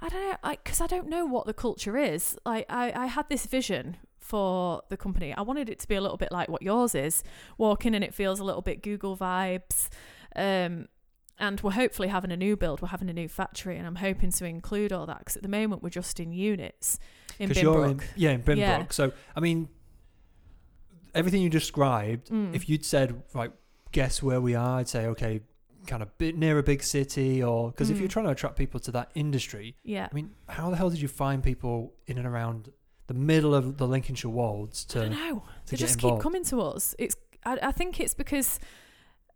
I 0.00 0.08
don't 0.08 0.20
know, 0.30 0.36
like 0.44 0.62
because 0.62 0.80
I 0.80 0.86
don't 0.86 1.08
know 1.08 1.24
what 1.26 1.46
the 1.46 1.54
culture 1.54 1.96
is. 1.96 2.38
Like 2.44 2.66
I, 2.68 2.92
I 2.94 3.06
had 3.06 3.28
this 3.28 3.46
vision 3.46 3.96
for 4.18 4.82
the 4.90 4.96
company. 4.96 5.34
I 5.34 5.42
wanted 5.42 5.68
it 5.68 5.78
to 5.80 5.88
be 5.88 5.94
a 5.94 6.00
little 6.00 6.16
bit 6.16 6.30
like 6.30 6.48
what 6.48 6.62
yours 6.62 6.94
is. 6.94 7.22
Walking 7.58 7.94
and 7.94 8.04
it 8.04 8.14
feels 8.14 8.38
a 8.38 8.44
little 8.44 8.62
bit 8.62 8.82
Google 8.82 9.16
vibes. 9.16 9.88
Um, 10.36 10.88
and 11.38 11.58
we're 11.62 11.70
hopefully 11.72 12.08
having 12.08 12.30
a 12.32 12.36
new 12.36 12.54
build. 12.54 12.82
We're 12.82 12.88
having 12.88 13.08
a 13.08 13.14
new 13.14 13.28
factory, 13.28 13.78
and 13.78 13.86
I'm 13.86 13.96
hoping 13.96 14.30
to 14.30 14.44
include 14.44 14.92
all 14.92 15.06
that 15.06 15.20
because 15.20 15.36
at 15.36 15.42
the 15.42 15.48
moment 15.48 15.82
we're 15.82 15.88
just 15.88 16.20
in 16.20 16.32
units 16.32 16.98
in 17.38 17.50
you're 17.50 17.86
in 17.86 18.00
yeah 18.14 18.30
in 18.32 18.42
Binbrook. 18.42 18.58
Yeah. 18.58 18.84
So 18.90 19.12
I 19.34 19.40
mean, 19.40 19.68
everything 21.14 21.42
you 21.42 21.48
described. 21.50 22.28
Mm. 22.30 22.54
If 22.54 22.68
you'd 22.68 22.84
said 22.84 23.22
right, 23.34 23.52
guess 23.92 24.22
where 24.22 24.40
we 24.40 24.54
are, 24.54 24.78
I'd 24.80 24.88
say 24.88 25.06
okay, 25.06 25.40
kind 25.86 26.02
of 26.02 26.16
bit 26.18 26.36
near 26.36 26.58
a 26.58 26.62
big 26.62 26.82
city, 26.82 27.42
or 27.42 27.70
because 27.70 27.90
if 27.90 27.98
you're 27.98 28.08
Mm. 28.08 28.12
trying 28.12 28.24
to 28.26 28.32
attract 28.32 28.56
people 28.56 28.80
to 28.80 28.90
that 28.92 29.10
industry, 29.14 29.76
yeah, 29.82 30.08
I 30.10 30.14
mean, 30.14 30.30
how 30.48 30.70
the 30.70 30.76
hell 30.76 30.90
did 30.90 31.00
you 31.00 31.08
find 31.08 31.42
people 31.42 31.94
in 32.06 32.18
and 32.18 32.26
around 32.26 32.70
the 33.06 33.14
middle 33.14 33.54
of 33.54 33.76
the 33.78 33.86
Lincolnshire 33.88 34.30
Wolds 34.30 34.86
I 34.90 34.92
to, 34.92 34.98
don't 35.00 35.10
know. 35.12 35.42
to 35.66 35.70
They 35.72 35.76
just 35.76 35.94
involved? 35.94 36.18
keep 36.18 36.22
coming 36.22 36.44
to 36.44 36.60
us. 36.60 36.94
It's 36.98 37.16
I, 37.44 37.58
I 37.62 37.72
think 37.72 37.98
it's 37.98 38.14
because 38.14 38.60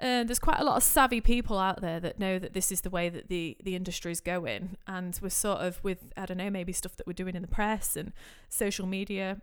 uh, 0.00 0.22
there's 0.24 0.38
quite 0.38 0.60
a 0.60 0.64
lot 0.64 0.76
of 0.76 0.82
savvy 0.82 1.20
people 1.20 1.58
out 1.58 1.80
there 1.80 1.98
that 2.00 2.18
know 2.18 2.38
that 2.38 2.52
this 2.52 2.70
is 2.70 2.82
the 2.82 2.90
way 2.90 3.08
that 3.08 3.28
the 3.28 3.56
the 3.64 3.74
industry 3.74 4.12
is 4.12 4.20
going, 4.20 4.76
and 4.86 5.18
we're 5.22 5.30
sort 5.30 5.58
of 5.60 5.82
with 5.82 6.12
I 6.16 6.26
don't 6.26 6.36
know 6.36 6.50
maybe 6.50 6.72
stuff 6.72 6.96
that 6.96 7.06
we're 7.06 7.14
doing 7.14 7.34
in 7.34 7.42
the 7.42 7.48
press 7.48 7.96
and 7.96 8.12
social 8.48 8.86
media. 8.86 9.40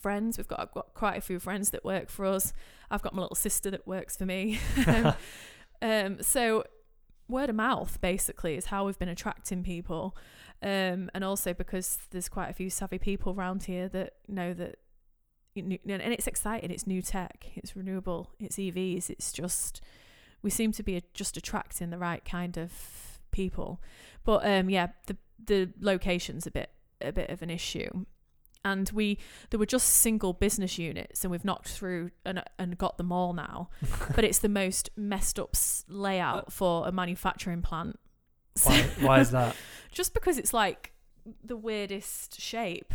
Friends, 0.00 0.38
we've 0.38 0.48
got 0.48 0.60
I've 0.60 0.72
got 0.72 0.94
quite 0.94 1.18
a 1.18 1.20
few 1.20 1.38
friends 1.38 1.70
that 1.70 1.84
work 1.84 2.08
for 2.08 2.24
us. 2.24 2.52
I've 2.90 3.02
got 3.02 3.14
my 3.14 3.22
little 3.22 3.36
sister 3.36 3.70
that 3.70 3.86
works 3.86 4.16
for 4.16 4.24
me. 4.24 4.58
um, 4.86 5.14
um, 5.82 6.22
so 6.22 6.64
word 7.28 7.50
of 7.50 7.56
mouth 7.56 8.00
basically 8.00 8.56
is 8.56 8.66
how 8.66 8.86
we've 8.86 8.98
been 8.98 9.08
attracting 9.08 9.62
people, 9.62 10.16
um, 10.62 11.10
and 11.14 11.22
also 11.22 11.52
because 11.52 11.98
there's 12.10 12.28
quite 12.28 12.48
a 12.48 12.54
few 12.54 12.70
savvy 12.70 12.98
people 12.98 13.34
around 13.34 13.64
here 13.64 13.88
that 13.88 14.14
know 14.26 14.54
that 14.54 14.76
and 15.56 15.78
it's 15.84 16.26
exciting. 16.26 16.70
It's 16.70 16.86
new 16.86 17.02
tech. 17.02 17.46
It's 17.56 17.76
renewable. 17.76 18.30
It's 18.38 18.56
EVs. 18.56 19.10
It's 19.10 19.32
just 19.32 19.80
we 20.42 20.50
seem 20.50 20.72
to 20.72 20.82
be 20.82 21.02
just 21.12 21.36
attracting 21.36 21.90
the 21.90 21.98
right 21.98 22.24
kind 22.24 22.56
of 22.56 22.72
people. 23.30 23.80
But 24.24 24.46
um, 24.46 24.70
yeah, 24.70 24.88
the 25.06 25.16
the 25.44 25.70
location's 25.80 26.46
a 26.46 26.50
bit 26.50 26.70
a 27.00 27.12
bit 27.12 27.30
of 27.30 27.42
an 27.42 27.50
issue. 27.50 28.06
And 28.64 28.90
we 28.92 29.18
there 29.50 29.58
were 29.58 29.66
just 29.66 29.88
single 29.88 30.32
business 30.32 30.78
units, 30.78 31.24
and 31.24 31.30
we've 31.30 31.44
knocked 31.44 31.68
through 31.68 32.10
and 32.24 32.42
and 32.58 32.76
got 32.76 32.98
them 32.98 33.10
all 33.10 33.32
now. 33.32 33.70
but 34.14 34.24
it's 34.24 34.38
the 34.38 34.48
most 34.48 34.90
messed 34.96 35.38
up 35.38 35.54
layout 35.88 36.52
for 36.52 36.86
a 36.86 36.92
manufacturing 36.92 37.62
plant. 37.62 37.98
why, 38.64 38.82
why 39.00 39.20
is 39.20 39.30
that? 39.30 39.56
just 39.92 40.12
because 40.12 40.36
it's 40.38 40.52
like 40.52 40.92
the 41.42 41.56
weirdest 41.56 42.40
shape. 42.40 42.92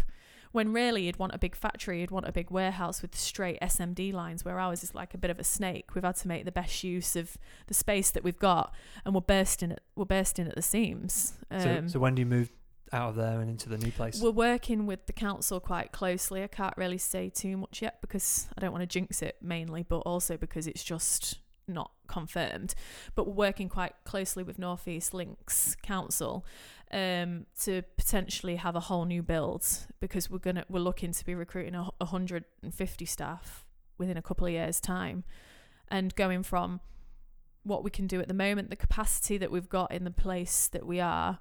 When 0.51 0.71
really 0.71 1.03
you'd 1.07 1.19
want 1.19 1.35
a 1.35 1.37
big 1.37 1.53
factory, 1.53 1.99
you'd 1.99 2.11
want 2.11 2.29
a 2.29 2.31
big 2.31 2.49
warehouse 2.49 3.01
with 3.01 3.13
straight 3.13 3.59
SMD 3.59 4.13
lines, 4.13 4.45
where 4.45 4.57
ours 4.57 4.83
is 4.83 4.95
like 4.95 5.13
a 5.13 5.17
bit 5.17 5.29
of 5.29 5.37
a 5.37 5.43
snake. 5.43 5.93
We've 5.93 6.03
had 6.05 6.15
to 6.17 6.29
make 6.29 6.45
the 6.45 6.51
best 6.51 6.81
use 6.81 7.17
of 7.17 7.37
the 7.67 7.73
space 7.73 8.09
that 8.11 8.23
we've 8.23 8.39
got, 8.39 8.73
and 9.03 9.13
we're 9.13 9.19
bursting 9.19 9.73
at 9.73 9.81
we're 9.97 10.05
bursting 10.05 10.47
at 10.47 10.55
the 10.55 10.61
seams. 10.61 11.33
so, 11.59 11.77
Um, 11.79 11.89
so 11.89 11.99
when 11.99 12.15
do 12.15 12.21
you 12.21 12.25
move 12.25 12.51
out 12.91 13.09
of 13.09 13.15
there 13.15 13.41
and 13.41 13.49
into 13.49 13.69
the 13.69 13.77
new 13.77 13.91
place? 13.91 14.21
we're 14.21 14.31
working 14.31 14.85
with 14.85 15.05
the 15.05 15.13
council 15.13 15.59
quite 15.59 15.91
closely. 15.91 16.43
I 16.43 16.47
can't 16.47 16.75
really 16.77 16.97
say 16.97 17.29
too 17.29 17.57
much 17.57 17.81
yet 17.81 18.01
because 18.01 18.47
I 18.57 18.61
don't 18.61 18.71
want 18.71 18.81
to 18.81 18.87
jinx 18.87 19.21
it 19.21 19.37
mainly, 19.41 19.83
but 19.83 19.99
also 19.99 20.37
because 20.37 20.67
it's 20.67 20.83
just 20.83 21.39
not 21.67 21.91
confirmed. 22.07 22.75
But 23.15 23.27
we're 23.27 23.33
working 23.33 23.69
quite 23.69 23.93
closely 24.03 24.43
with 24.43 24.59
North 24.59 24.87
East 24.87 25.13
Lincs 25.13 25.79
Council 25.81 26.45
um, 26.91 27.45
to 27.61 27.81
potentially 27.97 28.57
have 28.57 28.75
a 28.75 28.81
whole 28.81 29.05
new 29.05 29.23
build 29.23 29.65
because 29.99 30.29
we're 30.29 30.39
gonna 30.39 30.65
we're 30.69 30.79
looking 30.79 31.11
to 31.11 31.25
be 31.25 31.35
recruiting 31.35 31.75
a, 31.75 31.89
150 31.97 33.05
staff 33.05 33.65
within 33.97 34.17
a 34.17 34.21
couple 34.21 34.45
of 34.45 34.53
years' 34.53 34.79
time, 34.79 35.23
and 35.89 36.15
going 36.15 36.43
from 36.43 36.79
what 37.63 37.83
we 37.83 37.89
can 37.89 38.05
do 38.05 38.21
at 38.21 38.27
the 38.27 38.33
moment, 38.33 38.69
the 38.69 38.75
capacity 38.75 39.37
that 39.37 39.49
we've 39.49 39.69
got 39.69 39.91
in 39.91 40.03
the 40.03 40.11
place 40.11 40.67
that 40.67 40.85
we 40.85 40.99
are 40.99 41.39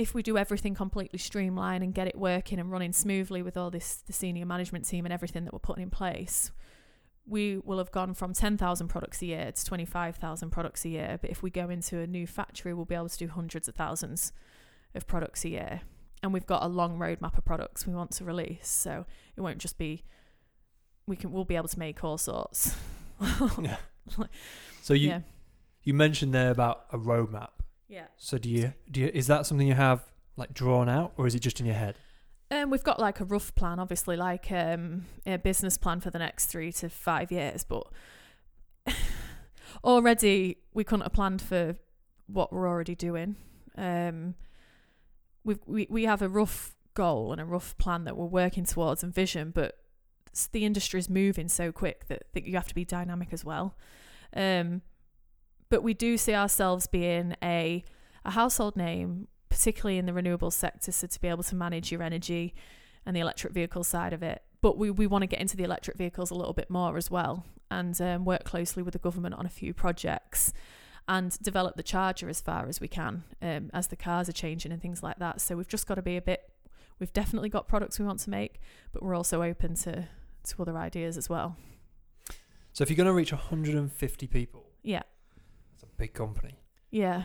if 0.00 0.14
we 0.14 0.22
do 0.22 0.38
everything 0.38 0.74
completely 0.74 1.18
streamlined 1.18 1.84
and 1.84 1.94
get 1.94 2.06
it 2.06 2.16
working 2.16 2.58
and 2.58 2.70
running 2.70 2.92
smoothly 2.92 3.42
with 3.42 3.56
all 3.56 3.70
this 3.70 3.96
the 4.06 4.12
senior 4.12 4.46
management 4.46 4.86
team 4.86 5.04
and 5.04 5.12
everything 5.12 5.44
that 5.44 5.52
we're 5.52 5.58
putting 5.58 5.82
in 5.82 5.90
place 5.90 6.50
we 7.26 7.58
will 7.58 7.78
have 7.78 7.92
gone 7.92 8.12
from 8.12 8.32
10,000 8.32 8.88
products 8.88 9.22
a 9.22 9.26
year 9.26 9.52
to 9.52 9.64
25,000 9.64 10.50
products 10.50 10.84
a 10.84 10.88
year. 10.88 11.18
But 11.20 11.30
if 11.30 11.42
we 11.42 11.50
go 11.50 11.70
into 11.70 11.98
a 11.98 12.06
new 12.06 12.26
factory, 12.26 12.74
we'll 12.74 12.86
be 12.86 12.94
able 12.94 13.08
to 13.08 13.18
do 13.18 13.28
hundreds 13.28 13.68
of 13.68 13.76
thousands 13.76 14.32
of 14.94 15.06
products 15.06 15.44
a 15.44 15.50
year. 15.50 15.82
And 16.22 16.32
we've 16.32 16.46
got 16.46 16.62
a 16.62 16.66
long 16.66 16.98
roadmap 16.98 17.38
of 17.38 17.44
products 17.44 17.86
we 17.86 17.94
want 17.94 18.10
to 18.12 18.24
release. 18.24 18.68
So 18.68 19.06
it 19.36 19.40
won't 19.40 19.58
just 19.58 19.78
be, 19.78 20.04
we 21.06 21.14
can, 21.14 21.30
we'll 21.30 21.44
be 21.44 21.56
able 21.56 21.68
to 21.68 21.78
make 21.78 22.02
all 22.02 22.18
sorts. 22.18 22.74
yeah. 23.60 23.76
So 24.82 24.94
you 24.94 25.08
yeah. 25.08 25.20
you 25.84 25.92
mentioned 25.92 26.32
there 26.32 26.50
about 26.50 26.86
a 26.90 26.96
roadmap. 26.96 27.50
Yeah. 27.90 28.06
So 28.16 28.38
do 28.38 28.48
you 28.48 28.72
do 28.90 29.00
you, 29.00 29.10
is 29.12 29.26
that 29.26 29.46
something 29.46 29.66
you 29.66 29.74
have 29.74 30.04
like 30.36 30.54
drawn 30.54 30.88
out 30.88 31.12
or 31.16 31.26
is 31.26 31.34
it 31.34 31.40
just 31.40 31.60
in 31.60 31.66
your 31.66 31.74
head? 31.74 31.96
Um, 32.52 32.70
we've 32.70 32.84
got 32.84 32.98
like 32.98 33.20
a 33.20 33.24
rough 33.24 33.54
plan, 33.54 33.78
obviously, 33.78 34.16
like 34.16 34.50
um, 34.50 35.06
a 35.26 35.36
business 35.36 35.76
plan 35.76 36.00
for 36.00 36.10
the 36.10 36.18
next 36.18 36.46
three 36.46 36.72
to 36.72 36.88
five 36.88 37.30
years. 37.30 37.64
But 37.64 37.84
already 39.84 40.58
we 40.72 40.84
couldn't 40.84 41.02
have 41.02 41.12
planned 41.12 41.42
for 41.42 41.76
what 42.26 42.52
we're 42.52 42.68
already 42.68 42.94
doing. 42.94 43.36
Um, 43.76 44.34
we've, 45.44 45.60
we 45.66 45.86
we 45.90 46.04
have 46.04 46.22
a 46.22 46.28
rough 46.28 46.76
goal 46.94 47.32
and 47.32 47.40
a 47.40 47.44
rough 47.44 47.76
plan 47.78 48.04
that 48.04 48.16
we're 48.16 48.26
working 48.26 48.64
towards 48.64 49.02
and 49.02 49.12
vision, 49.12 49.50
but 49.52 49.78
the 50.52 50.64
industry 50.64 51.00
is 51.00 51.10
moving 51.10 51.48
so 51.48 51.72
quick 51.72 52.06
that, 52.06 52.24
that 52.34 52.44
you 52.44 52.54
have 52.54 52.68
to 52.68 52.74
be 52.74 52.84
dynamic 52.84 53.32
as 53.32 53.44
well. 53.44 53.76
Um, 54.34 54.82
but 55.70 55.82
we 55.82 55.94
do 55.94 56.16
see 56.16 56.34
ourselves 56.34 56.86
being 56.86 57.34
a 57.42 57.84
a 58.22 58.32
household 58.32 58.76
name 58.76 59.28
particularly 59.48 59.98
in 59.98 60.06
the 60.06 60.12
renewable 60.12 60.50
sector, 60.50 60.92
so 60.92 61.06
to 61.06 61.20
be 61.20 61.28
able 61.28 61.42
to 61.42 61.54
manage 61.56 61.90
your 61.92 62.02
energy 62.02 62.54
and 63.04 63.14
the 63.16 63.20
electric 63.20 63.52
vehicle 63.52 63.84
side 63.84 64.12
of 64.12 64.22
it. 64.22 64.42
But 64.62 64.78
we, 64.78 64.90
we 64.90 65.06
want 65.06 65.22
to 65.22 65.26
get 65.26 65.40
into 65.40 65.56
the 65.56 65.64
electric 65.64 65.96
vehicles 65.96 66.30
a 66.30 66.34
little 66.34 66.52
bit 66.52 66.70
more 66.70 66.96
as 66.96 67.10
well 67.10 67.44
and 67.70 68.00
um, 68.00 68.24
work 68.24 68.44
closely 68.44 68.82
with 68.82 68.92
the 68.92 68.98
government 68.98 69.34
on 69.34 69.46
a 69.46 69.50
few 69.50 69.74
projects 69.74 70.52
and 71.08 71.36
develop 71.42 71.76
the 71.76 71.82
charger 71.82 72.28
as 72.28 72.40
far 72.40 72.68
as 72.68 72.80
we 72.80 72.86
can 72.86 73.24
um, 73.42 73.70
as 73.74 73.88
the 73.88 73.96
cars 73.96 74.28
are 74.28 74.32
changing 74.32 74.70
and 74.70 74.80
things 74.80 75.02
like 75.02 75.18
that. 75.18 75.40
So 75.40 75.56
we've 75.56 75.68
just 75.68 75.86
got 75.86 75.96
to 75.96 76.02
be 76.02 76.16
a 76.16 76.22
bit, 76.22 76.48
we've 77.00 77.12
definitely 77.12 77.48
got 77.48 77.66
products 77.66 77.98
we 77.98 78.04
want 78.04 78.20
to 78.20 78.30
make, 78.30 78.60
but 78.92 79.02
we're 79.02 79.16
also 79.16 79.42
open 79.42 79.74
to, 79.76 80.06
to 80.44 80.62
other 80.62 80.76
ideas 80.78 81.16
as 81.16 81.28
well. 81.28 81.56
So 82.72 82.82
if 82.82 82.90
you're 82.90 82.96
going 82.96 83.06
to 83.06 83.12
reach 83.12 83.32
150 83.32 84.26
people, 84.28 84.64
Yeah. 84.84 85.02
Big 86.00 86.14
company. 86.14 86.58
Yeah. 86.90 87.24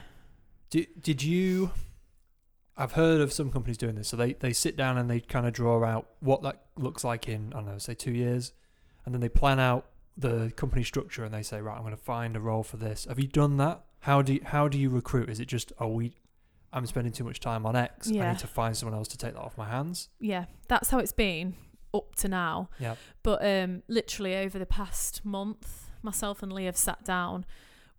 Did, 0.69 0.87
did 1.01 1.23
you 1.23 1.71
I've 2.77 2.91
heard 2.91 3.21
of 3.21 3.31
some 3.31 3.51
companies 3.51 3.77
doing 3.77 3.95
this. 3.95 4.09
So 4.09 4.17
they, 4.17 4.33
they 4.33 4.51
sit 4.51 4.75
down 4.75 4.97
and 4.97 5.09
they 5.09 5.21
kind 5.21 5.47
of 5.47 5.53
draw 5.53 5.83
out 5.85 6.07
what 6.19 6.41
that 6.43 6.63
looks 6.75 7.03
like 7.05 7.29
in, 7.29 7.53
I 7.53 7.57
don't 7.57 7.67
know, 7.67 7.77
say 7.77 7.93
two 7.93 8.11
years. 8.11 8.51
And 9.05 9.13
then 9.13 9.21
they 9.21 9.29
plan 9.29 9.59
out 9.59 9.85
the 10.17 10.51
company 10.55 10.83
structure 10.83 11.23
and 11.23 11.33
they 11.33 11.41
say, 11.43 11.61
right, 11.61 11.75
I'm 11.75 11.83
going 11.83 11.95
to 11.95 12.01
find 12.01 12.35
a 12.35 12.39
role 12.41 12.63
for 12.63 12.75
this. 12.77 13.05
Have 13.05 13.19
you 13.19 13.27
done 13.27 13.57
that? 13.57 13.81
How 14.01 14.21
do 14.21 14.33
you, 14.33 14.41
how 14.43 14.67
do 14.67 14.77
you 14.77 14.89
recruit? 14.89 15.29
Is 15.29 15.39
it 15.39 15.45
just, 15.47 15.71
oh, 15.79 15.87
we, 15.87 16.15
I'm 16.73 16.85
spending 16.85 17.13
too 17.13 17.23
much 17.23 17.39
time 17.39 17.65
on 17.65 17.77
X. 17.77 18.09
I 18.09 18.15
Yeah. 18.15 18.31
need 18.33 18.39
to 18.39 18.47
find 18.47 18.75
someone 18.75 18.97
else 18.97 19.07
to 19.09 19.17
take 19.17 19.35
that 19.35 19.41
off 19.41 19.57
my 19.57 19.69
hands. 19.69 20.09
Yeah. 20.19 20.45
That's 20.67 20.89
how 20.89 20.99
it's 20.99 21.13
been 21.13 21.55
up 21.93 22.13
to 22.15 22.27
now. 22.27 22.69
Yeah. 22.79 22.95
But 23.23 23.45
um, 23.45 23.83
literally 23.87 24.35
over 24.35 24.59
the 24.59 24.65
past 24.65 25.23
month, 25.23 25.89
myself 26.01 26.43
and 26.43 26.51
Lee 26.51 26.65
have 26.65 26.77
sat 26.77 27.05
down 27.05 27.45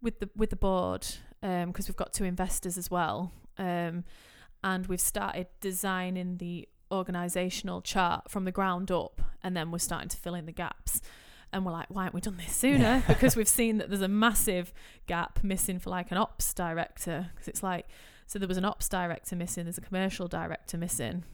with 0.06 0.20
the 0.20 0.30
with 0.36 0.50
the 0.50 0.56
board 0.56 1.04
because 1.42 1.88
we've 1.88 1.96
got 1.96 2.12
two 2.12 2.24
investors 2.24 2.78
as 2.78 2.90
well, 2.90 3.32
um, 3.58 4.04
and 4.62 4.86
we've 4.86 5.00
started 5.00 5.48
designing 5.60 6.36
the 6.36 6.68
organisational 6.92 7.82
chart 7.82 8.30
from 8.30 8.44
the 8.44 8.52
ground 8.52 8.92
up, 8.92 9.20
and 9.42 9.56
then 9.56 9.72
we're 9.72 9.78
starting 9.78 10.08
to 10.08 10.16
fill 10.16 10.34
in 10.34 10.46
the 10.46 10.52
gaps. 10.52 11.00
And 11.52 11.64
we're 11.64 11.72
like, 11.72 11.86
why 11.88 12.04
haven't 12.04 12.14
we 12.14 12.20
done 12.20 12.36
this 12.36 12.54
sooner? 12.54 13.02
because 13.08 13.34
we've 13.36 13.48
seen 13.60 13.78
that 13.78 13.88
there's 13.88 14.00
a 14.00 14.08
massive 14.08 14.72
gap 15.06 15.42
missing 15.42 15.78
for 15.78 15.90
like 15.90 16.10
an 16.10 16.18
ops 16.18 16.52
director. 16.54 17.30
Because 17.34 17.48
it's 17.48 17.62
like, 17.62 17.86
so 18.26 18.38
there 18.38 18.48
was 18.48 18.58
an 18.58 18.64
ops 18.64 18.88
director 18.88 19.34
missing, 19.36 19.64
there's 19.64 19.78
a 19.78 19.82
commercial 19.82 20.28
director 20.28 20.76
missing, 20.76 21.24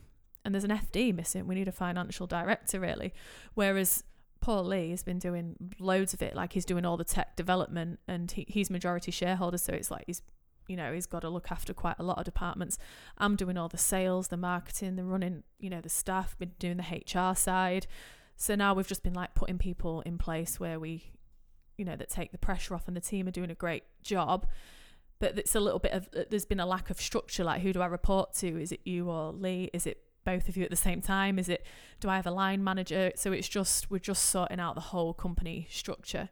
and 0.44 0.54
there's 0.54 0.64
an 0.64 0.70
FD 0.70 1.14
missing. 1.14 1.46
We 1.46 1.54
need 1.54 1.68
a 1.68 1.72
financial 1.72 2.26
director, 2.26 2.80
really. 2.80 3.12
Whereas 3.54 4.04
Paul 4.42 4.64
Lee 4.64 4.90
has 4.90 5.04
been 5.04 5.20
doing 5.20 5.54
loads 5.78 6.12
of 6.12 6.20
it, 6.20 6.34
like 6.34 6.52
he's 6.52 6.64
doing 6.64 6.84
all 6.84 6.96
the 6.96 7.04
tech 7.04 7.36
development 7.36 8.00
and 8.08 8.30
he, 8.30 8.44
he's 8.48 8.70
majority 8.70 9.12
shareholder. 9.12 9.56
So 9.56 9.72
it's 9.72 9.90
like 9.90 10.02
he's, 10.06 10.20
you 10.66 10.76
know, 10.76 10.92
he's 10.92 11.06
got 11.06 11.20
to 11.20 11.30
look 11.30 11.50
after 11.50 11.72
quite 11.72 11.94
a 12.00 12.02
lot 12.02 12.18
of 12.18 12.24
departments. 12.24 12.76
I'm 13.16 13.36
doing 13.36 13.56
all 13.56 13.68
the 13.68 13.78
sales, 13.78 14.28
the 14.28 14.36
marketing, 14.36 14.96
the 14.96 15.04
running, 15.04 15.44
you 15.60 15.70
know, 15.70 15.80
the 15.80 15.88
staff, 15.88 16.36
been 16.38 16.52
doing 16.58 16.76
the 16.76 16.82
HR 16.82 17.36
side. 17.36 17.86
So 18.36 18.56
now 18.56 18.74
we've 18.74 18.86
just 18.86 19.04
been 19.04 19.14
like 19.14 19.34
putting 19.36 19.58
people 19.58 20.00
in 20.00 20.18
place 20.18 20.58
where 20.58 20.80
we, 20.80 21.12
you 21.78 21.84
know, 21.84 21.94
that 21.94 22.10
take 22.10 22.32
the 22.32 22.38
pressure 22.38 22.74
off 22.74 22.88
and 22.88 22.96
the 22.96 23.00
team 23.00 23.28
are 23.28 23.32
doing 23.32 23.50
a 23.50 23.54
great 23.54 23.84
job. 24.02 24.48
But 25.20 25.38
it's 25.38 25.54
a 25.54 25.60
little 25.60 25.78
bit 25.78 25.92
of, 25.92 26.08
there's 26.30 26.46
been 26.46 26.58
a 26.58 26.66
lack 26.66 26.90
of 26.90 27.00
structure. 27.00 27.44
Like, 27.44 27.62
who 27.62 27.72
do 27.72 27.80
I 27.80 27.86
report 27.86 28.34
to? 28.34 28.60
Is 28.60 28.72
it 28.72 28.80
you 28.84 29.08
or 29.08 29.32
Lee? 29.32 29.70
Is 29.72 29.86
it 29.86 30.02
both 30.24 30.48
of 30.48 30.56
you 30.56 30.64
at 30.64 30.70
the 30.70 30.76
same 30.76 31.00
time? 31.00 31.38
Is 31.38 31.48
it 31.48 31.64
do 32.00 32.08
I 32.08 32.16
have 32.16 32.26
a 32.26 32.30
line 32.30 32.62
manager? 32.62 33.12
So 33.16 33.32
it's 33.32 33.48
just 33.48 33.90
we're 33.90 33.98
just 33.98 34.24
sorting 34.26 34.60
out 34.60 34.74
the 34.74 34.80
whole 34.80 35.14
company 35.14 35.66
structure. 35.70 36.28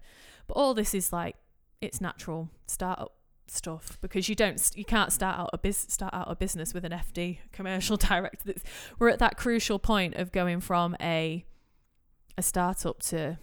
But 0.47 0.55
all 0.55 0.75
this 0.75 0.95
is 0.95 1.13
like 1.13 1.37
it's 1.81 2.01
natural 2.01 2.51
startup 2.67 3.15
stuff 3.47 3.99
because 4.01 4.29
you 4.29 4.35
don't 4.35 4.71
you 4.77 4.85
can't 4.85 5.13
start 5.13 5.39
out 5.39 5.51
a 5.53 5.59
biz, 5.59 5.87
start 5.89 6.15
out 6.15 6.31
a 6.31 6.37
business 6.37 6.73
with 6.73 6.85
an 6.85 6.93
FD 6.93 7.39
commercial 7.53 7.97
director. 8.09 8.43
That's, 8.45 8.63
we're 8.99 9.09
at 9.09 9.19
that 9.19 9.37
crucial 9.37 9.79
point 9.79 10.15
of 10.15 10.33
going 10.33 10.61
from 10.61 10.97
a 11.01 11.45
a 12.39 12.43
startup 12.43 13.03
to 13.03 13.39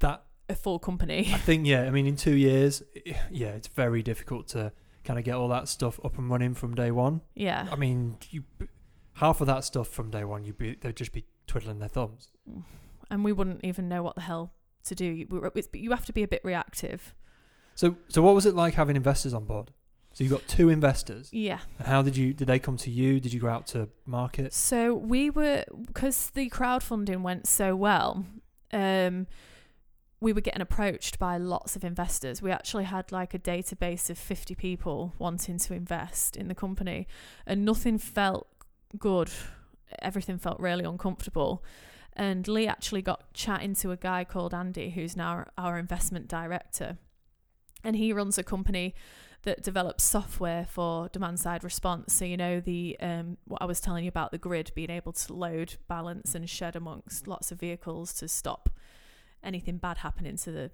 That, 0.00 0.22
a 0.48 0.54
full 0.54 0.78
company. 0.78 1.30
I 1.32 1.38
think, 1.38 1.66
yeah, 1.66 1.84
I 1.84 1.90
mean, 1.90 2.06
in 2.06 2.16
two 2.16 2.34
years, 2.36 2.82
yeah, 3.30 3.48
it's 3.48 3.68
very 3.68 4.02
difficult 4.02 4.48
to 4.48 4.72
kind 5.04 5.18
of 5.18 5.24
get 5.24 5.34
all 5.34 5.48
that 5.48 5.68
stuff 5.68 5.98
up 6.04 6.18
and 6.18 6.28
running 6.30 6.54
from 6.54 6.74
day 6.74 6.90
one. 6.90 7.22
yeah. 7.34 7.68
I 7.70 7.76
mean, 7.76 8.16
you 8.30 8.44
half 9.20 9.40
of 9.40 9.46
that 9.46 9.64
stuff 9.64 9.88
from 9.88 10.10
day 10.10 10.24
one, 10.24 10.44
you'd 10.44 10.58
be 10.58 10.74
they'd 10.80 10.96
just 10.96 11.12
be 11.12 11.24
twiddling 11.46 11.78
their 11.78 11.88
thumbs. 11.88 12.30
and 13.10 13.24
we 13.24 13.32
wouldn't 13.32 13.60
even 13.64 13.88
know 13.88 14.02
what 14.02 14.14
the 14.14 14.20
hell 14.22 14.52
to 14.84 14.94
do. 14.94 15.04
You- 15.04 15.26
we- 15.28 15.38
it's- 15.48 15.68
You 15.74 15.90
have 15.90 16.04
to 16.06 16.12
be 16.12 16.22
a 16.22 16.28
bit 16.28 16.42
reactive. 16.44 17.14
So, 17.74 17.96
so 18.08 18.22
what 18.22 18.34
was 18.34 18.46
it 18.46 18.54
like 18.54 18.74
having 18.74 18.94
investors 18.96 19.34
on 19.34 19.44
board? 19.46 19.72
So 20.12 20.24
you 20.24 20.30
got 20.30 20.46
two 20.48 20.68
investors, 20.68 21.32
Yeah. 21.32 21.60
and 21.78 21.86
how 21.86 22.02
did 22.02 22.16
you? 22.16 22.32
Did 22.34 22.46
they 22.48 22.58
come 22.58 22.76
to 22.78 22.90
you? 22.90 23.20
Did 23.20 23.32
you 23.32 23.40
go 23.40 23.48
out 23.48 23.66
to 23.68 23.88
market? 24.06 24.52
So 24.52 24.94
we 24.94 25.30
were 25.30 25.64
because 25.86 26.30
the 26.30 26.48
crowdfunding 26.50 27.22
went 27.22 27.46
so 27.46 27.76
well. 27.76 28.24
Um, 28.72 29.26
we 30.20 30.32
were 30.32 30.40
getting 30.40 30.60
approached 30.62 31.18
by 31.18 31.36
lots 31.38 31.76
of 31.76 31.84
investors. 31.84 32.42
We 32.42 32.50
actually 32.50 32.84
had 32.84 33.10
like 33.12 33.34
a 33.34 33.38
database 33.38 34.10
of 34.10 34.18
fifty 34.18 34.54
people 34.54 35.14
wanting 35.18 35.58
to 35.58 35.74
invest 35.74 36.36
in 36.36 36.48
the 36.48 36.54
company, 36.54 37.06
and 37.46 37.64
nothing 37.64 37.98
felt 37.98 38.46
good. 38.98 39.30
Everything 40.00 40.38
felt 40.38 40.60
really 40.60 40.84
uncomfortable. 40.84 41.64
And 42.14 42.46
Lee 42.48 42.66
actually 42.66 43.02
got 43.02 43.32
chatting 43.32 43.74
to 43.76 43.92
a 43.92 43.96
guy 43.96 44.24
called 44.24 44.52
Andy, 44.52 44.90
who's 44.90 45.16
now 45.16 45.46
our 45.56 45.78
investment 45.78 46.28
director, 46.28 46.98
and 47.84 47.96
he 47.96 48.12
runs 48.12 48.36
a 48.36 48.42
company 48.42 48.94
that 49.42 49.62
develops 49.62 50.04
software 50.04 50.66
for 50.66 51.08
demand 51.08 51.40
side 51.40 51.64
response. 51.64 52.12
So 52.12 52.24
you 52.24 52.36
know 52.36 52.60
the 52.60 52.96
um, 53.00 53.38
what 53.46 53.62
I 53.62 53.64
was 53.64 53.80
telling 53.80 54.04
you 54.04 54.08
about 54.08 54.32
the 54.32 54.38
grid 54.38 54.70
being 54.74 54.90
able 54.90 55.12
to 55.12 55.32
load, 55.32 55.76
balance, 55.88 56.34
and 56.34 56.48
shed 56.48 56.76
amongst 56.76 57.26
lots 57.26 57.50
of 57.50 57.58
vehicles 57.58 58.12
to 58.14 58.28
stop 58.28 58.68
anything 59.42 59.78
bad 59.78 59.98
happening 59.98 60.36
to 60.36 60.50
the 60.50 60.70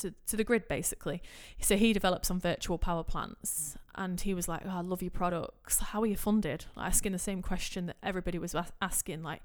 to, 0.00 0.14
to 0.26 0.36
the 0.36 0.44
grid 0.44 0.68
basically. 0.68 1.22
So 1.60 1.76
he 1.76 1.92
developed 1.92 2.26
some 2.26 2.40
virtual 2.40 2.78
power 2.78 3.04
plants, 3.04 3.76
and 3.94 4.20
he 4.20 4.34
was 4.34 4.48
like, 4.48 4.62
oh, 4.64 4.70
"I 4.70 4.80
love 4.80 5.02
your 5.02 5.10
products. 5.10 5.78
How 5.78 6.02
are 6.02 6.06
you 6.06 6.16
funded?" 6.16 6.66
Asking 6.76 7.12
the 7.12 7.18
same 7.18 7.42
question 7.42 7.86
that 7.86 7.96
everybody 8.02 8.38
was 8.38 8.54
asking, 8.80 9.22
like, 9.22 9.42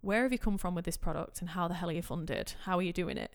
"Where 0.00 0.22
have 0.22 0.32
you 0.32 0.38
come 0.38 0.58
from 0.58 0.74
with 0.74 0.84
this 0.84 0.96
product, 0.96 1.40
and 1.40 1.50
how 1.50 1.68
the 1.68 1.74
hell 1.74 1.88
are 1.88 1.92
you 1.92 2.02
funded? 2.02 2.54
How 2.64 2.78
are 2.78 2.82
you 2.82 2.92
doing 2.92 3.16
it?" 3.16 3.34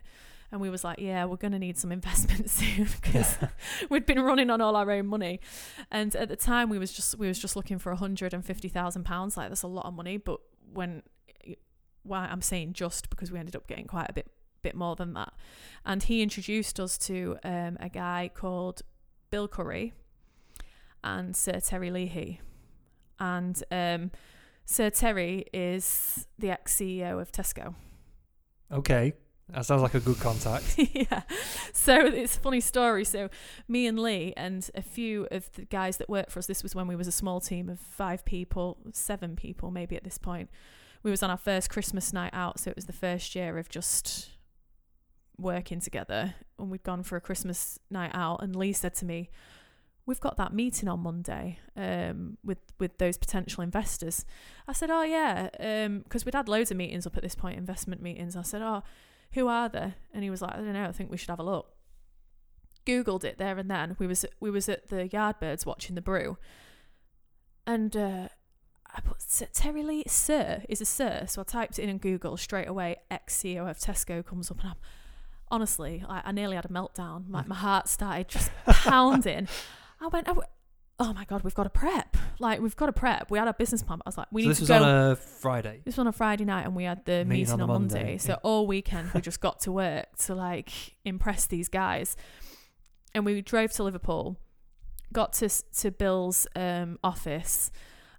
And 0.52 0.60
we 0.60 0.70
was 0.70 0.84
like, 0.84 1.00
"Yeah, 1.00 1.26
we're 1.26 1.38
gonna 1.38 1.60
need 1.60 1.78
some 1.78 1.92
investment 2.00 2.50
soon 2.50 2.88
because 3.02 3.38
we'd 3.90 4.06
been 4.06 4.22
running 4.22 4.50
on 4.50 4.62
all 4.62 4.76
our 4.76 4.90
own 4.92 5.08
money." 5.08 5.40
And 5.92 6.16
at 6.16 6.30
the 6.30 6.36
time, 6.36 6.70
we 6.70 6.80
was 6.80 6.92
just 6.92 7.18
we 7.18 7.28
was 7.28 7.40
just 7.40 7.56
looking 7.56 7.80
for 7.80 7.94
hundred 7.96 8.34
and 8.34 8.46
fifty 8.46 8.70
thousand 8.70 9.04
pounds. 9.04 9.38
Like 9.38 9.50
that's 9.50 9.64
a 9.64 9.68
lot 9.68 9.86
of 9.86 9.94
money, 9.94 10.18
but 10.18 10.40
when 10.72 11.04
why 12.04 12.28
I'm 12.30 12.42
saying 12.42 12.74
just 12.74 13.10
because 13.10 13.32
we 13.32 13.40
ended 13.40 13.56
up 13.56 13.68
getting 13.68 13.86
quite 13.86 14.10
a 14.10 14.14
bit 14.14 14.28
bit 14.62 14.76
more 14.76 14.96
than 14.96 15.14
that. 15.14 15.34
And 15.86 16.04
he 16.04 16.22
introduced 16.22 16.80
us 16.80 16.98
to 17.00 17.38
um, 17.44 17.78
a 17.80 17.90
guy 17.90 18.30
called 18.34 18.82
Bill 19.32 19.48
Curry 19.48 19.94
and 21.04 21.36
Sir 21.36 21.60
Terry 21.60 21.92
Leahy. 21.92 22.42
And 23.20 23.62
um, 23.72 24.12
Sir 24.66 24.90
Terry 24.90 25.46
is 25.54 26.28
the 26.38 26.52
ex 26.52 26.76
CEO 26.76 27.20
of 27.20 27.32
Tesco. 27.32 27.76
Okay, 28.72 29.14
that 29.52 29.66
sounds 29.66 29.82
like 29.82 29.96
a 29.96 30.00
good 30.00 30.20
contact. 30.20 30.76
yeah. 30.94 31.22
So 31.74 32.06
it's 32.06 32.38
a 32.38 32.40
funny 32.40 32.60
story. 32.60 33.04
So 33.04 33.30
me 33.68 33.88
and 33.88 34.00
Lee 34.00 34.34
and 34.38 34.70
a 34.76 34.82
few 34.82 35.28
of 35.32 35.52
the 35.54 35.66
guys 35.66 35.98
that 35.98 36.10
work 36.10 36.30
for 36.30 36.40
us, 36.40 36.46
this 36.46 36.62
was 36.62 36.76
when 36.76 36.88
we 36.88 36.96
was 36.96 37.08
a 37.08 37.12
small 37.12 37.42
team 37.42 37.68
of 37.68 37.80
five 37.80 38.24
people, 38.26 38.78
seven 38.94 39.36
people 39.36 39.72
maybe 39.72 39.96
at 39.96 40.04
this 40.04 40.18
point. 40.18 40.50
We 41.02 41.12
was 41.12 41.24
on 41.24 41.32
our 41.32 41.38
first 41.38 41.70
Christmas 41.70 42.14
night 42.14 42.34
out, 42.34 42.60
so 42.60 42.70
it 42.70 42.76
was 42.76 42.86
the 42.86 42.94
first 42.94 43.34
year 43.34 43.58
of 43.58 43.70
just 43.70 44.30
working 45.40 45.80
together 45.80 46.36
and 46.58 46.70
we'd 46.70 46.84
gone 46.84 47.04
for 47.04 47.16
a 47.16 47.22
Christmas 47.22 47.80
night 47.90 48.12
out 48.14 48.42
and 48.42 48.56
Lee 48.56 48.74
said 48.74 48.96
to 48.96 49.06
me, 49.06 49.30
We've 50.06 50.20
got 50.20 50.38
that 50.38 50.54
meeting 50.54 50.90
on 50.90 51.02
Monday 51.02 51.60
um, 51.78 52.40
with 52.44 52.58
with 52.80 52.98
those 52.98 53.16
potential 53.16 53.62
investors. 53.62 54.26
I 54.68 54.74
said, 54.74 54.90
Oh 54.90 55.04
yeah, 55.04 55.50
because 56.04 56.26
we'd 56.26 56.34
had 56.34 56.50
loads 56.50 56.72
of 56.72 56.78
meetings 56.78 57.06
up 57.06 57.16
at 57.16 57.22
this 57.22 57.36
point, 57.36 57.60
investment 57.60 58.02
meetings. 58.02 58.36
I 58.36 58.42
said, 58.42 58.64
Oh, 58.64 58.82
who 59.34 59.48
are 59.48 59.70
they? 59.70 59.94
And 60.12 60.24
he 60.24 60.30
was 60.30 60.42
like, 60.42 60.56
I 60.56 60.58
don't 60.58 60.74
know. 60.74 60.86
I 60.86 60.92
think 60.92 61.12
we 61.12 61.18
should 61.18 61.30
have 61.30 61.40
a 61.40 61.44
look. 61.44 61.74
Googled 62.86 63.24
it 63.24 63.38
there 63.38 63.58
and 63.58 63.70
then. 63.70 63.96
We 64.00 64.08
was 64.08 64.26
we 64.40 64.50
was 64.50 64.68
at 64.68 64.90
the 64.90 65.08
Yardbirds 65.08 65.66
watching 65.66 65.94
the 65.94 66.02
brew, 66.02 66.38
and 67.68 67.96
uh, 67.96 68.30
I 68.96 69.02
put 69.02 69.18
Terry 69.54 69.84
Leahy 69.84 70.06
Sir 70.08 70.64
is 70.68 70.82
a 70.82 70.86
Sir. 70.86 71.26
So 71.28 71.42
I 71.42 71.44
typed 71.44 71.78
it 71.78 71.84
in 71.84 71.90
on 71.90 71.98
Google 72.00 72.38
straight 72.38 72.68
away. 72.68 72.98
Ex 73.12 73.38
CEO 73.38 73.70
of 73.70 73.78
Tesco 73.78 74.26
comes 74.26 74.50
up, 74.50 74.60
and 74.62 74.72
I'm 74.72 74.78
honestly, 75.52 76.04
I, 76.08 76.22
I 76.26 76.32
nearly 76.32 76.56
had 76.56 76.66
a 76.66 76.70
meltdown. 76.70 77.28
My 77.28 77.44
my 77.46 77.56
heart 77.56 77.88
started 77.88 78.28
just 78.28 78.52
pounding. 78.66 79.48
I 80.02 80.08
went, 80.08 80.30
oh, 80.30 80.42
oh 81.00 81.14
my 81.14 81.26
god, 81.26 81.44
we've 81.44 81.54
got 81.54 81.64
to 81.64 81.70
prep. 81.70 82.18
Like 82.40 82.62
we've 82.62 82.76
got 82.76 82.88
to 82.88 82.94
prep. 82.94 83.30
We 83.32 83.38
had 83.40 83.48
our 83.48 83.54
business 83.54 83.84
plan. 83.84 84.00
But 84.00 84.08
I 84.08 84.10
was 84.10 84.18
like, 84.18 84.28
we 84.32 84.46
need 84.46 84.56
to. 84.56 84.56
so 84.56 84.64
need 84.64 84.68
this 84.68 84.68
to 84.68 84.74
was 84.74 84.82
go. 84.82 84.86
on 84.86 85.12
a 85.12 85.16
Friday. 85.16 85.82
This 85.86 85.96
was 85.96 86.00
on 86.00 86.08
a 86.08 86.12
Friday 86.12 86.46
night, 86.46 86.66
and 86.66 86.76
we 86.76 86.84
had 86.84 87.06
the 87.06 87.26
Meeting 87.26 87.54
on 87.54 87.62
on, 87.62 87.68
the 87.68 87.74
Monday. 87.74 87.96
Monday, 88.04 88.18
So 88.18 88.34
yeah. 88.34 88.40
all 88.44 88.68
weekend 88.68 89.12
we 89.14 89.22
just 89.30 89.42
got 89.42 89.60
to 89.62 89.72
work 89.72 90.16
to 90.26 90.36
like 90.36 90.72
impress 91.06 91.46
these 91.46 91.70
guys, 91.70 92.16
and 93.14 93.26
we 93.26 93.42
drove 93.42 93.72
to 93.74 93.84
Liverpool, 93.84 94.38
got 95.12 95.34
to 95.34 95.50
to 95.50 95.92
Bill's 95.92 96.48
um, 96.56 97.00
office, 97.04 97.72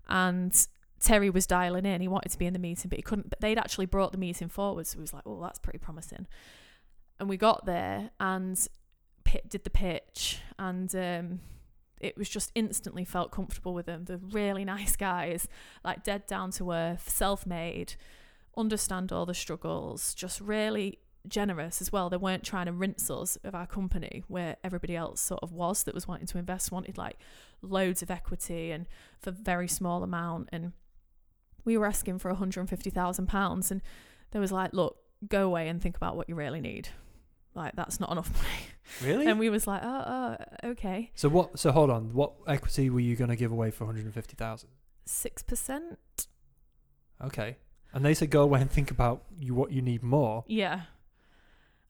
and 0.09 0.67
Terry 1.01 1.31
was 1.31 1.47
dialing 1.47 1.87
in. 1.87 2.01
He 2.01 2.09
wanted 2.09 2.31
to 2.31 2.39
be 2.39 2.47
in 2.47 2.53
the 2.53 2.59
meeting, 2.59 2.89
but 2.89 2.99
he 2.99 3.03
couldn't. 3.03 3.31
But 3.31 3.41
they'd 3.41 3.59
actually 3.59 3.87
brought 3.87 4.13
the 4.13 4.19
meeting 4.19 4.49
forward, 4.49 4.87
so 4.87 4.99
he 4.99 5.01
was 5.01 5.13
like, 5.15 5.23
"Oh, 5.27 5.41
that's 5.41 5.59
pretty 5.59 5.79
promising." 5.79 6.27
And 7.21 7.29
we 7.29 7.37
got 7.37 7.67
there 7.67 8.11
and 8.19 8.59
pit, 9.25 9.49
did 9.49 9.63
the 9.65 9.71
pitch, 9.71 10.41
and 10.59 10.93
um, 10.97 11.41
it 12.01 12.17
was 12.17 12.29
just 12.29 12.51
instantly 12.55 13.05
felt 13.05 13.31
comfortable 13.31 13.75
with 13.75 13.87
them. 13.87 14.05
They're 14.05 14.17
really 14.17 14.65
nice 14.77 14.97
guys, 14.97 15.47
like 15.85 16.03
dead 16.03 16.27
down 16.27 16.51
to 16.53 16.73
earth, 16.73 17.09
self 17.09 17.47
made, 17.47 17.95
understand 18.57 19.13
all 19.13 19.27
the 19.27 19.35
struggles, 19.35 20.15
just 20.15 20.41
really 20.41 20.99
generous 21.29 21.81
as 21.81 21.93
well. 21.93 22.09
They 22.09 22.17
weren't 22.17 22.43
trying 22.43 22.67
to 22.67 22.73
rinse 22.73 23.11
us 23.11 23.37
of 23.45 23.55
our 23.55 23.67
company 23.67 24.25
where 24.29 24.57
everybody 24.65 24.97
else 24.97 25.21
sort 25.21 25.43
of 25.43 25.53
was 25.53 25.85
that 25.85 25.95
was 25.95 26.09
wanting 26.09 26.27
to 26.27 26.39
invest, 26.39 26.73
wanted 26.73 26.97
like 26.97 27.19
loads 27.63 28.03
of 28.03 28.11
equity 28.11 28.71
and 28.71 28.87
for 29.19 29.31
very 29.31 29.69
small 29.69 30.03
amount. 30.03 30.49
And 30.53 30.73
we 31.65 31.77
were 31.77 31.87
asking 31.87 32.19
for 32.19 32.33
£150,000 32.33 33.71
and 33.71 33.83
there 34.31 34.41
was 34.41 34.53
like, 34.53 34.73
look, 34.73 34.97
go 35.29 35.45
away 35.45 35.69
and 35.69 35.83
think 35.83 35.97
about 35.97 36.17
what 36.17 36.29
you 36.29 36.35
really 36.35 36.61
need. 36.61 36.89
Like 37.55 37.75
that's 37.77 38.01
not 38.01 38.11
enough 38.13 38.33
money. 38.33 38.49
Really? 39.03 39.27
And 39.27 39.39
we 39.39 39.51
was 39.51 39.67
like, 39.67 39.83
oh, 39.85 40.37
oh 40.65 40.69
okay. 40.71 41.11
so 41.15 41.29
what? 41.29 41.59
So 41.59 41.73
hold 41.73 41.91
on. 41.91 42.13
What 42.13 42.33
equity 42.47 42.91
were 42.91 43.01
you 43.01 43.17
going 43.17 43.31
to 43.31 43.37
give 43.37 43.53
away 43.53 43.71
for 43.71 43.85
one 43.85 43.95
hundred 43.95 44.07
and 44.07 44.15
fifty 44.15 44.35
thousand? 44.37 44.71
Six 45.05 45.43
percent? 45.43 46.27
Okay. 47.25 47.57
And 47.93 48.05
they 48.05 48.15
said 48.15 48.31
go 48.31 48.43
away 48.43 48.61
and 48.61 48.71
think 48.71 48.91
about 48.91 49.25
you 49.39 49.55
what 49.55 49.73
you 49.73 49.83
need 49.83 50.03
more, 50.03 50.45
Yeah. 50.47 50.83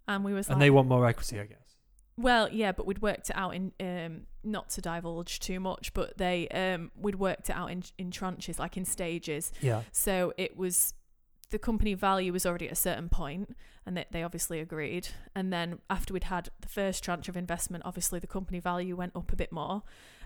And 0.09 0.25
we 0.25 0.33
was 0.33 0.49
and 0.49 0.57
like, 0.57 0.61
they 0.67 0.71
want 0.71 0.89
more 0.89 1.07
equity, 1.07 1.39
I 1.39 1.45
guess. 1.47 1.77
Well, 2.17 2.49
yeah, 2.51 2.73
but 2.73 2.85
we'd 2.85 3.01
worked 3.01 3.31
it 3.31 3.37
out 3.37 3.55
in 3.55 3.73
um 3.81 4.23
not 4.43 4.71
to 4.71 4.81
divulge 4.81 5.39
too 5.41 5.61
much, 5.61 5.93
but 5.95 6.19
they 6.19 6.49
um 6.49 6.91
we'd 6.97 7.15
worked 7.15 7.49
it 7.51 7.57
out 7.57 7.71
in 7.71 7.83
in 7.97 8.11
tranches, 8.11 8.59
like 8.59 8.77
in 8.77 8.85
stages. 8.85 9.53
Yeah. 9.61 9.83
So 9.93 10.33
it 10.37 10.57
was 10.57 10.95
the 11.51 11.59
company 11.59 11.95
value 11.95 12.33
was 12.33 12.47
already 12.47 12.67
at 12.67 12.73
a 12.73 12.77
certain 12.77 13.09
point 13.09 13.57
and 13.87 13.97
they, 13.97 14.05
they 14.11 14.23
obviously 14.23 14.61
agreed. 14.61 15.09
And 15.35 15.53
then 15.53 15.79
after 15.89 16.13
we'd 16.15 16.25
had 16.25 16.49
the 16.61 16.69
first 16.69 17.03
tranche 17.05 17.29
of 17.29 17.37
investment, 17.37 17.83
obviously 17.87 18.19
the 18.21 18.27
company 18.27 18.61
value 18.61 18.95
went 18.97 19.15
up 19.17 19.33
a 19.33 19.37
bit 19.37 19.51
more. 19.53 19.83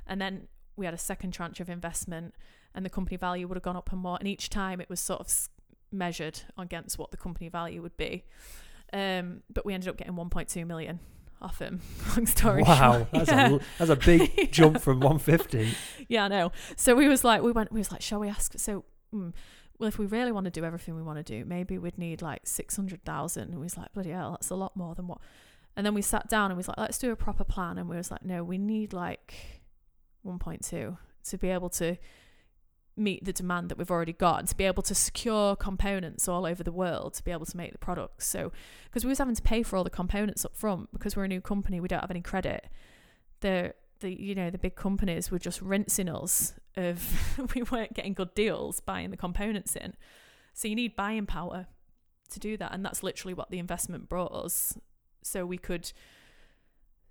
And 0.07 0.21
then 0.21 0.49
we 0.77 0.85
had 0.85 0.95
a 0.95 0.99
second 0.99 1.33
tranche 1.33 1.61
of 1.61 1.71
investment 1.71 2.35
and 2.75 2.85
the 2.85 2.91
company 2.91 3.17
value 3.17 3.47
would 3.49 3.57
have 3.57 3.63
gone 3.63 3.77
up 3.77 3.91
and 3.93 4.01
more. 4.01 4.17
And 4.19 4.29
each 4.29 4.51
time 4.51 4.81
it 4.81 4.91
was 4.91 5.01
sort 5.01 5.21
of 5.21 5.33
measured 5.93 6.41
against 6.59 6.99
what 6.99 7.11
the 7.11 7.17
company 7.17 7.49
value 7.49 7.81
would 7.81 7.97
be. 7.97 8.25
Um, 8.93 9.43
but 9.53 9.65
we 9.65 9.75
ended 9.75 9.89
up 9.89 9.97
getting 9.97 10.15
1.2 10.15 10.67
million 10.67 11.01
off 11.41 11.59
him. 11.59 11.81
Long 12.17 12.27
story 12.27 12.63
Wow, 12.63 12.93
short. 12.99 13.09
that's 13.13 13.29
Yeah. 13.31 13.55
a 13.55 13.59
that's 13.79 13.91
a 13.91 13.97
big 13.97 14.53
jump 14.53 14.81
from 14.81 15.01
one 15.01 15.19
fifty. 15.19 15.75
Yeah, 16.09 16.25
I 16.25 16.29
know. 16.29 16.53
So 16.77 16.95
we 16.95 17.09
was 17.09 17.23
like, 17.25 17.43
we 17.43 17.53
went, 17.53 17.73
we 17.73 17.81
was 17.81 17.91
like, 17.93 18.01
shall 18.03 18.21
we 18.21 18.29
ask? 18.29 18.55
So, 18.59 18.85
mm, 19.15 19.33
well, 19.79 19.89
if 19.89 19.99
we 19.99 20.07
really 20.07 20.33
want 20.33 20.45
to 20.45 20.51
do 20.51 20.65
everything 20.65 20.95
we 20.95 21.03
want 21.03 21.25
to 21.25 21.25
do, 21.25 21.45
maybe 21.45 21.79
we'd 21.79 21.99
need 21.99 22.23
like 22.23 22.43
six 22.45 22.77
hundred 22.77 23.05
thousand. 23.05 23.51
And 23.51 23.57
we 23.57 23.65
was 23.65 23.77
like, 23.77 23.93
bloody 23.93 24.11
hell, 24.11 24.33
that's 24.33 24.51
a 24.51 24.55
lot 24.55 24.77
more 24.77 24.95
than 24.95 25.09
what. 25.09 25.19
And 25.77 25.85
then 25.85 25.95
we 25.95 26.03
sat 26.03 26.29
down 26.29 26.51
and 26.51 26.57
we 26.57 26.61
was 26.61 26.69
like, 26.69 26.79
let's 26.79 26.99
do 26.99 27.11
a 27.11 27.17
proper 27.17 27.45
plan. 27.45 27.79
And 27.79 27.89
we 27.89 27.97
was 27.97 28.11
like, 28.11 28.25
no, 28.25 28.45
we 28.45 28.59
need 28.59 28.93
like 28.93 29.35
one 30.23 30.39
point 30.39 30.63
two 30.63 30.99
to 31.25 31.39
be 31.39 31.49
able 31.49 31.71
to 31.71 31.97
meet 32.97 33.25
the 33.25 33.33
demand 33.33 33.69
that 33.69 33.77
we've 33.79 33.91
already 33.91 34.13
got 34.13 34.39
and 34.39 34.49
to 34.49 34.57
be 34.57 34.65
able 34.65 34.83
to 34.83 34.95
secure 34.95 35.57
components 35.57 36.29
all 36.29 36.47
over 36.47 36.63
the 36.63 36.71
world 36.71 37.15
to 37.15 37.25
be 37.25 37.33
able 37.33 37.47
to 37.47 37.57
make 37.57 37.73
the 37.73 37.79
products. 37.79 38.27
So, 38.27 38.53
because 38.85 39.05
we 39.05 39.09
was 39.09 39.19
having 39.19 39.35
to 39.35 39.43
pay 39.43 39.65
for 39.65 39.77
all 39.77 39.83
the 39.83 39.91
components 39.91 40.45
up 40.45 40.55
front 40.55 40.93
because 40.93 41.17
we're 41.17 41.25
a 41.25 41.29
new 41.29 41.41
company, 41.41 41.81
we 41.81 41.89
don't 41.89 42.01
have 42.01 42.11
any 42.11 42.21
credit. 42.21 42.69
The 43.41 43.75
the 44.05 44.23
you 44.23 44.35
know 44.35 44.51
the 44.51 44.59
big 44.59 44.77
companies 44.77 45.31
were 45.31 45.39
just 45.39 45.61
rinsing 45.61 46.09
us 46.09 46.55
of 46.77 47.51
we 47.55 47.63
weren't 47.63 47.95
getting 47.95 48.13
good 48.13 48.35
deals 48.35 48.81
buying 48.81 49.11
the 49.11 49.17
components 49.17 49.75
in. 49.75 49.95
So 50.53 50.69
you 50.69 50.77
need 50.77 50.95
buying 50.95 51.27
power 51.27 51.67
to 52.31 52.39
do 52.39 52.57
that, 52.59 52.73
and 52.73 52.85
that's 52.85 53.03
literally 53.03 53.35
what 53.35 53.51
the 53.51 53.59
investment 53.59 54.09
brought 54.09 54.33
us. 54.33 54.79
So 55.23 55.45
we 55.47 55.59
could 55.59 55.91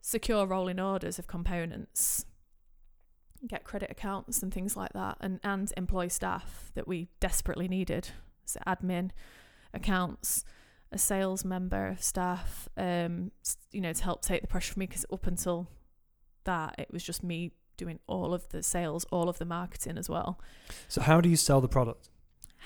secure 0.02 0.46
rolling 0.46 0.80
orders 0.80 1.18
of 1.18 1.28
components 1.28 2.26
get 3.48 3.66
credit 3.66 3.92
accounts 3.92 4.42
and 4.42 4.54
things 4.54 4.78
like 4.78 4.94
that 4.94 5.18
and 5.20 5.40
and 5.44 5.74
employ 5.76 6.08
staff 6.08 6.72
that 6.76 6.88
we 6.88 7.10
desperately 7.20 7.68
needed 7.68 8.10
so 8.46 8.58
admin 8.66 9.12
accounts 9.74 10.46
a 10.94 10.98
sales 10.98 11.44
member 11.44 11.88
of 11.88 12.02
staff 12.02 12.70
um 12.78 13.32
you 13.72 13.82
know 13.82 13.92
to 13.92 14.04
help 14.04 14.22
take 14.22 14.42
the 14.42 14.48
pressure 14.48 14.74
from 14.74 14.82
me 14.82 14.86
because 14.88 15.06
up 15.12 15.28
until 15.28 15.68
that 16.46 16.76
it 16.78 16.90
was 16.92 17.04
just 17.04 17.24
me 17.24 17.52
doing 17.78 18.00
all 18.08 18.34
of 18.34 18.48
the 18.50 18.62
sales 18.62 19.06
all 19.12 19.28
of 19.30 19.38
the 19.40 19.46
marketing 19.46 19.98
as 19.98 20.08
well 20.10 20.40
So 20.88 21.02
how 21.02 21.22
do 21.22 21.30
you 21.30 21.36
sell 21.38 21.60
the 21.62 21.68
product? 21.68 22.10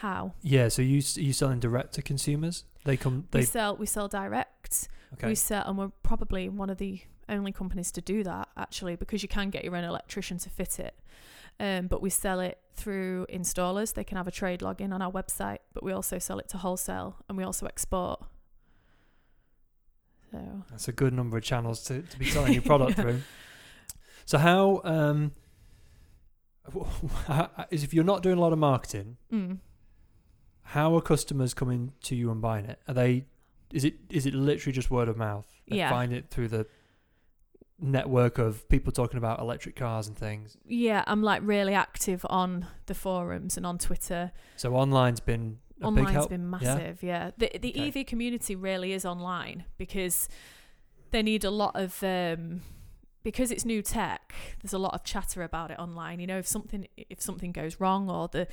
how 0.02 0.34
Yeah, 0.42 0.68
so 0.70 0.82
you 0.82 1.02
you 1.16 1.34
selling 1.34 1.60
direct 1.60 1.94
to 1.94 2.02
consumers? 2.02 2.66
They 2.84 2.98
come. 2.98 3.28
we 3.34 3.44
sell 3.44 3.76
we 3.78 3.86
sell 3.86 4.08
direct 4.08 4.88
okay. 5.14 5.28
we 5.28 5.36
sell 5.36 5.64
and 5.66 5.78
we're 5.78 5.92
probably 6.04 6.50
one 6.50 6.70
of 6.70 6.78
the 6.78 7.02
only 7.30 7.52
companies 7.52 7.92
to 7.94 8.02
do 8.02 8.24
that 8.24 8.48
actually 8.56 8.96
because 8.96 9.22
you 9.24 9.28
can 9.30 9.50
get 9.50 9.64
your 9.66 9.76
own 9.76 9.84
electrician 9.84 10.38
to 10.38 10.50
fit 10.50 10.80
it 10.80 10.96
um, 11.60 11.88
but 11.88 12.02
we 12.02 12.10
sell 12.10 12.40
it 12.40 12.58
through 12.76 13.26
installers 13.34 13.94
they 13.94 14.04
can 14.04 14.16
have 14.18 14.28
a 14.28 14.32
trade 14.32 14.60
login 14.62 14.94
on 14.94 15.02
our 15.02 15.12
website 15.12 15.58
but 15.74 15.84
we 15.84 15.92
also 15.92 16.20
sell 16.20 16.40
it 16.40 16.48
to 16.48 16.58
wholesale 16.58 17.18
and 17.28 17.38
we 17.38 17.44
also 17.44 17.66
export 17.66 18.22
so 20.32 20.64
That's 20.70 20.88
a 20.88 20.92
good 20.92 21.14
number 21.14 21.38
of 21.38 21.44
channels 21.44 21.84
to, 21.86 22.02
to 22.02 22.20
be 22.20 22.26
selling 22.26 22.54
your 22.54 22.62
product 22.62 22.98
Yeah. 22.98 23.02
through. 23.04 23.22
So 24.28 24.38
how 24.38 24.82
um 24.84 25.32
is 27.72 27.84
if 27.84 27.94
you're 27.94 28.04
not 28.04 28.22
doing 28.22 28.38
a 28.38 28.42
lot 28.42 28.54
of 28.54 28.60
marketing, 28.60 29.18
mm. 29.32 29.58
how 30.64 30.96
are 30.96 31.02
customers 31.02 31.54
coming 31.54 31.94
to 32.04 32.16
you 32.16 32.30
and 32.30 32.42
buying 32.42 32.66
it? 32.66 32.80
Are 32.88 32.94
they 32.94 33.26
is 33.74 33.84
it 33.86 33.96
is 34.10 34.26
it 34.26 34.34
literally 34.34 34.74
just 34.74 34.92
word 34.92 35.08
of 35.08 35.18
mouth? 35.18 35.48
They 35.70 35.78
Yeah. 35.78 35.90
find 35.90 36.12
it 36.14 36.30
through 36.30 36.50
the 36.50 36.68
network 37.80 38.38
of 38.38 38.68
people 38.70 38.92
talking 38.92 39.18
about 39.18 39.40
electric 39.40 39.76
cars 39.76 40.08
and 40.08 40.18
things. 40.18 40.58
yeah 40.66 41.04
i'm 41.06 41.22
like 41.22 41.42
really 41.46 41.76
active 41.76 42.26
on 42.28 42.66
the 42.88 42.96
forums 42.96 43.56
and 43.56 43.68
on 43.68 43.78
twitter 43.78 44.32
So 44.56 44.76
online's 44.76 45.20
been 45.20 45.60
a 45.82 45.92
big 45.92 46.06
online's 46.08 46.26
been 46.26 46.42
Yeah? 46.42 46.48
massive 46.58 47.04
yeah, 47.04 47.32
the 47.38 47.52
the 47.62 47.70
Okay. 47.70 48.00
ev 48.00 48.06
community 48.08 48.56
really 48.56 48.94
is 48.94 49.06
online 49.06 49.66
because 49.78 50.28
they 51.12 51.22
need 51.22 51.44
a 51.44 51.52
lot 51.52 51.76
of 51.76 52.04
um 52.04 52.62
because 53.28 53.52
it's 53.52 53.66
new 53.66 53.82
tech 53.82 54.34
there's 54.62 54.72
a 54.72 54.78
lot 54.78 54.94
of 54.94 55.04
chatter 55.04 55.44
about 55.44 55.70
it 55.70 55.78
online 55.78 56.18
you 56.18 56.26
know 56.26 56.38
if 56.38 56.48
something 56.48 56.88
if 56.96 57.22
something 57.22 57.52
goes 57.52 57.78
wrong 57.78 58.10
or 58.10 58.30
the 58.30 58.48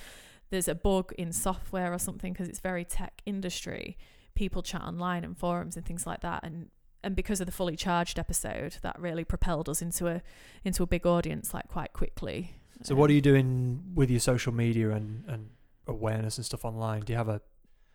there's 0.50 0.66
a 0.66 0.74
bug 0.74 1.12
in 1.16 1.32
software 1.32 1.92
or 1.92 1.98
something 1.98 2.32
because 2.32 2.48
it's 2.48 2.58
very 2.58 2.84
tech 2.84 3.22
industry 3.24 3.96
people 4.34 4.62
chat 4.62 4.82
online 4.82 5.22
and 5.22 5.38
forums 5.38 5.76
and 5.76 5.86
things 5.86 6.08
like 6.08 6.22
that 6.22 6.42
and 6.42 6.70
and 7.04 7.14
because 7.14 7.40
of 7.40 7.46
the 7.46 7.52
fully 7.52 7.76
charged 7.76 8.18
episode 8.18 8.78
that 8.82 8.98
really 8.98 9.22
propelled 9.22 9.68
us 9.68 9.80
into 9.80 10.08
a 10.08 10.20
into 10.64 10.82
a 10.82 10.86
big 10.88 11.06
audience 11.06 11.54
like 11.54 11.68
quite 11.68 11.92
quickly 11.92 12.56
So 12.82 12.96
what 12.96 13.10
are 13.10 13.12
um, 13.12 13.14
you 13.14 13.20
doing 13.20 13.92
with 13.94 14.10
your 14.10 14.18
social 14.18 14.52
media 14.52 14.90
and, 14.90 15.22
and 15.28 15.50
awareness 15.86 16.36
and 16.36 16.44
stuff 16.44 16.64
online? 16.64 17.02
Do 17.02 17.12
you 17.12 17.16
have 17.16 17.28
a 17.28 17.40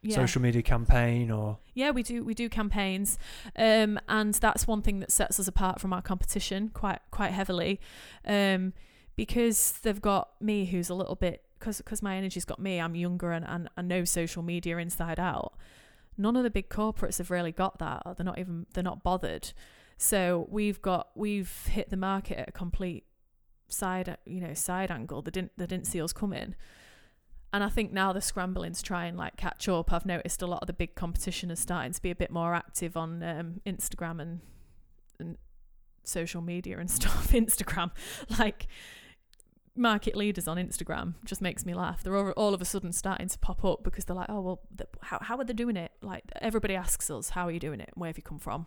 Yeah. 0.02 0.16
social 0.16 0.42
media 0.42 0.62
campaign 0.62 1.30
or 1.30 1.58
Yeah, 1.74 1.92
we 1.92 2.04
do 2.04 2.24
we 2.24 2.34
do 2.34 2.48
campaigns, 2.50 3.18
um, 3.58 4.00
and 4.08 4.34
that's 4.36 4.66
one 4.68 4.82
thing 4.82 5.00
that 5.02 5.12
sets 5.12 5.40
us 5.40 5.48
apart 5.48 5.82
from 5.82 5.92
our 5.94 6.02
competition 6.02 6.70
quite 6.70 7.00
quite 7.12 7.32
heavily, 7.32 7.80
um, 8.26 8.74
because 9.16 9.74
they've 9.84 10.02
got 10.02 10.30
me 10.42 10.66
who's 10.66 10.90
a 10.90 10.96
little 10.96 11.16
bit 11.16 11.44
because 11.60 11.78
because 11.80 12.00
myenergi's 12.02 12.46
got 12.46 12.60
me. 12.60 12.80
I'm 12.80 12.96
younger 12.96 13.32
and, 13.34 13.46
and 13.46 13.70
I 13.76 13.82
know 13.82 14.06
social 14.06 14.42
media 14.44 14.78
inside 14.78 15.20
out. 15.20 15.54
none 16.18 16.36
of 16.38 16.44
the 16.44 16.50
big 16.50 16.70
corporates 16.70 17.18
have 17.18 17.32
really 17.32 17.52
got 17.52 17.80
that 17.80 18.02
or 18.06 18.14
they're 18.14 18.26
not 18.26 18.40
even 18.40 18.66
they're 18.74 18.84
not 18.84 19.04
bothered 19.04 19.52
so 19.98 20.48
we've 20.50 20.82
got 20.82 21.10
we've 21.16 21.66
hit 21.68 21.90
the 21.90 21.98
market 21.98 22.38
at 22.38 22.50
a 22.50 22.52
complete 22.52 23.06
side 23.68 24.18
you 24.26 24.42
know 24.42 24.54
side 24.54 24.92
angle 24.92 25.22
they 25.22 25.32
didn't 25.32 25.52
they 25.58 25.66
didn't 25.66 25.88
see 25.88 26.02
us 26.02 26.12
coming 26.14 26.56
and 27.52 27.64
I 27.64 27.70
think 27.70 27.92
now 27.92 28.12
they're 28.14 28.22
scrambling 28.22 28.74
to 28.74 28.84
try 28.84 29.06
and 29.06 29.18
like 29.18 29.36
catch 29.38 29.68
up. 29.68 29.92
I've 29.92 30.06
noticed 30.06 30.42
a 30.42 30.48
lot 30.48 30.62
of 30.62 30.68
the 30.68 30.74
big 30.74 30.96
competition 30.96 31.50
is 31.52 31.60
starting 31.60 31.94
to 31.94 32.02
be 32.02 32.12
a 32.12 32.16
bit 32.16 32.32
more 32.32 32.54
active 32.54 32.96
on 32.98 33.24
um, 33.24 33.62
Instagram 33.66 34.22
and 34.22 34.40
and 35.20 35.38
social 36.04 36.42
media 36.42 36.78
and 36.80 36.90
stuff. 37.00 37.30
Instagram, 37.32 37.92
like 38.40 38.68
market 39.76 40.16
leaders 40.16 40.48
on 40.48 40.58
Instagram, 40.58 41.14
just 41.26 41.42
makes 41.42 41.66
me 41.66 41.74
laugh. 41.74 42.04
They're 42.04 42.16
all, 42.16 42.32
all 42.32 42.54
of 42.54 42.62
a 42.62 42.66
sudden 42.66 42.92
starting 42.92 43.30
to 43.30 43.40
pop 43.40 43.64
up 43.64 43.84
because 43.84 44.06
they're 44.06 44.16
like, 44.16 44.30
oh 44.30 44.42
well, 44.42 44.62
th- 44.78 44.90
how 45.02 45.20
how 45.22 45.38
are 45.38 45.44
they 45.44 45.54
doing 45.54 45.78
it? 45.78 45.92
Like 46.02 46.24
everybody 46.42 46.76
asks 46.76 47.10
us, 47.10 47.30
how 47.30 47.46
are 47.48 47.52
you 47.52 47.60
doing 47.60 47.80
it? 47.80 47.90
Where 47.96 48.08
have 48.10 48.18
you 48.18 48.24
come 48.24 48.40
from? 48.40 48.66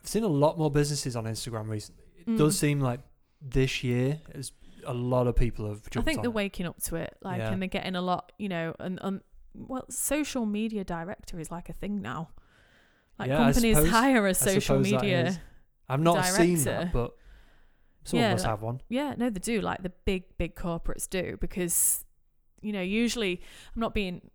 I've 0.00 0.08
seen 0.08 0.22
a 0.24 0.28
lot 0.28 0.58
more 0.58 0.70
businesses 0.70 1.16
on 1.16 1.24
Instagram 1.24 1.68
recently. 1.68 2.04
It 2.18 2.26
Mm. 2.26 2.38
does 2.38 2.58
seem 2.58 2.80
like 2.80 3.00
this 3.40 3.82
year 3.84 4.20
is 4.34 4.52
a 4.86 4.92
lot 4.94 5.26
of 5.26 5.36
people 5.36 5.68
have 5.68 5.82
I 5.96 6.00
think 6.02 6.22
they're 6.22 6.30
it. 6.30 6.34
waking 6.34 6.66
up 6.66 6.80
to 6.84 6.96
it, 6.96 7.16
like, 7.22 7.38
Yeah. 7.38 7.50
and 7.52 7.60
they're 7.62 7.68
getting 7.68 7.94
a 7.96 8.02
lot, 8.02 8.32
you 8.38 8.48
know, 8.48 8.74
and 8.78 8.98
and 9.02 9.20
well, 9.54 9.84
social 9.90 10.46
media 10.46 10.84
director 10.84 11.38
is 11.38 11.50
like 11.50 11.68
a 11.68 11.72
thing 11.72 12.02
now. 12.02 12.30
Like 13.18 13.28
Yeah, 13.28 13.36
companies 13.38 13.76
suppose- 13.76 13.90
hire 13.92 14.26
a 14.26 14.34
social 14.34 14.80
media. 14.80 15.40
I've 15.88 16.00
not 16.00 16.24
seen 16.24 16.56
that, 16.56 16.64
director. 16.64 16.90
but 16.92 17.16
someone 18.04 18.22
Yeah, 18.24 18.32
must 18.32 18.44
like- 18.44 18.50
have 18.50 18.62
one. 18.62 18.80
Yeah, 18.88 19.14
no, 19.16 19.30
they 19.30 19.38
do. 19.40 19.60
Like 19.60 19.82
the 19.82 19.92
big, 20.04 20.36
big 20.38 20.56
corporates 20.56 21.08
do 21.08 21.36
because, 21.40 22.04
you 22.62 22.72
know, 22.72 22.80
usually 22.82 23.40
I'm 23.74 23.80
not 23.80 23.94
being, 23.94 24.30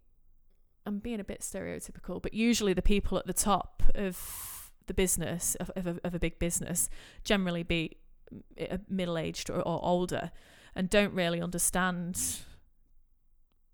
I'm 0.85 0.99
being 0.99 1.19
a 1.19 1.23
bit 1.25 1.41
stereotypical, 1.41 2.21
but 2.21 2.33
usually 2.33 2.73
the 2.73 2.81
people 2.81 3.17
at 3.17 3.25
the 3.27 3.33
top 3.33 3.83
of 3.95 4.71
the 4.87 4.93
business 4.93 5.53
of 5.55 5.69
of 5.75 5.85
a, 5.85 5.99
of 6.03 6.15
a 6.15 6.19
big 6.19 6.39
business 6.39 6.89
generally 7.23 7.61
be 7.61 7.97
middle 8.87 9.17
aged 9.17 9.49
or, 9.49 9.61
or 9.61 9.79
older 9.83 10.31
and 10.75 10.89
don't 10.89 11.13
really 11.13 11.41
understand 11.41 12.19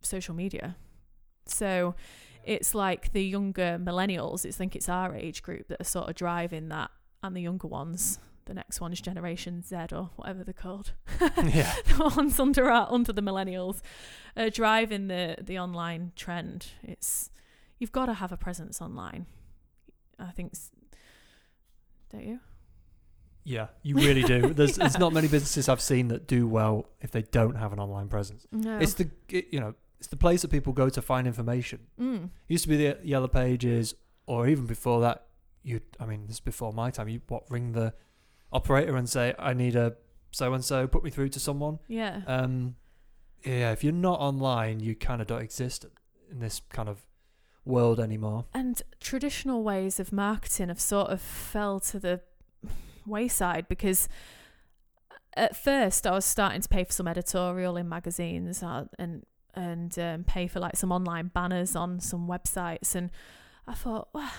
social 0.01 0.33
media. 0.35 0.75
So 1.45 1.95
it's 2.43 2.73
like 2.75 3.11
the 3.11 3.23
younger 3.23 3.77
millennials. 3.81 4.45
It's 4.45 4.57
I 4.57 4.59
think 4.59 4.75
it's 4.75 4.89
our 4.89 5.15
age 5.15 5.43
group 5.43 5.67
that 5.67 5.81
are 5.81 5.85
sort 5.85 6.09
of 6.09 6.15
driving 6.15 6.69
that, 6.69 6.91
and 7.23 7.35
the 7.35 7.41
younger 7.41 7.67
ones. 7.67 8.19
The 8.45 8.53
next 8.53 8.79
one 8.79 8.93
is 8.93 9.01
Generation 9.01 9.63
Z 9.63 9.75
or 9.91 10.11
whatever 10.15 10.43
they're 10.43 10.53
called. 10.53 10.93
yeah. 11.21 11.73
the 11.87 12.11
ones 12.15 12.39
under 12.39 12.69
our, 12.69 12.87
under 12.91 13.11
the 13.11 13.23
millennials 13.23 13.81
are 14.37 14.51
driving 14.51 15.07
the 15.07 15.37
the 15.41 15.57
online 15.57 16.11
trend. 16.15 16.67
It's 16.83 17.31
you've 17.79 17.91
got 17.91 18.05
to 18.05 18.13
have 18.13 18.31
a 18.31 18.37
presence 18.37 18.81
online. 18.81 19.25
I 20.17 20.31
think, 20.31 20.53
don't 22.09 22.25
you? 22.25 22.39
Yeah, 23.45 23.67
you 23.83 23.95
really 23.95 24.23
do. 24.23 24.53
There's 24.53 24.77
Yeah. 24.77 24.83
there's 24.83 24.97
not 24.99 25.13
many 25.13 25.27
businesses 25.27 25.69
I've 25.69 25.79
seen 25.81 26.07
that 26.09 26.27
do 26.27 26.47
well 26.47 26.89
if 26.99 27.11
they 27.11 27.21
don't 27.21 27.55
have 27.55 27.71
an 27.71 27.79
online 27.79 28.09
presence. 28.09 28.45
No. 28.51 28.79
It's 28.79 28.95
the 28.95 29.09
it, 29.29 29.47
you 29.51 29.59
know 29.59 29.75
it's 29.99 30.07
the 30.09 30.17
place 30.17 30.41
that 30.41 30.49
people 30.51 30.73
go 30.73 30.89
to 30.89 31.01
find 31.01 31.25
information. 31.27 31.79
mm. 31.99 32.29
used 32.49 32.63
to 32.63 32.69
be 32.69 32.77
the 32.77 32.97
yellow 33.03 33.27
pages, 33.27 33.95
or 34.25 34.47
even 34.47 34.65
before 34.65 34.99
that. 35.01 35.27
You, 35.63 35.79
I 35.99 36.05
mean, 36.05 36.27
this 36.27 36.35
is 36.35 36.39
before 36.41 36.73
my 36.73 36.91
time. 36.91 37.07
You 37.07 37.21
what 37.27 37.43
ring 37.49 37.71
the 37.71 37.93
operator 38.51 38.97
and 38.97 39.07
say, 39.09 39.33
"I 39.39 39.53
need 39.53 39.75
a 39.75 39.95
so 40.31 40.53
and 40.53 40.63
so. 40.65 40.85
Put 40.87 41.03
me 41.03 41.09
through 41.11 41.29
to 41.29 41.39
someone." 41.39 41.79
Yeah. 41.87 42.21
Um, 42.27 42.75
yeah, 43.43 43.71
if 43.71 43.83
you're 43.83 43.93
not 43.93 44.19
online, 44.19 44.79
you 44.79 44.95
kind 44.95 45.21
of 45.21 45.27
don't 45.27 45.41
exist 45.41 45.85
in 46.31 46.39
this 46.39 46.61
kind 46.69 46.89
of 46.89 47.05
world 47.63 47.99
anymore. 47.99 48.45
and 48.53 48.81
traditional 48.99 49.63
ways 49.63 49.99
of 49.99 50.11
marketing 50.11 50.67
have 50.67 50.79
sort 50.81 51.09
of 51.09 51.19
fell 51.21 51.79
to 51.79 51.99
the 51.99 52.21
wayside 53.05 53.67
because 53.67 54.07
at 55.35 55.55
first 55.55 56.07
I 56.07 56.11
was 56.11 56.25
starting 56.25 56.61
to 56.61 56.69
pay 56.69 56.83
for 56.83 56.93
some 56.93 57.07
editorial 57.07 57.77
in 57.77 57.89
magazines 57.89 58.63
uh, 58.63 58.85
and 58.97 59.25
and 59.53 59.97
um, 59.99 60.23
pay 60.25 60.47
for 60.47 60.59
like 60.59 60.75
some 60.75 60.91
online 60.91 61.31
banners 61.33 61.75
on 61.75 61.99
some 61.99 62.27
websites 62.27 62.95
and 62.95 63.09
I 63.67 63.73
thought 63.73 64.09
well, 64.13 64.31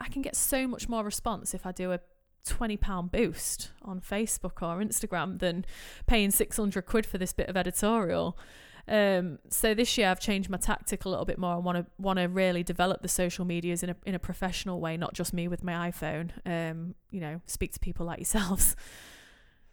I 0.00 0.08
can 0.08 0.22
get 0.22 0.36
so 0.36 0.66
much 0.66 0.88
more 0.88 1.04
response 1.04 1.54
if 1.54 1.66
I 1.66 1.72
do 1.72 1.92
a 1.92 2.00
20 2.44 2.76
pound 2.76 3.12
boost 3.12 3.70
on 3.82 4.00
Facebook 4.00 4.62
or 4.62 4.82
Instagram 4.82 5.38
than 5.38 5.64
paying 6.06 6.30
600 6.30 6.82
quid 6.86 7.06
for 7.06 7.18
this 7.18 7.32
bit 7.32 7.48
of 7.48 7.56
editorial 7.56 8.38
um, 8.88 9.38
so 9.50 9.74
this 9.74 9.96
year 9.98 10.08
I've 10.08 10.20
changed 10.20 10.48
my 10.50 10.56
tactic 10.58 11.04
a 11.04 11.08
little 11.08 11.24
bit 11.24 11.38
more. 11.38 11.54
I 11.54 11.58
want 11.58 11.78
to 11.78 11.86
want 11.98 12.18
to 12.18 12.24
really 12.26 12.62
develop 12.62 13.02
the 13.02 13.08
social 13.08 13.44
medias 13.44 13.82
in 13.82 13.90
a 13.90 13.96
in 14.06 14.14
a 14.14 14.18
professional 14.18 14.80
way, 14.80 14.96
not 14.96 15.12
just 15.14 15.32
me 15.32 15.46
with 15.48 15.62
my 15.62 15.90
iPhone. 15.90 16.30
Um, 16.46 16.94
you 17.10 17.20
know, 17.20 17.40
speak 17.46 17.72
to 17.72 17.78
people 17.80 18.06
like 18.06 18.18
yourselves. 18.18 18.74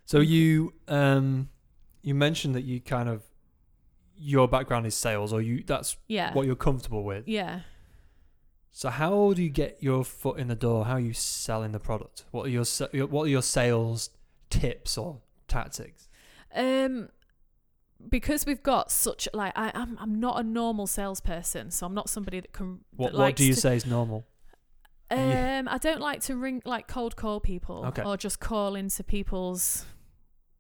So 0.08 0.20
you 0.20 0.74
um 0.88 1.50
you 2.04 2.14
mentioned 2.14 2.54
that 2.54 2.64
you 2.64 2.80
kind 2.80 3.10
of 3.10 3.24
your 4.16 4.48
background 4.48 4.86
is 4.86 4.94
sales, 4.96 5.34
or 5.34 5.42
you 5.42 5.64
that's 5.66 5.98
Yeah, 6.08 6.32
what 6.34 6.46
you're 6.46 6.56
comfortable 6.56 7.04
with. 7.04 7.28
yeah. 7.28 7.62
So 8.72 8.90
how 8.90 9.34
do 9.34 9.42
you 9.42 9.50
get 9.50 9.78
your 9.82 10.04
foot 10.04 10.38
in 10.38 10.48
the 10.48 10.56
door? 10.56 10.86
How 10.86 10.94
are 10.94 11.00
you 11.00 11.14
selling 11.14 11.72
the 11.72 11.80
product? 11.80 12.26
What 12.32 12.46
are 12.46 12.50
your 12.50 12.66
your- 12.94 13.08
what 13.08 13.24
are 13.24 13.30
your 13.30 13.42
sales 13.42 14.12
tips 14.52 14.96
or 14.98 15.22
tactics? 15.48 16.08
Um, 16.54 17.10
because 18.10 18.46
we've 18.46 18.64
got 18.64 18.92
such 18.92 19.28
like 19.34 19.54
I, 19.56 19.72
I'm 19.74 19.98
I'm 20.00 20.20
not 20.20 20.40
a 20.40 20.44
normal 20.44 20.88
salesperson, 20.88 21.72
so 21.72 21.86
I'm 21.86 21.94
not 21.94 22.10
somebody 22.10 22.40
that 22.40 22.54
can. 22.54 22.82
What 22.96 23.14
that 23.14 23.18
what 23.18 23.36
do 23.36 23.46
you 23.46 23.54
to- 23.54 23.60
say 23.60 23.76
is 23.76 23.86
normal? 23.86 24.26
Yeah. 25.12 25.60
Um, 25.60 25.68
I 25.70 25.78
don't 25.78 26.02
like 26.02 26.22
to 26.22 26.36
ring 26.36 26.62
like 26.66 26.88
cold 26.88 27.16
call 27.16 27.40
people 27.40 27.86
Okay. 27.88 28.02
or 28.02 28.18
just 28.18 28.40
call 28.40 28.76
into 28.76 29.04
people's 29.04 29.86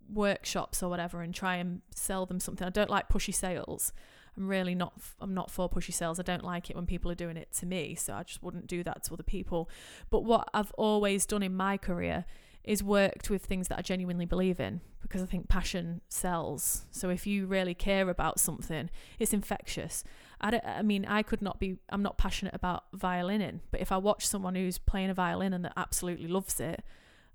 workshops 0.07 0.83
or 0.83 0.89
whatever 0.89 1.21
and 1.21 1.33
try 1.33 1.55
and 1.55 1.81
sell 1.95 2.25
them 2.27 2.39
something. 2.39 2.65
I 2.65 2.69
don't 2.69 2.89
like 2.89 3.09
pushy 3.09 3.33
sales. 3.33 3.91
I'm 4.37 4.47
really 4.47 4.75
not. 4.75 4.93
I'm 5.19 5.33
not 5.33 5.49
for 5.49 5.69
pushy 5.69 5.93
sales. 5.93 6.19
I 6.19 6.23
don't 6.23 6.43
like 6.43 6.69
it 6.69 6.75
when 6.75 6.85
people 6.85 7.09
are 7.09 7.15
doing 7.15 7.37
it 7.37 7.51
to 7.59 7.65
me, 7.65 7.95
so 7.95 8.13
I 8.13 8.23
just 8.23 8.43
wouldn't 8.43 8.67
do 8.67 8.83
that 8.83 9.03
to 9.05 9.13
other 9.13 9.23
people. 9.23 9.69
But 10.09 10.25
what 10.25 10.49
I've 10.53 10.71
always 10.73 11.25
done 11.25 11.41
in 11.41 11.55
my 11.55 11.77
career 11.77 12.25
is 12.65 12.83
worked 12.83 13.29
with 13.29 13.45
things 13.45 13.67
that 13.67 13.77
I 13.77 13.81
genuinely 13.81 14.25
believe 14.25 14.59
in 14.59 14.81
because 15.01 15.21
I 15.21 15.25
think 15.25 15.47
passion 15.47 16.01
sells. 16.09 16.85
So 16.91 17.09
if 17.09 17.27
you 17.27 17.45
really 17.45 17.75
care 17.75 18.09
about 18.09 18.39
something, 18.39 18.89
it's 19.19 19.33
infectious. 19.33 20.03
I, 20.41 20.59
I 20.65 20.81
mean, 20.81 21.05
I 21.05 21.21
could 21.21 21.41
not 21.41 21.59
be, 21.59 21.77
I'm 21.89 22.01
not 22.01 22.17
passionate 22.17 22.55
about 22.55 22.85
violining, 22.93 23.61
but 23.71 23.81
if 23.81 23.91
I 23.91 23.97
watch 23.97 24.25
someone 24.25 24.55
who's 24.55 24.79
playing 24.79 25.11
a 25.11 25.13
violin 25.13 25.53
and 25.53 25.63
that 25.63 25.73
absolutely 25.77 26.27
loves 26.27 26.59
it, 26.59 26.83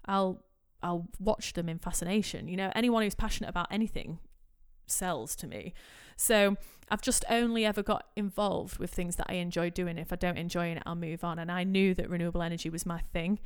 I'll, 0.04 0.42
I'll 0.82 1.08
watch 1.20 1.52
them 1.52 1.68
in 1.68 1.78
fascination. 1.78 2.48
You 2.48 2.56
know, 2.56 2.72
anyone 2.74 3.04
who's 3.04 3.14
passionate 3.14 3.50
about 3.50 3.68
anything 3.70 4.18
sells 4.86 5.36
to 5.36 5.46
me. 5.46 5.72
So 6.16 6.57
I've 6.90 7.02
just 7.02 7.24
only 7.30 7.64
ever 7.64 7.82
got 7.82 8.08
involved 8.16 8.78
with 8.78 8.90
things 8.90 9.16
that 9.16 9.26
I 9.28 9.34
enjoy 9.34 9.70
doing. 9.70 9.96
If 9.96 10.12
I 10.12 10.16
don't 10.16 10.36
enjoy 10.36 10.66
it, 10.68 10.82
I'll 10.84 10.96
move 10.96 11.22
on. 11.22 11.38
And 11.38 11.52
I 11.52 11.62
knew 11.62 11.94
that 11.94 12.11
renewable 12.11 12.42
energy 12.42 12.68
was 12.68 12.84
my 12.84 12.98
thing. 13.12 13.38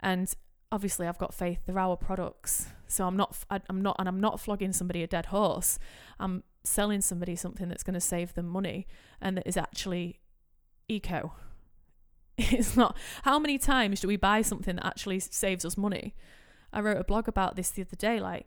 And 0.00 0.32
obviously 0.72 1.06
I've 1.06 1.18
got 1.18 1.34
faith 1.34 1.60
they're 1.66 1.78
our 1.78 1.96
products. 1.96 2.66
So 2.88 3.06
I'm 3.06 3.16
not 3.16 3.36
I'm 3.50 3.82
not 3.82 3.96
and 3.98 4.08
I'm 4.08 4.20
not 4.20 4.40
flogging 4.40 4.72
somebody 4.72 5.02
a 5.02 5.06
dead 5.06 5.26
horse. 5.26 5.78
I'm 6.18 6.42
selling 6.64 7.02
somebody 7.02 7.36
something 7.36 7.68
that's 7.68 7.82
going 7.82 7.94
to 7.94 8.00
save 8.00 8.34
them 8.34 8.48
money 8.48 8.86
and 9.20 9.36
that 9.36 9.46
is 9.46 9.56
actually 9.56 10.18
eco. 10.88 11.34
It's 12.38 12.76
not 12.76 12.96
how 13.22 13.38
many 13.38 13.58
times 13.58 14.00
do 14.00 14.08
we 14.08 14.16
buy 14.16 14.40
something 14.40 14.76
that 14.76 14.86
actually 14.86 15.20
saves 15.20 15.64
us 15.64 15.76
money? 15.76 16.14
I 16.72 16.80
wrote 16.80 16.96
a 16.96 17.04
blog 17.04 17.28
about 17.28 17.54
this 17.54 17.70
the 17.70 17.82
other 17.82 17.96
day 17.96 18.18
like 18.18 18.46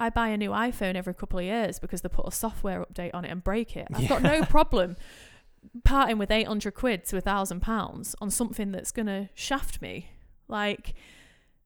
I 0.00 0.08
buy 0.10 0.28
a 0.28 0.36
new 0.36 0.50
iPhone 0.50 0.94
every 0.94 1.14
couple 1.14 1.38
of 1.38 1.44
years 1.44 1.78
because 1.78 2.00
they 2.00 2.08
put 2.08 2.26
a 2.26 2.30
software 2.30 2.84
update 2.84 3.10
on 3.12 3.24
it 3.24 3.30
and 3.30 3.44
break 3.44 3.76
it. 3.76 3.88
I've 3.92 4.08
got 4.08 4.22
no 4.22 4.44
problem 4.56 4.96
parting 5.84 6.18
with 6.18 6.30
800 6.30 6.72
quid 6.72 7.04
to 7.06 7.16
a 7.16 7.20
thousand 7.20 7.60
pounds 7.60 8.14
on 8.20 8.30
something 8.30 8.72
that's 8.72 8.92
going 8.92 9.06
to 9.06 9.28
shaft 9.34 9.82
me. 9.82 10.10
Like 10.46 10.94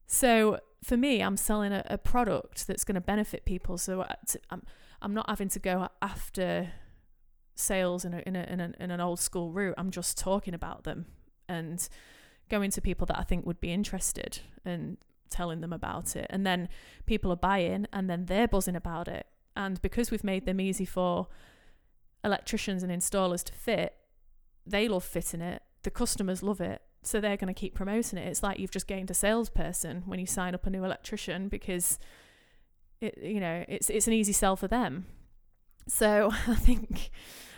so 0.07 0.59
for 0.83 0.97
me, 0.97 1.21
I'm 1.21 1.37
selling 1.37 1.71
a, 1.71 1.83
a 1.87 1.97
product 1.97 2.67
that's 2.67 2.83
going 2.83 2.95
to 2.95 3.01
benefit 3.01 3.45
people. 3.45 3.77
So 3.77 4.01
uh, 4.01 4.15
t- 4.27 4.39
I'm 4.49 4.63
I'm 5.01 5.13
not 5.13 5.29
having 5.29 5.49
to 5.49 5.59
go 5.59 5.89
after 6.01 6.71
sales 7.55 8.05
in 8.05 8.13
a, 8.13 8.23
in 8.25 8.35
a, 8.35 8.43
in, 8.43 8.59
a, 8.59 8.73
in 8.79 8.91
an 8.91 9.01
old 9.01 9.19
school 9.19 9.51
route. 9.51 9.75
I'm 9.77 9.91
just 9.91 10.17
talking 10.17 10.53
about 10.53 10.85
them 10.85 11.05
and 11.47 11.87
going 12.49 12.71
to 12.71 12.81
people 12.81 13.05
that 13.07 13.19
I 13.19 13.23
think 13.23 13.45
would 13.45 13.59
be 13.59 13.71
interested 13.71 14.39
and 14.65 14.97
telling 15.29 15.61
them 15.61 15.73
about 15.73 16.15
it. 16.15 16.27
And 16.29 16.45
then 16.45 16.69
people 17.05 17.31
are 17.31 17.37
buying 17.37 17.85
and 17.91 18.09
then 18.09 18.25
they're 18.25 18.47
buzzing 18.47 18.75
about 18.75 19.07
it. 19.07 19.27
And 19.55 19.81
because 19.81 20.09
we've 20.09 20.23
made 20.23 20.45
them 20.45 20.59
easy 20.59 20.85
for 20.85 21.27
electricians 22.23 22.81
and 22.81 22.91
installers 22.91 23.43
to 23.43 23.53
fit, 23.53 23.95
they 24.65 24.87
love 24.87 25.03
fitting 25.03 25.41
it. 25.41 25.61
The 25.83 25.91
customers 25.91 26.41
love 26.41 26.61
it. 26.61 26.81
So 27.03 27.19
they're 27.19 27.37
going 27.37 27.53
to 27.53 27.59
keep 27.59 27.75
promoting 27.75 28.17
it. 28.17 28.27
It's 28.27 28.41
like 28.41 28.59
you've 28.59 28.71
just 28.71 28.87
gained 28.87 29.11
a 29.11 29.13
salesperson 29.13 30.03
when 30.05 30.19
you 30.19 30.25
sign 30.25 30.55
up 30.55 30.65
a 30.65 30.69
new 30.69 30.83
electrician 30.83 31.49
because 31.49 31.99
it, 33.01 33.17
you 33.21 33.39
know, 33.39 33.65
it's 33.67 33.89
it's 33.89 34.07
an 34.07 34.13
easy 34.13 34.33
sell 34.33 34.55
for 34.55 34.67
them. 34.67 35.05
So 35.87 36.31
I 36.47 36.55
think 36.55 37.11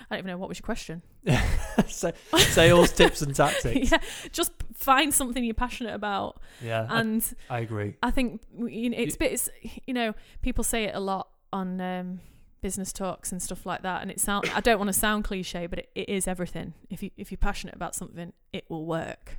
I 0.09 0.15
don't 0.15 0.19
even 0.19 0.31
know 0.31 0.37
what 0.37 0.49
was 0.49 0.59
your 0.59 0.65
question. 0.65 1.01
Sa- 1.87 2.11
sales 2.37 2.91
tips 2.91 3.21
and 3.21 3.35
tactics. 3.35 3.91
yeah, 3.91 3.99
just 4.31 4.51
find 4.73 5.13
something 5.13 5.43
you're 5.43 5.53
passionate 5.53 5.93
about, 5.93 6.41
Yeah, 6.61 6.87
and 6.89 7.23
I 7.49 7.59
agree. 7.59 7.95
I 8.03 8.11
think 8.11 8.41
you 8.57 8.89
know, 8.89 8.97
it's 8.97 9.17
bit. 9.17 9.31
It's, 9.33 9.49
you 9.85 9.93
know, 9.93 10.13
people 10.41 10.63
say 10.63 10.85
it 10.85 10.95
a 10.95 10.99
lot 10.99 11.29
on 11.51 11.79
um, 11.81 12.19
business 12.61 12.91
talks 12.93 13.31
and 13.31 13.41
stuff 13.41 13.65
like 13.65 13.81
that, 13.83 14.01
and 14.01 14.09
it 14.11 14.19
sound. 14.19 14.49
I 14.55 14.59
don't 14.61 14.77
want 14.79 14.89
to 14.89 14.93
sound 14.93 15.23
cliche, 15.23 15.67
but 15.67 15.79
it, 15.79 15.89
it 15.95 16.09
is 16.09 16.27
everything. 16.27 16.73
If 16.89 17.01
you 17.03 17.11
if 17.17 17.31
you're 17.31 17.37
passionate 17.37 17.75
about 17.75 17.95
something, 17.95 18.33
it 18.53 18.65
will 18.69 18.85
work. 18.85 19.37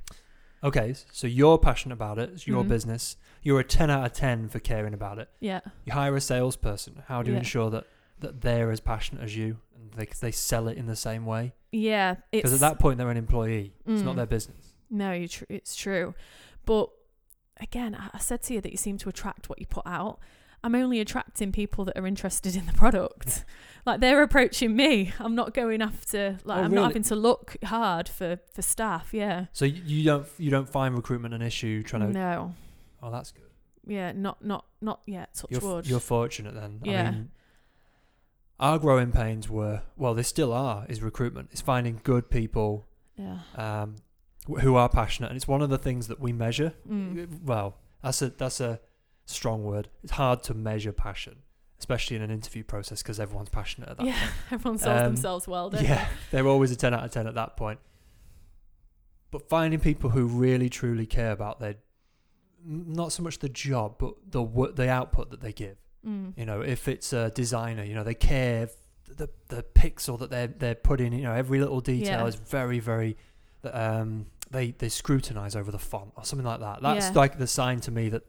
Okay, 0.63 0.95
so 1.11 1.27
you're 1.27 1.57
passionate 1.59 1.93
about 1.93 2.17
it. 2.17 2.31
It's 2.33 2.47
your 2.47 2.63
Mhm. 2.63 2.67
business. 2.69 3.15
You're 3.43 3.59
a 3.59 3.63
10 3.63 3.91
out 3.91 4.03
of 4.05 4.13
10 4.13 4.49
for 4.49 4.57
caring 4.59 4.93
about 4.95 5.19
it. 5.19 5.29
Yeah, 5.39 5.59
You 5.85 5.93
hire 5.93 6.15
a 6.15 6.21
salesperson. 6.21 7.03
How 7.07 7.21
do 7.21 7.29
you 7.29 7.35
Yeah. 7.35 7.39
ensure 7.41 7.69
that, 7.69 7.85
that 8.21 8.41
they're 8.41 8.71
as 8.71 8.79
passionate 8.79 9.23
as 9.23 9.37
you 9.37 9.59
and 9.75 9.93
they, 9.93 10.07
they 10.19 10.31
sell 10.31 10.67
it 10.67 10.75
in 10.75 10.87
the 10.87 10.95
same 10.95 11.27
way? 11.27 11.53
yeah. 11.71 12.15
Because 12.31 12.53
at 12.55 12.59
that 12.61 12.79
point, 12.79 12.97
they're 12.97 13.11
an 13.11 13.17
employee. 13.17 13.75
It's 13.85 14.01
not 14.01 14.13
Mm. 14.13 14.17
their 14.17 14.25
business. 14.25 14.73
No, 14.89 15.11
you 15.11 15.27
tr- 15.27 15.43
it's 15.47 15.75
true. 15.75 16.15
But 16.65 16.89
again, 17.57 17.93
I 17.95 18.17
said 18.17 18.41
to 18.43 18.55
you 18.55 18.61
that 18.61 18.71
you 18.71 18.77
seem 18.77 18.97
to 18.97 19.09
attract 19.09 19.49
what 19.49 19.59
you 19.59 19.67
put 19.67 19.85
out. 19.85 20.19
I'm 20.63 20.75
only 20.75 20.99
attracting 20.99 21.51
people 21.51 21.85
that 21.85 21.97
are 21.97 22.05
interested 22.07 22.55
in 22.55 22.65
the 22.65 22.73
product. 22.73 23.45
like 23.85 23.99
they're 24.01 24.21
approaching 24.23 24.75
me. 24.75 25.13
I'm 25.19 25.35
not 25.35 25.53
going 25.53 25.81
after 25.81 26.37
like 26.43 26.57
Oh, 26.57 26.61
I'm 26.63 26.71
really? 26.71 26.75
not 26.83 26.87
having 26.89 27.03
to 27.03 27.15
look 27.15 27.55
hard 27.63 28.09
for 28.09 28.39
for 28.53 28.61
staff. 28.61 29.09
Yeah. 29.13 29.45
So 29.53 29.65
you, 29.65 30.03
don't 30.03 30.27
you 30.37 30.49
don't 30.51 30.69
find 30.69 30.95
recruitment 30.95 31.33
an 31.33 31.41
issue 31.41 31.83
trying 31.83 32.01
to. 32.01 32.11
No. 32.11 32.55
Oh, 33.01 33.11
that's 33.11 33.31
good. 33.31 33.43
Yeah. 33.85 34.11
Not 34.11 34.43
not 34.43 34.65
not 34.81 35.01
yet. 35.05 35.33
Touch 35.35 35.51
You're, 35.51 35.61
wood. 35.61 35.87
you're 35.87 35.99
fortunate 35.99 36.53
then. 36.55 36.81
I 36.83 36.87
Yeah. 36.89 37.11
mean, 37.11 37.29
our 38.59 38.79
growing 38.79 39.11
pains 39.11 39.49
were 39.49 39.83
well, 39.95 40.13
they 40.13 40.23
still 40.23 40.51
are. 40.51 40.85
Is 40.89 41.01
recruitment. 41.01 41.49
It's 41.51 41.61
finding 41.61 42.01
good 42.03 42.29
people 42.29 42.87
yeah. 43.15 43.39
um, 43.55 43.95
who 44.61 44.75
are 44.75 44.89
passionate, 44.89 45.27
and 45.27 45.35
it's 45.37 45.47
one 45.47 45.61
of 45.61 45.69
the 45.69 45.77
things 45.77 46.07
that 46.07 46.19
we 46.19 46.33
measure. 46.33 46.73
Mm. 46.89 47.43
Well, 47.43 47.77
that's 48.03 48.21
a 48.21 48.29
that's 48.31 48.59
a 48.59 48.79
strong 49.27 49.63
word. 49.63 49.89
It's 50.03 50.13
hard 50.13 50.41
to 50.43 50.53
measure 50.53 50.91
passion, 50.91 51.35
especially 51.79 52.15
in 52.15 52.21
an 52.23 52.31
interview 52.31 52.63
process 52.63 53.03
because 53.03 53.19
everyone's 53.19 53.49
passionate 53.49 53.89
at 53.89 53.97
that 53.97 54.05
Yeah. 54.07 54.19
point. 54.19 54.31
Everyone 54.51 54.77
sells 54.79 55.01
Um, 55.01 55.05
themselves 55.13 55.47
well, 55.47 55.69
don't 55.69 55.83
Yeah, 55.83 56.07
they're 56.31 56.47
always 56.47 56.71
a 56.71 56.75
ten 56.75 56.93
out 56.93 57.03
of 57.05 57.11
ten 57.11 57.27
at 57.27 57.35
that 57.35 57.55
point. 57.57 57.79
But 59.31 59.47
finding 59.49 59.79
people 59.79 60.09
who 60.11 60.25
really 60.25 60.69
truly 60.69 61.05
care 61.05 61.31
about 61.31 61.59
their 61.59 61.75
not 62.65 63.11
so 63.11 63.23
much 63.23 63.39
the 63.39 63.49
job, 63.49 63.95
but 63.99 64.15
the 64.31 64.43
the 64.75 64.89
output 64.89 65.29
that 65.31 65.41
they 65.41 65.53
give. 65.53 65.77
Mm. 66.05 66.33
You 66.37 66.45
know, 66.45 66.61
if 66.61 66.87
it's 66.87 67.13
a 67.13 67.29
designer, 67.31 67.83
you 67.83 67.93
know, 67.93 68.03
they 68.03 68.13
care 68.15 68.69
the 69.17 69.29
the 69.49 69.63
pixel 69.63 70.17
that 70.19 70.29
they're 70.29 70.47
they're 70.47 70.75
putting. 70.75 71.13
You 71.13 71.23
know, 71.23 71.33
every 71.33 71.59
little 71.59 71.81
detail 71.81 72.21
Yeah. 72.21 72.25
is 72.27 72.35
very 72.35 72.79
very. 72.79 73.17
Um, 73.71 74.27
they 74.49 74.71
they 74.71 74.87
scrutinize 74.89 75.55
over 75.55 75.71
the 75.71 75.79
font 75.79 76.11
or 76.15 76.23
something 76.23 76.45
like 76.45 76.61
that. 76.61 76.81
That's 76.81 77.07
Yeah. 77.07 77.11
like 77.15 77.37
the 77.37 77.47
sign 77.47 77.81
to 77.81 77.91
me 77.91 78.07
that 78.09 78.23
they 78.23 78.27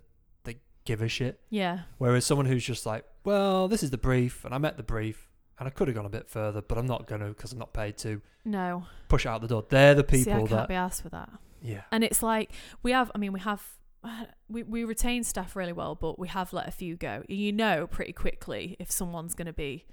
give 0.89 1.03
a 1.03 1.09
shit. 1.09 1.39
Yeah. 1.51 1.81
Whereas 1.99 2.25
someone 2.27 2.47
who's 2.47 2.65
just 2.65 2.87
like, 2.87 3.05
well, 3.25 3.69
this 3.69 3.83
is 3.83 3.91
the 3.91 3.99
brief, 3.99 4.45
and 4.45 4.55
I 4.55 4.59
met 4.59 4.77
the 4.77 4.83
brief, 4.83 5.29
and 5.59 5.67
I 5.69 5.71
could 5.71 5.87
have 5.89 5.95
gone 5.95 6.07
a 6.07 6.11
bit 6.11 6.29
further, 6.29 6.63
but 6.63 6.79
I'm 6.79 6.87
not 6.87 7.07
going 7.07 7.21
to 7.21 7.29
because 7.29 7.53
I'm 7.53 7.59
not 7.59 7.73
paid 7.73 7.97
to 7.99 8.21
No. 8.45 8.85
push 9.09 9.27
it 9.27 9.29
out 9.29 9.41
the 9.43 9.49
door. 9.49 9.65
They're 9.69 9.95
the 9.95 10.05
See, 10.11 10.23
I 10.23 10.25
people 10.25 10.47
can't 10.49 10.51
that, 10.51 10.69
be 10.69 10.75
asked 10.75 11.03
for 11.03 11.11
that. 11.11 11.29
yeah, 11.63 11.83
And 11.93 12.03
it's 12.03 12.23
like 12.23 12.51
we 12.83 12.93
have. 12.93 13.11
I 13.15 13.19
mean, 13.19 13.33
we 13.33 13.41
have. 13.41 13.63
We 14.51 14.63
we 14.63 14.85
retain 14.85 15.25
staff 15.25 15.55
really 15.57 15.75
well, 15.75 15.95
but 15.95 16.19
we 16.19 16.29
have 16.29 16.55
let 16.55 16.67
a 16.67 16.71
few 16.71 16.97
go. 16.97 17.23
You 17.29 17.53
know 17.53 17.87
pretty 17.87 18.15
quickly 18.15 18.77
if 18.79 18.91
someone's 18.91 19.35
going 19.35 19.47
to 19.47 19.53
be 19.53 19.85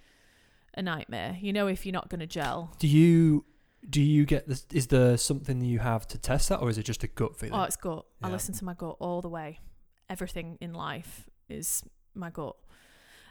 a 0.73 0.81
nightmare. 0.81 1.37
You 1.41 1.51
know 1.51 1.67
if 1.67 1.85
you're 1.85 1.91
not 1.91 2.07
going 2.07 2.21
to 2.21 2.27
gel. 2.27 2.71
Do 2.79 2.87
you 2.87 3.43
do 3.89 4.01
you 4.01 4.25
get 4.25 4.47
this? 4.47 4.65
Is 4.71 4.87
there 4.87 5.17
something 5.17 5.59
you 5.59 5.79
have 5.79 6.07
to 6.07 6.17
test 6.17 6.47
that, 6.49 6.59
or 6.61 6.69
is 6.69 6.77
it 6.77 6.83
just 6.83 7.03
a 7.03 7.07
gut 7.07 7.35
feeling? 7.35 7.59
Oh, 7.59 7.63
it's 7.63 7.75
gut. 7.75 8.05
I 8.23 8.27
Yeah. 8.27 8.33
listen 8.33 8.53
to 8.55 8.63
my 8.63 8.73
gut 8.75 8.95
all 8.99 9.21
the 9.21 9.27
way. 9.29 9.59
Everything 10.09 10.57
in 10.61 10.73
life 10.73 11.29
is 11.49 11.83
my 12.13 12.29
gut. 12.29 12.55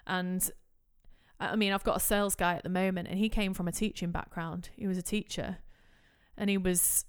And 0.06 0.50
I 1.40 1.56
mean, 1.56 1.72
I've 1.72 1.84
got 1.84 1.96
a 1.96 2.00
sales 2.00 2.34
guy 2.34 2.54
at 2.54 2.62
the 2.62 2.68
moment, 2.68 3.08
and 3.08 3.18
he 3.18 3.28
came 3.28 3.54
from 3.54 3.68
a 3.68 3.72
teaching 3.72 4.10
background. 4.10 4.70
He 4.76 4.86
was 4.86 4.98
a 4.98 5.02
teacher, 5.02 5.58
and 6.36 6.48
he 6.50 6.58
was. 6.58 7.04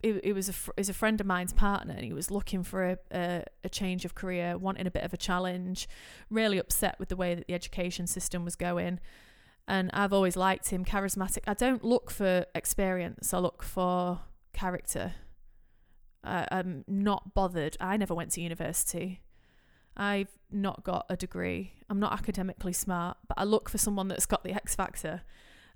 It, 0.00 0.20
it 0.22 0.32
was 0.32 0.48
a 0.48 0.80
is 0.80 0.88
a 0.88 0.94
friend 0.94 1.20
of 1.20 1.26
mine's 1.26 1.52
partner, 1.52 1.92
and 1.92 2.04
he 2.04 2.12
was 2.12 2.30
looking 2.30 2.62
for 2.62 2.90
a, 2.90 2.98
a 3.10 3.44
a 3.64 3.68
change 3.68 4.04
of 4.04 4.14
career, 4.14 4.56
wanting 4.56 4.86
a 4.86 4.90
bit 4.90 5.02
of 5.02 5.12
a 5.12 5.16
challenge, 5.16 5.88
really 6.30 6.58
upset 6.58 6.98
with 7.00 7.08
the 7.08 7.16
way 7.16 7.34
that 7.34 7.48
the 7.48 7.54
education 7.54 8.06
system 8.06 8.44
was 8.44 8.54
going. 8.54 9.00
And 9.66 9.90
I've 9.92 10.12
always 10.12 10.36
liked 10.36 10.70
him, 10.70 10.84
charismatic. 10.84 11.42
I 11.46 11.54
don't 11.54 11.84
look 11.84 12.10
for 12.10 12.46
experience; 12.54 13.34
I 13.34 13.38
look 13.38 13.62
for 13.62 14.20
character. 14.52 15.14
I, 16.24 16.46
I'm 16.50 16.84
not 16.86 17.34
bothered. 17.34 17.76
I 17.80 17.96
never 17.96 18.14
went 18.14 18.32
to 18.32 18.40
university. 18.40 19.22
I've 19.96 20.38
not 20.50 20.84
got 20.84 21.06
a 21.08 21.16
degree. 21.16 21.72
I'm 21.90 21.98
not 21.98 22.12
academically 22.12 22.72
smart, 22.72 23.18
but 23.26 23.38
I 23.38 23.44
look 23.44 23.68
for 23.68 23.78
someone 23.78 24.08
that's 24.08 24.26
got 24.26 24.44
the 24.44 24.52
X 24.52 24.74
factor. 24.74 25.22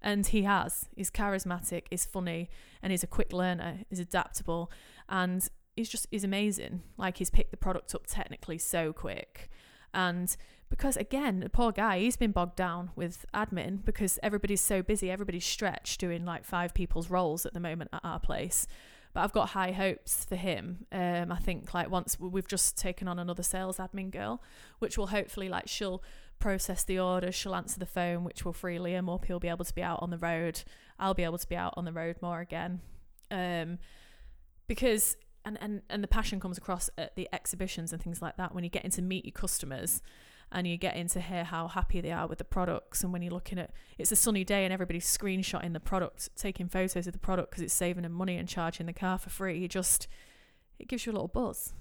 And 0.00 0.26
he 0.26 0.42
has. 0.42 0.88
He's 0.96 1.10
charismatic, 1.10 1.84
he's 1.90 2.04
funny, 2.04 2.50
and 2.82 2.90
he's 2.90 3.04
a 3.04 3.08
quick 3.08 3.32
learner, 3.32 3.80
he's 3.88 4.00
adaptable, 4.00 4.70
and 5.08 5.48
he's 5.76 5.88
just 5.88 6.08
he's 6.10 6.24
amazing. 6.24 6.82
Like 6.96 7.18
he's 7.18 7.30
picked 7.30 7.52
the 7.52 7.56
product 7.56 7.94
up 7.94 8.06
technically 8.08 8.58
so 8.58 8.92
quick. 8.92 9.48
And 9.94 10.36
because 10.70 10.96
again, 10.96 11.40
the 11.40 11.48
poor 11.48 11.70
guy, 11.70 12.00
he's 12.00 12.16
been 12.16 12.32
bogged 12.32 12.56
down 12.56 12.90
with 12.96 13.26
admin 13.32 13.84
because 13.84 14.18
everybody's 14.22 14.60
so 14.60 14.82
busy, 14.82 15.10
everybody's 15.10 15.44
stretched 15.44 16.00
doing 16.00 16.24
like 16.24 16.44
five 16.44 16.74
people's 16.74 17.10
roles 17.10 17.46
at 17.46 17.54
the 17.54 17.60
moment 17.60 17.90
at 17.92 18.00
our 18.04 18.18
place 18.18 18.66
but 19.12 19.20
I've 19.22 19.32
got 19.32 19.50
high 19.50 19.72
hopes 19.72 20.24
for 20.24 20.36
him. 20.36 20.86
Um, 20.90 21.30
I 21.30 21.38
think 21.38 21.74
like 21.74 21.90
once 21.90 22.18
we- 22.18 22.28
we've 22.28 22.48
just 22.48 22.76
taken 22.78 23.08
on 23.08 23.18
another 23.18 23.42
sales 23.42 23.76
admin 23.78 24.10
girl, 24.10 24.42
which 24.78 24.96
will 24.96 25.08
hopefully 25.08 25.48
like 25.48 25.68
she'll 25.68 26.02
process 26.38 26.82
the 26.84 26.98
orders, 26.98 27.34
she'll 27.34 27.54
answer 27.54 27.78
the 27.78 27.86
phone, 27.86 28.24
which 28.24 28.44
will 28.44 28.52
free 28.52 28.78
Liam 28.78 29.12
up. 29.12 29.24
He'll 29.26 29.38
be 29.38 29.48
able 29.48 29.64
to 29.64 29.74
be 29.74 29.82
out 29.82 30.00
on 30.02 30.10
the 30.10 30.18
road. 30.18 30.62
I'll 30.98 31.14
be 31.14 31.24
able 31.24 31.38
to 31.38 31.48
be 31.48 31.56
out 31.56 31.74
on 31.76 31.84
the 31.84 31.92
road 31.92 32.16
more 32.22 32.40
again, 32.40 32.80
um, 33.30 33.78
because 34.66 35.16
and 35.44 35.58
and 35.60 35.82
and 35.90 36.02
the 36.02 36.08
passion 36.08 36.40
comes 36.40 36.56
across 36.58 36.88
at 36.96 37.14
the 37.16 37.28
exhibitions 37.32 37.92
and 37.92 38.00
things 38.02 38.22
like 38.22 38.36
that 38.36 38.54
when 38.54 38.64
you're 38.64 38.70
getting 38.70 38.90
to 38.92 39.02
meet 39.02 39.24
your 39.24 39.32
customers. 39.32 40.02
And 40.54 40.66
you're 40.66 40.76
getting 40.76 41.08
to 41.08 41.20
hear 41.20 41.44
how 41.44 41.66
happy 41.68 42.00
they 42.02 42.12
are 42.12 42.26
with 42.26 42.38
the 42.38 42.44
products. 42.44 43.02
And 43.02 43.12
when 43.12 43.22
you're 43.22 43.32
looking 43.32 43.58
at 43.58 43.70
it's 43.98 44.12
a 44.12 44.16
sunny 44.16 44.44
day 44.44 44.64
and 44.64 44.72
everybody's 44.72 45.06
screenshotting 45.06 45.72
the 45.72 45.80
product, 45.80 46.28
taking 46.36 46.68
photos 46.68 47.06
of 47.06 47.12
the 47.14 47.18
product 47.18 47.50
because 47.50 47.62
it's 47.62 47.72
saving 47.74 48.02
them 48.02 48.12
money 48.12 48.36
and 48.36 48.46
charging 48.48 48.86
the 48.86 48.92
car 48.92 49.16
for 49.18 49.30
free. 49.30 49.58
You 49.58 49.66
just, 49.68 50.08
it 50.78 50.88
gives 50.88 51.06
you 51.06 51.12
a 51.12 51.14
little 51.14 51.28
buzz. 51.28 51.72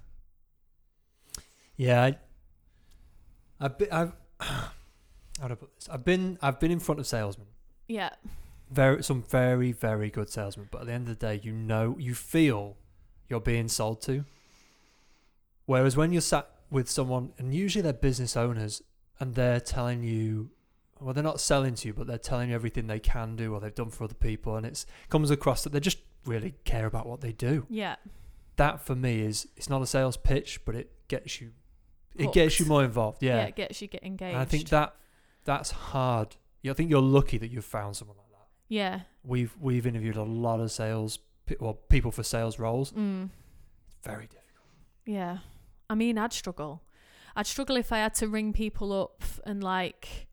Yeah, 1.76 2.02
I, 2.04 2.16
I've 3.60 3.78
been, 3.78 3.90
I've 3.92 4.14
how 4.40 5.48
do 5.48 5.52
I 5.52 5.56
put 5.56 5.76
this? 5.76 5.90
I've 5.90 6.06
been 6.06 6.38
I've 6.42 6.60
been 6.60 6.72
in 6.72 6.80
front 6.80 7.00
of 7.00 7.08
salesmen, 7.08 7.48
Yeah. 7.88 8.10
very 8.70 9.04
some 9.04 9.24
very 9.24 9.72
very 9.72 10.10
good 10.10 10.30
salesmen, 10.30 10.68
but 10.72 10.82
at 10.82 10.88
the 10.88 10.94
end 10.94 11.08
of 11.10 11.20
the 11.20 11.28
day, 11.28 11.40
you 11.44 11.52
know 11.54 11.96
you 12.00 12.14
feel 12.16 12.78
you're 13.30 13.40
being 13.42 13.68
sold 13.68 14.02
to. 14.04 14.26
Whereas 15.66 15.96
when 15.98 16.12
you're 16.12 16.22
sat 16.22 16.50
with 16.72 16.90
someone, 16.90 17.34
and 17.38 17.54
usually 17.54 17.82
they're 17.84 17.94
business 17.94 18.36
owners, 18.36 18.82
and 19.20 19.36
they're 19.36 19.60
telling 19.60 20.02
you, 20.04 20.50
well, 21.00 21.14
they're 21.14 21.24
not 21.24 21.40
selling 21.40 21.76
to 21.76 21.90
you, 21.90 21.94
but 21.94 22.08
they're 22.08 22.18
telling 22.18 22.50
you 22.50 22.56
everything 22.56 22.88
they 22.88 23.00
can 23.00 23.36
do 23.36 23.54
or 23.54 23.60
they've 23.60 23.76
done 23.76 23.90
for 23.90 24.06
other 24.06 24.16
people, 24.16 24.56
and 24.56 24.66
it's 24.66 24.86
comes 25.10 25.30
across 25.30 25.64
that 25.64 25.74
they 25.74 25.80
just 25.80 26.00
really 26.26 26.54
care 26.64 26.86
about 26.86 27.06
what 27.06 27.22
they 27.22 27.32
do. 27.34 27.66
Yeah. 27.70 27.96
That 28.56 28.80
for 28.82 28.96
me 28.96 29.22
is 29.22 29.48
it's 29.58 29.70
not 29.70 29.82
a 29.82 29.88
sales 29.88 30.18
pitch, 30.18 30.64
but 30.66 30.76
it 30.76 30.92
gets 31.08 31.42
you, 31.42 31.52
it 32.16 32.32
gets 32.34 32.60
you 32.60 32.66
more 32.66 32.84
involved. 32.84 33.22
Yeah. 33.22 33.38
Yeah, 33.38 33.44
it 33.44 33.56
gets 33.56 33.82
you 33.82 33.88
get 33.88 34.04
engaged. 34.04 34.34
and 34.34 34.42
I 34.42 34.46
think 34.46 34.70
that 34.70 34.96
that's 35.44 35.72
hard. 35.72 36.36
Yeah, 36.62 36.72
I 36.72 36.76
think 36.76 36.90
you're 36.90 37.02
lucky 37.02 37.38
that 37.40 37.50
you've 37.50 37.66
found 37.66 37.96
someone 37.96 38.18
like 38.18 38.30
that. 38.30 38.48
Yeah. 38.70 39.00
We've 39.24 39.56
we've 39.60 39.88
interviewed 39.88 40.18
a 40.18 40.24
lot 40.24 40.60
of 40.60 40.72
sales, 40.72 41.20
well, 41.60 41.74
people 41.74 42.12
for 42.12 42.24
sales 42.24 42.60
roles. 42.60 42.92
Mm. 42.92 43.30
It's 43.88 44.08
very 44.08 44.28
difficult. 44.28 44.68
Yeah. 45.06 45.40
I 45.92 45.96
mean, 45.96 46.18
I'd 46.18 46.32
struggle. 46.34 46.84
I'd 47.36 47.48
struggle 47.48 47.76
if 47.76 47.92
I 47.92 47.98
had 47.98 48.14
to 48.16 48.28
ring 48.28 48.54
people 48.54 48.94
up 48.94 49.22
and 49.46 49.62
like 49.64 50.28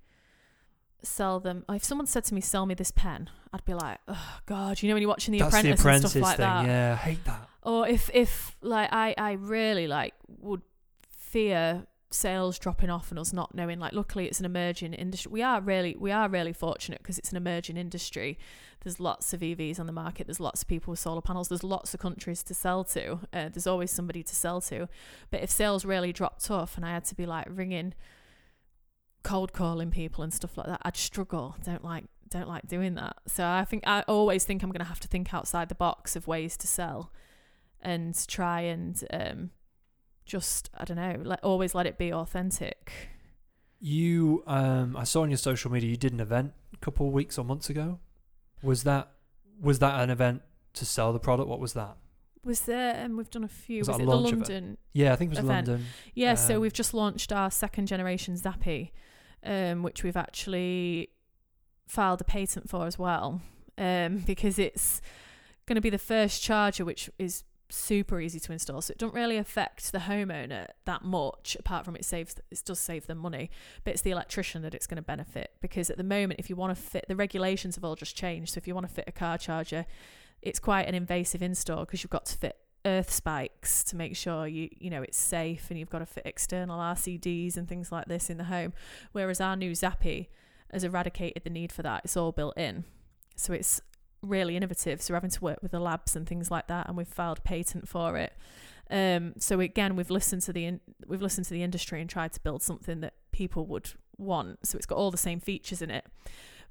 sell 1.03 1.41
them. 1.41 1.65
If 1.69 1.83
someone 1.85 2.07
said 2.07 2.25
to 2.25 2.35
me, 2.35 2.41
"Sell 2.41 2.65
me 2.67 2.75
this 2.75 2.91
pen," 2.93 3.29
I'd 3.53 3.65
be 3.65 3.75
like, 3.75 3.99
"Oh 4.07 4.39
God!" 4.47 4.81
You 4.83 4.89
know 4.89 4.95
when 4.95 5.03
you're 5.03 5.09
watching 5.09 5.33
The 5.33 5.39
that's 5.41 5.53
the 5.53 5.59
Apprentice, 5.59 5.81
apprentice 5.81 6.15
and 6.17 6.25
stuff 6.25 6.29
like 6.31 6.37
thing. 6.37 6.47
that. 6.47 6.67
Yeah, 6.67 6.93
I 6.93 6.97
hate 6.97 7.25
that. 7.25 7.49
Or 7.63 7.89
if 7.89 8.11
if 8.15 8.57
like 8.63 8.91
I 8.93 9.15
I 9.19 9.33
really 9.33 9.87
like 9.87 10.15
would 10.41 10.63
fear 11.33 11.87
sales 12.11 12.59
dropping 12.59 12.89
off 12.89 13.11
and 13.11 13.19
us 13.19 13.33
not 13.33 13.55
knowing 13.55 13.79
like 13.79 13.93
luckily 13.93 14.27
it's 14.27 14.41
an 14.41 14.47
emerging 14.47 14.95
industry. 14.95 15.31
We 15.31 15.43
are 15.43 15.61
really 15.61 15.97
we 15.99 16.11
are 16.11 16.29
really 16.29 16.53
fortunate 16.53 17.03
because 17.03 17.19
it's 17.19 17.31
an 17.31 17.37
emerging 17.37 17.77
industry. 17.77 18.39
There's 18.83 18.99
lots 18.99 19.33
of 19.35 19.41
evs 19.41 19.79
on 19.79 19.87
the 19.87 19.93
market. 19.93 20.27
There's 20.27 20.41
lots 20.41 20.63
of 20.63 20.69
people 20.69 20.93
with 20.93 21.01
solar 21.01 21.21
panels. 21.21 21.49
There's 21.49 21.65
lots 21.65 21.93
of 21.95 22.01
countries 22.01 22.43
to 22.45 22.55
sell 22.55 22.85
to. 22.85 23.21
Uh, 23.33 23.49
there's 23.49 23.67
always 23.67 23.91
somebody 23.91 24.23
to 24.23 24.35
sell 24.35 24.61
to. 24.63 24.89
But 25.31 25.43
if 25.43 25.51
sales 25.51 25.85
really 25.85 26.13
dropped 26.13 26.51
off 26.51 26.77
and 26.77 26.87
i 26.87 26.91
had 26.91 27.05
to 27.07 27.15
be 27.15 27.27
like 27.27 27.47
ringing 27.49 27.95
cold 29.23 29.53
calling 29.53 29.91
people 29.91 30.23
and 30.23 30.33
stuff 30.33 30.57
like 30.57 30.67
that 30.67 30.81
i'd 30.85 30.97
struggle. 30.97 31.57
Don't 31.65 31.85
like 31.85 32.05
don't 32.31 32.49
like 32.49 32.67
doing 32.67 32.95
that. 32.95 33.17
So 33.27 33.47
I 33.47 33.65
think 33.65 33.85
I 33.87 34.03
always 34.03 34.45
think 34.45 34.63
I'm 34.63 34.71
going 34.71 34.81
to 34.81 34.87
have 34.87 35.01
to 35.01 35.09
think 35.09 35.35
outside 35.35 35.69
the 35.69 35.75
box 35.75 36.17
of 36.17 36.27
ways 36.27 36.57
to 36.59 36.67
sell, 36.67 37.13
and 37.81 38.17
try 38.29 38.63
and 38.63 39.03
um, 39.13 39.51
just 40.29 40.71
I 40.77 40.85
don't 40.85 40.97
know, 40.97 41.17
let 41.25 41.43
always 41.43 41.75
let 41.75 41.87
it 41.87 41.99
be 41.99 42.13
authentic. 42.13 42.93
You, 43.81 44.43
um, 44.47 44.97
I 44.97 45.05
saw 45.05 45.23
on 45.23 45.31
your 45.31 45.39
social 45.39 45.71
media 45.71 45.91
you 45.91 45.97
did 45.97 46.13
an 46.13 46.21
event 46.21 46.53
a 46.73 46.77
couple 46.79 47.07
of 47.07 47.13
weeks 47.13 47.39
or 47.39 47.45
months 47.45 47.71
ago. 47.71 47.99
Was 48.63 48.85
that 48.85 49.11
was 49.61 49.79
that 49.81 50.01
an 50.01 50.11
event 50.11 50.43
to 50.75 50.85
sell 50.85 51.13
the 51.13 51.19
product? 51.19 51.49
What 51.49 51.59
was 51.61 51.73
that? 51.73 51.97
Was 52.45 52.61
there? 52.61 52.95
And 52.95 53.17
we've 53.17 53.31
done 53.31 53.45
a 53.45 53.49
few. 53.49 53.81
Was 53.81 53.89
Was, 53.89 53.99
it 53.99 54.05
the? 54.05 54.17
London? 54.17 54.79
Yeah, 54.93 55.13
I 55.13 55.17
think 55.17 55.31
it 55.31 55.37
was 55.37 55.45
Event. 55.45 55.69
London. 55.69 55.87
Yeah. 56.15 56.35
so 56.35 56.57
Um, 56.57 56.61
we've 56.61 56.73
just 56.73 56.95
launched 56.95 57.33
our 57.33 57.51
second 57.51 57.87
generation 57.87 58.37
Zappi, 58.37 58.93
um, 59.45 59.83
which 59.83 60.03
we've 60.05 60.17
actually 60.17 61.11
filed 61.89 62.21
a 62.21 62.25
patent 62.25 62.69
for 62.71 62.87
as 62.87 62.99
well, 62.99 63.41
um, 63.77 64.19
because 64.27 64.59
it's 64.59 65.01
going 65.67 65.75
to 65.77 65.81
be 65.81 65.91
the 65.91 65.99
first 65.99 66.43
charger 66.43 66.85
which 66.85 67.11
is 67.19 67.45
super 67.71 68.21
easy 68.21 68.41
to 68.41 68.53
install. 68.53 68.81
So 68.81 68.93
it 68.93 68.99
doesn't 68.99 69.15
really 69.15 69.37
affect 69.37 69.93
the 69.93 69.99
homeowner 69.99 70.69
that 70.85 71.05
much, 71.05 71.57
apart 71.59 71.85
from 71.85 71.97
it 71.97 72.05
saves 72.05 72.37
it 72.51 72.63
does 72.65 72.79
save 72.79 73.07
them 73.07 73.19
money. 73.19 73.51
But 73.85 73.95
it's 73.95 74.03
the 74.03 74.11
electrician 74.11 74.63
that 74.63 74.75
it's 74.75 74.87
going 74.87 74.97
to 74.97 75.03
benefit 75.03 75.53
because 75.61 75.91
at 75.91 75.97
the 75.97 76.05
moment, 76.05 76.41
if 76.41 76.49
you 76.49 76.57
want 76.57 76.77
to 76.77 76.83
fit, 76.83 77.07
the 77.09 77.17
regulations 77.17 77.77
have 77.77 77.85
all 77.85 77.97
just 77.97 78.17
changed. 78.17 78.55
So 78.55 78.59
if 78.59 78.67
you 78.67 78.75
want 78.75 78.89
to 78.89 78.93
fit 78.93 79.05
a 79.07 79.13
car 79.13 79.39
charger, 79.39 79.87
it's 80.43 80.59
quite 80.59 80.89
an 80.89 80.95
invasive 80.95 81.43
install 81.43 81.81
because 81.81 82.03
you've 82.03 82.11
got 82.11 82.27
to 82.27 82.37
fit 82.37 82.57
earth 82.85 83.11
spikes 83.11 83.83
to 83.85 83.97
make 83.97 84.15
sure 84.17 84.47
you 84.47 84.69
you 84.79 84.89
know 84.89 85.03
it's 85.03 85.19
safe 85.19 85.67
and 85.69 85.79
you've 85.79 85.91
got 85.91 85.99
to 85.99 86.07
fit 86.07 86.25
external 86.25 86.79
RCDs 86.79 87.57
and 87.57 87.69
things 87.69 87.91
like 87.91 88.07
this 88.07 88.31
in 88.31 88.39
the 88.39 88.45
home 88.45 88.73
whereas 89.13 89.41
our 89.41 89.57
new 89.57 89.75
Zappi 89.75 90.31
has 90.73 90.85
eradicated 90.85 91.43
the 91.43 91.51
need 91.51 91.73
for 91.73 91.83
that 91.83 92.03
it's 92.05 92.17
all 92.17 92.31
built 92.31 92.57
in 92.57 92.85
so 93.35 93.53
it's 93.53 93.81
really 94.23 94.57
innovative 94.57 95.01
so 95.01 95.13
we're 95.13 95.17
having 95.17 95.31
to 95.31 95.41
work 95.41 95.59
with 95.63 95.71
the 95.71 95.81
labs 95.81 96.17
and 96.17 96.27
things 96.27 96.51
like 96.51 96.67
that 96.67 96.89
and 96.89 96.97
we've 96.97 97.09
filed 97.09 97.39
a 97.39 97.43
patent 97.43 97.89
for 97.89 98.17
it. 98.17 98.33
Um 98.91 99.35
so 99.39 99.61
again 99.61 99.97
we've 99.97 100.11
listened 100.11 100.43
to 100.43 100.53
the 100.53 100.65
in, 100.65 100.81
we've 101.07 101.23
listened 101.23 101.47
to 101.47 101.53
the 101.53 101.63
industry 101.63 102.01
and 102.01 102.09
tried 102.09 102.33
to 102.33 102.41
build 102.41 102.63
something 102.63 103.01
that 103.01 103.15
people 103.33 103.67
would 103.67 103.91
want 104.17 104.59
so 104.65 104.77
it's 104.77 104.87
got 104.87 104.97
all 104.97 105.11
the 105.11 105.17
same 105.17 105.39
features 105.41 105.81
in 105.81 105.91
it 105.91 106.05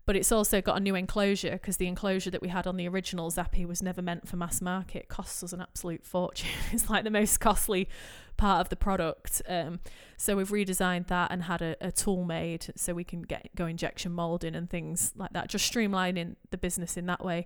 but 0.08 0.16
it's 0.16 0.32
also 0.32 0.62
got 0.62 0.78
a 0.78 0.80
new 0.80 0.96
enclosure 0.96 1.52
because 1.52 1.76
the 1.76 1.86
enclosure 1.86 2.32
that 2.32 2.42
we 2.42 2.48
had 2.48 2.66
on 2.66 2.78
the 2.78 2.88
original 2.88 3.30
Zappi 3.30 3.66
was 3.66 3.84
never 3.84 4.02
meant 4.02 4.26
for 4.26 4.38
mass 4.38 4.62
market. 4.62 5.00
It 5.00 5.10
costs 5.10 5.44
us 5.44 5.52
an 5.52 5.60
absolute 5.60 6.06
fortune. 6.06 6.50
it's 6.72 6.90
like 6.90 7.04
the 7.04 7.12
most 7.12 7.42
costly 7.42 7.90
part 8.38 8.62
of 8.62 8.70
the 8.70 8.78
product. 8.78 9.42
Um, 9.50 9.82
so 10.16 10.38
we've 10.38 10.50
redesigned 10.50 11.08
that 11.08 11.30
and 11.30 11.44
had 11.44 11.62
a, 11.62 11.76
a 11.82 11.92
tool 11.92 12.24
made 12.24 12.68
so 12.78 12.94
we 12.94 13.04
can 13.04 13.22
get 13.22 13.50
go 13.54 13.66
injection 13.66 14.14
molding 14.14 14.56
and 14.56 14.70
things 14.70 15.12
like 15.18 15.34
that, 15.34 15.50
just 15.50 15.72
streamlining 15.72 16.38
the 16.52 16.58
business 16.58 16.96
in 16.96 17.06
that 17.08 17.24
way. 17.24 17.46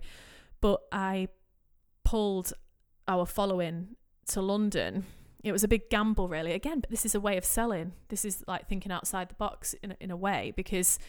But 0.60 0.82
I 0.92 1.28
pulled 2.04 2.52
our 3.08 3.26
following 3.26 3.96
to 4.28 4.40
London. 4.40 5.04
It 5.42 5.50
was 5.50 5.64
a 5.64 5.68
big 5.68 5.90
gamble, 5.90 6.28
really. 6.28 6.52
Again, 6.52 6.78
but 6.78 6.90
this 6.90 7.04
is 7.04 7.16
a 7.16 7.20
way 7.20 7.36
of 7.36 7.44
selling. 7.44 7.94
This 8.08 8.24
is 8.24 8.44
like 8.46 8.68
thinking 8.68 8.92
outside 8.92 9.30
the 9.30 9.34
box 9.34 9.74
in 9.82 9.96
in 10.00 10.12
a 10.12 10.16
way 10.16 10.52
because 10.54 11.00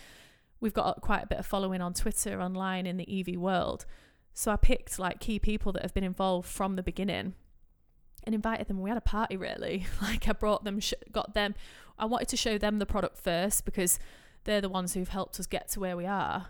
we've 0.64 0.73
got 0.73 1.02
quite 1.02 1.23
a 1.23 1.27
bit 1.27 1.38
of 1.38 1.45
following 1.45 1.81
on 1.81 1.94
Twitter, 1.94 2.41
online 2.41 2.88
in 2.88 2.95
the 2.95 3.19
EV 3.19 3.38
world. 3.38 3.85
So 4.34 4.49
I 4.49 4.56
picked 4.56 4.98
like 4.98 5.19
key 5.19 5.38
people 5.38 5.73
that 5.73 5.81
have 5.81 5.94
been 5.94 6.06
involved 6.06 6.48
from 6.48 6.77
the 6.77 6.81
beginning 6.81 7.34
and 8.23 8.34
invited 8.34 8.68
them. 8.68 8.81
We 8.81 8.90
had 8.90 8.98
a 8.98 9.02
party 9.02 9.35
really. 9.35 9.85
Like 10.02 10.27
I 10.27 10.31
brought 10.31 10.64
them, 10.64 10.80
sh- 10.80 10.94
got 11.11 11.34
them. 11.34 11.53
I 11.99 12.06
wanted 12.06 12.30
to 12.30 12.38
show 12.38 12.57
them 12.57 12.80
the 12.80 12.85
product 12.85 13.18
first 13.18 13.65
because 13.65 13.99
they're 14.45 14.61
the 14.61 14.69
ones 14.69 14.94
who've 14.94 15.10
helped 15.10 15.38
us 15.38 15.48
get 15.48 15.68
to 15.72 15.81
where 15.81 15.98
we 15.98 16.06
are. 16.06 16.48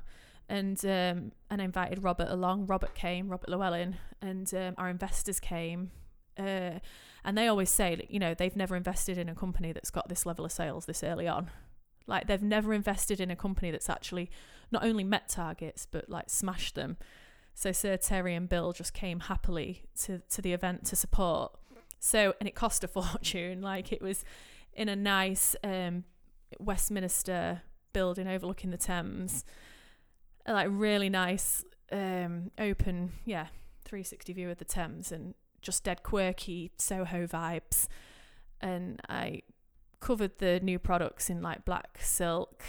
And 0.47 0.77
um, 0.85 1.31
and 1.49 1.59
I 1.61 1.63
invited 1.63 2.03
Robert 2.03 2.29
along. 2.29 2.67
Robert 2.67 2.93
came, 2.93 3.29
Robert 3.29 3.49
Llewellyn, 3.49 3.97
and 4.21 4.53
um, 4.53 4.75
our 4.77 4.89
investors 4.89 5.39
came. 5.39 5.89
Uh, 6.37 6.79
and 7.25 7.35
they 7.37 7.47
always 7.47 7.71
say, 7.71 8.05
you 8.09 8.19
know, 8.19 8.35
they've 8.35 8.55
never 8.55 8.75
invested 8.75 9.17
in 9.17 9.29
a 9.29 9.35
company 9.35 9.71
that's 9.71 9.89
got 9.89 10.07
this 10.09 10.25
level 10.25 10.45
of 10.45 10.51
sales 10.51 10.85
this 10.85 11.03
early 11.03 11.27
on. 11.27 11.49
Like 12.07 12.27
they've 12.27 12.41
never 12.41 12.73
invested 12.73 13.19
in 13.19 13.31
a 13.31 13.35
company 13.35 13.71
that's 13.71 13.89
actually 13.89 14.29
not 14.71 14.83
only 14.83 15.03
met 15.03 15.29
targets 15.29 15.87
but 15.89 16.09
like 16.09 16.29
smashed 16.29 16.75
them. 16.75 16.97
So 17.53 17.71
Sir 17.71 17.97
Terry 17.97 18.33
and 18.35 18.49
Bill 18.49 18.73
just 18.73 18.93
came 18.93 19.21
happily 19.21 19.83
to 20.03 20.19
to 20.29 20.41
the 20.41 20.53
event 20.53 20.85
to 20.85 20.95
support. 20.95 21.53
So 21.99 22.33
and 22.39 22.47
it 22.47 22.55
cost 22.55 22.83
a 22.83 22.87
fortune. 22.89 23.61
Like 23.61 23.91
it 23.91 24.01
was 24.01 24.23
in 24.73 24.89
a 24.89 24.95
nice 24.95 25.55
um, 25.63 26.03
Westminster 26.59 27.61
building 27.93 28.27
overlooking 28.27 28.71
the 28.71 28.77
Thames, 28.77 29.45
like 30.47 30.67
really 30.69 31.09
nice 31.09 31.63
um, 31.91 32.51
open, 32.57 33.13
yeah, 33.25 33.47
360 33.85 34.33
view 34.33 34.49
of 34.49 34.57
the 34.57 34.65
Thames 34.65 35.11
and 35.11 35.35
just 35.61 35.83
dead 35.83 36.03
quirky 36.03 36.71
Soho 36.77 37.27
vibes. 37.27 37.87
And 38.59 39.01
I 39.07 39.41
covered 40.03 40.37
the 40.39 40.59
new 40.59 40.77
products 40.77 41.29
in 41.29 41.41
like 41.41 41.63
black 41.63 41.97
silk, 42.01 42.61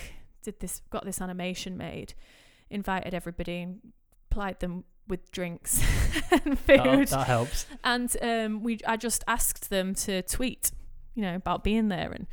did 0.42 0.60
this, 0.60 0.80
got 0.90 1.04
this 1.04 1.20
animation 1.20 1.76
made, 1.76 2.14
invited 2.70 3.12
everybody 3.12 3.60
and 3.60 3.80
plied 4.30 4.60
them 4.60 4.84
with 5.08 5.32
drinks 5.32 5.82
and 6.30 6.56
food. 6.58 6.78
That, 6.78 7.08
that 7.10 7.26
helps. 7.26 7.66
And 7.82 8.16
um, 8.22 8.62
we, 8.62 8.78
I 8.86 8.96
just 8.96 9.24
asked 9.26 9.68
them 9.68 9.96
to 9.96 10.22
tweet, 10.22 10.70
you 11.14 11.22
know, 11.22 11.34
about 11.34 11.64
being 11.64 11.88
there 11.88 12.12
and 12.12 12.28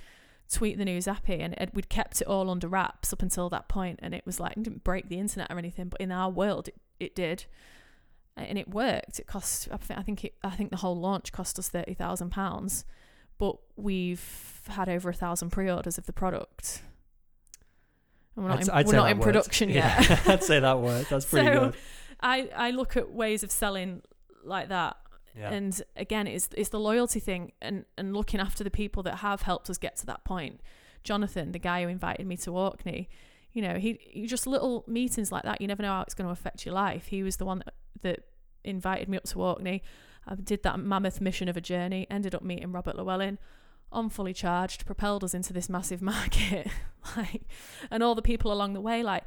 tweet 0.52 0.78
the 0.78 0.86
news 0.86 1.06
Zappi. 1.06 1.40
And 1.40 1.56
it, 1.56 1.72
we'd 1.74 1.90
kept 1.90 2.22
it 2.22 2.28
all 2.28 2.52
under 2.52 2.68
wraps 2.68 3.12
up 3.12 3.24
until 3.24 3.50
that 3.50 3.68
point, 3.68 4.00
and 4.04 4.14
it 4.14 4.24
was 4.24 4.40
like 4.40 4.56
it 4.56 4.64
didn't 4.64 4.84
break 4.84 5.10
the 5.10 5.18
internet 5.18 5.52
or 5.52 5.58
anything, 5.58 5.90
but 5.90 6.00
in 6.00 6.12
our 6.12 6.30
world, 6.30 6.68
it, 6.68 6.76
it 7.00 7.16
did, 7.16 7.46
and 8.38 8.60
it 8.60 8.70
worked. 8.70 9.20
It 9.20 9.26
cost, 9.26 9.68
I 9.72 9.78
think, 9.78 10.00
I 10.00 10.04
think 10.04 10.26
it, 10.26 10.36
I 10.44 10.52
think 10.52 10.70
the 10.70 10.78
whole 10.78 11.00
launch 11.00 11.32
cost 11.32 11.58
us 11.58 11.70
thirty 11.70 11.96
thousand 11.96 12.30
pounds, 12.30 12.86
but 13.42 13.56
we've 13.76 14.62
had 14.68 14.88
over 14.88 15.10
a 15.10 15.14
thousand 15.14 15.50
pre-orders 15.50 15.98
of 15.98 16.06
the 16.06 16.14
product. 16.14 16.84
And 18.36 18.46
we're 18.46 18.50
not 18.52 18.60
I'd- 18.60 18.64
in, 18.70 18.70
I'd 18.78 18.86
we're 18.88 18.94
not 18.94 19.12
in 19.12 19.20
production 19.20 19.70
Yeah, 19.70 20.00
yet. 20.00 20.28
I'd 20.28 20.44
say 20.44 20.60
that 20.60 20.80
word. 20.80 21.08
That's 21.10 21.26
pretty 21.26 21.48
So, 21.48 21.60
good. 21.60 21.76
I, 22.22 22.50
I 22.56 22.70
look 22.72 22.96
at 22.96 23.12
ways 23.12 23.42
of 23.44 23.50
selling 23.52 24.04
like 24.44 24.70
that 24.70 24.96
Yeah. 25.36 25.50
and 25.52 25.82
again 25.96 26.28
it's 26.28 26.50
it's 26.58 26.70
the 26.70 26.80
loyalty 26.80 27.20
thing 27.20 27.52
and 27.62 27.86
and 27.98 28.14
looking 28.14 28.40
after 28.40 28.64
the 28.64 28.72
people 28.72 29.02
that 29.04 29.16
have 29.18 29.42
helped 29.44 29.70
us 29.70 29.78
get 29.78 29.96
to 29.98 30.06
that 30.08 30.24
point 30.24 30.62
jonathan 31.04 31.52
the 31.52 31.60
guy 31.60 31.84
who 31.84 31.90
invited 31.90 32.26
me 32.26 32.36
to 32.38 32.50
orkney 32.52 33.08
you 33.54 33.62
know 33.62 33.76
he, 33.76 34.00
he 34.02 34.26
just 34.26 34.48
little 34.48 34.84
meetings 34.88 35.32
like 35.32 35.44
that 35.44 35.62
you 35.62 35.68
never 35.68 35.84
know 35.84 35.90
how 35.94 36.02
it's 36.02 36.16
going 36.16 36.26
to 36.28 36.32
affect 36.32 36.66
your 36.66 36.74
life 36.74 37.06
he 37.08 37.22
was 37.22 37.38
the 37.38 37.46
one 37.46 37.60
that, 37.60 37.74
that 38.02 38.20
invited 38.64 39.08
me 39.10 39.18
up 39.18 39.24
to 39.26 39.40
orkney 39.40 39.82
i 40.28 40.36
did 40.36 40.64
that 40.64 40.80
mammoth 40.80 41.22
mission 41.22 41.48
of 41.48 41.58
a 41.58 41.62
journey 41.62 42.08
ended 42.10 42.36
up 42.36 42.44
meeting 42.44 42.72
robert 42.72 42.96
llewellyn 42.96 43.38
on 43.92 44.10
fully 44.10 44.34
charged 44.34 44.86
propelled 44.86 45.24
us 45.24 45.34
into 45.34 45.54
this 45.54 45.70
massive 45.70 46.02
market 46.14 46.68
like 47.18 47.44
and 47.90 48.04
all 48.04 48.16
the 48.16 48.22
people 48.22 48.52
along 48.52 48.74
the 48.74 48.82
way 48.82 49.04
like 49.04 49.24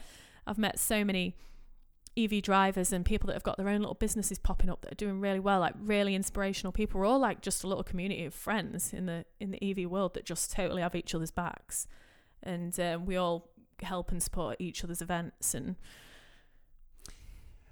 i've 0.46 0.58
met 0.58 0.78
so 0.78 1.04
many 1.04 1.36
EV 2.16 2.42
drivers 2.42 2.92
and 2.92 3.04
people 3.04 3.26
that 3.26 3.32
have 3.32 3.42
got 3.42 3.56
their 3.56 3.68
own 3.68 3.80
little 3.80 3.94
businesses 3.94 4.38
popping 4.38 4.70
up 4.70 4.82
that 4.82 4.92
are 4.92 4.96
doing 4.96 5.20
really 5.20 5.40
well, 5.40 5.60
like 5.60 5.74
really 5.80 6.14
inspirational 6.14 6.72
people. 6.72 7.00
We're 7.00 7.06
all 7.06 7.18
like 7.18 7.40
just 7.40 7.64
a 7.64 7.66
little 7.66 7.82
community 7.82 8.24
of 8.24 8.34
friends 8.34 8.92
in 8.92 9.06
the 9.06 9.24
in 9.40 9.50
the 9.50 9.70
EV 9.70 9.90
world 9.90 10.14
that 10.14 10.24
just 10.24 10.52
totally 10.52 10.82
have 10.82 10.94
each 10.94 11.14
other's 11.14 11.32
backs, 11.32 11.88
and 12.42 12.78
um, 12.78 13.06
we 13.06 13.16
all 13.16 13.50
help 13.82 14.12
and 14.12 14.22
support 14.22 14.56
each 14.60 14.84
other's 14.84 15.02
events. 15.02 15.54
And 15.54 15.74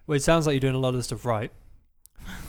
Well, 0.07 0.17
it 0.17 0.23
sounds 0.23 0.47
like 0.47 0.55
you're 0.55 0.61
doing 0.61 0.75
a 0.75 0.79
lot 0.79 0.97
of 0.97 1.05
stuff 1.05 1.25
right. 1.25 1.53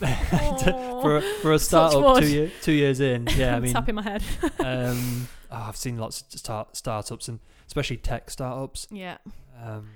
For 0.00 1.16
a, 1.18 1.20
for 1.42 1.52
a 1.52 1.58
startup 1.58 2.18
two 2.20 2.26
year, 2.28 2.50
two 2.62 2.72
years 2.72 3.00
in, 3.00 3.26
yeah, 3.36 3.56
I 3.56 3.60
mean, 3.64 3.72
tapping 3.72 3.94
my 3.94 4.02
head. 4.02 4.22
um, 4.60 5.28
oh, 5.50 5.64
I've 5.68 5.76
seen 5.76 5.98
lots 5.98 6.22
of 6.22 6.38
start, 6.38 6.76
startups 6.76 7.28
and 7.28 7.40
especially 7.66 7.98
tech 7.98 8.30
startups. 8.30 8.86
yeah, 8.90 9.18
Um, 9.62 9.90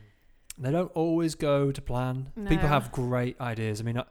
they 0.59 0.71
don't 0.71 0.93
always 0.95 1.35
go 1.35 1.73
to 1.73 1.81
plan. 1.81 2.33
People 2.49 2.69
have 2.69 2.93
great 2.93 3.41
ideas. 3.41 3.81
I 3.81 3.85
mean, 3.85 3.99
I, 3.99 4.05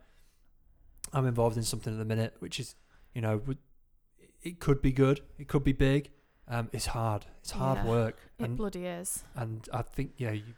I'm 1.14 1.26
involved 1.28 1.58
in 1.58 1.64
something 1.64 1.94
at 1.94 2.00
the 2.00 2.06
minute, 2.06 2.36
which 2.40 2.60
is, 2.60 2.76
you 3.14 3.22
know, 3.22 3.42
it 4.44 4.60
could 4.60 4.82
be 4.82 4.92
good, 4.92 5.22
it 5.38 5.48
could 5.48 5.64
be 5.64 5.74
big. 5.74 6.10
Um, 6.48 6.70
it's 6.72 6.88
hard. 6.88 7.26
It's 7.42 7.52
hard 7.52 7.80
Yeah. 7.80 7.86
work, 7.86 8.18
it 8.40 8.46
and 8.46 8.58
bloody 8.58 8.86
is. 8.86 9.24
and 9.36 9.68
I 9.74 9.82
think 9.84 10.12
yeah, 10.18 10.32
you 10.32 10.54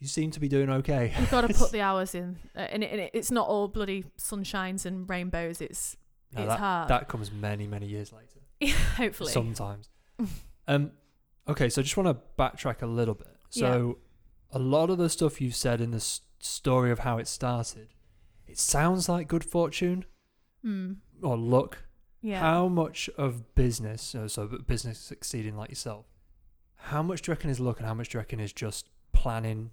you 0.00 0.06
seem 0.06 0.30
to 0.32 0.40
be 0.40 0.48
doing 0.48 0.70
okay. 0.70 1.12
You've 1.18 1.30
got 1.30 1.42
to 1.42 1.52
put 1.54 1.72
the 1.72 1.80
hours 1.80 2.14
in, 2.14 2.36
uh, 2.56 2.60
and, 2.60 2.82
it, 2.84 2.90
and 2.92 3.00
it, 3.00 3.10
it's 3.14 3.30
not 3.30 3.48
all 3.48 3.68
bloody 3.68 4.04
sunshines 4.18 4.86
and 4.86 5.08
rainbows. 5.08 5.60
It's 5.60 5.96
No, 6.34 6.42
it's 6.42 6.48
that, 6.50 6.58
hard. 6.58 6.88
that 6.88 7.08
comes 7.08 7.30
many 7.32 7.66
many 7.66 7.86
years 7.86 8.12
later. 8.12 8.76
hopefully. 8.96 9.32
sometimes. 9.32 9.88
um, 10.68 10.92
okay, 11.48 11.68
so 11.68 11.80
I 11.80 11.82
just 11.84 11.96
want 11.96 12.08
to 12.08 12.22
backtrack 12.42 12.82
a 12.82 12.86
little 12.86 13.14
bit. 13.14 13.28
So, 13.50 13.98
a 14.52 14.58
lot 14.58 14.90
of 14.90 14.98
the 14.98 15.08
stuff 15.08 15.40
you've 15.40 15.54
said 15.54 15.80
in 15.80 15.90
the 15.90 16.00
story 16.40 16.90
of 16.90 17.00
how 17.00 17.18
it 17.18 17.26
started, 17.28 17.88
it 18.46 18.58
sounds 18.58 19.08
like 19.08 19.26
good 19.28 19.44
fortune 19.44 20.04
Hmm. 20.62 20.94
or 21.22 21.36
luck. 21.36 21.78
Yeah. 22.20 22.40
How 22.40 22.66
much 22.66 23.08
of 23.16 23.54
business, 23.54 24.02
so, 24.02 24.26
so 24.26 24.46
business 24.66 24.98
succeeding 24.98 25.56
like 25.56 25.68
yourself, 25.70 26.06
how 26.74 27.00
much 27.02 27.22
do 27.22 27.30
you 27.30 27.34
reckon 27.34 27.48
is 27.48 27.60
luck 27.60 27.78
and 27.78 27.86
how 27.86 27.94
much 27.94 28.08
do 28.08 28.18
you 28.18 28.20
reckon 28.20 28.40
is 28.40 28.52
just 28.52 28.88
planning 29.12 29.70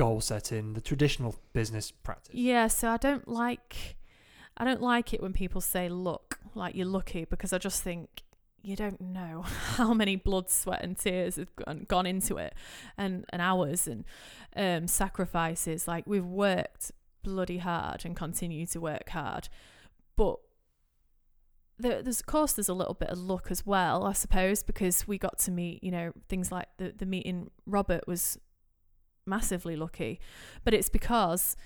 goal 0.00 0.22
setting, 0.22 0.72
the 0.72 0.80
traditional 0.80 1.36
business 1.52 1.90
practice. 1.90 2.34
Yeah, 2.34 2.68
so 2.68 2.88
I 2.88 2.96
don't 2.96 3.28
like 3.28 3.96
I 4.56 4.64
don't 4.64 4.80
like 4.80 5.12
it 5.12 5.20
when 5.22 5.34
people 5.34 5.60
say 5.60 5.90
look 5.90 6.38
like 6.54 6.74
you're 6.74 6.86
lucky 6.86 7.26
because 7.26 7.52
I 7.52 7.58
just 7.58 7.82
think 7.82 8.22
you 8.62 8.76
don't 8.76 8.98
know 8.98 9.42
how 9.76 9.92
many 9.92 10.16
blood, 10.16 10.48
sweat 10.48 10.82
and 10.82 10.96
tears 10.96 11.36
have 11.36 11.50
gone, 11.86 12.06
into 12.06 12.38
it 12.38 12.54
and, 12.96 13.26
and 13.28 13.42
hours 13.42 13.86
and 13.86 14.06
um, 14.56 14.88
sacrifices. 14.88 15.86
Like 15.86 16.06
we've 16.06 16.24
worked 16.24 16.92
bloody 17.22 17.58
hard 17.58 18.06
and 18.06 18.16
continue 18.16 18.64
to 18.68 18.80
work 18.80 19.10
hard. 19.10 19.50
But 20.16 20.36
there, 21.78 22.02
there's 22.02 22.20
of 22.20 22.26
course 22.26 22.54
there's 22.54 22.70
a 22.70 22.74
little 22.74 22.94
bit 22.94 23.10
of 23.10 23.18
luck 23.18 23.48
as 23.50 23.66
well, 23.66 24.06
I 24.06 24.14
suppose, 24.14 24.62
because 24.62 25.06
we 25.06 25.18
got 25.18 25.38
to 25.40 25.50
meet, 25.50 25.84
you 25.84 25.90
know, 25.90 26.12
things 26.30 26.50
like 26.50 26.68
the, 26.78 26.94
the 26.96 27.04
meeting 27.04 27.50
Robert 27.66 28.08
was 28.08 28.38
massively 29.26 29.76
lucky. 29.76 30.20
But 30.64 30.74
it's 30.74 30.88
because 30.88 31.56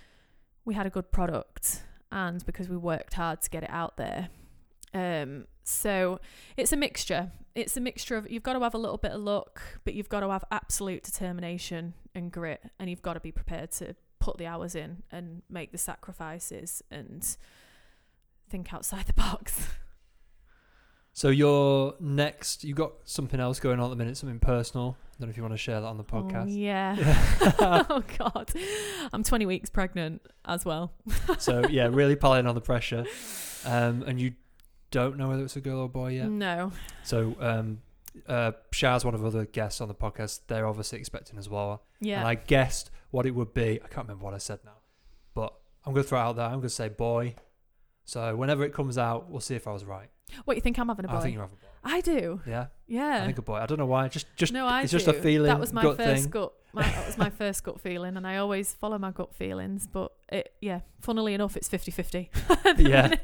we 0.64 0.74
had 0.74 0.86
a 0.86 0.90
good 0.90 1.10
product 1.10 1.82
and 2.10 2.44
because 2.46 2.68
we 2.68 2.76
worked 2.76 3.14
hard 3.14 3.42
to 3.42 3.50
get 3.50 3.62
it 3.62 3.70
out 3.70 3.96
there. 3.96 4.28
Um, 4.94 5.46
so 5.64 6.20
it's 6.56 6.72
a 6.72 6.76
mixture. 6.76 7.32
It's 7.54 7.76
a 7.76 7.80
mixture 7.80 8.16
of 8.16 8.30
you've 8.30 8.42
got 8.42 8.54
to 8.54 8.60
have 8.60 8.74
a 8.74 8.78
little 8.78 8.96
bit 8.96 9.12
of 9.12 9.20
luck, 9.20 9.60
but 9.84 9.94
you've 9.94 10.08
got 10.08 10.20
to 10.20 10.30
have 10.30 10.44
absolute 10.50 11.02
determination 11.02 11.94
and 12.14 12.30
grit, 12.30 12.62
and 12.78 12.88
you've 12.88 13.02
got 13.02 13.14
to 13.14 13.20
be 13.20 13.32
prepared 13.32 13.72
to 13.72 13.96
put 14.20 14.38
the 14.38 14.46
hours 14.46 14.74
in 14.74 15.02
and 15.10 15.42
make 15.50 15.72
the 15.72 15.78
sacrifices 15.78 16.82
and 16.90 17.36
think 18.48 18.72
outside 18.72 19.06
the 19.06 19.12
box. 19.12 19.68
So 21.12 21.28
your 21.28 21.94
next, 22.00 22.64
you 22.64 22.74
got 22.74 22.92
something 23.04 23.38
else 23.38 23.60
going 23.60 23.78
on 23.78 23.86
at 23.86 23.90
the 23.90 23.96
minute, 23.96 24.16
something 24.16 24.40
personal. 24.40 24.96
I 25.16 25.20
don't 25.20 25.28
know 25.28 25.30
if 25.30 25.36
you 25.36 25.42
want 25.42 25.54
to 25.54 25.58
share 25.58 25.80
that 25.80 25.86
on 25.86 25.96
the 25.96 26.04
Oh, 26.12 26.22
podcast. 26.22 26.46
yeah. 26.48 26.96
oh 27.90 28.02
God, 28.18 28.52
I'm 29.12 29.22
20 29.22 29.46
weeks 29.46 29.70
pregnant 29.70 30.22
as 30.44 30.64
well. 30.64 30.92
so 31.38 31.66
yeah, 31.68 31.88
really 31.90 32.16
piling 32.16 32.46
on 32.46 32.54
the 32.54 32.60
pressure, 32.60 33.04
um, 33.64 34.02
and 34.06 34.20
you 34.20 34.34
don't 34.90 35.16
know 35.16 35.28
whether 35.28 35.44
it's 35.44 35.56
a 35.56 35.60
girl 35.60 35.80
or 35.80 35.88
boy 35.88 36.12
yet. 36.12 36.28
No. 36.28 36.72
So 37.02 37.36
um, 37.40 37.80
uh, 38.28 38.52
one 39.02 39.14
of 39.14 39.20
the 39.20 39.26
other 39.26 39.44
guests 39.44 39.80
on 39.80 39.88
the 39.88 39.94
podcast, 39.94 40.40
they're 40.46 40.66
obviously 40.66 40.98
expecting 40.98 41.38
as 41.38 41.48
well. 41.48 41.82
Yeah. 42.00 42.18
And 42.20 42.28
I 42.28 42.34
guessed 42.34 42.90
what 43.10 43.26
it 43.26 43.32
would 43.32 43.54
be. 43.54 43.80
I 43.82 43.88
can't 43.88 44.06
remember 44.06 44.24
what 44.24 44.34
I 44.34 44.38
said 44.38 44.60
now, 44.64 44.78
but 45.34 45.54
I'm 45.84 45.92
going 45.92 46.04
to 46.04 46.08
throw 46.08 46.18
it 46.20 46.22
out 46.22 46.36
there. 46.36 46.46
I'm 46.46 46.52
going 46.52 46.62
to 46.62 46.68
say 46.70 46.88
boy. 46.88 47.34
So 48.04 48.36
whenever 48.36 48.64
it 48.64 48.72
comes 48.72 48.98
out, 48.98 49.30
we'll 49.30 49.40
see 49.40 49.54
if 49.54 49.66
I 49.66 49.72
was 49.72 49.84
right. 49.84 50.10
what 50.44 50.56
you 50.56 50.60
think 50.60 50.78
I'm 50.78 50.88
having 50.88 51.06
a 51.06 51.08
boy? 51.08 51.14
I 51.16 51.20
think 51.22 51.34
you're 51.34 51.42
having 51.42 51.56
a 51.56 51.64
boy. 51.64 51.68
I 51.84 52.00
do. 52.00 52.40
Yeah, 52.46 52.66
Yeah. 52.86 53.20
I 53.22 53.26
think 53.26 53.38
a 53.38 53.42
boy. 53.42 53.56
I 53.56 53.66
don't 53.66 53.78
know 53.78 53.86
why. 53.86 54.08
Just, 54.08 54.26
just 54.36 54.52
no, 54.52 54.66
I 54.66 54.82
it's 54.82 54.90
do. 54.90 54.96
just 54.98 55.08
a 55.08 55.12
feeling. 55.12 55.48
That 55.48 55.60
was 55.60 55.72
my 55.72 55.82
gut 55.82 55.96
first 55.98 56.22
thing. 56.22 56.30
gut. 56.30 56.52
My, 56.72 56.82
that 56.82 57.06
was 57.06 57.18
my 57.18 57.30
first 57.30 57.62
gut 57.62 57.80
feeling, 57.80 58.16
and 58.16 58.26
I 58.26 58.38
always 58.38 58.72
follow 58.72 58.98
my 58.98 59.10
gut 59.12 59.34
feelings. 59.34 59.86
But 59.86 60.10
it, 60.32 60.54
yeah, 60.60 60.80
funnily 61.00 61.34
enough, 61.34 61.56
it's 61.56 61.68
50-50. 61.68 62.28
Yeah. 62.78 63.14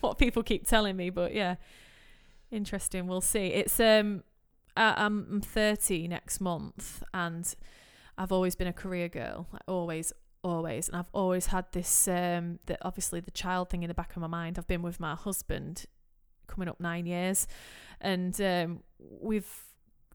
what 0.00 0.16
people 0.18 0.42
keep 0.42 0.66
telling 0.66 0.96
me, 0.96 1.10
but 1.10 1.34
yeah, 1.34 1.56
interesting. 2.50 3.06
We'll 3.06 3.20
see. 3.20 3.48
It's 3.48 3.78
um, 3.80 4.22
I, 4.76 4.94
I'm 5.04 5.26
I'm 5.30 5.40
30 5.40 6.08
next 6.08 6.40
month, 6.40 7.02
and 7.12 7.52
I've 8.16 8.32
always 8.32 8.54
been 8.54 8.68
a 8.68 8.72
career 8.72 9.08
girl. 9.08 9.48
Like 9.52 9.62
always, 9.66 10.12
always, 10.42 10.88
and 10.88 10.96
I've 10.96 11.10
always 11.12 11.46
had 11.46 11.66
this 11.72 12.08
um, 12.08 12.60
that 12.66 12.78
obviously 12.82 13.20
the 13.20 13.30
child 13.32 13.68
thing 13.70 13.82
in 13.82 13.88
the 13.88 13.94
back 13.94 14.14
of 14.16 14.22
my 14.22 14.28
mind. 14.28 14.58
I've 14.58 14.68
been 14.68 14.82
with 14.82 15.00
my 15.00 15.14
husband 15.14 15.84
coming 16.50 16.68
up 16.68 16.80
nine 16.80 17.06
years, 17.06 17.46
and 18.00 18.38
um, 18.40 18.82
we've 18.98 19.70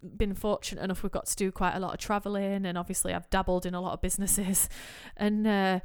been 0.05 0.33
fortunate 0.33 0.83
enough 0.83 1.03
we've 1.03 1.11
got 1.11 1.25
to 1.25 1.35
do 1.35 1.51
quite 1.51 1.75
a 1.75 1.79
lot 1.79 1.93
of 1.93 1.99
traveling 1.99 2.65
and 2.65 2.77
obviously 2.77 3.13
I've 3.13 3.29
dabbled 3.29 3.65
in 3.65 3.73
a 3.73 3.81
lot 3.81 3.93
of 3.93 4.01
businesses. 4.01 4.69
And 5.17 5.47
uh, 5.47 5.79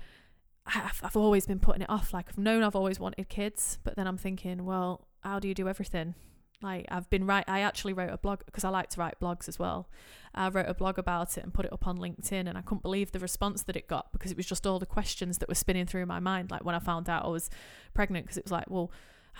I've, 0.67 1.01
I've 1.05 1.17
always 1.17 1.47
been 1.47 1.61
putting 1.61 1.83
it 1.83 1.91
off. 1.91 2.13
Like 2.13 2.27
I've 2.29 2.39
known 2.39 2.63
I've 2.63 2.77
always 2.77 2.99
wanted 2.99 3.29
kids 3.29 3.79
but 3.85 3.97
then 3.97 4.07
I'm 4.07 4.19
thinking 4.19 4.65
well 4.65 5.07
how 5.21 5.39
do 5.39 5.49
you 5.49 5.55
do 5.55 5.69
everything? 5.69 6.15
Like 6.63 6.87
I've 6.91 7.09
been 7.11 7.27
right 7.27 7.45
I 7.47 7.61
actually 7.61 7.93
wrote 7.93 8.13
a 8.13 8.19
blog 8.19 8.41
because 8.47 8.65
I 8.65 8.69
like 8.71 8.91
to 8.91 9.01
write 9.01 9.21
blogs 9.21 9.49
as 9.49 9.59
well. 9.59 9.89
I 10.35 10.49
wrote 10.49 10.69
a 10.69 10.75
blog 10.75 10.99
about 10.99 11.39
it 11.39 11.45
and 11.45 11.55
put 11.55 11.65
it 11.65 11.73
up 11.73 11.87
on 11.87 11.99
LinkedIn 11.99 12.49
and 12.49 12.59
I 12.59 12.61
couldn't 12.61 12.83
believe 12.83 13.13
the 13.13 13.21
response 13.21 13.63
that 13.65 13.77
it 13.77 13.87
got 13.87 14.13
because 14.13 14.31
it 14.31 14.37
was 14.37 14.47
just 14.47 14.67
all 14.67 14.79
the 14.79 14.87
questions 14.87 15.39
that 15.39 15.49
were 15.49 15.55
spinning 15.55 15.87
through 15.87 16.07
my 16.07 16.21
mind 16.21 16.51
like 16.51 16.65
when 16.65 16.75
I 16.75 16.81
found 16.81 17.09
out 17.09 17.25
I 17.25 17.29
was 17.29 17.51
pregnant 17.95 18.27
because 18.27 18.37
it 18.37 18.45
was 18.45 18.53
like 18.53 18.69
well 18.69 18.91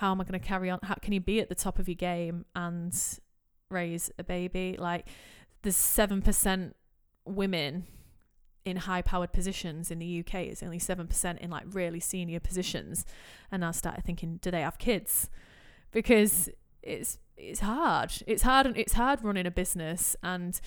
how 0.01 0.11
am 0.11 0.19
I 0.19 0.23
going 0.23 0.39
to 0.39 0.45
carry 0.45 0.67
on 0.71 0.79
how 0.81 0.95
can 0.95 1.13
you 1.13 1.19
be 1.19 1.39
at 1.39 1.47
the 1.47 1.53
top 1.53 1.77
of 1.77 1.87
your 1.87 1.95
game 1.95 2.43
and 2.55 2.91
raise 3.69 4.11
a 4.17 4.23
baby. 4.23 4.75
Like 4.77 5.07
there's 5.61 5.75
seven 5.75 6.23
percent 6.23 6.75
women 7.23 7.85
in 8.65 8.77
high 8.77 9.03
powered 9.03 9.31
positions 9.31 9.91
in 9.91 9.99
the 9.99 10.19
UK. 10.19 10.35
It's 10.35 10.63
only 10.63 10.79
seven 10.79 11.05
percent 11.05 11.37
in 11.37 11.51
like 11.51 11.65
really 11.67 11.99
senior 11.99 12.39
positions. 12.39 13.05
And 13.51 13.63
I 13.63 13.69
started 13.69 14.03
thinking, 14.03 14.39
do 14.41 14.49
they 14.49 14.61
have 14.61 14.79
kids? 14.79 15.29
Because 15.91 16.49
it's 16.81 17.19
it's 17.37 17.59
hard. 17.59 18.11
It's 18.25 18.41
hard 18.41 18.65
and 18.65 18.75
it's 18.77 18.93
hard 18.93 19.23
running 19.23 19.45
a 19.45 19.51
business 19.51 20.15
and 20.23 20.59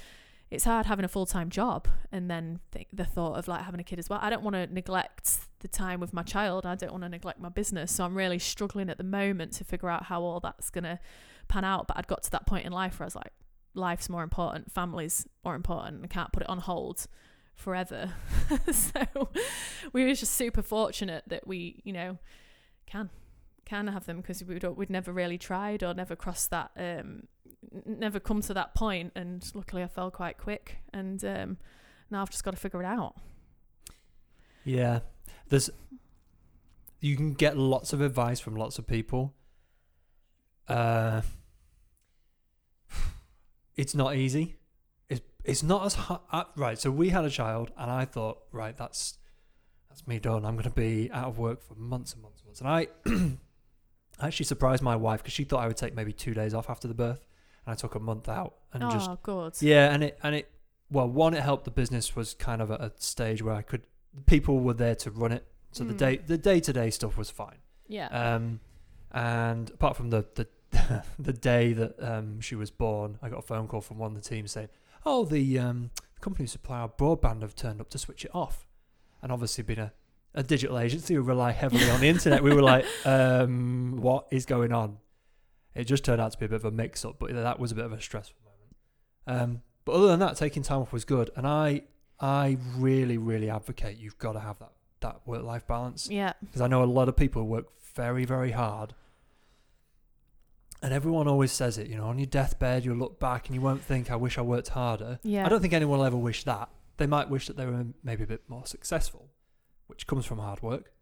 it's 0.51 0.65
hard 0.65 0.87
having 0.87 1.05
a 1.05 1.09
full 1.09 1.27
time 1.27 1.51
job 1.51 1.89
and 2.13 2.31
then 2.31 2.61
th- 2.73 2.87
the 2.93 3.05
thought 3.05 3.39
of 3.39 3.49
like 3.49 3.63
having 3.63 3.81
a 3.81 3.85
kid 3.85 3.99
as 3.99 4.09
well. 4.09 4.21
I 4.23 4.31
don't 4.31 4.43
want 4.43 4.55
to 4.55 4.67
neglect 4.67 5.39
the 5.61 5.69
time 5.69 6.01
with 6.01 6.13
my 6.13 6.23
child. 6.23 6.67
I 6.67 6.75
don't 6.75 6.93
want 6.93 7.03
to 7.03 7.09
neglect 7.09 7.41
my 7.41 7.49
business. 7.49 7.93
So 7.93 8.05
I'm 8.05 8.15
really 8.15 8.39
struggling 8.39 8.91
at 8.91 8.99
the 8.99 9.05
moment 9.05 9.53
to 9.55 9.65
figure 9.65 9.89
out 9.89 10.05
how 10.05 10.23
all 10.23 10.41
that's 10.41 10.71
gonna 10.71 11.01
pan 11.49 11.65
out. 11.65 11.89
But 11.89 11.99
I'd 11.99 12.07
got 12.07 12.23
to 12.25 12.31
that 12.33 12.47
point 12.47 12.67
in 12.67 12.73
life 12.73 12.99
where 12.99 13.05
I 13.05 13.07
was 13.07 13.17
like, 13.17 13.33
life's 13.75 14.09
more 14.09 14.23
important, 14.23 14.73
family's 14.73 15.27
more 15.45 15.55
important. 15.55 16.03
I 16.05 16.07
can't 16.07 16.33
put 16.33 16.43
it 16.43 16.49
on 16.49 16.59
hold 16.59 17.07
forever. 17.55 18.13
so 18.73 19.29
we 19.93 20.05
were 20.05 20.15
just 20.15 20.35
super 20.35 20.63
fortunate 20.63 21.25
that 21.29 21.47
we, 21.47 21.83
you 21.85 21.93
know, 21.93 22.19
can 22.87 23.11
can 23.65 23.87
have 23.87 24.05
them 24.05 24.19
because 24.19 24.45
we 24.45 24.59
don't, 24.59 24.77
we'd 24.77 24.91
never 24.91 25.11
really 25.11 25.39
tried 25.39 25.83
or 25.83 25.95
never 25.95 26.15
crossed 26.15 26.51
that, 26.51 26.71
um, 26.77 27.23
never 27.87 28.21
come 28.21 28.41
to 28.43 28.55
that. 28.55 28.71
And 29.15 29.51
luckily, 29.55 29.83
I 29.83 29.87
fell 29.87 30.11
quite 30.11 30.39
quick, 30.39 30.79
and 30.93 31.25
um, 31.25 31.57
now 32.11 32.23
I've 32.23 32.31
just 32.31 32.45
got 32.45 32.53
to 32.53 32.57
figure 32.57 32.83
it 32.83 32.87
out. 32.87 33.17
Yeah, 34.65 35.01
there's. 35.49 35.71
You 37.01 37.17
can 37.17 37.35
get 37.35 37.57
lots 37.59 37.93
of 37.93 38.01
advice 38.01 38.41
from 38.41 38.57
lots 38.57 38.79
of 38.79 38.87
people. 38.87 39.35
Uh, 40.67 41.21
it's 43.77 43.95
not 43.95 44.17
easy. 44.17 44.57
It's 45.09 45.21
it's 45.45 45.63
not 45.63 45.85
as 45.85 45.95
hard. 45.95 46.21
Uh, 46.33 46.45
right. 46.57 46.79
So 46.79 46.91
we 46.91 47.11
had 47.11 47.25
a 47.25 47.31
child, 47.31 47.71
and 47.77 47.91
I 47.91 48.05
thought, 48.05 48.39
right, 48.53 48.77
that's 48.77 49.19
that's 49.95 50.09
me 50.09 50.19
done. 50.19 50.45
I'm 50.45 50.55
going 50.55 50.65
to 50.65 50.71
be 50.71 51.09
out 51.13 51.29
of 51.29 51.39
work 51.39 51.63
for 51.63 51.77
months 51.77 52.15
and 52.15 52.23
months 52.23 52.41
and 52.41 52.47
months. 52.47 52.61
And 52.61 52.69
I, 52.69 52.89
I 54.21 54.27
actually 54.27 54.47
surprised 54.47 54.83
my 54.83 54.97
wife 54.97 55.23
because 55.23 55.35
she 55.35 55.45
thought 55.45 55.61
I 55.61 55.69
would 55.69 55.77
take 55.77 55.95
maybe 55.95 56.13
two 56.13 56.35
days 56.35 56.53
off 56.53 56.69
after 56.69 56.89
the 56.89 56.95
birth, 56.95 57.25
and 57.67 57.73
I 57.73 57.75
took 57.75 57.95
a 57.95 58.01
month 58.01 58.29
out 58.29 58.55
and 58.73 58.83
oh, 58.85 58.91
just 58.91 59.11
good. 59.23 59.55
yeah, 59.61 59.93
and 59.93 60.03
it 60.05 60.19
and 60.23 60.35
it 60.35 60.51
well, 60.91 61.09
one, 61.09 61.35
it 61.35 61.43
helped 61.43 61.65
the 61.65 61.71
business 61.71 62.15
was 62.15 62.35
kind 62.35 62.61
of 62.63 62.71
at 62.71 62.81
a 62.81 62.93
stage 62.99 63.43
where 63.43 63.55
I 63.55 63.63
could 63.63 63.83
people 64.27 64.61
were 64.61 64.75
there 64.75 64.95
to 64.97 65.11
run 65.11 65.33
it, 65.33 65.45
so 65.73 65.85
the 65.85 65.95
Mm. 65.95 65.99
day 65.99 66.17
the 66.19 66.39
day 66.39 66.61
to 66.61 66.73
day 66.73 66.91
stuff 66.91 67.17
was 67.17 67.31
fine. 67.31 67.59
Yeah. 67.89 68.07
Um, 68.09 68.61
and 69.13 69.71
apart 69.71 69.97
from 69.97 70.11
the 70.11 70.27
the 70.35 70.47
the 71.19 71.33
day 71.33 71.73
that 71.73 71.95
um 72.03 72.41
she 72.41 72.55
was 72.55 72.71
born, 72.71 73.19
I 73.23 73.29
got 73.29 73.39
a 73.39 73.43
phone 73.43 73.67
call 73.69 73.81
from 73.81 73.99
one 73.99 74.15
of 74.17 74.23
the 74.23 74.29
team 74.29 74.47
saying, 74.47 74.69
"Oh, 75.07 75.25
the 75.25 75.59
um 75.59 75.91
company 76.21 76.45
who 76.45 76.49
supply 76.49 76.79
our 76.81 76.89
broadband 76.89 77.43
have 77.43 77.55
turned 77.55 77.81
up 77.81 77.91
to 77.91 77.99
switch 77.99 78.25
it 78.25 78.31
off," 78.35 78.67
and 79.23 79.31
obviously 79.33 79.65
being 79.65 79.79
a 79.81 79.93
a 80.37 80.43
digital 80.43 80.79
agency 80.81 81.15
who 81.15 81.23
rely 81.23 81.53
heavily 81.53 81.89
on 81.91 82.01
the 82.01 82.09
internet, 82.09 82.43
we 82.43 82.53
were 82.53 82.63
like, 82.63 82.85
um, 83.05 83.99
"What 84.01 84.27
is 84.33 84.47
going 84.47 84.73
on?" 84.73 84.99
It 85.75 85.85
just 85.85 86.05
turned 86.05 86.21
out 86.21 86.33
to 86.33 86.39
be 86.39 86.47
a 86.47 86.49
bit 86.49 86.57
of 86.57 86.65
a 86.65 86.71
mix 86.71 87.05
up, 87.05 87.17
but 87.19 87.33
that 87.33 87.59
was 87.59 87.73
a 87.73 87.75
bit 87.75 87.85
of 87.85 87.93
a 87.93 88.01
stressful 88.01 88.39
moment. 88.45 89.43
Um, 89.43 89.63
but 89.85 89.93
other 89.93 90.07
than 90.07 90.21
that, 90.21 90.37
taking 90.37 90.63
time 90.63 90.81
off 90.81 90.93
was 90.93 91.05
good, 91.05 91.31
and 91.37 91.47
I 91.47 91.83
I 92.21 92.59
really 92.77 93.19
really 93.19 93.51
advocate 93.51 93.99
you've 93.99 94.19
got 94.19 94.33
to 94.33 94.41
have 94.41 94.59
that 94.61 94.73
that 95.01 95.21
work 95.27 95.43
life 95.43 95.67
balance 95.67 96.09
yeah. 96.11 96.33
because 96.41 96.63
I 96.63 96.67
know 96.69 96.83
a 96.83 96.87
lot 96.87 97.09
of 97.09 97.17
people 97.17 97.47
work 97.47 97.67
very 97.95 98.25
very 98.25 98.53
hard, 98.53 98.95
and 100.81 100.95
everyone 100.95 101.27
always 101.29 101.53
says 101.53 101.77
it. 101.77 101.89
You 101.89 101.97
know, 101.97 102.07
on 102.07 102.19
your 102.19 102.27
deathbed, 102.27 102.85
you'll 102.85 102.97
look 102.97 103.19
back 103.19 103.47
and 103.47 103.55
you 103.55 103.61
won't 103.61 103.83
think, 103.83 104.11
"I 104.11 104.17
wish 104.17 104.39
I 104.39 104.43
worked 104.43 104.69
harder." 104.69 105.19
Yeah. 105.23 105.45
I 105.45 105.49
don't 105.49 105.61
think 105.61 105.75
anyone 105.75 105.99
will 105.99 106.07
ever 106.07 106.17
wish 106.17 106.45
that. 106.45 106.69
They 106.97 107.07
might 107.07 107.29
wish 107.29 107.49
that 107.49 107.57
they 107.57 107.67
were 107.67 107.87
maybe 108.05 108.23
a 108.23 108.29
bit 108.29 108.49
more 108.49 108.67
successful, 108.67 109.29
which 109.89 110.07
comes 110.07 110.25
from 110.25 110.39
hard 110.39 110.63
work. 110.63 110.94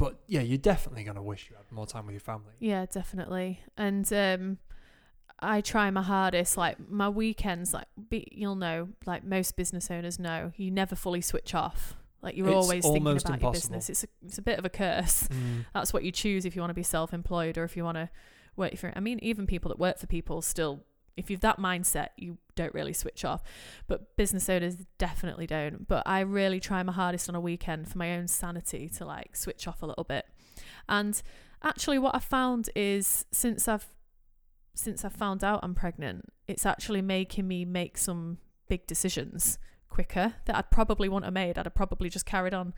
But 0.00 0.16
yeah, 0.26 0.40
you're 0.40 0.58
definitely 0.58 1.04
going 1.04 1.16
to 1.16 1.22
wish 1.22 1.48
you 1.50 1.56
had 1.56 1.70
more 1.70 1.86
time 1.86 2.06
with 2.06 2.14
your 2.14 2.20
family. 2.20 2.54
Yeah, 2.58 2.86
definitely. 2.86 3.60
And 3.76 4.10
um 4.12 4.58
I 5.40 5.60
try 5.60 5.90
my 5.90 6.02
hardest. 6.02 6.56
Like 6.56 6.76
my 6.90 7.08
weekends, 7.08 7.72
like 7.72 7.86
be, 8.08 8.26
you'll 8.32 8.56
know, 8.56 8.88
like 9.06 9.24
most 9.24 9.56
business 9.56 9.90
owners 9.90 10.18
know, 10.18 10.52
you 10.56 10.70
never 10.70 10.94
fully 10.94 11.20
switch 11.20 11.54
off. 11.54 11.96
Like 12.22 12.36
you're 12.36 12.48
It's 12.48 12.54
always 12.54 12.84
thinking 12.84 13.16
about 13.16 13.40
your 13.40 13.52
business. 13.52 13.88
It's 13.88 14.04
a 14.04 14.08
it's 14.24 14.38
a 14.38 14.42
bit 14.42 14.58
of 14.58 14.64
a 14.64 14.70
curse. 14.70 15.28
Mm. 15.28 15.66
That's 15.74 15.92
what 15.92 16.02
you 16.02 16.12
choose 16.12 16.44
if 16.44 16.54
you 16.54 16.62
want 16.62 16.70
to 16.70 16.74
be 16.74 16.82
self-employed 16.82 17.56
or 17.56 17.64
if 17.64 17.76
you 17.76 17.84
want 17.84 17.96
to 17.96 18.10
work 18.56 18.76
for. 18.76 18.92
I 18.94 19.00
mean, 19.00 19.18
even 19.22 19.46
people 19.46 19.68
that 19.70 19.78
work 19.78 19.98
for 19.98 20.06
people 20.06 20.42
still 20.42 20.84
if 21.16 21.30
you've 21.30 21.40
that 21.40 21.58
mindset, 21.58 22.08
you 22.16 22.38
don't 22.54 22.74
really 22.74 22.92
switch 22.92 23.24
off. 23.24 23.42
But 23.86 24.16
business 24.16 24.48
owners 24.48 24.76
definitely 24.98 25.46
don't. 25.46 25.86
But 25.86 26.02
I 26.06 26.20
really 26.20 26.60
try 26.60 26.82
my 26.82 26.92
hardest 26.92 27.28
on 27.28 27.34
a 27.34 27.40
weekend 27.40 27.88
for 27.88 27.98
my 27.98 28.16
own 28.16 28.28
sanity 28.28 28.88
to 28.96 29.04
like 29.04 29.36
switch 29.36 29.66
off 29.68 29.82
a 29.82 29.86
little 29.86 30.04
bit. 30.04 30.26
And 30.88 31.20
actually, 31.62 31.98
what 31.98 32.14
I 32.14 32.18
found 32.18 32.70
is 32.74 33.26
since 33.32 33.68
I've 33.68 33.86
since 34.74 35.04
I 35.04 35.08
found 35.08 35.44
out 35.44 35.60
I'm 35.62 35.74
pregnant, 35.74 36.26
it's 36.48 36.64
actually 36.64 37.02
making 37.02 37.46
me 37.46 37.64
make 37.64 37.98
some 37.98 38.38
big 38.68 38.86
decisions 38.86 39.58
quicker 39.88 40.34
that 40.46 40.56
I'd 40.56 40.70
probably 40.70 41.08
want 41.08 41.24
to 41.24 41.30
made. 41.30 41.58
I'd 41.58 41.66
have 41.66 41.74
probably 41.74 42.08
just 42.08 42.24
carried 42.24 42.54
on 42.54 42.72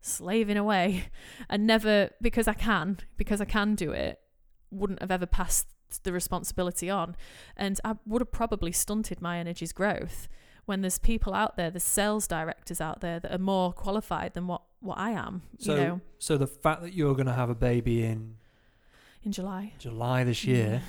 slaving 0.00 0.56
away 0.56 1.06
and 1.48 1.66
never 1.66 2.10
because 2.20 2.46
I 2.46 2.54
can, 2.54 2.98
because 3.16 3.40
I 3.40 3.46
can 3.46 3.74
do 3.74 3.92
it, 3.92 4.20
wouldn't 4.70 5.00
have 5.00 5.10
ever 5.10 5.26
passed 5.26 5.66
the 5.98 6.12
responsibility 6.12 6.88
on. 6.90 7.16
And 7.56 7.80
I 7.84 7.96
would 8.06 8.20
have 8.20 8.32
probably 8.32 8.72
stunted 8.72 9.20
myenergi's 9.20 9.72
growth 9.72 10.28
when 10.66 10.82
there's 10.82 10.98
people 10.98 11.34
out 11.34 11.56
there, 11.56 11.70
there's 11.70 11.82
sales 11.82 12.28
directors 12.28 12.80
out 12.80 13.00
there 13.00 13.18
that 13.18 13.32
are 13.32 13.38
more 13.38 13.72
qualified 13.72 14.34
than 14.34 14.46
what, 14.46 14.62
what 14.80 14.98
I 14.98 15.10
am. 15.10 15.42
So, 15.58 15.74
you 15.74 15.80
know, 15.80 16.00
so 16.18 16.36
the 16.36 16.46
fact 16.46 16.82
that 16.82 16.92
you're 16.94 17.14
going 17.14 17.26
to 17.26 17.32
have 17.32 17.50
a 17.50 17.54
baby 17.54 18.04
in 18.04 18.36
in 19.22 19.32
July. 19.32 19.72
July 19.78 20.24
this 20.24 20.44
year, 20.44 20.80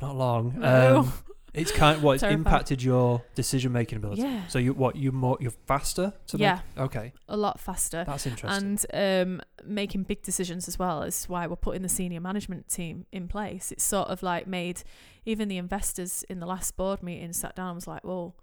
not 0.00 0.14
long, 0.16 0.54
No. 0.58 0.98
um, 1.00 1.12
it's 1.54 1.72
kind 1.72 1.96
of 1.96 2.02
what 2.02 2.14
it's 2.14 2.22
impacted 2.22 2.82
your 2.82 3.22
decision 3.34 3.72
making 3.72 3.96
ability. 3.96 4.22
Yeah. 4.22 4.46
So 4.48 4.58
you 4.58 4.72
what 4.74 4.96
you 4.96 5.12
more 5.12 5.36
you're 5.40 5.50
faster 5.66 6.12
to 6.28 6.36
Yeah. 6.38 6.60
make 6.76 6.86
okay 6.86 7.12
A 7.28 7.36
lot 7.36 7.58
faster. 7.60 8.04
that's 8.04 8.26
interesting. 8.26 8.78
and 8.94 9.30
um, 9.30 9.42
making 9.64 10.04
big 10.04 10.22
decisions 10.22 10.68
as 10.68 10.78
well 10.78 11.02
is 11.02 11.24
why 11.28 11.46
we're 11.46 11.56
putting 11.56 11.82
the 11.82 11.88
senior 11.88 12.20
management 12.20 12.68
team 12.68 13.06
in 13.12 13.28
place. 13.28 13.72
It's 13.72 13.84
sort 13.84 14.08
of 14.08 14.22
like 14.22 14.46
made 14.46 14.82
even 15.26 15.48
the 15.48 15.56
investors 15.58 16.24
in 16.28 16.40
the 16.40 16.46
last 16.46 16.76
board 16.76 17.02
meeting 17.02 17.32
sat 17.32 17.54
down 17.56 17.68
and 17.68 17.74
was 17.76 17.86
like, 17.86 18.04
"Well, 18.04 18.36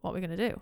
what 0.00 0.10
are 0.10 0.14
we 0.14 0.20
going 0.20 0.36
to 0.36 0.48
do?" 0.50 0.60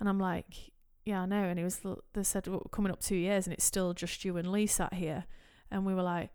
And 0.00 0.08
I'm 0.08 0.18
like, 0.18 0.72
"Yeah, 1.04 1.22
I 1.22 1.26
know." 1.26 1.44
And 1.44 1.58
it 1.60 1.64
was 1.64 1.80
they 2.14 2.22
said 2.22 2.46
well, 2.48 2.66
coming 2.72 2.90
up 2.90 3.00
two 3.00 3.16
years, 3.16 3.46
and 3.46 3.52
it's 3.54 3.64
still 3.64 3.92
just 3.94 4.24
you 4.24 4.36
and 4.36 4.50
Lee 4.50 4.66
sat 4.66 4.94
here, 4.94 5.24
and 5.70 5.84
we 5.86 5.94
were 5.94 6.02
like. 6.02 6.30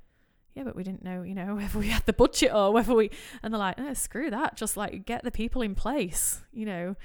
Yeah, 0.59 0.65
but 0.65 0.75
we 0.75 0.83
didn't 0.83 1.05
know, 1.05 1.21
you 1.21 1.33
know, 1.33 1.55
whether 1.55 1.79
we 1.79 1.87
had 1.87 2.05
the 2.05 2.11
budget 2.11 2.53
or 2.53 2.73
whether 2.73 2.93
we. 2.93 3.11
And 3.41 3.53
they're 3.53 3.59
like, 3.59 3.75
oh, 3.79 3.93
screw 3.93 4.29
that. 4.29 4.57
Just 4.57 4.75
like 4.75 5.05
get 5.05 5.23
the 5.23 5.31
people 5.31 5.61
in 5.61 5.73
place, 5.73 6.41
you 6.51 6.65
know. 6.65 6.95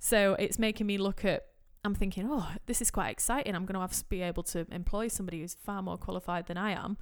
So 0.00 0.34
it's 0.40 0.58
making 0.58 0.88
me 0.88 0.98
look 0.98 1.24
at 1.24 1.46
I'm 1.84 1.94
thinking, 1.94 2.26
oh, 2.28 2.48
this 2.66 2.82
is 2.82 2.90
quite 2.90 3.10
exciting. 3.10 3.54
I'm 3.54 3.64
going 3.64 3.74
to 3.74 3.80
have 3.80 3.92
to 3.92 4.04
be 4.08 4.22
able 4.22 4.42
to 4.44 4.66
employ 4.72 5.06
somebody 5.06 5.40
who's 5.40 5.54
far 5.54 5.82
more 5.82 5.96
qualified 5.96 6.48
than 6.48 6.56
I 6.58 6.72
am 6.72 6.96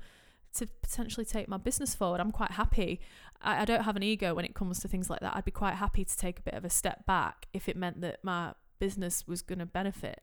to 0.56 0.66
potentially 0.82 1.24
take 1.24 1.48
my 1.48 1.56
business 1.56 1.94
forward. 1.94 2.20
I'm 2.20 2.30
quite 2.32 2.50
happy. 2.50 3.00
I, 3.40 3.62
I 3.62 3.64
don't 3.64 3.84
have 3.84 3.96
an 3.96 4.02
ego 4.02 4.34
when 4.34 4.44
it 4.44 4.54
comes 4.54 4.80
to 4.80 4.88
things 4.88 5.08
like 5.08 5.20
that. 5.20 5.34
I'd 5.34 5.46
be 5.46 5.50
quite 5.50 5.76
happy 5.76 6.04
to 6.04 6.16
take 6.18 6.38
a 6.38 6.42
bit 6.42 6.52
of 6.52 6.66
a 6.66 6.70
step 6.70 7.06
back 7.06 7.46
if 7.54 7.66
it 7.66 7.78
meant 7.78 8.02
that 8.02 8.18
my 8.22 8.52
business 8.78 9.26
was 9.26 9.40
going 9.40 9.58
to 9.58 9.66
benefit. 9.66 10.20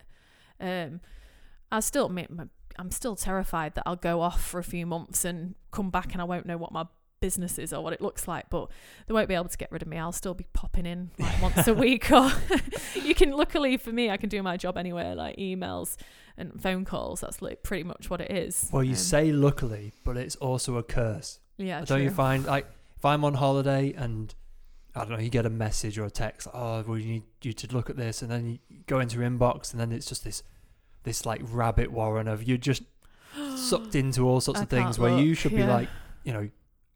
Um, 0.59 1.01
I 1.71 1.79
still, 1.79 2.07
ma- 2.07 2.25
my- 2.29 2.49
I'm 2.77 2.91
still 2.91 3.15
terrified 3.15 3.75
that 3.75 3.83
I'll 3.85 3.95
go 3.95 4.21
off 4.21 4.43
for 4.43 4.59
a 4.59 4.63
few 4.63 4.85
months 4.85 5.23
and 5.25 5.55
come 5.71 5.89
back 5.89 6.13
and 6.13 6.21
I 6.21 6.25
won't 6.25 6.45
know 6.45 6.57
what 6.57 6.71
my 6.71 6.85
business 7.19 7.59
is 7.59 7.71
or 7.71 7.83
what 7.83 7.93
it 7.93 8.01
looks 8.01 8.27
like. 8.27 8.49
But 8.49 8.69
they 9.07 9.13
won't 9.13 9.27
be 9.27 9.35
able 9.35 9.49
to 9.49 9.57
get 9.57 9.71
rid 9.71 9.81
of 9.83 9.87
me. 9.87 9.97
I'll 9.97 10.11
still 10.11 10.33
be 10.33 10.45
popping 10.53 10.85
in 10.85 11.11
like 11.19 11.41
once 11.55 11.67
a 11.67 11.73
week 11.73 12.11
or 12.11 12.31
you 12.95 13.13
can 13.13 13.31
luckily 13.31 13.77
for 13.77 13.91
me 13.91 14.09
I 14.09 14.17
can 14.17 14.29
do 14.29 14.41
my 14.41 14.57
job 14.57 14.77
anywhere 14.77 15.13
like 15.15 15.37
emails 15.37 15.97
and 16.37 16.59
phone 16.61 16.83
calls 16.85 17.21
that's 17.21 17.41
like 17.41 17.61
pretty 17.61 17.83
much 17.83 18.09
what 18.09 18.21
it 18.21 18.31
is 18.31 18.69
well, 18.71 18.83
you 18.83 18.91
Um, 18.91 18.95
say 18.95 19.31
luckily, 19.31 19.93
but 20.03 20.17
it's 20.17 20.35
also 20.37 20.77
a 20.77 20.83
curse. 20.83 21.39
yeah 21.57 21.83
don't 21.85 22.01
you 22.01 22.09
find 22.09 22.45
like 22.45 22.65
if 22.97 23.05
I'm 23.05 23.23
on 23.23 23.35
holiday 23.35 23.93
and 23.95 24.33
I 24.95 25.01
don't 25.05 25.11
know, 25.11 25.19
you 25.19 25.29
get 25.29 25.45
a 25.45 25.49
message 25.49 25.97
or 25.97 26.03
a 26.03 26.09
text, 26.11 26.49
oh, 26.53 26.83
well, 26.85 26.97
you 26.97 27.05
need 27.05 27.23
you 27.41 27.53
to 27.53 27.67
look 27.73 27.89
at 27.89 27.95
this, 27.95 28.21
and 28.21 28.29
then 28.29 28.45
you 28.45 28.59
go 28.87 28.99
into 28.99 29.17
your 29.17 29.29
inbox, 29.29 29.71
and 29.71 29.79
then 29.79 29.93
it's 29.93 30.05
just 30.05 30.25
this, 30.25 30.43
this 31.03 31.25
like 31.25 31.41
rabbit 31.43 31.91
warren 31.91 32.27
of 32.27 32.43
you're 32.43 32.57
just 32.57 32.83
sucked 33.55 33.95
into 33.95 34.27
all 34.27 34.41
sorts 34.41 34.59
I 34.59 34.63
of 34.63 34.69
things 34.69 34.99
where 34.99 35.17
you 35.19 35.33
should 35.33 35.51
be 35.51 35.63
like, 35.63 35.89
you 36.23 36.33
know, 36.33 36.49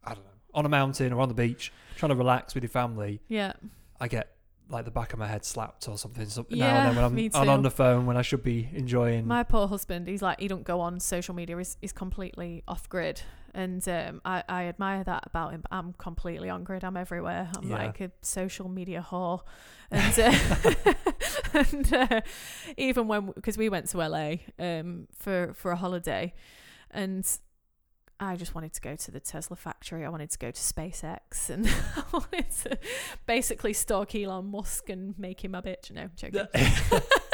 I 0.04 0.14
don't 0.14 0.24
know, 0.24 0.30
on 0.54 0.66
a 0.66 0.68
mountain 0.68 1.12
or 1.12 1.20
on 1.20 1.28
the 1.28 1.34
beach, 1.34 1.72
trying 1.96 2.10
to 2.10 2.16
relax 2.16 2.54
with 2.54 2.62
your 2.64 2.70
family. 2.70 3.20
yeah 3.28 3.52
I 4.00 4.08
get 4.08 4.32
like 4.68 4.84
the 4.84 4.90
back 4.90 5.12
of 5.12 5.18
my 5.18 5.26
head 5.26 5.44
slapped 5.44 5.88
or 5.88 5.96
something 5.96 6.26
so 6.26 6.44
now 6.50 6.66
and 6.66 6.88
then 6.88 6.96
when 6.96 7.04
I'm, 7.04 7.42
I'm 7.42 7.48
on 7.48 7.62
the 7.62 7.70
phone 7.70 8.04
when 8.06 8.16
I 8.16 8.22
should 8.22 8.42
be 8.42 8.68
enjoying. 8.72 9.26
my 9.26 9.42
poor 9.44 9.68
husband 9.68 10.08
he's 10.08 10.22
like 10.22 10.40
he 10.40 10.48
don't 10.48 10.64
go 10.64 10.80
on 10.80 10.98
social 10.98 11.34
media 11.34 11.56
he's, 11.56 11.76
he's 11.80 11.92
completely 11.92 12.64
off 12.66 12.88
grid 12.88 13.22
and 13.56 13.88
um, 13.88 14.20
I, 14.24 14.42
I 14.48 14.64
admire 14.64 15.02
that 15.04 15.24
about 15.26 15.50
him 15.52 15.62
but 15.62 15.74
I'm 15.74 15.92
completely 15.94 16.48
on 16.50 16.62
grid 16.62 16.84
I'm 16.84 16.96
everywhere 16.96 17.50
I'm 17.56 17.68
Yeah. 17.70 17.76
like 17.86 18.00
a 18.00 18.10
social 18.20 18.68
media 18.68 19.04
whore 19.10 19.40
and, 19.90 20.18
uh, 20.18 20.92
and 21.54 21.92
uh, 21.94 22.20
even 22.76 23.08
when 23.08 23.26
because 23.32 23.56
we 23.56 23.68
went 23.68 23.88
to 23.90 23.98
LA 23.98 24.34
um, 24.58 25.08
for 25.18 25.52
for 25.54 25.70
a 25.72 25.76
holiday 25.76 26.34
and 26.90 27.26
I 28.18 28.36
just 28.36 28.54
wanted 28.54 28.72
to 28.72 28.80
go 28.80 28.96
to 28.96 29.10
the 29.10 29.20
Tesla 29.20 29.56
factory. 29.56 30.02
I 30.02 30.08
wanted 30.08 30.30
to 30.30 30.38
go 30.38 30.50
to 30.50 30.58
SpaceX, 30.58 31.50
and 31.50 31.66
I 31.96 32.02
wanted 32.14 32.46
to 32.62 32.78
basically 33.26 33.74
stalk 33.74 34.14
Elon 34.14 34.46
Musk 34.46 34.88
and 34.88 35.18
make 35.18 35.44
him 35.44 35.54
a 35.54 35.60
bitch. 35.60 35.90
No, 35.90 36.08
joking. 36.16 36.46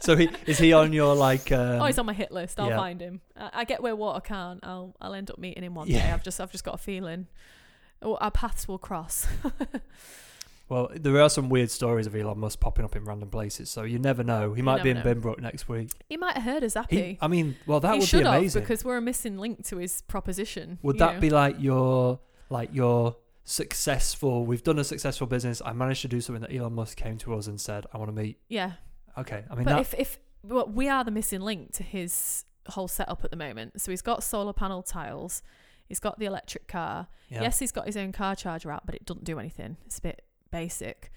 so 0.00 0.16
he 0.16 0.28
is 0.46 0.58
he 0.58 0.72
on 0.72 0.92
your 0.92 1.14
like? 1.14 1.52
Um, 1.52 1.80
oh, 1.82 1.84
he's 1.86 1.98
on 1.98 2.06
my 2.06 2.12
hit 2.12 2.32
list. 2.32 2.58
I'll 2.58 2.68
yeah. 2.68 2.76
find 2.76 3.00
him. 3.00 3.20
I, 3.36 3.50
I 3.52 3.64
get 3.64 3.82
where 3.82 3.94
water 3.96 4.20
can. 4.20 4.60
I'll 4.62 4.94
I'll 5.00 5.14
end 5.14 5.30
up 5.30 5.38
meeting 5.38 5.62
him 5.62 5.74
one 5.74 5.88
Yeah. 5.88 6.06
day. 6.06 6.12
I've 6.12 6.22
just 6.22 6.40
I've 6.40 6.52
just 6.52 6.64
got 6.64 6.74
a 6.74 6.78
feeling. 6.78 7.26
Oh, 8.02 8.16
our 8.16 8.30
paths 8.30 8.66
will 8.66 8.78
cross. 8.78 9.26
Well, 10.70 10.88
there 10.94 11.20
are 11.20 11.28
some 11.28 11.48
weird 11.48 11.68
stories 11.68 12.06
of 12.06 12.14
Elon 12.14 12.38
Musk 12.38 12.60
popping 12.60 12.84
up 12.84 12.94
in 12.94 13.04
random 13.04 13.28
places, 13.28 13.68
so 13.68 13.82
you 13.82 13.98
never 13.98 14.22
know. 14.22 14.52
He 14.54 14.62
might 14.62 14.84
be 14.84 14.90
in 14.90 14.98
know. 14.98 15.02
Binbrook 15.02 15.40
next 15.40 15.68
week. 15.68 15.90
he 16.08 16.16
might 16.16 16.34
have 16.36 16.44
heard 16.44 16.62
of 16.62 16.70
Zappi. 16.70 16.96
He, 16.96 17.18
I 17.20 17.26
mean, 17.26 17.56
well, 17.66 17.80
that 17.80 17.94
he 17.94 17.98
would 17.98 18.08
should 18.08 18.20
be 18.20 18.24
have 18.26 18.36
amazing. 18.36 18.62
because 18.62 18.84
we're 18.84 18.96
a 18.96 19.00
missing 19.02 19.36
link 19.36 19.66
to 19.66 19.78
his 19.78 20.02
proposition. 20.02 20.78
would 20.82 20.98
that 20.98 21.14
know. 21.14 21.20
be 21.20 21.28
like 21.28 21.56
your 21.58 22.20
like 22.50 22.72
your 22.72 23.16
successful? 23.42 24.46
We've 24.46 24.62
done 24.62 24.78
a 24.78 24.84
successful 24.84 25.26
business. 25.26 25.60
I 25.64 25.72
managed 25.72 26.02
to 26.02 26.08
do 26.08 26.20
something 26.20 26.42
that 26.42 26.54
Elon 26.54 26.74
Musk 26.74 26.96
came 26.96 27.18
to 27.18 27.34
us 27.34 27.48
and 27.48 27.60
said, 27.60 27.86
"I 27.92 27.98
want 27.98 28.14
to 28.14 28.22
meet." 28.22 28.38
Yeah, 28.48 28.74
Okay, 29.20 29.44
I 29.50 29.54
mean 29.54 29.64
but 29.64 29.72
that. 29.72 29.80
if 29.80 29.94
if 29.94 30.18
well, 30.42 30.66
we 30.66 30.88
are 30.88 31.04
the 31.04 31.10
missing 31.10 31.40
link 31.40 31.72
to 31.72 31.82
his 31.82 32.44
whole 32.68 32.88
setup 32.88 33.24
at 33.24 33.30
the 33.30 33.36
moment. 33.36 33.80
So 33.80 33.90
he's 33.90 34.02
got 34.02 34.22
solar 34.22 34.52
panel 34.52 34.82
tiles. 34.82 35.42
He's 35.88 36.00
got 36.00 36.18
the 36.18 36.26
electric 36.26 36.68
car. 36.68 37.08
yeah. 37.28 37.42
Yes, 37.42 37.58
he's 37.58 37.72
got 37.72 37.86
his 37.86 37.96
own 37.96 38.12
car 38.12 38.36
charger 38.36 38.70
out, 38.70 38.86
but 38.86 38.94
it 38.94 39.04
doesn't 39.04 39.24
do 39.24 39.38
anything. 39.38 39.76
It's 39.86 39.98
a 39.98 40.02
bit 40.02 40.22
basic. 40.50 41.10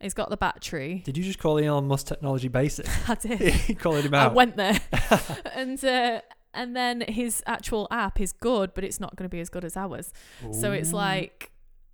He's 0.00 0.14
got 0.14 0.30
the 0.30 0.36
battery. 0.36 1.02
Did 1.04 1.18
you 1.18 1.24
just 1.24 1.38
call 1.38 1.58
Elon 1.58 1.86
Musk 1.86 2.06
technology 2.06 2.48
basic? 2.48 2.86
I 3.08 3.14
did. 3.16 3.78
Calling 3.78 4.04
him 4.04 4.14
out. 4.14 4.30
I 4.30 4.34
went 4.34 4.56
there, 4.56 4.80
and 5.54 5.84
uh, 5.84 6.22
and 6.54 6.74
then 6.74 7.02
his 7.02 7.42
actual 7.46 7.86
app 7.90 8.18
is 8.18 8.32
good, 8.32 8.72
but 8.72 8.82
it's 8.82 8.98
not 8.98 9.14
going 9.16 9.28
to 9.28 9.28
be 9.28 9.40
as 9.40 9.50
good 9.50 9.64
as 9.64 9.76
ours. 9.76 10.12
So 10.52 10.72
it's 10.72 10.92
like 10.94 11.50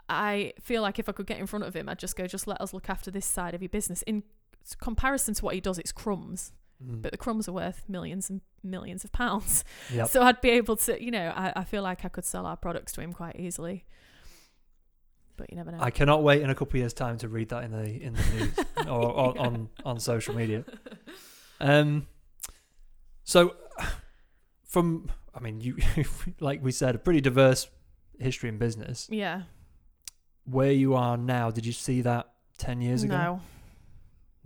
I 0.08 0.52
feel 0.60 0.82
like 0.82 0.98
if 0.98 1.08
I 1.08 1.12
could 1.12 1.26
get 1.26 1.38
in 1.38 1.46
front 1.46 1.64
of 1.64 1.74
him, 1.74 1.88
I'd 1.88 1.98
just 1.98 2.16
go, 2.16 2.26
just 2.26 2.46
let 2.46 2.60
us 2.60 2.72
look 2.72 2.88
after 2.88 3.10
this 3.10 3.26
side 3.26 3.54
of 3.54 3.62
your 3.62 3.68
business. 3.68 4.02
In 4.02 4.22
comparison 4.74 5.34
to 5.34 5.44
what 5.44 5.54
he 5.54 5.60
does, 5.60 5.78
it's 5.78 5.92
crumbs, 5.92 6.52
Mm. 6.84 7.00
but 7.00 7.10
the 7.10 7.16
crumbs 7.16 7.48
are 7.48 7.52
worth 7.52 7.84
millions 7.88 8.28
and 8.28 8.42
millions 8.62 9.02
of 9.02 9.10
pounds. 9.10 9.64
Yep. 9.94 10.08
So 10.08 10.22
I'd 10.22 10.42
be 10.42 10.50
able 10.50 10.76
to, 10.76 11.02
you 11.02 11.10
know, 11.10 11.32
I, 11.34 11.50
I 11.56 11.64
feel 11.64 11.82
like 11.82 12.04
I 12.04 12.08
could 12.08 12.26
sell 12.26 12.44
our 12.44 12.56
products 12.56 12.92
to 12.92 13.00
him 13.00 13.14
quite 13.14 13.36
easily. 13.40 13.86
But 15.38 15.50
you 15.50 15.56
never 15.56 15.70
know. 15.72 15.78
I 15.80 15.90
cannot 15.90 16.22
wait 16.22 16.42
in 16.42 16.50
a 16.50 16.54
couple 16.54 16.72
of 16.72 16.80
years' 16.80 16.92
time 16.92 17.16
to 17.18 17.28
read 17.28 17.48
that 17.50 17.64
in 17.64 17.70
the 17.70 17.84
in 18.02 18.12
the 18.14 18.22
news 18.34 18.58
or, 18.88 19.10
or 19.10 19.38
on 19.38 19.68
on 19.84 19.98
social 20.00 20.34
media. 20.34 20.64
Um, 21.60 22.06
so 23.24 23.56
from 24.64 25.10
I 25.34 25.40
mean, 25.40 25.60
you 25.62 25.78
like 26.40 26.62
we 26.62 26.70
said, 26.72 26.94
a 26.94 26.98
pretty 26.98 27.22
diverse 27.22 27.68
history 28.18 28.50
in 28.50 28.58
business. 28.58 29.08
yeah. 29.10 29.42
Where 30.44 30.72
you 30.72 30.94
are 30.94 31.16
now, 31.16 31.50
did 31.50 31.64
you 31.64 31.72
see 31.72 32.02
that 32.02 32.30
ten 32.58 32.82
years 32.82 33.02
ago? 33.02 33.40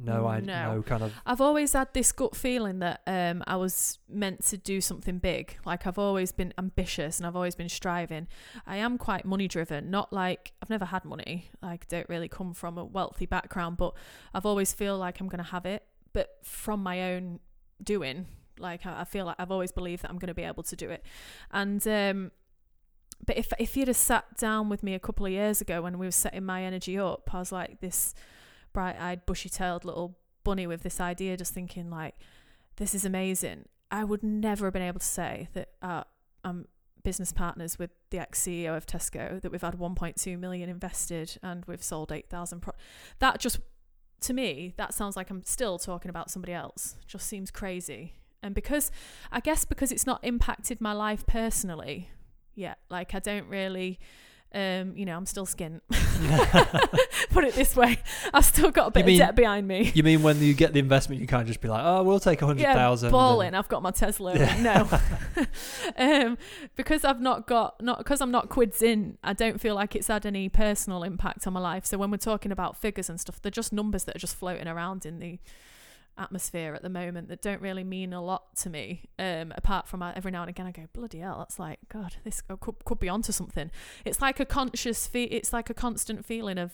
No. 0.03 0.27
I 0.27 0.41
No. 0.41 0.75
no 0.75 0.83
kind 0.83 1.03
of 1.03 1.13
I've 1.27 1.41
always 1.41 1.73
had 1.73 1.93
this 1.93 2.13
gut 2.13 2.35
feeling 2.35 2.79
that 2.81 3.03
um, 3.07 3.43
I 3.47 3.57
was 3.57 3.99
meant 4.09 4.45
to 4.47 4.57
do 4.57 4.81
something 4.81 5.19
big. 5.19 5.57
Like 5.65 5.87
I've 5.87 5.99
always 5.99 6.33
been 6.33 6.55
ambitious 6.59 7.19
and 7.19 7.27
I've 7.27 7.37
always 7.37 7.55
been 7.55 7.69
striving. 7.69 8.27
I 8.67 8.77
am 8.77 8.99
quite 8.99 9.25
money 9.25 9.49
driven, 9.49 9.91
not 9.91 10.13
like 10.13 10.53
I've 10.63 10.71
never 10.71 10.87
had 10.87 11.05
money. 11.05 11.51
Like 11.63 11.89
don't 11.89 12.09
really 12.09 12.29
come 12.29 12.55
from 12.55 12.79
a 12.79 12.85
wealthy 12.85 13.27
background, 13.27 13.77
but 13.77 13.95
I've 14.35 14.47
always 14.47 14.73
feel 14.73 14.97
like 14.97 15.21
I'm 15.21 15.29
gonna 15.29 15.43
have 15.43 15.67
it. 15.67 15.85
But 16.13 16.39
from 16.43 16.83
my 16.83 17.13
own 17.15 17.41
doing, 17.83 18.27
like 18.59 18.87
I, 18.87 19.03
I 19.03 19.05
feel 19.05 19.27
like 19.27 19.37
I've 19.39 19.53
always 19.53 19.73
believed 19.73 20.03
that 20.03 20.11
I'm 20.11 20.19
gonna 20.19 20.35
be 20.35 20.45
able 20.45 20.63
to 20.65 20.77
do 20.77 20.91
it. 20.91 21.05
And 21.51 21.87
um, 21.87 22.31
but 23.27 23.37
if 23.37 23.53
if 23.59 23.77
you'd 23.77 23.89
have 23.89 23.97
sat 23.97 24.37
down 24.39 24.69
with 24.69 24.83
me 24.83 24.95
a 24.95 24.99
couple 24.99 25.27
of 25.27 25.33
years 25.33 25.61
ago 25.61 25.83
when 25.83 25.99
we 25.99 26.07
were 26.07 26.13
setting 26.13 26.43
myenergi 26.43 26.99
up, 26.99 27.33
I 27.35 27.39
was 27.39 27.53
like 27.53 27.81
this 27.81 28.15
bright-eyed, 28.73 29.27
bushy-tailed 29.27 29.85
little 29.85 30.19
bunny 30.45 30.67
with 30.67 30.83
this 30.83 31.01
idea, 31.01 31.37
just 31.37 31.55
thinking 31.55 31.91
like, 31.91 32.15
"This 32.77 32.95
is 32.95 33.05
amazing." 33.05 33.67
I 33.91 34.05
would 34.05 34.23
never 34.23 34.67
have 34.67 34.73
been 34.73 34.83
able 34.83 35.01
to 35.01 35.07
say 35.07 35.49
that 35.55 35.71
uh, 35.83 36.05
I'm 36.45 36.67
business 37.03 37.33
partners 37.33 37.79
with 37.79 37.91
the 38.11 38.19
ex 38.19 38.41
CEO 38.43 38.77
of 38.77 38.87
Tesco 38.87 39.41
that 39.41 39.51
we've 39.51 39.63
had 39.63 39.79
1.2 39.79 40.39
million 40.39 40.69
invested 40.69 41.39
and 41.43 41.65
we've 41.67 41.83
sold 41.83 42.13
8,000 42.13 42.61
pro- 42.61 42.75
that 43.19 43.39
just 43.39 43.61
to 44.21 44.35
me 44.35 44.75
that 44.77 44.93
sounds 44.93 45.17
like 45.17 45.31
I'm 45.31 45.43
still 45.45 45.79
talking 45.79 46.11
about 46.11 46.31
somebody 46.31 46.53
else 46.53 46.97
just 47.07 47.27
seems 47.27 47.51
crazy 47.51 48.15
and 48.43 48.55
because 48.55 48.91
I 49.33 49.41
guess 49.41 49.65
because 49.65 49.93
it's 49.93 50.07
not 50.07 50.23
impacted 50.23 50.81
my 50.81 50.93
life 50.93 51.27
personally 51.27 52.11
yet 52.55 52.79
like 52.91 53.15
I 53.15 53.19
don't 53.19 53.49
really 53.49 53.99
um, 54.55 54.97
you 54.97 55.05
know, 55.07 55.17
I'm 55.17 55.27
still 55.27 55.47
skint. 55.47 55.81
Put 57.31 57.45
it 57.45 57.55
this 57.55 57.77
way, 57.77 57.99
I've 58.35 58.45
still 58.45 58.71
got 58.71 58.89
a 58.89 58.91
bit 58.91 59.07
mean- 59.07 59.21
of 59.21 59.29
debt 59.29 59.37
behind 59.37 59.67
me. 59.69 59.93
You 59.95 60.03
mean 60.03 60.23
when 60.23 60.41
you 60.41 60.55
get 60.55 60.73
the 60.73 60.79
investment, 60.81 61.21
you 61.21 61.27
can't 61.27 61.47
just 61.47 61.61
be 61.61 61.69
like, 61.69 61.83
oh, 61.85 62.03
we'll 62.03 62.21
take 62.21 62.43
a 62.43 62.47
hundred 62.47 62.63
Yeah, 62.63 62.75
thousand. 62.75 63.13
balling. 63.13 63.55
I've 63.55 63.69
got 63.69 63.83
my 63.83 63.91
Tesla. 63.91 64.37
Yeah. 64.37 64.61
No, 64.61 65.47
um, 65.97 66.39
because 66.77 67.05
I've 67.05 67.21
not 67.21 67.47
got 67.47 67.81
not 67.83 67.99
because 67.99 68.21
I'm 68.21 68.31
not 68.31 68.49
quids 68.49 68.83
in. 68.83 69.19
I 69.23 69.33
don't 69.33 69.61
feel 69.61 69.75
like 69.75 69.95
it's 69.95 70.09
had 70.09 70.27
any 70.27 70.49
personal 70.49 71.03
impact 71.03 71.47
on 71.47 71.53
my 71.53 71.61
life. 71.61 71.87
So 71.87 71.99
when 71.99 72.11
we're 72.11 72.17
talking 72.17 72.53
about 72.53 72.77
figures 72.77 73.09
and 73.09 73.21
stuff, 73.21 73.41
they're 73.41 73.51
just 73.51 73.73
numbers 73.73 74.05
that 74.05 74.17
are 74.17 74.21
just 74.21 74.37
floating 74.37 74.69
around 74.69 75.07
in 75.07 75.19
the 75.21 75.39
atmosphere 76.21 76.75
at 76.75 76.83
the 76.83 76.89
moment 76.89 77.29
that 77.29 77.43
don't 77.43 77.61
really 77.61 77.85
mean 77.85 78.13
a 78.13 78.23
lot 78.23 78.55
to 78.57 78.71
me. 78.71 79.09
Um, 79.19 79.53
apart 79.57 79.89
from 79.89 80.03
every 80.03 80.31
now 80.31 80.43
and 80.43 80.51
again, 80.51 80.67
I 80.67 80.73
go 80.73 80.87
bloody 80.93 81.19
hell. 81.19 81.39
That's 81.39 81.59
like 81.59 81.79
God. 81.89 82.17
This 82.25 82.41
could 82.41 82.85
could 82.85 83.01
be 83.01 83.09
onto 83.09 83.33
something. 83.33 83.71
It's 84.05 84.21
like 84.21 84.39
a 84.41 84.45
conscious. 84.45 85.07
Fe- 85.07 85.25
it's 85.25 85.53
like 85.53 85.71
a 85.71 85.75
constant 85.75 86.25
feeling 86.25 86.59
of 86.59 86.73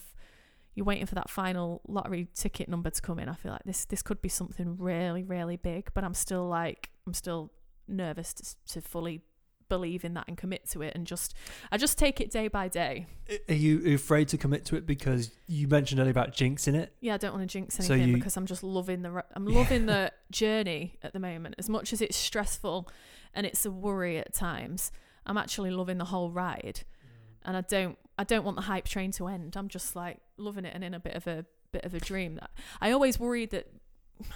you're 0.75 0.85
waiting 0.85 1.07
for 1.07 1.15
that 1.15 1.29
final 1.29 1.81
lottery 1.87 2.27
ticket 2.35 2.69
number 2.69 2.89
to 2.89 3.01
come 3.01 3.17
in. 3.17 3.29
I 3.29 3.35
feel 3.35 3.51
like 3.51 3.63
this 3.65 3.85
this 3.85 4.01
could 4.01 4.21
be 4.21 4.29
something 4.29 4.77
really 4.77 5.23
really 5.23 5.55
big, 5.57 5.89
but 5.93 6.03
I'm 6.03 6.13
still 6.13 6.47
like 6.47 6.91
I'm 7.07 7.13
still 7.13 7.51
nervous 7.87 8.33
to, 8.33 8.73
to 8.73 8.81
fully 8.81 9.21
believe 9.69 10.03
in 10.05 10.13
that 10.15 10.25
and 10.27 10.37
commit 10.37 10.67
to 10.69 10.81
it 10.81 10.93
and 10.95 11.05
just 11.05 11.33
I 11.71 11.77
just 11.77 11.97
take 11.97 12.19
it 12.21 12.31
day 12.31 12.47
by 12.47 12.67
day. 12.67 13.07
Are 13.49 13.53
you 13.53 13.93
afraid 13.95 14.27
to 14.29 14.37
commit 14.37 14.65
to 14.65 14.75
it 14.75 14.85
because 14.85 15.31
you 15.47 15.67
mentioned 15.67 15.99
earlier 15.99 16.11
about 16.11 16.33
jinxing 16.33 16.75
it? 16.75 16.93
Yeah, 17.01 17.13
I 17.15 17.17
don't 17.17 17.33
want 17.33 17.43
to 17.49 17.51
jinx 17.51 17.75
So 17.75 17.93
anything 17.93 18.09
you- 18.09 18.15
because 18.17 18.37
I'm 18.37 18.45
just 18.45 18.63
loving 18.63 19.01
the 19.01 19.23
I'm 19.35 19.45
loving 19.45 19.85
the 19.85 20.11
journey 20.31 20.97
at 21.03 21.13
the 21.13 21.19
moment 21.19 21.55
as 21.57 21.69
much 21.69 21.93
as 21.93 22.01
it's 22.01 22.17
stressful 22.17 22.89
and 23.33 23.45
it's 23.45 23.65
a 23.65 23.71
worry 23.71 24.17
at 24.17 24.33
times. 24.33 24.91
I'm 25.25 25.37
actually 25.37 25.71
loving 25.71 25.97
the 25.97 26.05
whole 26.05 26.31
ride 26.31 26.81
and 27.43 27.57
I 27.57 27.61
don't 27.61 27.97
I 28.17 28.23
don't 28.23 28.43
want 28.45 28.55
the 28.57 28.63
hype 28.63 28.85
train 28.87 29.11
to 29.13 29.27
end. 29.27 29.55
I'm 29.55 29.67
just 29.67 29.95
like 29.95 30.19
loving 30.37 30.65
it 30.65 30.73
and 30.73 30.83
in 30.83 30.93
a 30.93 30.99
bit 30.99 31.13
of 31.15 31.27
a 31.27 31.45
bit 31.71 31.83
of 31.83 31.93
a 31.93 31.99
dream. 31.99 32.39
I 32.81 32.91
always 32.91 33.19
worry 33.19 33.45
that 33.47 33.67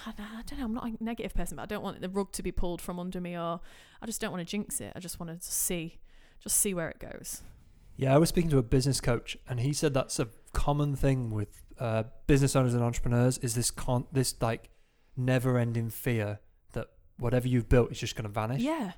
I 0.05 0.13
don't 0.45 0.59
know. 0.59 0.65
I'm 0.65 0.73
not 0.73 0.85
a 0.87 1.03
negative 1.03 1.33
person, 1.33 1.55
but 1.57 1.63
I 1.63 1.65
don't 1.65 1.83
want 1.83 2.01
the 2.01 2.09
rug 2.09 2.31
to 2.33 2.43
be 2.43 2.51
pulled 2.51 2.81
from 2.81 2.99
under 2.99 3.19
me, 3.21 3.37
or 3.37 3.59
I 4.01 4.05
just 4.05 4.21
don't 4.21 4.31
want 4.31 4.41
to 4.45 4.49
jinx 4.49 4.79
it. 4.81 4.93
I 4.95 4.99
just 4.99 5.19
want 5.19 5.31
to 5.39 5.45
see, 5.45 5.99
just 6.41 6.57
see 6.57 6.73
where 6.73 6.89
it 6.89 6.99
goes. 6.99 7.41
Yeah, 7.97 8.15
I 8.15 8.17
was 8.17 8.29
speaking 8.29 8.49
to 8.51 8.57
a 8.57 8.63
business 8.63 8.99
coach, 9.01 9.37
and 9.49 9.59
he 9.59 9.73
said 9.73 9.93
that's 9.93 10.19
a 10.19 10.27
common 10.53 10.95
thing 10.95 11.29
with 11.29 11.61
uh, 11.79 12.03
business 12.27 12.55
owners 12.55 12.73
and 12.73 12.83
entrepreneurs 12.83 13.37
is 13.39 13.55
this 13.55 13.71
con- 13.71 14.07
this 14.11 14.35
like 14.41 14.69
never-ending 15.17 15.89
fear 15.89 16.39
that 16.73 16.87
whatever 17.17 17.47
you've 17.47 17.69
built 17.69 17.91
is 17.91 17.99
just 17.99 18.15
going 18.15 18.23
to 18.23 18.29
vanish. 18.29 18.61
Yeah. 18.61 18.93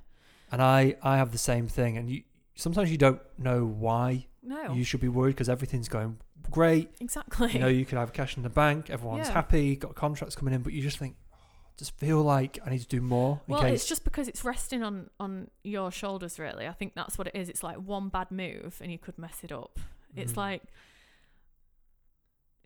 And 0.52 0.62
I 0.62 0.96
I 1.02 1.16
have 1.16 1.32
the 1.32 1.38
same 1.38 1.66
thing, 1.68 1.96
and 1.98 2.08
you 2.10 2.22
sometimes 2.54 2.90
you 2.90 2.98
don't 2.98 3.20
know 3.38 3.64
why 3.64 4.26
No. 4.42 4.72
you 4.72 4.84
should 4.84 5.00
be 5.00 5.08
worried 5.08 5.32
because 5.32 5.48
everything's 5.48 5.88
going 5.88 6.18
great. 6.50 6.90
exactly. 7.00 7.52
You 7.52 7.58
know, 7.58 7.68
you 7.68 7.84
could 7.84 7.98
have 7.98 8.12
cash 8.12 8.36
in 8.36 8.42
the 8.42 8.48
bank, 8.50 8.90
everyone's 8.90 9.28
Yeah. 9.28 9.34
happy, 9.34 9.76
got 9.76 9.94
contracts 9.94 10.36
coming 10.36 10.54
in, 10.54 10.62
but 10.62 10.72
you 10.72 10.82
just 10.82 10.98
think, 10.98 11.16
oh, 11.32 11.36
just 11.76 11.96
feel 11.98 12.22
like 12.22 12.58
I 12.64 12.70
need 12.70 12.80
to 12.80 12.86
do 12.88 13.00
more 13.00 13.40
well, 13.46 13.60
case. 13.62 13.80
it's 13.80 13.88
just 13.88 14.04
because 14.04 14.28
it's 14.28 14.44
resting 14.44 14.82
on 14.82 15.10
on 15.18 15.50
your 15.62 15.90
shoulders. 15.90 16.38
Really, 16.38 16.66
I 16.68 16.72
think 16.72 16.94
that's 16.94 17.16
what 17.18 17.26
it 17.26 17.34
is. 17.34 17.48
It's 17.48 17.62
like 17.62 17.76
one 17.78 18.08
bad 18.08 18.30
move 18.30 18.78
and 18.80 18.90
you 18.92 18.98
could 18.98 19.18
mess 19.18 19.38
it 19.42 19.52
up. 19.52 19.78
It's 20.16 20.32
Mm. 20.34 20.36
like 20.36 20.62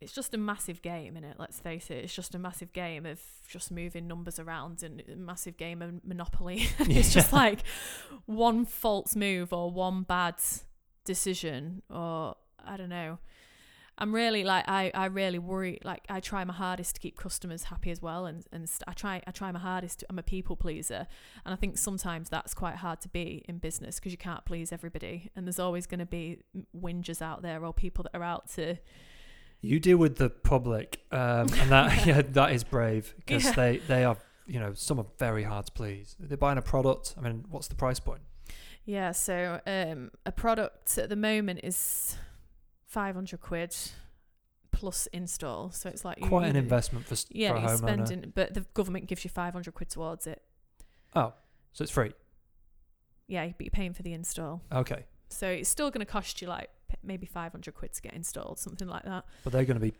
it's 0.00 0.12
just 0.12 0.32
a 0.32 0.38
massive 0.38 0.80
game 0.80 1.16
in 1.16 1.24
it. 1.24 1.36
Let's 1.40 1.59
face 1.59 1.90
it. 1.90 2.05
It's 2.05 2.14
just 2.14 2.32
a 2.34 2.38
massive 2.38 2.72
game 2.72 3.05
of 3.05 3.20
just 3.48 3.72
moving 3.72 4.06
numbers 4.06 4.38
around 4.38 4.84
and 4.84 5.02
a 5.12 5.16
massive 5.16 5.56
game 5.56 5.82
of 5.82 6.05
Monopoly. 6.05 6.68
it's 6.78 7.12
just 7.12 7.32
like 7.44 7.64
one 8.26 8.64
false 8.64 9.16
move 9.16 9.52
or 9.52 9.70
one 9.72 10.02
bad 10.05 10.36
decision 11.05 11.82
or 11.90 12.36
I 12.64 12.76
don't 12.76 12.90
know. 12.90 13.18
I'm 14.00 14.14
really 14.14 14.44
like 14.44 14.64
I, 14.68 14.90
I 14.94 15.06
really 15.06 15.38
worry 15.40 15.78
like 15.82 16.04
I 16.08 16.20
try 16.20 16.44
my 16.44 16.54
hardest 16.54 16.94
to 16.94 17.00
keep 17.00 17.16
customers 17.18 17.64
happy 17.64 17.90
as 17.90 18.00
well 18.00 18.26
and 18.26 18.44
and 18.52 18.68
st- 18.68 18.84
I 18.86 18.92
try 18.92 19.22
I 19.26 19.30
try 19.32 19.50
my 19.50 19.58
hardest 19.58 20.00
to, 20.00 20.06
I'm 20.08 20.18
a 20.18 20.22
people 20.22 20.54
pleaser 20.56 21.06
and 21.44 21.52
I 21.52 21.56
think 21.56 21.76
sometimes 21.78 22.28
that's 22.28 22.54
quite 22.54 22.76
hard 22.76 23.00
to 23.02 23.08
be 23.08 23.44
in 23.48 23.58
business 23.58 23.96
because 23.98 24.12
you 24.12 24.18
can't 24.18 24.44
please 24.44 24.72
everybody 24.72 25.30
and 25.34 25.46
there's 25.46 25.58
always 25.58 25.86
going 25.86 25.98
to 26.00 26.06
be 26.06 26.38
whingers 26.80 27.20
out 27.20 27.42
there 27.42 27.64
or 27.64 27.72
people 27.72 28.04
that 28.04 28.16
are 28.16 28.22
out 28.24 28.48
to 28.50 28.76
You 29.60 29.80
deal 29.80 29.98
with 29.98 30.16
the 30.16 30.30
public, 30.30 31.00
um, 31.10 31.48
and 31.60 31.70
that 31.70 32.06
yeah, 32.06 32.22
that 32.22 32.52
is 32.52 32.62
brave 32.62 33.14
because 33.16 33.44
Yeah. 33.44 33.52
they 33.52 33.76
they 33.88 34.04
are 34.04 34.16
you 34.46 34.60
know 34.60 34.72
some 34.74 34.98
are 35.00 35.06
very 35.18 35.42
hard 35.42 35.66
to 35.66 35.72
please. 35.72 36.14
They're 36.20 36.38
buying 36.38 36.58
a 36.58 36.62
product. 36.62 37.14
I 37.18 37.20
mean, 37.22 37.44
what's 37.50 37.66
the 37.68 37.74
price 37.74 37.98
point? 38.00 38.22
Yeah, 38.84 39.12
so 39.12 39.60
um, 39.66 40.10
a 40.24 40.32
product 40.32 40.96
at 40.96 41.08
the 41.10 41.16
moment 41.16 41.60
is 41.64 42.16
500 42.89 43.40
quid 43.40 43.74
plus 44.73 45.06
install. 45.09 45.70
So 45.70 45.89
it's 45.89 46.05
like 46.05 46.19
you- 46.20 46.27
Quite 46.28 46.48
an 46.48 46.56
investment 46.56 47.06
for 47.06 47.16
Yeah, 47.31 47.51
for 47.52 47.56
a 47.56 47.60
homeowner. 47.60 47.78
spending, 48.06 48.32
but 48.35 48.55
the 48.55 48.62
government 48.74 49.06
gives 49.06 49.24
you 49.24 49.31
500 49.31 49.73
quid 49.74 49.90
towards 49.90 50.27
it. 50.27 50.43
Oh, 51.15 51.32
so 51.73 51.82
it's 51.82 51.93
free. 51.93 52.12
Yeah, 53.27 53.47
but 53.56 53.60
you're 53.60 53.70
paying 53.70 53.93
for 53.93 54.02
the 54.02 54.12
install. 54.15 54.62
Okay, 54.73 55.05
So 55.28 55.47
it's 55.48 55.69
still 55.69 55.90
going 55.90 56.01
to 56.05 56.10
cost 56.10 56.40
you 56.40 56.48
like 56.48 56.70
maybe 57.02 57.27
500 57.27 57.74
quid 57.74 57.93
to 57.93 58.02
get 58.02 58.15
installed, 58.15 58.59
something 58.59 58.89
like 58.89 59.05
that. 59.05 59.24
but 59.44 59.52
they're 59.52 59.65
going 59.66 59.77
to 59.77 59.81
be 59.81 59.90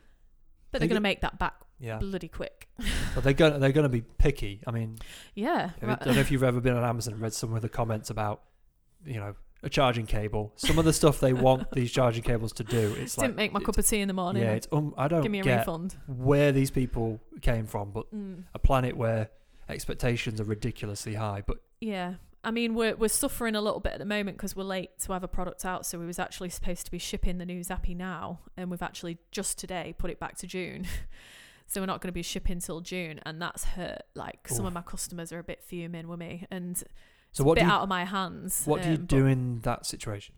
But 0.71 0.81
They 0.81 0.87
they're 0.87 0.89
going 0.89 0.97
to 0.97 1.01
make 1.03 1.21
that 1.21 1.39
back 1.39 1.55
yeah, 1.79 1.99
bloody 1.99 2.29
quick. 2.29 2.69
but 3.15 3.23
they're 3.25 3.33
going 3.35 3.61
they're 3.61 3.73
going 3.73 3.85
to 3.85 3.89
be 3.91 4.01
picky. 4.03 4.63
I 4.67 4.71
mean, 4.71 4.99
Yeah. 5.35 5.71
I 5.83 5.87
right. 5.87 6.01
don't 6.01 6.15
know 6.15 6.21
if 6.21 6.31
you've 6.31 6.43
ever 6.43 6.61
been 6.61 6.75
on 6.75 6.85
Amazon 6.85 7.15
and 7.15 7.23
read 7.23 7.33
some 7.35 7.53
of 7.55 7.61
the 7.63 7.69
comments 7.69 8.09
about 8.11 8.43
you 9.05 9.21
know 9.21 9.35
a 9.63 9.69
charging 9.69 10.07
cable. 10.07 10.53
Some 10.57 10.79
of 10.79 10.85
the 10.85 10.93
stuff 10.93 11.19
they 11.21 11.33
want 11.33 11.71
these 11.73 11.91
charging 11.91 12.23
cables 12.23 12.53
to 12.55 12.65
do. 12.65 12.95
It's 12.99 13.17
Didn't 13.17 13.31
like 13.31 13.37
make 13.37 13.53
my 13.53 13.61
cup 13.61 13.77
of 13.79 13.87
tea 13.87 14.01
in 14.01 14.09
the 14.09 14.15
morning. 14.15 14.43
Yeah, 14.43 14.53
it's 14.53 14.69
um, 14.73 14.95
I 14.97 15.09
don't 15.09 15.23
Give 15.23 15.33
me 15.33 15.41
a 15.41 15.43
get 15.43 15.59
refund. 15.59 15.97
where 16.07 16.53
these 16.53 16.71
people 16.71 17.21
came 17.43 17.67
from, 17.67 17.91
but 17.91 18.13
Mm. 18.15 18.45
a 18.55 18.59
planet 18.59 18.97
where 18.97 19.31
expectations 19.69 20.41
are 20.41 20.45
ridiculously 20.45 21.15
high. 21.15 21.43
But 21.47 21.59
Yeah. 21.81 22.15
I 22.45 22.53
mean, 22.53 22.75
we're 22.75 22.95
we're 22.95 23.09
suffering 23.09 23.57
a 23.57 23.61
little 23.61 23.81
bit 23.81 23.95
at 23.95 23.99
the 23.99 24.05
moment 24.05 24.37
because 24.37 24.55
we're 24.55 24.63
late 24.63 24.91
to 25.01 25.13
have 25.13 25.25
a 25.25 25.29
product 25.29 25.65
out. 25.65 25.85
So 25.85 25.99
we 25.99 26.07
was 26.07 26.21
actually 26.21 26.51
supposed 26.51 26.85
to 26.87 26.91
be 26.93 26.99
shipping 26.99 27.39
the 27.39 27.45
new 27.45 27.63
Zappi 27.65 27.95
now, 27.95 28.41
and 28.57 28.71
we've 28.71 28.81
actually 28.83 29.19
just 29.33 29.59
today 29.59 29.95
put 29.99 30.09
it 30.11 30.21
back 30.21 30.37
to 30.39 30.47
June. 30.47 30.87
so 31.67 31.81
we're 31.81 31.87
not 31.87 32.01
going 32.01 32.09
to 32.09 32.13
be 32.15 32.23
shipping 32.23 32.61
till 32.61 32.81
June, 32.81 33.19
and 33.27 33.43
that's 33.43 33.65
hurt. 33.65 34.03
Like 34.15 34.47
some 34.49 34.65
of 34.67 34.73
my 34.73 34.83
customers 34.83 35.33
are 35.33 35.41
a 35.41 35.45
bit 35.45 35.65
fuming 35.65 36.07
with 36.07 36.21
me, 36.21 36.47
and 36.49 36.81
so 37.33 37.45
what 37.45 37.55
bit 37.55 37.63
do 37.63 37.67
you 37.67 37.73
out 37.73 37.83
of 37.83 37.89
my 37.89 38.05
hands. 38.05 38.63
what 38.65 38.83
do 38.83 38.89
you 38.89 38.97
um, 38.97 39.07
do 39.07 39.27
in 39.27 39.61
that 39.61 39.87
situation? 39.87 40.35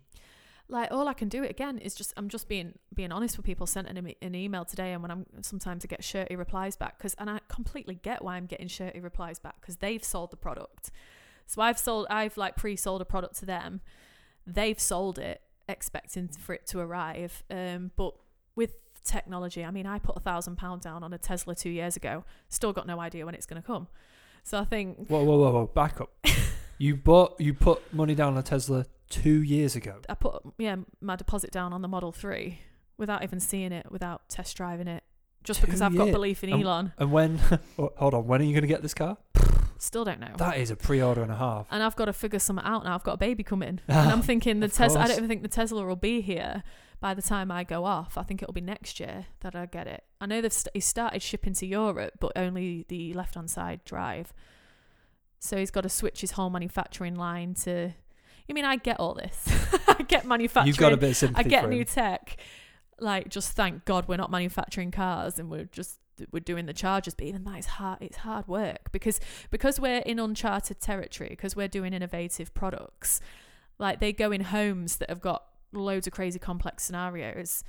Like 0.67 0.89
all 0.89 1.09
I 1.09 1.13
can 1.13 1.27
do 1.27 1.43
again 1.43 1.77
is 1.79 1.93
just 1.95 2.13
I'm 2.15 2.29
just 2.29 2.47
being 2.47 2.73
being 2.93 3.11
honest 3.11 3.35
with 3.35 3.45
people. 3.45 3.67
Sent 3.67 3.89
an, 3.89 4.13
an 4.21 4.35
email 4.35 4.63
today, 4.63 4.93
and 4.93 5.01
when 5.01 5.11
I'm 5.11 5.25
sometimes 5.41 5.83
I 5.83 5.87
get 5.87 6.01
shirty 6.03 6.37
replies 6.37 6.77
back 6.77 6.97
because 6.97 7.13
and 7.15 7.29
I 7.29 7.39
completely 7.49 7.95
get 7.95 8.23
why 8.23 8.37
I'm 8.37 8.45
getting 8.45 8.69
shirty 8.69 9.01
replies 9.01 9.37
back 9.37 9.59
because 9.59 9.77
they've 9.77 10.03
sold 10.03 10.31
the 10.31 10.37
product. 10.37 10.91
So 11.45 11.61
I've 11.61 11.77
sold 11.77 12.07
I've 12.09 12.37
like 12.37 12.55
pre-sold 12.55 13.01
a 13.01 13.05
product 13.05 13.35
to 13.39 13.45
them. 13.45 13.81
They've 14.47 14.79
sold 14.79 15.19
it 15.19 15.41
expecting 15.67 16.29
for 16.29 16.53
it 16.53 16.65
to 16.67 16.79
arrive. 16.79 17.43
Um, 17.51 17.91
but 17.97 18.13
with 18.55 18.75
technology, 19.03 19.65
I 19.65 19.71
mean, 19.71 19.85
I 19.85 19.99
put 19.99 20.15
a 20.15 20.21
thousand 20.21 20.55
pound 20.55 20.81
down 20.81 21.03
on 21.03 21.11
a 21.11 21.17
Tesla 21.17 21.53
two 21.53 21.69
years 21.69 21.97
ago. 21.97 22.23
Still 22.47 22.71
got 22.71 22.87
no 22.87 23.01
idea 23.01 23.25
when 23.25 23.35
it's 23.35 23.45
going 23.45 23.61
to 23.61 23.65
come. 23.65 23.87
So 24.43 24.57
I 24.57 24.63
think 24.63 25.07
Whoa, 25.07 25.23
whoa, 25.23 25.37
whoa, 25.37 25.51
whoa! 25.51 25.65
Back 25.67 25.99
up. 25.99 26.11
you 26.81 26.95
bought 26.95 27.39
you 27.39 27.53
put 27.53 27.93
money 27.93 28.15
down 28.15 28.33
on 28.33 28.39
a 28.39 28.43
Tesla 28.43 28.85
two 29.09 29.41
years 29.43 29.75
ago. 29.75 29.95
I 30.09 30.15
put 30.15 30.41
yeah 30.57 30.77
my 30.99 31.15
deposit 31.15 31.51
down 31.51 31.73
on 31.73 31.81
the 31.81 31.87
Model 31.87 32.11
Three 32.11 32.59
without 32.97 33.23
even 33.23 33.39
seeing 33.39 33.71
it, 33.71 33.85
without 33.91 34.27
test 34.29 34.57
driving 34.57 34.87
it, 34.87 35.03
just 35.43 35.61
because 35.61 35.81
I've 35.81 35.95
got 35.95 36.05
years? 36.05 36.15
belief 36.15 36.43
in 36.43 36.53
Um, 36.53 36.61
Elon. 36.61 36.93
And 36.97 37.11
when? 37.11 37.39
oh, 37.79 37.91
hold 37.97 38.13
on. 38.13 38.27
When 38.27 38.41
are 38.41 38.43
you 38.43 38.53
going 38.53 38.61
to 38.63 38.67
get 38.67 38.81
this 38.81 38.93
car? 38.93 39.17
Still 39.77 40.05
don't 40.05 40.19
know. 40.19 40.33
That 40.37 40.57
is 40.57 40.69
a 40.69 40.75
pre-order 40.75 41.23
and 41.23 41.31
a 41.31 41.35
half. 41.35 41.65
and 41.71 41.81
I've 41.81 41.95
got 41.95 42.05
to 42.05 42.13
figure 42.13 42.37
something 42.39 42.63
out 42.65 42.83
now. 42.83 42.93
I've 42.93 43.03
got 43.03 43.13
a 43.13 43.17
baby 43.17 43.43
coming, 43.43 43.79
and 43.87 44.09
I'm 44.11 44.21
thinking 44.21 44.59
the 44.59 44.67
Of 44.67 44.73
Tesla. 44.73 44.99
I 44.99 45.01
course. 45.03 45.09
don't 45.09 45.17
even 45.17 45.29
think 45.29 45.41
the 45.41 45.47
Tesla 45.47 45.83
will 45.85 45.95
be 45.95 46.21
here 46.21 46.61
by 46.99 47.15
the 47.15 47.21
time 47.23 47.51
I 47.51 47.63
go 47.63 47.85
off. 47.85 48.15
I 48.17 48.23
think 48.23 48.41
it'll 48.43 48.53
be 48.53 48.61
next 48.61 48.99
year 48.99 49.25
that 49.39 49.55
I 49.55 49.65
get 49.65 49.87
it. 49.87 50.03
I 50.19 50.27
know 50.27 50.39
they've 50.41 50.53
st- 50.53 50.71
he 50.75 50.79
started 50.81 51.21
shipping 51.23 51.53
to 51.55 51.65
Europe, 51.65 52.13
but 52.19 52.31
only 52.35 52.85
the 52.89 53.13
left-hand 53.13 53.49
side 53.49 53.83
drive. 53.85 54.33
So 55.41 55.57
he's 55.57 55.71
got 55.71 55.81
to 55.81 55.89
switch 55.89 56.21
his 56.21 56.31
whole 56.31 56.51
manufacturing 56.51 57.15
line 57.15 57.55
to. 57.65 57.91
I 58.49 58.53
mean, 58.53 58.63
I 58.63 58.75
get 58.75 58.99
all 58.99 59.15
this. 59.15 59.47
I 59.87 60.03
get 60.03 60.25
manufacturing. 60.25 60.67
You've 60.67 60.77
got 60.77 60.93
a 60.93 60.97
bit 60.97 61.09
of 61.09 61.17
sympathy. 61.17 61.45
I 61.45 61.49
get 61.49 61.67
new 61.67 61.79
him. 61.79 61.85
tech. 61.85 62.37
Like, 62.99 63.29
just 63.29 63.53
thank 63.53 63.83
God 63.85 64.07
we're 64.07 64.17
not 64.17 64.29
manufacturing 64.29 64.91
cars 64.91 65.39
and 65.39 65.49
we're 65.49 65.65
just 65.65 65.99
we're 66.31 66.41
doing 66.41 66.67
the 66.67 66.73
chargers. 66.73 67.15
But 67.15 67.25
even 67.25 67.43
that 67.45 67.57
is 67.57 67.65
hard. 67.65 67.97
It's 68.01 68.17
hard 68.17 68.47
work 68.47 68.91
because 68.91 69.19
because 69.49 69.79
we're 69.79 69.99
in 69.99 70.19
uncharted 70.19 70.79
territory 70.79 71.29
because 71.31 71.55
we're 71.55 71.67
doing 71.67 71.93
innovative 71.93 72.53
products. 72.53 73.19
Like 73.79 73.99
they 73.99 74.13
go 74.13 74.31
in 74.31 74.41
homes 74.41 74.97
that 74.97 75.09
have 75.09 75.21
got 75.21 75.43
loads 75.73 76.05
of 76.05 76.13
crazy 76.13 76.37
complex 76.37 76.83
scenarios 76.83 77.63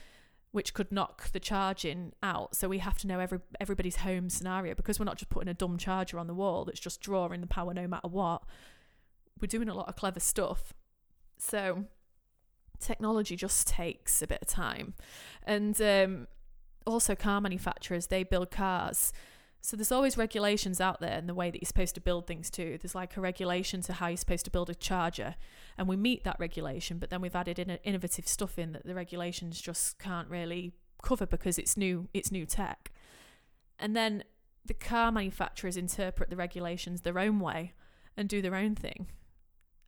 which 0.52 0.74
could 0.74 0.92
knock 0.92 1.32
the 1.32 1.40
charging 1.40 2.12
out. 2.22 2.54
So 2.54 2.68
we 2.68 2.78
have 2.78 2.98
to 2.98 3.06
know 3.06 3.18
every 3.18 3.40
everybody's 3.60 3.96
home 3.96 4.30
scenario 4.30 4.74
because 4.74 4.98
we're 4.98 5.06
not 5.06 5.16
just 5.16 5.30
putting 5.30 5.48
a 5.48 5.54
dumb 5.54 5.78
charger 5.78 6.18
on 6.18 6.26
the 6.26 6.34
wall 6.34 6.64
that's 6.64 6.80
just 6.80 7.00
drawing 7.00 7.40
the 7.40 7.46
power 7.46 7.74
no 7.74 7.88
matter 7.88 8.08
what. 8.08 8.42
We're 9.40 9.48
doing 9.48 9.68
a 9.68 9.74
lot 9.74 9.88
of 9.88 9.96
clever 9.96 10.20
stuff. 10.20 10.72
So 11.38 11.86
technology 12.78 13.34
just 13.34 13.66
takes 13.66 14.22
a 14.22 14.26
bit 14.26 14.42
of 14.42 14.48
time. 14.48 14.94
And 15.42 15.80
um, 15.80 16.28
also 16.86 17.14
car 17.14 17.40
manufacturers, 17.40 18.08
they 18.08 18.22
build 18.22 18.50
cars. 18.50 19.12
So 19.64 19.76
there's 19.76 19.92
always 19.92 20.16
regulations 20.18 20.80
out 20.80 21.00
there 21.00 21.16
in 21.16 21.28
the 21.28 21.34
way 21.34 21.48
that 21.48 21.62
you're 21.62 21.68
supposed 21.68 21.94
to 21.94 22.00
build 22.00 22.26
things 22.26 22.50
too. 22.50 22.78
There's 22.82 22.96
like 22.96 23.16
a 23.16 23.20
regulation 23.20 23.80
to 23.82 23.92
how 23.92 24.08
you're 24.08 24.16
supposed 24.16 24.44
to 24.46 24.50
build 24.50 24.68
a 24.68 24.74
charger, 24.74 25.36
and 25.78 25.86
we 25.86 25.96
meet 25.96 26.24
that 26.24 26.40
regulation. 26.40 26.98
But 26.98 27.10
then 27.10 27.20
we've 27.20 27.36
added 27.36 27.60
in 27.60 27.70
innovative 27.84 28.26
stuff 28.26 28.58
in 28.58 28.72
that 28.72 28.84
the 28.84 28.94
regulations 28.94 29.60
just 29.60 30.00
can't 30.00 30.28
really 30.28 30.72
cover 31.00 31.26
because 31.26 31.58
it's 31.58 31.76
new. 31.76 32.08
It's 32.12 32.32
new 32.32 32.44
tech, 32.44 32.90
and 33.78 33.94
then 33.94 34.24
the 34.66 34.74
car 34.74 35.12
manufacturers 35.12 35.76
interpret 35.76 36.28
the 36.28 36.36
regulations 36.36 37.02
their 37.02 37.20
own 37.20 37.38
way 37.38 37.72
and 38.16 38.28
do 38.28 38.42
their 38.42 38.56
own 38.56 38.74
thing, 38.74 39.06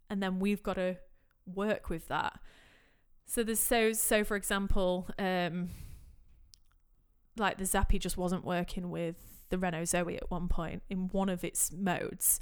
and 0.08 0.22
then 0.22 0.38
we've 0.38 0.62
got 0.62 0.74
to 0.74 0.98
work 1.52 1.90
with 1.90 2.06
that. 2.06 2.38
So 3.26 3.42
there's 3.42 3.58
so 3.58 3.92
so 3.92 4.22
for 4.22 4.36
example, 4.36 5.08
um, 5.18 5.70
like 7.36 7.58
the 7.58 7.64
Zappi 7.64 7.98
just 7.98 8.16
wasn't 8.16 8.44
working 8.44 8.88
with 8.88 9.33
the 9.50 9.58
Renault 9.58 9.86
Zoe 9.86 10.16
at 10.16 10.30
one 10.30 10.48
point 10.48 10.82
in 10.88 11.08
one 11.08 11.28
of 11.28 11.44
its 11.44 11.72
modes. 11.72 12.40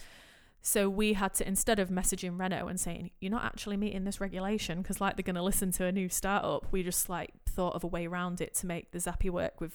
So 0.65 0.89
we 0.89 1.15
had 1.15 1.35
to 1.35 1.47
instead 1.47 1.81
of 1.81 1.89
messaging 1.89 2.39
Renault 2.39 2.69
and 2.69 2.79
saying 2.79 3.11
you're 3.21 3.33
not 3.33 3.45
actually 3.45 3.77
meeting 3.77 4.05
this 4.05 4.21
regulation 4.21 4.81
because 4.81 5.01
like 5.01 5.17
they're 5.17 5.25
going 5.25 5.35
to 5.35 5.43
listen 5.43 5.73
to 5.73 5.85
a 5.87 5.93
new 5.93 6.09
startup, 6.09 6.67
we 6.71 6.85
just 6.85 7.09
like 7.09 7.31
thought 7.47 7.75
of 7.75 7.83
a 7.83 7.89
way 7.89 8.07
around 8.07 8.41
it 8.41 8.55
to 8.57 8.67
make 8.67 8.93
the 8.93 9.01
Zappi 9.01 9.29
work 9.29 9.61
with 9.61 9.75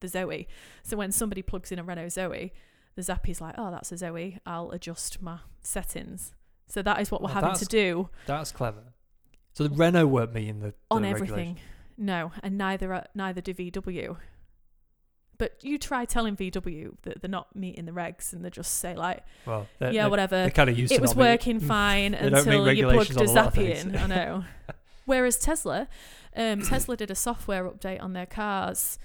the 0.00 0.08
Zoe. 0.08 0.48
So 0.82 0.96
when 0.96 1.12
somebody 1.12 1.40
plugs 1.40 1.70
in 1.70 1.78
a 1.78 1.84
Renault 1.84 2.10
Zoe, 2.10 2.52
the 2.96 3.02
Zappi's 3.02 3.40
like, 3.40 3.54
oh, 3.56 3.70
that's 3.70 3.92
a 3.92 3.96
Zoe. 3.96 4.38
I'll 4.44 4.70
adjust 4.72 5.22
my 5.22 5.38
settings. 5.62 6.34
So 6.66 6.82
that 6.82 7.00
is 7.00 7.10
what 7.10 7.22
we're 7.22 7.30
having 7.30 7.54
to 7.56 7.66
do 7.66 8.08
That's 8.26 8.50
clever. 8.50 8.94
So 9.52 9.68
the 9.68 9.74
Renault 9.74 10.06
weren't 10.08 10.32
meeting 10.32 10.58
the, 10.58 10.68
the 10.68 10.74
on 10.90 11.04
everything. 11.04 11.60
No, 11.96 12.32
and 12.42 12.58
neither 12.58 12.92
are, 12.92 13.06
neither 13.14 13.40
do 13.40 13.54
VW. 13.54 14.16
But 15.44 15.62
you 15.62 15.76
try 15.76 16.06
telling 16.06 16.36
VW 16.36 16.94
that 17.02 17.20
they're 17.20 17.28
not 17.28 17.54
meeting 17.54 17.84
the 17.84 17.92
regs, 17.92 18.32
and 18.32 18.42
they 18.42 18.48
just 18.48 18.78
say 18.78 18.94
like, 18.94 19.22
Well, 19.44 19.66
they're, 19.78 19.92
"Yeah, 19.92 20.04
they're, 20.04 20.10
whatever." 20.10 20.36
they're 20.36 20.50
kind 20.50 20.70
of 20.70 20.78
used 20.78 20.90
it 20.90 21.02
was 21.02 21.14
working 21.14 21.60
fine 21.76 22.12
don't 22.12 22.32
make 22.32 22.46
until 22.46 22.72
you 22.72 22.88
plugged 22.88 23.10
a 23.10 23.20
on 23.20 23.26
a 23.26 23.30
lot 23.30 23.46
of 23.48 23.52
Zappi 23.52 23.74
things. 23.74 23.84
in. 23.84 23.96
I 23.96 24.06
know. 24.06 24.44
Whereas 25.04 25.36
Tesla, 25.38 25.86
um, 26.34 26.62
Tesla 26.62 26.96
did 26.96 27.10
a 27.10 27.14
software 27.14 27.68
update 27.68 28.02
on 28.02 28.14
their 28.14 28.24
cars 28.24 28.98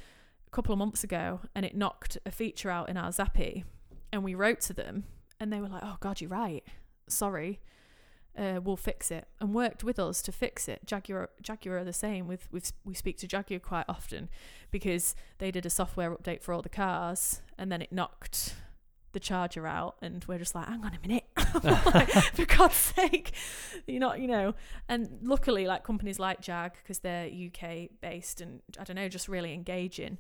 a 0.48 0.50
couple 0.52 0.72
of 0.72 0.80
months 0.80 1.04
ago, 1.04 1.42
and 1.54 1.66
it 1.66 1.76
knocked 1.76 2.18
a 2.26 2.32
feature 2.32 2.70
out 2.70 2.88
in 2.88 2.96
our 2.96 3.12
Zappi, 3.12 3.66
and 4.14 4.24
we 4.24 4.34
wrote 4.34 4.62
to 4.62 4.74
them, 4.74 5.04
and 5.42 5.52
they 5.52 5.60
were 5.60 5.68
like, 5.68 5.84
"Oh 5.84 5.98
God, 6.00 6.22
you're 6.22 6.30
right. 6.30 6.64
Sorry." 7.10 7.60
Uh, 8.38 8.62
we'll 8.64 8.78
fix 8.78 9.12
it 9.12 9.28
and 9.42 9.54
worked 9.54 9.84
with 9.84 10.00
us 10.00 10.22
to 10.22 10.32
fix 10.32 10.70
it. 10.70 10.86
Jaguar, 10.86 11.30
Jaguar 11.42 11.80
are 11.80 11.84
the 11.84 11.92
same. 11.92 12.28
With 12.28 12.48
with 12.52 12.72
we 12.86 12.94
speak 12.94 13.18
to 13.20 13.28
Jaguar 13.28 13.60
quite 13.60 13.86
often 13.90 14.30
because 14.72 15.16
they 15.40 15.52
did 15.52 15.66
a 15.66 15.70
software 15.70 16.12
update 16.12 16.42
for 16.42 16.54
all 16.54 16.62
the 16.62 16.70
cars 16.70 17.42
and 17.58 17.72
then 17.72 17.82
it 17.82 17.92
knocked 17.92 18.56
the 19.12 19.20
charger 19.20 19.66
out 19.66 19.96
and 20.02 20.24
we're 20.28 20.38
just 20.38 20.54
like 20.54 20.68
hang 20.68 20.84
on 20.84 20.92
a 20.94 21.08
minute. 21.08 21.26
Like, 21.64 22.10
for 22.34 22.46
god's 22.46 22.76
sake. 22.76 23.32
You're 23.88 24.00
not 24.00 24.20
you 24.20 24.28
know. 24.28 24.56
And 24.88 25.20
luckily 25.22 25.68
like 25.68 25.84
companies 25.84 26.20
like 26.20 26.42
jag 26.42 26.74
because 26.82 27.00
they're 27.00 27.28
uk 27.28 27.90
based 28.02 28.42
and 28.42 28.62
i 28.80 28.84
don't 28.84 28.96
know 28.96 29.10
just 29.10 29.28
really 29.28 29.54
engaging. 29.54 30.18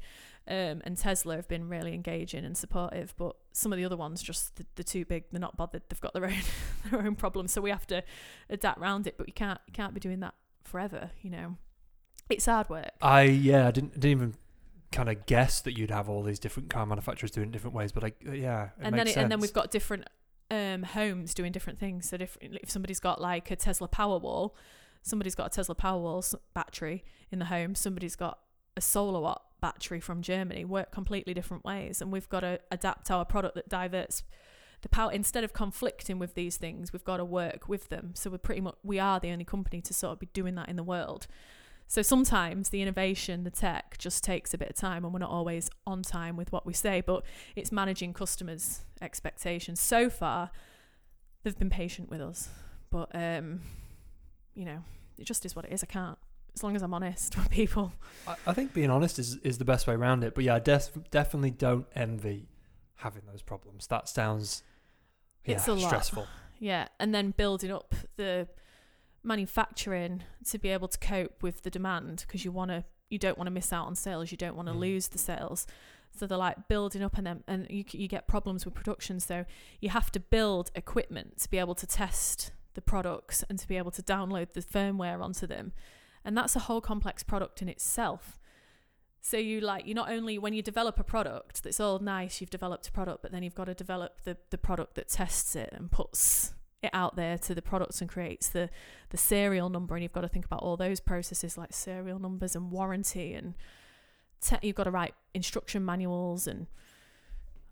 Um, 0.48 0.82
and 0.84 0.98
tesla 0.98 1.36
have 1.36 1.48
been 1.48 1.70
really 1.70 1.94
engaging 1.94 2.44
and 2.44 2.57
supportive 2.57 3.14
but 3.18 3.36
some 3.52 3.72
of 3.72 3.78
the 3.78 3.86
other 3.86 3.98
ones 3.98 4.22
just 4.24 4.56
the, 4.56 4.66
they're 4.76 4.84
too 4.84 5.06
big. 5.06 5.26
They're 5.32 5.40
not 5.40 5.57
bothered. 5.57 5.84
They've 5.90 6.02
got 6.02 6.14
their 6.14 6.26
own 6.26 6.41
their 6.91 7.02
own 7.02 7.16
problems 7.16 7.52
so 7.52 7.61
we 7.61 7.70
have 7.70 7.88
to 7.88 8.03
adapt 8.49 8.80
around 8.80 9.07
it 9.07 9.18
but 9.18 9.28
you 9.28 9.34
can't 9.34 9.60
you 9.68 9.74
can't 9.74 9.94
be 9.94 9.99
doing 9.99 10.20
that 10.22 10.34
forever 10.64 11.11
you 11.22 11.30
know. 11.30 11.57
It's 12.30 12.45
hard 12.45 12.70
work. 12.70 12.91
I 13.02 13.24
yeah, 13.24 13.68
I 13.68 13.72
didn't 13.72 13.94
didn't 13.94 14.11
even 14.11 14.34
kind 14.91 15.10
of 15.10 15.26
guess 15.26 15.61
that 15.61 15.78
you'd 15.78 15.91
have 15.91 16.10
all 16.10 16.24
these 16.24 16.40
different 16.40 16.70
car 16.70 16.86
manufacturers 16.86 17.32
doing 17.32 17.49
it 17.49 17.52
different 17.52 17.76
ways, 17.76 17.91
but 17.91 18.03
like, 18.03 18.22
yeah, 18.24 18.66
it 18.66 18.72
and 18.80 18.98
then 18.98 19.07
it, 19.07 19.18
and 19.18 19.32
then 19.32 19.40
we've 19.40 19.53
got 19.53 19.72
different 19.72 20.07
um, 20.52 20.84
homes 20.84 21.34
doing 21.34 21.52
different 21.52 21.80
things. 21.80 22.10
So 22.10 22.18
different, 22.18 22.57
if 22.61 22.70
somebody's 22.70 22.99
got 22.99 23.22
like 23.22 23.52
a 23.52 23.56
Tesla 23.56 23.88
Powerwall, 23.88 24.52
somebody's 25.02 25.36
got 25.36 25.48
a 25.48 25.49
Tesla 25.49 25.76
Powerwall 25.76 26.36
battery 26.53 27.03
in 27.32 27.40
the 27.40 27.45
home. 27.45 27.76
Somebody's 27.76 28.16
got 28.16 28.40
a 28.76 28.82
Solarwatt 28.82 29.41
battery 29.61 29.99
from 29.99 30.22
Germany. 30.22 30.66
Work 30.66 30.91
completely 30.91 31.34
different 31.34 31.64
ways, 31.66 32.02
and 32.02 32.11
we've 32.11 32.30
got 32.30 32.41
to 32.41 32.60
adapt 32.72 33.11
our 33.11 33.26
product 33.26 33.56
that 33.56 33.70
diverts 33.70 34.24
the 34.82 34.90
power 34.90 35.11
instead 35.11 35.44
of 35.44 35.53
conflicting 35.53 36.20
with 36.20 36.36
these 36.36 36.57
things. 36.57 36.94
We've 36.94 37.03
got 37.03 37.18
to 37.18 37.26
work 37.26 37.68
with 37.68 37.90
them. 37.90 38.11
So 38.16 38.30
we're 38.30 38.38
pretty 38.38 38.61
much 38.61 38.76
we 38.84 38.98
are 38.98 39.20
the 39.20 39.32
only 39.32 39.45
company 39.45 39.82
to 39.82 39.94
sort 39.94 40.14
of 40.14 40.20
be 40.20 40.28
doing 40.28 40.56
that 40.56 40.70
in 40.70 40.78
the 40.78 40.84
world. 40.84 41.28
So 41.91 42.03
sometimes 42.03 42.70
the 42.70 42.84
innovation, 42.84 43.44
the 43.44 43.49
tech 43.49 43.98
just 43.98 44.24
takes 44.24 44.53
a 44.53 44.60
bit 44.60 44.70
of 44.70 44.76
time 44.76 45.03
and 45.03 45.11
we're 45.11 45.20
not 45.20 45.32
always 45.32 45.72
on 45.88 46.03
time 46.03 46.38
with 46.38 46.52
what 46.52 46.64
we 46.64 46.72
say, 46.72 47.02
but 47.02 47.26
it's 47.56 47.72
managing 47.72 48.14
customers' 48.14 48.82
expectations. 49.02 49.82
So 49.82 50.07
far, 50.07 50.52
they've 51.44 51.57
been 51.57 51.72
patient 51.72 52.07
with 52.11 52.22
us, 52.22 52.48
but 52.91 53.10
um, 53.16 53.61
you 54.53 54.66
know, 54.66 54.84
it 55.18 55.26
just 55.26 55.48
is 55.48 55.56
what 55.56 55.66
it 55.66 55.72
is. 55.72 55.82
I 55.82 55.88
can't, 55.88 56.20
as 56.56 56.61
long 56.64 56.76
as 56.76 56.84
I'm 56.84 56.94
honest 56.94 57.36
with 57.40 57.49
people. 57.49 57.91
I, 58.28 58.36
I 58.45 58.53
think 58.53 58.72
being 58.72 58.91
honest 58.91 59.18
is 59.18 59.38
is 59.38 59.57
the 59.57 59.66
best 59.66 59.88
way 59.88 59.95
around 59.95 60.24
it. 60.24 60.36
But 60.36 60.44
yeah, 60.44 60.56
I 60.56 60.60
def- 60.60 60.95
definitely 61.10 61.52
don't 61.52 61.88
envy 61.95 62.49
having 62.98 63.24
those 63.32 63.41
problems. 63.41 63.88
That 63.88 64.07
sounds 64.07 64.61
yeah, 65.44 65.56
It's 65.56 65.68
a 65.68 65.74
lot. 65.74 65.88
stressful. 65.88 66.28
Yeah, 66.60 66.88
and 66.99 67.16
then 67.16 67.32
building 67.32 67.72
up 67.72 67.95
the 68.16 68.48
manufacturing 69.24 70.24
to 70.46 70.58
be 70.58 70.70
able 70.70 70.88
to 70.88 70.98
cope 71.00 71.41
with 71.44 71.64
the 71.64 71.70
demand 71.70 72.24
because 72.28 72.46
you 72.46 72.52
want 72.52 72.72
to, 72.72 72.84
you 73.10 73.18
don't 73.18 73.38
want 73.38 73.48
to 73.48 73.52
miss 73.52 73.72
out 73.74 73.86
on 73.88 73.96
sales. 73.96 74.32
You 74.32 74.38
don't 74.38 74.56
want 74.56 74.68
to 74.68 74.74
Mm. 74.74 74.80
lose 74.80 75.08
the 75.10 75.18
sales. 75.18 75.66
So 76.12 76.26
they're 76.26 76.38
like 76.38 76.68
building 76.68 77.04
up 77.04 77.18
and 77.18 77.28
then 77.28 77.44
and 77.48 77.68
you 77.70 77.84
you 77.91 78.08
get 78.08 78.28
problems 78.28 78.66
with 78.66 78.74
production. 78.74 79.20
So 79.20 79.46
you 79.80 79.90
have 79.90 80.12
to 80.12 80.20
build 80.20 80.72
equipment 80.76 81.38
to 81.41 81.50
be 81.50 81.58
able 81.60 81.76
to 81.76 81.86
test 81.88 82.52
the 82.74 82.82
products 82.82 83.44
and 83.50 83.60
to 83.60 83.68
be 83.68 83.78
able 83.78 83.91
to 83.91 84.02
download 84.02 84.54
the 84.54 84.62
firmware 84.62 85.22
onto 85.22 85.46
them, 85.48 85.72
and 86.26 86.36
that's 86.38 86.56
a 86.56 86.60
whole 86.60 86.82
complex 86.82 87.24
product 87.24 87.62
in 87.62 87.70
itself. 87.70 88.40
So 89.22 89.38
you 89.38 89.62
like 89.62 89.86
you 89.86 89.94
not 89.94 90.10
only 90.10 90.40
when 90.40 90.54
you 90.54 90.62
develop 90.64 91.00
a 91.00 91.04
product 91.04 91.64
that's 91.64 91.80
all 91.80 92.00
nice, 92.00 92.41
you've 92.41 92.50
developed 92.50 92.88
a 92.88 92.91
product, 92.91 93.22
but 93.22 93.32
then 93.32 93.44
you've 93.44 93.56
got 93.56 93.66
to 93.66 93.74
develop 93.76 94.22
the 94.24 94.36
the 94.50 94.58
product 94.58 94.96
that 94.96 95.10
tests 95.10 95.56
it 95.56 95.70
and 95.74 95.91
puts 95.91 96.54
it 96.81 96.89
out 96.93 97.15
there 97.15 97.38
to 97.38 97.53
the 97.53 97.61
products 97.61 98.01
and 98.01 98.10
creates 98.10 98.47
the 98.49 98.69
the 99.10 99.18
serial 99.18 99.69
number 99.69 99.95
and 99.95 100.03
you've 100.03 100.14
got 100.14 100.22
to 100.22 100.27
think 100.30 100.45
about 100.45 100.61
all 100.61 100.77
those 100.77 100.99
processes 100.99 101.57
like 101.57 101.73
serial 101.73 102.19
numbers 102.19 102.56
and 102.56 102.72
warranty 102.72 103.34
and 103.34 103.56
te- 104.41 104.56
you've 104.61 104.76
got 104.76 104.85
to 104.85 104.91
write 104.91 105.14
instruction 105.34 105.84
manuals 105.84 106.47
and 106.47 106.68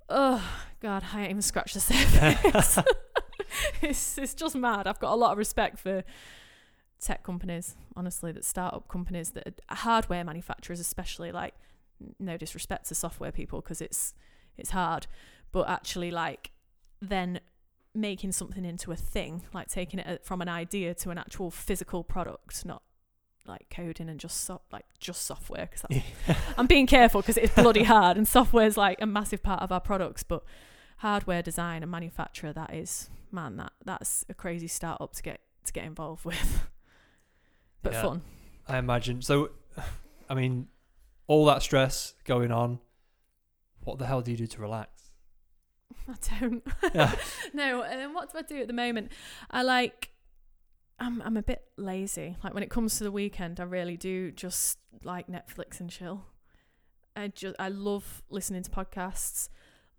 oh 0.10 0.44
god 0.82 1.04
I 1.14 1.22
ain't 1.22 1.30
even 1.32 1.42
scratched 1.42 1.74
the 1.74 1.80
surface. 1.80 2.80
It's, 3.82 4.18
it's 4.18 4.34
just 4.34 4.56
mad. 4.56 4.88
I've 4.88 5.00
got 5.00 5.14
a 5.14 5.16
lot 5.16 5.32
of 5.32 5.38
respect 5.38 5.80
for 5.80 6.04
tech 7.00 7.24
companies 7.24 7.76
honestly 7.96 8.32
that 8.32 8.44
startup 8.44 8.88
companies 8.88 9.30
that 9.32 9.62
are 9.70 9.76
hardware 9.76 10.24
manufacturers 10.24 10.80
especially 10.80 11.32
like 11.32 11.54
no 12.20 12.38
disrespect 12.38 12.88
to 12.88 12.96
software 12.96 13.32
people 13.32 13.62
because 13.62 13.82
it's 13.82 14.16
it's 14.58 14.72
hard 14.72 15.06
but 15.52 15.70
actually 15.70 16.10
like 16.10 16.50
then 17.00 17.40
making 17.98 18.32
something 18.32 18.64
into 18.64 18.92
a 18.92 18.96
thing 18.96 19.42
like 19.54 19.68
taking 19.68 20.00
it 20.00 20.08
uh, 20.08 20.18
from 20.24 20.42
an 20.42 20.50
idea 20.50 20.94
to 20.94 21.10
an 21.10 21.18
actual 21.18 21.50
physical 21.50 22.04
product 22.04 22.66
not 22.66 22.84
like 23.46 23.66
coding 23.70 24.10
and 24.10 24.20
just 24.20 24.42
so, 24.44 24.62
like 24.72 24.86
just 25.00 25.24
software 25.24 25.70
because 25.72 25.84
I'm 26.58 26.68
being 26.68 26.86
careful 26.86 27.22
because 27.22 27.38
it's 27.38 27.54
bloody 27.56 27.84
hard 27.84 28.18
and 28.18 28.28
software 28.28 28.66
is 28.66 28.78
like 28.78 29.02
a 29.02 29.06
massive 29.06 29.42
part 29.42 29.62
of 29.62 29.72
our 29.72 29.80
products 29.80 30.24
but 30.24 30.44
hardware 30.98 31.42
design 31.42 31.82
and 31.82 31.92
manufacturer 31.92 32.52
that 32.54 32.74
is 32.74 33.10
man 33.32 33.58
that 33.58 33.72
that's 33.86 34.26
a 34.30 34.34
crazy 34.34 34.68
startup 34.68 35.14
to 35.14 35.24
get 35.24 35.40
to 35.66 35.74
get 35.74 35.86
involved 35.86 36.26
with 36.32 36.68
but 37.82 37.94
Yeah. 37.94 38.02
fun 38.02 38.22
I 38.68 38.78
imagine. 38.78 39.22
So, 39.22 39.52
I 40.30 40.34
mean, 40.34 40.68
all 41.28 41.46
that 41.46 41.62
stress 41.64 42.14
going 42.26 42.52
on. 42.52 42.80
What 43.84 43.98
the 43.98 44.06
hell 44.06 44.22
do 44.22 44.32
you 44.32 44.38
do 44.38 44.48
to 44.48 44.62
relax? 44.62 44.97
I 46.08 46.40
don't. 46.40 46.64
Yeah. 46.94 47.16
no, 47.54 47.84
and 47.84 48.14
what 48.14 48.32
do 48.32 48.40
I 48.40 48.42
do 48.42 48.58
at 48.62 48.68
the 48.68 48.74
moment? 48.74 49.12
I 49.52 49.64
like. 49.64 50.12
I'm 51.00 51.22
I'm 51.22 51.38
a 51.38 51.44
bit 51.44 51.64
lazy. 51.78 52.38
Like 52.44 52.54
when 52.54 52.64
it 52.64 52.70
comes 52.72 52.98
to 52.98 53.04
the 53.04 53.12
weekend, 53.12 53.60
I 53.60 53.64
really 53.64 53.98
do 53.98 54.32
just 54.32 54.80
like 55.04 55.28
Netflix 55.28 55.80
and 55.80 55.90
chill. 55.90 56.26
I 57.16 57.28
just 57.28 57.56
I 57.60 57.70
love 57.70 58.24
listening 58.30 58.64
to 58.64 58.72
podcasts, 58.72 59.50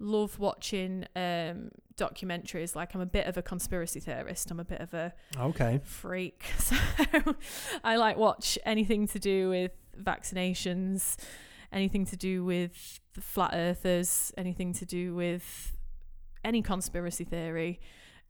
love 0.00 0.38
watching 0.40 1.04
um, 1.14 1.70
documentaries. 1.96 2.74
Like 2.74 2.94
I'm 2.96 3.00
a 3.00 3.06
bit 3.06 3.26
of 3.26 3.36
a 3.36 3.42
conspiracy 3.42 4.00
theorist. 4.00 4.50
I'm 4.50 4.58
a 4.58 4.64
bit 4.64 4.80
of 4.80 4.92
a 4.92 5.12
Okay. 5.38 5.80
freak. 5.84 6.44
So 6.58 6.76
I 7.84 7.96
like 7.96 8.16
watch 8.16 8.58
anything 8.64 9.06
to 9.08 9.18
do 9.20 9.50
with 9.50 9.70
vaccinations, 10.02 11.16
anything 11.72 12.04
to 12.06 12.16
do 12.16 12.44
with 12.44 13.00
the 13.14 13.20
flat 13.20 13.52
earthers, 13.54 14.32
anything 14.36 14.72
to 14.74 14.84
do 14.84 15.14
with 15.14 15.76
any 16.48 16.62
conspiracy 16.62 17.24
theory, 17.24 17.78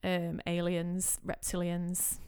um, 0.05 0.41
aliens, 0.47 1.19
reptilians, 1.27 2.19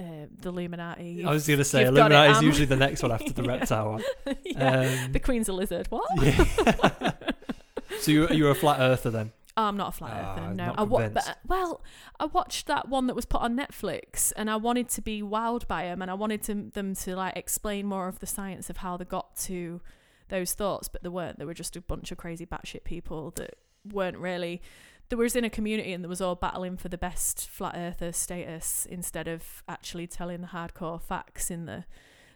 uh, 0.00 0.26
the 0.40 0.48
Illuminati. 0.48 1.24
I 1.24 1.30
was 1.30 1.46
going 1.46 1.58
to 1.58 1.64
say 1.64 1.80
You've 1.80 1.90
Illuminati 1.90 2.32
is 2.32 2.42
usually 2.42 2.66
the 2.66 2.76
next 2.76 3.02
one 3.02 3.12
after 3.12 3.32
the 3.32 3.42
Yeah. 3.46 3.48
reptile 3.48 3.90
one. 3.92 4.04
yeah. 4.44 4.80
Um, 5.04 5.12
the 5.12 5.20
Queen's 5.20 5.48
a 5.48 5.52
lizard. 5.52 5.86
What? 5.90 6.08
yeah. 6.22 7.12
so 8.00 8.10
you're, 8.10 8.32
you're 8.32 8.50
a 8.50 8.54
flat 8.54 8.80
earther 8.80 9.10
then? 9.10 9.32
Oh, 9.56 9.64
I'm 9.64 9.76
not 9.76 9.88
a 9.88 9.92
flat 9.92 10.12
Ah, 10.14 10.36
earther. 10.44 10.54
No, 10.54 10.74
I 10.78 10.82
wa- 10.84 11.08
but, 11.08 11.38
well, 11.46 11.82
I 12.20 12.26
watched 12.26 12.68
that 12.68 12.88
one 12.88 13.08
that 13.08 13.16
was 13.16 13.24
put 13.26 13.40
on 13.40 13.56
Netflix, 13.56 14.32
and 14.36 14.48
I 14.48 14.54
wanted 14.56 14.88
to 14.90 15.02
be 15.02 15.20
wowed 15.20 15.66
by 15.66 15.82
them, 15.84 16.00
and 16.00 16.08
I 16.10 16.14
wanted 16.14 16.42
to, 16.44 16.54
them 16.72 16.94
to 16.94 17.16
like 17.16 17.36
explain 17.36 17.84
more 17.86 18.06
of 18.06 18.20
the 18.20 18.26
science 18.26 18.70
of 18.70 18.76
how 18.78 18.96
they 18.96 19.04
got 19.04 19.34
to 19.48 19.80
those 20.28 20.52
thoughts, 20.54 20.86
but 20.86 21.02
they 21.02 21.08
weren't. 21.08 21.40
They 21.40 21.44
were 21.44 21.54
just 21.54 21.74
a 21.74 21.80
bunch 21.80 22.12
of 22.12 22.18
crazy 22.18 22.46
batshit 22.46 22.84
people 22.84 23.32
that 23.34 23.54
weren't 23.84 24.18
really. 24.18 24.62
They 25.08 25.16
was 25.16 25.34
in 25.36 25.44
a 25.44 25.50
community 25.50 25.92
and 25.92 26.04
they 26.04 26.08
was 26.08 26.20
all 26.20 26.34
battling 26.34 26.76
for 26.76 26.88
the 26.88 26.98
best 26.98 27.48
flat 27.48 27.74
earther 27.76 28.12
status 28.12 28.86
instead 28.90 29.26
of 29.26 29.62
actually 29.68 30.06
telling 30.06 30.40
the 30.42 30.48
hardcore 30.48 31.00
facts 31.00 31.50
in 31.50 31.64
the. 31.66 31.84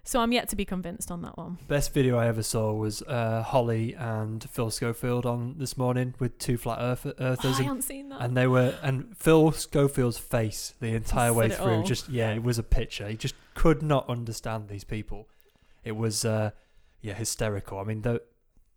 So 0.04 0.20
I'm 0.20 0.32
yet 0.32 0.48
to 0.48 0.56
be 0.56 0.64
convinced 0.64 1.12
on 1.12 1.22
that 1.22 1.36
one. 1.38 1.58
Best 1.68 1.94
video 1.94 2.18
I 2.18 2.26
ever 2.26 2.42
saw 2.42 2.72
was 2.72 3.02
uh, 3.02 3.42
Holly 3.42 3.94
and 3.94 4.42
Phil 4.50 4.68
Schofield 4.70 5.24
on 5.26 5.54
this 5.58 5.76
morning 5.76 6.14
with 6.18 6.38
two 6.38 6.56
flat 6.56 6.78
earth- 6.80 7.06
Oh, 7.06 7.12
earthers, 7.20 7.54
I 7.54 7.58
and, 7.58 7.66
haven't 7.66 7.82
seen 7.82 8.08
that. 8.08 8.20
and 8.20 8.36
they 8.36 8.48
were 8.48 8.74
and 8.82 9.16
Phil 9.16 9.52
Schofield's 9.52 10.18
face 10.18 10.74
the 10.80 10.88
entire 10.94 11.32
way 11.32 11.50
through, 11.50 11.84
just 11.84 12.08
yeah, 12.08 12.32
it 12.32 12.42
was 12.42 12.58
a 12.58 12.64
picture. 12.64 13.06
He 13.06 13.16
just 13.16 13.36
could 13.54 13.80
not 13.82 14.08
understand 14.08 14.68
these 14.68 14.82
people. 14.82 15.28
It 15.84 15.92
was 15.92 16.24
uh, 16.24 16.50
yeah 17.00 17.14
hysterical. 17.14 17.78
I 17.78 17.84
mean, 17.84 18.00
don't, 18.00 18.22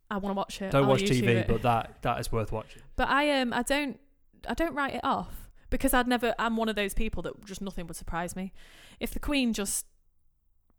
I 0.09 0.17
want 0.17 0.33
to 0.35 0.37
watch 0.37 0.61
it. 0.61 0.71
don't 0.71 0.83
I'll 0.83 0.89
watch 0.89 1.01
YouTube 1.03 1.21
TV, 1.23 1.27
it. 1.29 1.47
but 1.47 1.61
that 1.63 2.01
that 2.03 2.19
is 2.19 2.31
worth 2.31 2.51
watching. 2.51 2.81
But 2.95 3.09
I 3.09 3.39
um 3.41 3.53
I 3.53 3.63
don't 3.63 3.99
I 4.47 4.53
don't 4.53 4.73
write 4.75 4.93
it 4.95 5.01
off 5.03 5.49
because 5.69 5.93
I'd 5.93 6.07
never 6.07 6.33
I'm 6.37 6.57
one 6.57 6.69
of 6.69 6.75
those 6.75 6.93
people 6.93 7.23
that 7.23 7.43
just 7.45 7.61
nothing 7.61 7.87
would 7.87 7.95
surprise 7.95 8.35
me. 8.35 8.53
If 8.99 9.11
the 9.11 9.19
Queen 9.19 9.53
just 9.53 9.85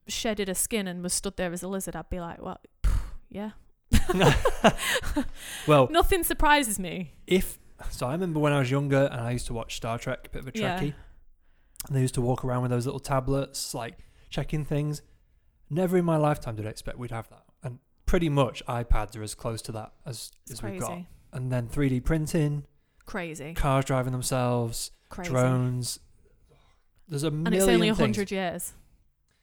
shedded 0.08 0.46
her 0.48 0.54
skin 0.54 0.86
and 0.86 1.02
was 1.02 1.12
stood 1.12 1.36
there 1.36 1.52
as 1.52 1.62
a 1.62 1.68
lizard, 1.68 1.96
I'd 1.96 2.08
be 2.08 2.20
like, 2.20 2.40
well, 2.40 2.60
yeah. 3.28 3.50
well, 5.66 5.88
Nothing 5.90 6.22
surprises 6.24 6.78
me. 6.78 7.14
if 7.26 7.58
so, 7.90 8.06
I 8.06 8.12
remember 8.12 8.40
when 8.40 8.52
I 8.52 8.58
was 8.60 8.70
younger 8.70 9.08
and 9.12 9.20
I 9.20 9.32
used 9.32 9.46
to 9.48 9.52
watch 9.52 9.76
Star 9.76 9.98
Trek, 9.98 10.20
a 10.26 10.28
bit 10.30 10.42
of 10.42 10.48
a 10.48 10.58
Yeah. 10.58 10.78
Trekkie, 10.78 10.94
and 11.88 11.96
they 11.96 12.00
used 12.00 12.14
to 12.14 12.20
walk 12.22 12.44
around 12.44 12.62
with 12.62 12.70
those 12.70 12.86
little 12.86 13.00
tablets, 13.00 13.74
like 13.74 13.98
checking 14.30 14.64
things. 14.64 15.02
Never 15.68 15.96
in 15.98 16.04
my 16.04 16.16
lifetime 16.16 16.56
did 16.56 16.66
I 16.66 16.70
expect 16.70 16.98
we'd 16.98 17.10
have 17.10 17.28
that, 17.28 17.44
pretty 18.06 18.28
much 18.28 18.64
iPads 18.66 19.16
are 19.16 19.22
as 19.22 19.34
close 19.34 19.60
to 19.62 19.72
that 19.72 19.92
as 20.06 20.30
It's 20.44 20.54
as 20.54 20.62
we've 20.62 20.80
got. 20.80 20.88
crazy. 20.90 21.06
And 21.32 21.52
then 21.52 21.68
3D 21.68 22.04
printing, 22.04 22.64
Crazy. 23.04 23.52
cars 23.54 23.84
driving 23.84 24.12
themselves, 24.12 24.90
Crazy. 25.10 25.30
drones. 25.30 25.98
There's 27.08 27.24
a 27.24 27.28
and 27.28 27.42
million 27.44 27.62
it's 27.62 27.68
only 27.72 27.88
a 27.88 27.94
things. 27.94 28.16
hundred 28.16 28.30
years. 28.30 28.72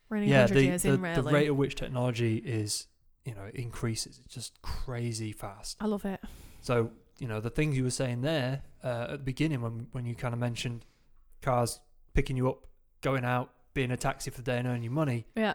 We're 0.09 0.17
only 0.17 0.29
a 0.29 0.31
yeah, 0.31 0.39
hundred 0.41 0.55
the, 0.55 0.63
years 0.65 0.83
the, 0.83 0.93
in 0.93 1.01
really. 1.01 1.15
the 1.15 1.23
rate 1.23 1.47
at 1.47 1.55
which 1.55 1.75
technology 1.75 2.37
is, 2.37 2.87
you 3.25 3.33
know, 3.35 3.49
increases. 3.53 4.19
It's 4.25 4.33
just 4.33 4.61
crazy 4.61 5.31
fast. 5.31 5.77
I 5.79 5.85
love 5.85 6.05
it. 6.05 6.19
So, 6.61 6.91
you 7.19 7.27
know, 7.27 7.39
the 7.39 7.49
things 7.49 7.77
you 7.77 7.83
were 7.83 7.89
saying 7.89 8.21
there 8.21 8.63
uh, 8.83 9.05
at 9.09 9.11
the 9.11 9.17
beginning 9.19 9.61
when 9.61 9.87
when 9.91 10.05
you 10.05 10.15
kind 10.15 10.33
of 10.33 10.39
mentioned 10.39 10.85
cars 11.41 11.79
picking 12.13 12.35
you 12.37 12.49
up, 12.49 12.65
going 13.01 13.23
out, 13.25 13.51
being 13.73 13.91
a 13.91 13.97
taxi 13.97 14.29
for 14.31 14.37
the 14.37 14.43
day 14.43 14.57
and 14.57 14.67
earning 14.67 14.83
you 14.83 14.91
money, 14.91 15.25
Yeah, 15.35 15.53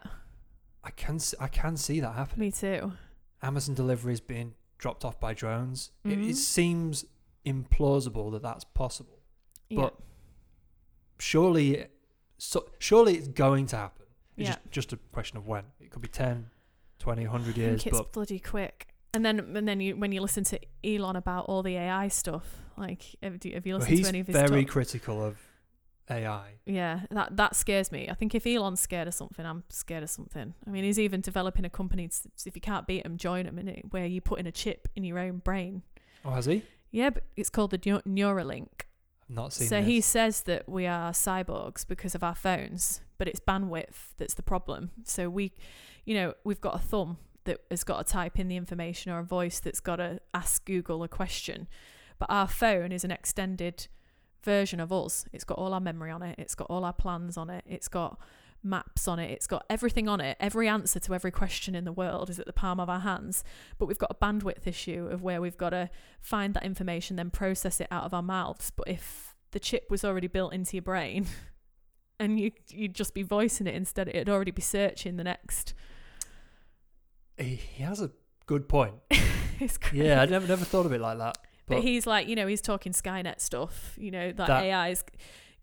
I 0.85 0.91
can 0.91 1.19
I 1.41 1.49
can 1.49 1.77
see 1.77 2.01
that 2.01 2.15
happening. 2.15 2.47
me 2.49 2.53
too. 2.53 2.93
Amazon 3.43 3.75
deliveries 3.75 4.21
being 4.21 4.55
dropped 4.79 5.05
off 5.05 5.19
by 5.21 5.35
drones. 5.35 5.91
It, 6.05 6.19
Mhm. 6.19 6.31
it 6.31 6.37
seems 6.37 7.05
implausible 7.45 8.31
that 8.33 8.43
that's 8.43 8.65
possible. 8.65 9.19
Yeah. 9.69 9.83
But 9.83 9.95
surely, 11.19 11.87
so, 12.39 12.67
surely 12.79 13.17
it's 13.17 13.29
going 13.29 13.67
to 13.67 13.77
happen. 13.77 14.07
It's 14.37 14.49
Yeah. 14.49 14.55
just, 14.55 14.71
just 14.71 14.93
a 14.93 14.97
question 15.13 15.37
of 15.39 15.47
when. 15.47 15.65
It 15.81 15.91
could 15.91 16.03
be 16.03 16.09
10, 16.09 16.51
20, 16.99 17.25
100 17.27 17.57
I 17.57 17.61
years, 17.61 17.87
it's 17.87 18.01
bloody 18.13 18.39
quick. 18.39 18.89
And 19.15 19.25
then, 19.25 19.41
and 19.57 19.67
then 19.67 19.81
you, 19.81 19.97
when 19.97 20.13
you 20.13 20.21
listen 20.21 20.45
to 20.45 20.61
Elon 20.85 21.17
about 21.17 21.47
all 21.47 21.63
the 21.63 21.77
AI 21.77 22.09
stuff, 22.09 22.61
like, 22.77 23.03
have 23.23 23.45
you, 23.45 23.55
have 23.55 23.67
you 23.67 23.77
listened 23.77 23.97
he's 23.97 24.03
to 24.07 24.09
any 24.11 24.21
of 24.21 24.27
his 24.27 24.37
He's 24.37 24.49
very 24.51 24.65
talk? 24.65 24.73
critical 24.73 25.23
of 25.25 25.39
AI. 26.11 26.55
Yeah, 26.67 27.01
that 27.11 27.37
that 27.37 27.57
scares 27.57 27.91
me. 27.93 28.09
I 28.09 28.15
think 28.15 28.35
if 28.35 28.47
Elon's 28.47 28.81
scared 28.81 29.09
of 29.09 29.15
something, 29.15 29.45
I'm 29.45 29.65
scared 29.69 30.03
of 30.03 30.11
something. 30.11 30.55
I 30.67 30.71
mean, 30.71 30.85
he's 30.85 30.99
even 30.99 31.21
developing 31.21 31.65
a 31.65 31.71
company. 31.71 32.09
To, 32.09 32.17
if 32.47 32.55
you 32.55 32.61
can't 32.61 32.87
beat 32.87 33.05
him, 33.07 33.17
join 33.17 33.47
him 33.47 33.59
in 33.59 33.69
it, 33.69 33.87
where 33.91 34.07
you 34.07 34.21
put 34.21 34.39
in 34.41 34.47
a 34.47 34.53
chip 34.53 34.89
in 34.97 35.05
your 35.05 35.19
own 35.19 35.39
brain. 35.39 35.83
Oh, 36.25 36.31
has 36.31 36.47
he? 36.47 36.63
Yeah, 36.91 37.11
but 37.11 37.25
it's 37.37 37.51
called 37.51 37.71
the 37.71 37.79
Neu- 37.79 38.03
Neuralink. 38.07 38.83
I've 39.29 39.35
not 39.37 39.53
seen 39.53 39.69
So 39.69 39.77
this. 39.79 39.87
he 39.87 40.01
says 40.01 40.43
that 40.43 40.69
we 40.69 40.87
are 40.87 41.13
cyborgs 41.13 41.87
because 41.87 42.15
of 42.15 42.23
our 42.25 42.35
phones, 42.35 43.03
but 43.19 43.29
it's 43.29 43.41
bandwidth 43.41 44.15
that's 44.17 44.35
the 44.35 44.43
problem. 44.43 44.91
So 45.05 45.29
we, 45.29 45.53
you 46.07 46.15
know, 46.15 46.35
we've 46.45 46.61
got 46.61 46.75
a 46.75 46.79
thumb 46.79 47.19
that 47.45 47.61
has 47.71 47.85
got 47.85 48.07
to 48.07 48.11
type 48.13 48.39
in 48.39 48.49
the 48.49 48.57
information 48.57 49.13
or 49.13 49.19
a 49.19 49.25
voice 49.25 49.61
that's 49.61 49.81
got 49.81 49.97
to 49.97 50.21
ask 50.33 50.65
Google 50.65 51.03
a 51.03 51.09
question. 51.09 51.69
But 52.19 52.31
our 52.31 52.49
phone 52.49 52.91
is 52.91 53.05
an 53.05 53.11
extended 53.11 53.89
version 54.43 54.81
of 54.81 54.93
us. 54.93 55.25
It's 55.33 55.45
got 55.45 55.59
all 55.59 55.75
our 55.75 55.81
memory 55.81 56.11
on 56.11 56.23
it, 56.23 56.37
it's 56.39 56.55
got 56.55 56.69
all 56.71 56.85
our 56.85 56.93
plans 56.93 57.37
on 57.37 57.51
it, 57.51 57.65
it's 57.67 57.89
got 57.89 58.19
maps 58.63 59.07
on 59.07 59.19
it, 59.19 59.31
it's 59.31 59.47
got 59.47 59.65
everything 59.71 60.09
on 60.09 60.21
it. 60.21 60.37
Every 60.41 60.69
answer 60.69 60.99
to 61.01 61.15
every 61.15 61.31
question 61.31 61.75
in 61.75 61.85
the 61.85 61.93
world 61.93 62.29
is 62.31 62.39
at 62.39 62.47
the 62.47 62.53
palm 62.53 62.81
of 62.81 62.89
our 62.91 63.01
hands. 63.01 63.45
But 63.79 63.87
we've 63.87 63.99
got 63.99 64.11
a 64.11 64.15
bandwidth 64.15 64.67
issue 64.67 65.09
of 65.11 65.23
where 65.23 65.41
we've 65.41 65.57
got 65.57 65.71
to 65.71 65.91
find 66.21 66.55
that 66.55 66.65
information, 66.65 67.17
then 67.17 67.31
process 67.31 67.81
it 67.81 67.89
out 67.91 68.05
of 68.05 68.15
our 68.15 68.23
mouths. 68.23 68.71
But 68.71 68.89
if 68.89 69.37
the 69.53 69.61
chip 69.61 69.91
was 69.91 70.05
already 70.05 70.27
built 70.27 70.53
into 70.53 70.77
your 70.77 70.83
brain 70.83 71.27
and 72.21 72.39
you 72.39 72.53
you'd 72.69 72.95
just 72.95 73.15
be 73.15 73.23
voicing 73.23 73.67
it 73.67 73.75
instead, 73.75 74.09
it'd 74.09 74.29
already 74.29 74.51
be 74.51 74.63
searching 74.63 75.17
the 75.17 75.25
next. 75.25 75.75
he, 77.39 77.55
he 77.57 77.83
has 77.83 78.01
a 78.01 78.11
good 78.47 78.69
point. 78.69 78.95
Yeah, 79.93 80.23
I 80.23 80.27
never 80.27 80.47
never 80.47 80.65
thought 80.65 80.87
of 80.87 80.93
it 80.93 81.01
like 81.01 81.19
that. 81.19 81.37
But, 81.69 81.77
But- 81.77 81.83
he's 81.85 82.07
like, 82.07 82.27
you 82.29 82.35
know, 82.37 82.47
he's 82.47 82.61
talking 82.63 82.93
Skynet 82.93 83.41
stuff. 83.41 83.95
You 83.99 84.11
know, 84.11 84.29
that, 84.33 84.47
That- 84.49 84.63
AI 84.65 84.89
is. 84.89 85.05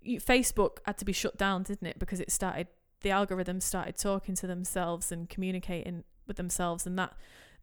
Facebook 0.06 0.77
had 0.86 0.98
to 0.99 1.06
be 1.06 1.11
shut 1.14 1.36
down, 1.38 1.64
didn't 1.64 1.88
it? 1.88 1.98
Because 1.99 2.19
it 2.19 2.32
started, 2.32 2.68
the 3.02 3.10
algorithms 3.10 3.64
started 3.64 3.98
talking 3.98 4.36
to 4.36 4.48
themselves 4.48 5.11
and 5.11 5.27
communicating 5.27 6.03
with 6.27 6.38
themselves, 6.38 6.86
and 6.86 6.98
that 6.99 7.14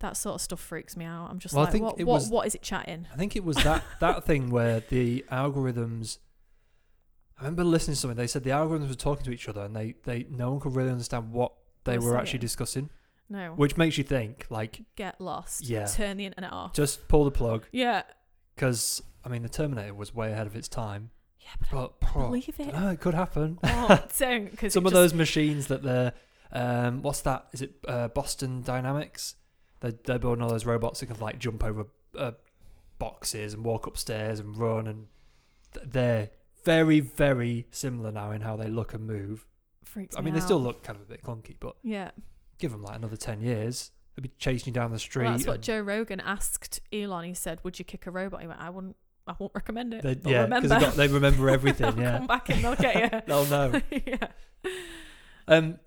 that 0.01 0.17
sort 0.17 0.35
of 0.35 0.41
stuff 0.41 0.59
freaks 0.59 0.97
me 0.97 1.05
out. 1.05 1.29
I'm 1.31 1.39
just 1.39 1.55
Well, 1.55 1.63
I 1.63 1.65
like, 1.67 1.73
think 1.73 1.85
what, 1.85 1.97
what, 1.99 2.07
was- 2.07 2.29
what 2.31 2.47
is 2.49 2.55
it 2.57 2.63
chatting? 2.63 3.07
I 3.13 3.17
think 3.17 3.37
it 3.37 3.45
was 3.45 3.57
that 3.59 3.85
that 4.01 4.25
thing 4.25 4.51
where 4.51 4.81
the 4.81 5.25
algorithms. 5.31 6.19
I 7.39 7.45
remember 7.45 7.65
listening 7.65 7.95
to 7.95 8.01
something. 8.01 8.17
They 8.17 8.27
said 8.27 8.43
the 8.45 8.51
algorithms 8.51 8.89
were 8.89 8.95
talking 8.95 9.25
to 9.25 9.31
each 9.33 9.49
other, 9.49 9.63
and 9.63 9.75
they 9.77 9.95
they 10.05 10.27
no 10.31 10.51
one 10.51 10.61
could 10.61 10.75
really 10.75 10.91
understand 10.91 11.33
what 11.33 11.53
they 11.85 11.99
were 11.99 12.17
actually 12.17 12.39
discussing, 12.41 12.91
No, 13.29 13.53
which 13.55 13.77
makes 13.77 13.99
you 13.99 14.05
think 14.05 14.47
like 14.51 14.83
get 14.97 15.21
lost. 15.21 15.65
Yeah. 15.65 15.87
turn 15.87 16.17
the 16.17 16.27
internet 16.27 16.53
off. 16.53 16.73
just 16.75 17.07
pull 17.09 17.25
the 17.25 17.31
plug 17.33 17.67
yeah, 17.73 18.03
because 18.55 19.03
I 19.25 19.29
mean 19.29 19.43
the 19.43 19.49
Terminator 19.49 19.95
was 19.95 20.15
way 20.15 20.33
ahead 20.33 20.47
of 20.47 20.57
its 20.57 20.69
time. 20.69 21.11
yeah, 21.41 21.49
but 21.71 22.01
But 22.01 22.09
I 22.09 22.13
oh, 22.17 22.27
believe 22.27 22.49
it. 22.59 22.73
dunno, 22.73 22.91
it 22.93 23.01
could 23.01 23.15
happen. 23.15 23.59
oh, 23.65 24.05
don't 24.19 24.51
because 24.51 24.73
Some 24.73 24.87
of 24.87 24.93
those 24.93 25.15
machines 25.15 25.67
that 25.69 25.83
they're 25.83 26.13
um, 26.55 27.01
what's 27.03 27.23
that? 27.23 27.47
Is 27.53 27.63
it 27.63 27.73
uh, 27.89 28.09
Boston 28.09 28.63
Dynamics? 28.63 29.37
They're, 29.81 29.95
they're 30.05 30.19
building 30.19 30.43
all 30.43 30.51
those 30.51 30.67
robots 30.67 31.01
that 31.01 31.07
can 31.07 31.19
like 31.19 31.39
jump 31.39 31.65
over 31.65 31.87
uh, 32.17 32.33
boxes 32.99 33.55
and 33.55 33.65
walk 33.65 33.87
upstairs 33.87 34.39
and 34.39 34.57
run, 34.57 34.87
and 34.87 35.07
th- 35.73 35.87
they're 35.91 36.31
very 36.65 37.01
very 37.01 37.67
similar 37.71 38.13
now 38.13 38.31
in 38.33 38.43
how 38.43 38.55
they 38.57 38.69
look 38.69 38.93
and 38.95 39.07
move. 39.07 39.47
freaks 39.83 40.15
I 40.17 40.21
me 40.21 40.27
mean, 40.27 40.35
they 40.35 40.41
still 40.41 40.61
look 40.61 40.83
kind 40.85 40.97
of 40.97 41.03
a 41.03 41.07
bit 41.09 41.23
clunky, 41.23 41.57
but 41.59 41.75
Yeah, 41.83 42.11
give 42.59 42.71
them 42.71 42.83
like 42.83 42.97
another 42.97 43.17
ten 43.17 43.41
years, 43.41 43.91
they'll 44.15 44.23
be 44.23 44.31
chasing 44.39 44.73
you 44.73 44.75
down 44.75 44.91
the 44.93 44.99
street. 44.99 45.25
well, 45.25 45.33
that's 45.33 45.47
what 45.47 45.55
and 45.57 45.63
Joe 45.65 45.81
Rogan 45.81 46.21
asked 46.21 46.81
Elon. 46.93 47.25
He 47.25 47.35
said, 47.35 47.59
"Would 47.65 47.79
you 47.79 47.85
kick 47.85 48.07
a 48.07 48.11
robot?" 48.11 48.41
He 48.43 48.47
went, 48.47 48.61
"I 48.61 48.71
wouldn't. 48.71 48.97
I 49.27 49.35
won't 49.39 49.53
recommend 49.55 49.95
it. 49.95 50.03
they, 50.03 50.31
yeah, 50.31 50.47
because 50.47 50.65
remember, 50.65 50.91
they, 50.91 51.07
they 51.07 51.13
remember 51.13 51.49
everything. 51.51 51.91
They'll 51.95 52.03
yeah, 52.05 52.19
come 52.19 52.27
back 52.27 52.49
and 52.49 52.65
they'll 52.65 52.75
get 52.75 53.13
you. 53.13 53.21
they'll 53.27 53.47
know. 53.47 53.81
yeah. 54.07 54.27
Um, 55.49 55.79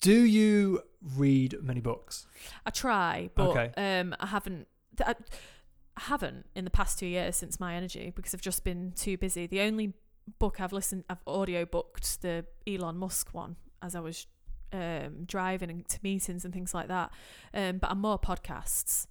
do 0.00 0.12
you 0.24 0.82
read 1.16 1.56
many 1.62 1.80
books? 1.80 2.26
I 2.66 2.70
try, 2.70 3.30
but 3.34 3.48
Okay. 3.50 3.72
um, 4.00 4.14
I 4.20 4.26
haven't. 4.26 4.66
th- 4.96 5.08
I, 5.08 5.14
I 5.96 6.00
haven't 6.04 6.46
in 6.54 6.64
the 6.64 6.70
past 6.70 6.98
two 6.98 7.06
years 7.06 7.36
since 7.36 7.58
myenergi 7.58 8.14
because 8.14 8.34
I've 8.34 8.40
just 8.42 8.64
been 8.64 8.92
too 8.96 9.16
busy. 9.16 9.46
The 9.46 9.60
only 9.60 9.94
book 10.38 10.60
I've 10.60 10.72
listened, 10.72 11.04
I've 11.10 11.22
audio 11.26 11.64
booked 11.64 12.22
the 12.22 12.44
Elon 12.66 12.96
Musk 12.96 13.32
one 13.34 13.56
as 13.82 13.94
I 13.94 14.00
was 14.00 14.26
um, 14.72 15.24
driving 15.26 15.70
and 15.70 15.88
to 15.88 15.98
meetings 16.02 16.44
and 16.44 16.52
things 16.52 16.74
like 16.74 16.88
that. 16.88 17.10
Um, 17.54 17.78
but 17.78 17.90
I'm 17.90 18.00
more 18.00 18.18
podcasts. 18.18 19.06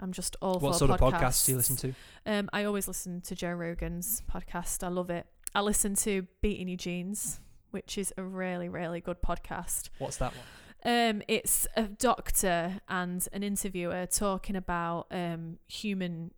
I'm 0.00 0.12
just 0.12 0.36
all 0.42 0.58
what 0.58 0.72
for 0.72 0.78
sort 0.78 0.90
podcasts. 0.92 1.06
of 1.06 1.14
podcasts 1.14 1.46
do 1.46 1.52
you 1.52 1.56
listen 1.56 1.76
to? 1.76 1.94
Um, 2.26 2.50
I 2.52 2.64
always 2.64 2.88
listen 2.88 3.20
to 3.22 3.34
Joe 3.34 3.52
Rogan's 3.52 4.22
podcast. 4.30 4.82
I 4.82 4.88
love 4.88 5.10
it. 5.10 5.26
I 5.54 5.60
listen 5.60 5.94
to 5.96 6.26
Beating 6.40 6.68
Your 6.68 6.78
Genes, 6.78 7.40
which 7.70 7.98
is 7.98 8.12
a 8.16 8.22
really, 8.22 8.68
really 8.68 9.00
good 9.00 9.22
podcast. 9.22 9.90
What's 9.98 10.16
that 10.16 10.32
one? 10.34 10.44
Um, 10.84 11.22
it's 11.28 11.68
a 11.76 11.84
doctor 11.84 12.80
and 12.88 13.26
an 13.32 13.44
interviewer 13.44 14.06
talking 14.06 14.56
about 14.56 15.06
um 15.12 15.58
human 15.68 16.32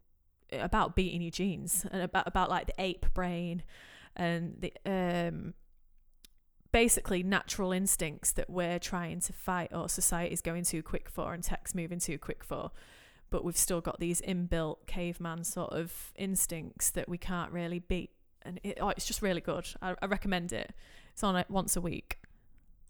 about 0.53 0.95
beating 0.95 1.23
your 1.23 1.31
genes 1.31 1.87
and 1.91 2.03
about 2.03 2.27
about 2.29 2.51
like 2.51 2.67
the 2.67 2.75
ape 2.79 3.07
brain 3.15 3.63
and 4.17 4.57
the 4.61 4.73
um 4.85 5.55
basically 6.75 7.23
natural 7.23 7.71
instincts 7.71 8.33
that 8.33 8.51
we're 8.51 8.81
trying 8.81 9.21
to 9.21 9.33
fight 9.33 9.71
or 9.73 9.89
society's 9.89 10.41
going 10.41 10.65
too 10.65 10.83
quick 10.83 11.09
for 11.09 11.33
and 11.33 11.45
tech's 11.45 11.73
moving 11.73 12.01
too 12.01 12.19
quick 12.19 12.43
for 12.43 12.73
but 13.31 13.45
we've 13.45 13.57
still 13.57 13.81
got 13.81 14.01
these 14.01 14.21
inbuilt 14.23 14.79
caveman 14.89 15.45
sort 15.45 15.71
of 15.71 16.13
instincts 16.17 16.91
that 16.91 17.09
we 17.09 17.17
can't 17.17 17.53
really 17.53 17.79
beat 17.79 18.11
and 18.43 18.59
it, 18.65 18.77
oh, 18.81 18.89
it's 18.89 19.07
just 19.07 19.23
really 19.23 19.41
good 19.41 19.65
I, 19.81 19.95
I 20.03 20.07
recommend 20.07 20.53
it 20.53 20.73
it's 21.13 21.23
on 21.23 21.35
like 21.35 21.49
once 21.49 21.77
a 21.77 21.81
week 21.81 22.19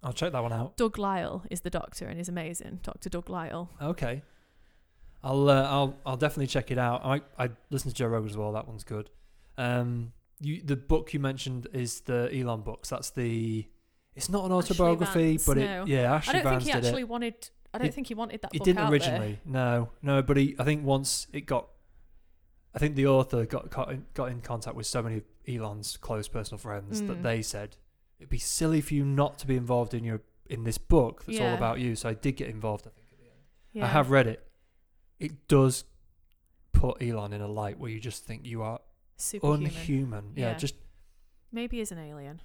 I'll 0.03 0.15
check 0.15 0.33
that 0.33 0.43
one 0.43 0.53
out. 0.53 0.77
Doug 0.77 0.99
Lisle 0.99 1.45
is 1.51 1.63
the 1.63 1.71
doctor 1.71 2.07
and 2.07 2.19
he's 2.19 2.29
amazing. 2.29 2.81
Dr. 2.83 3.09
Doug 3.09 3.31
Lisle. 3.31 3.71
Okay. 3.81 4.23
I'll 5.23 5.49
uh, 5.49 5.63
I'll 5.63 5.97
I'll 6.05 6.19
definitely 6.19 6.49
check 6.49 6.71
it 6.71 6.77
out. 6.77 7.03
I 7.03 7.23
I 7.43 7.49
listen 7.71 7.91
to 7.91 7.97
Joe 7.97 8.09
Rogan 8.09 8.29
as 8.29 8.37
well. 8.37 8.53
That 8.53 8.69
one's 8.69 8.85
good. 8.85 9.09
Um, 9.57 10.13
you 10.41 10.61
the 10.63 10.77
book 10.77 11.15
you 11.15 11.21
mentioned 11.21 11.69
is 11.73 12.01
the 12.01 12.29
Elon 12.31 12.61
books. 12.61 12.91
That's 12.91 13.09
the. 13.09 13.67
It's 14.17 14.29
not 14.29 14.45
an 14.45 14.53
autobiography, 14.53 15.33
Vance, 15.33 15.47
but 15.47 15.57
no. 15.57 15.83
it 15.83 15.89
yeah. 15.89 16.15
Ashley 16.15 16.31
I 16.31 16.33
don't 16.35 16.43
Vance 16.45 16.65
think 16.65 16.75
he 16.75 16.79
actually 16.89 17.03
it. 17.03 17.09
wanted. 17.09 17.51
I 17.73 17.79
don't 17.79 17.89
It- 17.89 17.95
think 17.95 18.07
he 18.07 18.15
wanted 18.15 18.41
that 18.43 18.53
book 18.53 18.65
didn't 18.65 18.89
originally. 18.89 19.41
No, 19.45 19.91
no. 20.03 20.23
But 20.23 20.37
he, 20.37 20.55
I 20.59 20.65
think 20.65 20.85
once 20.85 21.27
it 21.33 21.43
got, 21.47 21.67
I 22.75 22.79
think 22.79 22.95
the 22.95 23.07
author 23.09 23.45
got 23.47 23.71
got 23.71 23.91
in, 23.91 24.07
got 24.15 24.27
in 24.31 24.41
contact 24.41 24.77
with 24.77 24.87
so 24.87 25.03
many 25.03 25.17
of 25.17 25.25
Elon's 25.49 25.97
close 25.97 26.29
personal 26.29 26.59
friends 26.59 27.03
Mm. 27.03 27.09
that 27.09 27.23
they 27.25 27.43
said 27.43 27.77
it'd 28.21 28.31
be 28.31 28.39
silly 28.39 28.81
for 28.81 28.95
you 28.95 29.05
not 29.05 29.39
to 29.41 29.47
be 29.47 29.57
involved 29.57 29.93
in 29.95 30.05
your 30.05 30.21
in 30.47 30.63
this 30.65 30.79
book 30.79 31.25
that's 31.27 31.41
all 31.41 31.55
about 31.55 31.81
you. 31.81 31.97
So 31.97 32.09
I 32.09 32.15
did 32.15 32.37
get 32.37 32.49
involved. 32.49 32.87
I 32.87 32.91
think 32.91 33.07
at 33.13 33.19
the 33.19 33.25
end. 33.25 33.33
Yeah. 33.73 33.85
I 33.85 33.89
have 33.89 34.11
read 34.11 34.27
it. 34.29 34.47
It 35.19 35.49
does 35.49 35.85
put 36.73 37.03
Elon 37.03 37.33
in 37.33 37.41
a 37.41 37.49
light 37.49 37.79
where 37.79 37.91
you 37.91 37.99
just 37.99 38.25
think 38.25 38.45
you 38.47 38.63
are 38.63 38.81
Superhuman. 39.17 39.67
unhuman. 39.67 40.33
Yeah, 40.37 40.51
Yeah. 40.51 40.55
just 40.59 40.75
Maybe 41.51 41.79
he's 41.79 41.91
an 41.93 41.99
alien. 41.99 42.41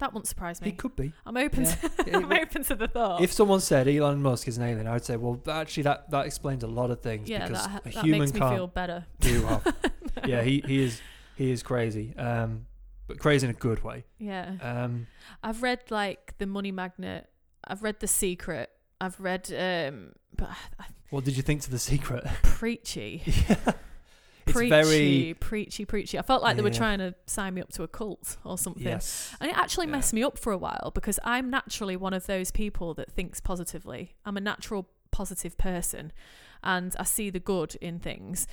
That 0.00 0.12
won't 0.14 0.26
surprise 0.26 0.60
me. 0.60 0.70
he 0.70 0.72
could 0.72 0.96
be. 0.96 1.12
I'm 1.24 1.36
open. 1.36 1.64
Yeah. 1.64 1.74
To, 1.74 2.12
I'm 2.16 2.32
open 2.32 2.64
to 2.64 2.74
the 2.74 2.88
thought. 2.88 3.22
If 3.22 3.32
someone 3.32 3.60
said 3.60 3.86
Elon 3.86 4.20
Musk 4.22 4.48
is 4.48 4.56
an 4.58 4.64
alien, 4.64 4.86
I 4.86 4.94
would 4.94 5.04
say, 5.04 5.16
well, 5.16 5.40
actually, 5.48 5.84
that 5.84 6.10
that 6.10 6.26
explains 6.26 6.64
a 6.64 6.66
lot 6.66 6.90
of 6.90 7.00
things 7.00 7.28
yeah, 7.28 7.46
because 7.46 7.66
that, 7.66 7.80
a 7.86 7.90
that 7.90 8.04
human 8.04 8.20
makes 8.20 8.34
me 8.34 8.40
can't 8.40 8.56
feel 8.56 8.66
better. 8.66 9.06
do 9.20 9.42
half. 9.46 9.66
yeah, 10.26 10.42
he, 10.42 10.64
he 10.66 10.82
is 10.82 11.00
he 11.36 11.50
is 11.50 11.62
crazy, 11.62 12.14
um, 12.16 12.66
but 13.06 13.18
crazy 13.18 13.46
in 13.46 13.50
a 13.50 13.54
good 13.54 13.84
way. 13.84 14.04
Yeah. 14.18 14.54
Um, 14.60 15.06
I've 15.42 15.62
read 15.62 15.80
like 15.90 16.34
The 16.38 16.46
Money 16.46 16.72
Magnet. 16.72 17.28
I've 17.64 17.82
read 17.82 18.00
The 18.00 18.08
Secret. 18.08 18.70
I've 19.00 19.20
read 19.20 19.52
um, 19.52 20.12
but 20.34 20.48
I, 20.78 20.84
what 21.10 21.24
did 21.24 21.36
you 21.36 21.42
think 21.42 21.62
to 21.62 21.70
the 21.70 21.78
secret? 21.78 22.24
preachy. 22.42 23.22
yeah. 23.48 23.72
Preachy, 24.52 24.68
very 24.70 25.34
preachy, 25.34 25.84
preachy. 25.84 26.18
I 26.18 26.22
felt 26.22 26.42
like 26.42 26.56
they 26.56 26.62
were 26.62 26.68
Yeah. 26.68 26.78
trying 26.78 26.98
to 26.98 27.14
sign 27.26 27.54
me 27.54 27.60
up 27.62 27.70
to 27.72 27.82
a 27.82 27.88
cult 27.88 28.36
or 28.44 28.56
something. 28.58 28.82
yes. 28.82 29.34
And 29.40 29.50
it 29.50 29.56
actually 29.56 29.86
Yeah. 29.86 29.92
messed 29.92 30.12
me 30.12 30.22
up 30.22 30.38
for 30.38 30.52
a 30.52 30.58
while 30.58 30.90
because 30.94 31.18
I'm 31.24 31.50
naturally 31.50 31.96
one 31.96 32.12
of 32.12 32.26
those 32.26 32.50
people 32.50 32.94
that 32.94 33.10
thinks 33.12 33.40
positively. 33.40 34.16
I'm 34.24 34.36
a 34.36 34.40
natural 34.40 34.88
positive 35.10 35.56
person 35.58 36.12
and 36.62 36.94
I 36.98 37.04
see 37.04 37.30
the 37.30 37.40
good 37.40 37.74
in 37.76 37.98
things. 37.98 38.46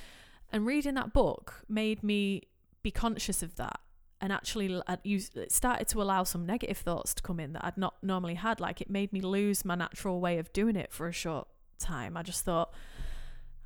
And 0.50 0.66
reading 0.66 0.94
that 0.94 1.12
book 1.12 1.62
made 1.68 2.02
me 2.02 2.42
be 2.82 2.90
conscious 2.90 3.42
of 3.42 3.56
that 3.56 3.80
and 4.20 4.32
actually 4.32 4.72
l- 4.74 4.82
I'd 4.88 5.00
use, 5.04 5.30
it 5.34 5.52
started 5.52 5.86
to 5.88 6.02
allow 6.02 6.24
some 6.24 6.44
negative 6.46 6.78
thoughts 6.78 7.14
to 7.14 7.22
come 7.22 7.38
in 7.38 7.52
that 7.52 7.64
I'd 7.64 7.76
not 7.76 8.02
normally 8.02 8.34
had. 8.34 8.58
Like 8.60 8.80
it 8.80 8.90
made 8.90 9.12
me 9.12 9.20
lose 9.20 9.64
my 9.64 9.74
natural 9.74 10.20
way 10.20 10.38
of 10.38 10.52
doing 10.52 10.74
it 10.74 10.92
for 10.92 11.06
a 11.06 11.12
short 11.12 11.46
time. 11.78 12.16
I 12.16 12.22
just 12.24 12.44
thought, 12.44 12.72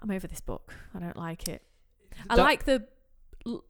I'm 0.00 0.10
over 0.10 0.26
this 0.26 0.40
book. 0.40 0.74
I 0.94 0.98
don't 0.98 1.16
like 1.16 1.48
it. 1.48 1.62
I 2.30 2.36
That- 2.36 2.42
like 2.42 2.64
the 2.64 2.86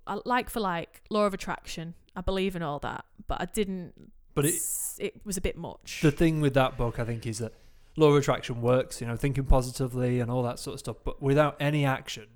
I 0.07 0.19
like 0.27 0.51
for 0.51 0.61
like 0.61 1.03
law 1.11 1.25
of 1.25 1.33
attraction. 1.35 1.95
I 2.15 2.21
believe 2.21 2.55
in 2.57 2.63
all 2.63 2.79
that, 2.81 3.05
but 3.27 3.41
I 3.41 3.47
didn't. 3.47 4.13
But 4.35 4.45
it, 4.47 4.61
it 4.99 5.25
was 5.27 5.37
a 5.37 5.41
bit 5.41 5.57
much. 5.57 6.01
the 6.03 6.11
thing 6.13 6.41
with 6.41 6.55
that 6.55 6.77
book, 6.77 6.99
I 6.99 7.05
think, 7.05 7.27
is 7.27 7.39
that 7.39 7.53
law 7.97 8.09
of 8.09 8.17
attraction 8.17 8.61
works. 8.61 9.01
You 9.01 9.07
know, 9.07 9.17
thinking 9.17 9.45
positively 9.45 10.21
and 10.21 10.31
all 10.31 10.43
that 10.43 10.59
sort 10.59 10.75
of 10.75 10.81
stuff, 10.81 10.97
but 11.05 11.23
without 11.23 11.57
any 11.61 11.85
action, 11.87 12.27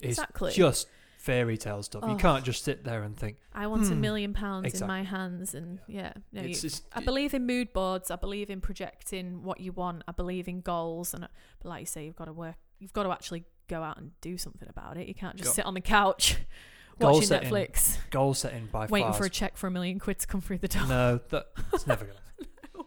it's 0.00 0.18
Exactly. 0.18 0.52
just 0.52 0.86
fairy 1.18 1.56
tale 1.56 1.82
stuff. 1.82 2.04
You 2.06 2.10
Oh. 2.14 2.16
can't 2.16 2.44
just 2.44 2.62
sit 2.62 2.84
there 2.84 3.02
and 3.02 3.16
think. 3.16 3.38
I 3.52 3.66
want 3.66 3.82
a 3.86 3.94
Hmm. 3.94 4.00
million 4.00 4.32
pounds 4.32 4.66
Exactly. 4.66 4.84
in 4.84 4.88
my 4.88 5.02
hands, 5.02 5.54
and 5.56 5.80
yeah, 5.88 6.12
no, 6.32 6.42
it's 6.42 6.62
you, 6.62 6.70
just, 6.70 6.84
I 6.92 7.00
believe 7.00 7.34
in 7.34 7.46
mood 7.46 7.72
boards. 7.72 8.12
I 8.12 8.16
believe 8.16 8.48
in 8.48 8.60
projecting 8.60 9.42
what 9.42 9.58
you 9.58 9.72
want. 9.72 10.04
I 10.06 10.12
believe 10.12 10.46
in 10.46 10.60
goals, 10.60 11.12
and 11.14 11.26
but 11.60 11.68
like 11.68 11.80
you 11.80 11.86
say, 11.86 12.04
you've 12.06 12.14
got 12.16 12.26
to 12.26 12.32
work. 12.32 12.54
You've 12.78 12.92
got 12.92 13.02
to 13.04 13.10
actually 13.10 13.44
go 13.68 13.82
out 13.82 13.98
and 13.98 14.12
do 14.20 14.36
something 14.38 14.68
about 14.68 14.96
it. 14.96 15.08
You 15.08 15.14
can't 15.14 15.36
just 15.36 15.50
Go- 15.50 15.54
sit 15.54 15.66
on 15.66 15.74
the 15.74 15.80
couch 15.80 16.36
watching 17.00 17.22
setting 17.22 17.50
Netflix, 17.50 17.98
goal 18.10 18.34
setting 18.34 18.66
by 18.72 18.86
waiting 18.86 19.08
far. 19.12 19.18
for 19.18 19.24
a 19.26 19.30
check 19.30 19.56
for 19.56 19.66
a 19.66 19.70
million 19.70 19.98
quid 19.98 20.18
to 20.20 20.26
come 20.26 20.40
through 20.40 20.58
the 20.58 20.68
door. 20.68 20.86
no, 20.86 21.20
that 21.30 21.46
it's 21.72 21.86
never 21.86 22.04
gonna. 22.04 22.18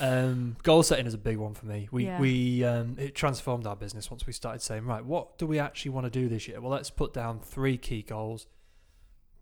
Um, 0.00 0.56
goal 0.62 0.82
setting 0.82 1.06
is 1.06 1.12
a 1.14 1.18
big 1.18 1.36
one 1.36 1.52
for 1.54 1.66
me. 1.66 1.88
We 1.90 2.06
Yeah. 2.06 2.18
we 2.20 2.64
um, 2.64 2.96
it 2.98 3.14
transformed 3.14 3.66
our 3.66 3.76
business 3.76 4.10
once 4.10 4.26
we 4.26 4.32
started 4.32 4.62
saying, 4.62 4.84
right, 4.86 5.04
what 5.04 5.36
do 5.38 5.46
we 5.46 5.58
actually 5.58 5.90
want 5.90 6.04
to 6.06 6.10
do 6.10 6.28
this 6.28 6.48
year? 6.48 6.60
Well, 6.60 6.70
let's 6.70 6.90
put 6.90 7.12
down 7.12 7.40
three 7.40 7.76
key 7.76 8.02
goals. 8.02 8.46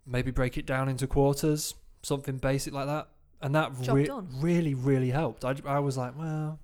Maybe 0.07 0.31
break 0.33 0.59
it 0.59 0.67
down 0.67 0.89
into 0.89 1.07
quarters, 1.07 1.75
something 2.03 2.37
basic 2.39 2.73
like 2.73 2.87
that, 2.87 3.09
and 3.43 3.55
that 3.55 3.73
re- 3.89 4.09
really 4.41 4.75
really 4.75 5.11
helped. 5.11 5.45
I, 5.45 5.55
I 5.65 5.79
was 5.79 5.97
like, 5.97 6.19
well, 6.19 6.59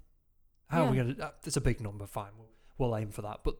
how 0.69 0.85
are 0.85 0.91
we 0.91 0.97
gonna? 0.97 1.33
It's 1.45 1.57
a 1.57 1.61
big 1.61 1.81
number, 1.81 2.07
fine. 2.07 2.31
We'll, 2.37 2.49
we'll 2.91 2.97
aim 2.99 3.11
for 3.11 3.23
that. 3.23 3.41
But 3.45 3.57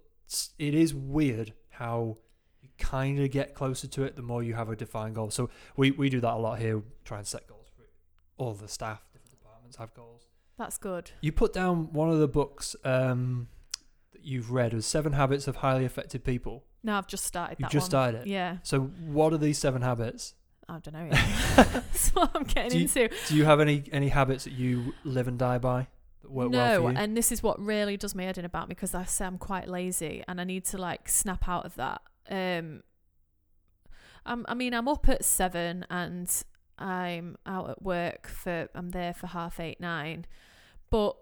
it 0.59 0.75
is 0.75 0.95
weird 0.95 1.53
how 1.71 2.19
you 2.63 2.69
kind 2.79 3.19
of 3.21 3.31
get 3.31 3.55
closer 3.55 3.87
to 3.89 4.03
it 4.05 4.17
the 4.17 4.23
more 4.23 4.43
you 4.43 4.55
have 4.55 4.69
a 4.69 4.77
defined 4.77 5.15
goal. 5.15 5.31
So 5.31 5.49
we 5.77 5.91
we 5.91 6.09
do 6.11 6.21
that 6.21 6.35
a 6.35 6.37
lot 6.37 6.59
here. 6.59 6.83
Try 7.05 7.19
and 7.19 7.27
set 7.27 7.47
goals 7.47 7.67
for 7.77 7.85
all 8.43 8.55
the 8.55 8.69
staff, 8.69 9.03
different 9.13 9.31
departments 9.31 9.77
have 9.77 9.93
goals. 9.95 10.27
That's 10.59 10.77
good. 10.79 11.11
You 11.23 11.33
put 11.33 11.53
down 11.55 11.93
one 11.93 12.11
of 12.11 12.19
the 12.19 12.29
books 12.29 12.77
um, 12.85 13.49
that 14.13 14.23
you've 14.23 14.51
read 14.51 14.75
was 14.75 14.85
Seven 14.85 15.13
Habits 15.15 15.49
of 15.49 15.57
Highly 15.57 15.85
Effective 15.87 16.23
People. 16.23 16.65
No, 16.85 16.97
I've 16.97 17.07
just 17.07 17.25
started 17.25 17.57
You've 17.59 17.71
just 17.71 17.85
one. 17.85 17.91
started 17.91 18.21
it. 18.23 18.27
Yeah, 18.27 18.59
So 18.63 18.81
what 18.81 19.33
are 19.33 19.39
these 19.39 19.59
seven 19.59 19.83
habits? 19.83 20.35
I 20.69 20.79
don't 20.79 20.93
know. 20.95 21.05
Yet. 21.11 21.67
That's 21.73 22.11
what 22.11 22.31
I'm 22.35 22.45
getting 22.45 22.71
Do 22.71 22.77
you- 22.79 22.83
into. 22.85 23.09
Do 23.29 23.37
you 23.37 23.45
have 23.45 23.61
any 23.61 23.85
any 23.91 24.09
habits 24.09 24.45
that 24.45 24.53
you 24.53 24.95
live 25.05 25.29
and 25.29 25.39
die 25.39 25.59
by 25.59 25.89
work 26.25 26.51
no, 26.51 26.83
well 26.83 26.97
and 26.97 27.17
this 27.17 27.33
is 27.33 27.43
what 27.43 27.59
really 27.61 27.97
does 27.97 28.15
my 28.15 28.25
head 28.25 28.39
in 28.39 28.45
about 28.45 28.69
me 28.69 28.75
because 28.75 28.95
I 28.95 29.05
say 29.05 29.25
I'm 29.25 29.39
quite 29.39 29.69
lazy 29.69 30.23
and 30.29 30.41
I 30.41 30.45
need 30.45 30.65
to 30.67 30.79
like 30.79 31.09
snap 31.09 31.49
out 31.49 31.65
of 31.65 31.75
that. 31.77 32.03
Um, 32.31 32.83
I'm, 34.27 34.45
I 34.49 34.55
mean, 34.55 34.75
I'm 34.75 34.87
up 34.87 35.09
at 35.09 35.25
seven 35.25 35.87
and 35.91 36.31
I'm 36.79 37.37
out 37.47 37.71
at 37.71 37.83
work 37.83 38.29
for 38.29 38.69
I'm 38.75 38.91
there 38.91 39.15
for 39.15 39.29
half 39.29 39.59
eight 39.61 39.81
nine, 39.81 40.27
but 40.91 41.17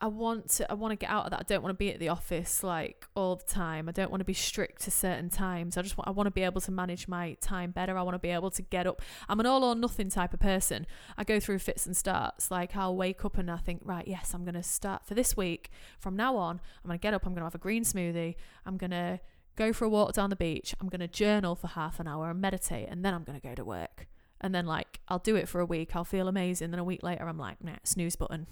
I 0.00 0.06
want 0.06 0.48
to 0.50 0.70
I 0.70 0.74
want 0.74 0.92
to 0.92 0.96
get 0.96 1.10
out 1.10 1.24
of 1.24 1.30
that. 1.32 1.40
I 1.40 1.42
don't 1.42 1.62
want 1.62 1.72
to 1.74 1.78
be 1.78 1.92
at 1.92 1.98
the 1.98 2.08
office 2.08 2.62
like 2.62 3.06
all 3.16 3.36
the 3.36 3.44
time. 3.44 3.88
I 3.88 3.92
don't 3.92 4.10
want 4.10 4.20
to 4.20 4.24
be 4.24 4.34
strict 4.34 4.82
to 4.82 4.92
certain 4.92 5.28
times. 5.28 5.76
I 5.76 5.82
just 5.82 5.98
want 5.98 6.06
I 6.06 6.12
want 6.12 6.28
to 6.28 6.30
be 6.30 6.42
able 6.42 6.60
to 6.60 6.70
manage 6.70 7.08
my 7.08 7.36
time 7.40 7.72
better. 7.72 7.98
I 7.98 8.02
want 8.02 8.14
to 8.14 8.20
be 8.20 8.30
able 8.30 8.50
to 8.52 8.62
get 8.62 8.86
up. 8.86 9.02
I'm 9.28 9.40
an 9.40 9.46
all 9.46 9.64
or 9.64 9.74
nothing 9.74 10.08
type 10.08 10.32
of 10.32 10.40
person. 10.40 10.86
I 11.16 11.24
go 11.24 11.40
through 11.40 11.58
fits 11.58 11.84
and 11.84 11.96
starts. 11.96 12.50
Like 12.50 12.76
I'll 12.76 12.96
wake 12.96 13.24
up 13.24 13.38
and 13.38 13.50
I 13.50 13.56
think, 13.56 13.82
right, 13.84 14.06
yes, 14.06 14.34
I'm 14.34 14.44
gonna 14.44 14.62
start 14.62 15.04
for 15.04 15.14
this 15.14 15.36
week. 15.36 15.70
From 15.98 16.14
now 16.14 16.36
on, 16.36 16.60
I'm 16.84 16.88
gonna 16.88 16.98
get 16.98 17.14
up. 17.14 17.26
I'm 17.26 17.34
gonna 17.34 17.46
have 17.46 17.56
a 17.56 17.58
green 17.58 17.82
smoothie. 17.82 18.36
I'm 18.64 18.76
gonna 18.76 19.18
go 19.56 19.72
for 19.72 19.84
a 19.84 19.88
walk 19.88 20.12
down 20.12 20.30
the 20.30 20.36
beach. 20.36 20.76
I'm 20.80 20.88
gonna 20.88 21.08
journal 21.08 21.56
for 21.56 21.66
half 21.66 21.98
an 21.98 22.06
hour 22.06 22.30
and 22.30 22.40
meditate, 22.40 22.88
and 22.88 23.04
then 23.04 23.14
I'm 23.14 23.24
gonna 23.24 23.40
go 23.40 23.56
to 23.56 23.64
work. 23.64 24.06
And 24.40 24.54
then 24.54 24.64
like 24.64 25.00
I'll 25.08 25.18
do 25.18 25.34
it 25.34 25.48
for 25.48 25.60
a 25.60 25.66
week. 25.66 25.96
I'll 25.96 26.04
feel 26.04 26.28
amazing. 26.28 26.70
Then 26.70 26.78
a 26.78 26.84
week 26.84 27.02
later, 27.02 27.28
I'm 27.28 27.38
like, 27.38 27.64
nah, 27.64 27.72
snooze 27.82 28.14
button. 28.14 28.46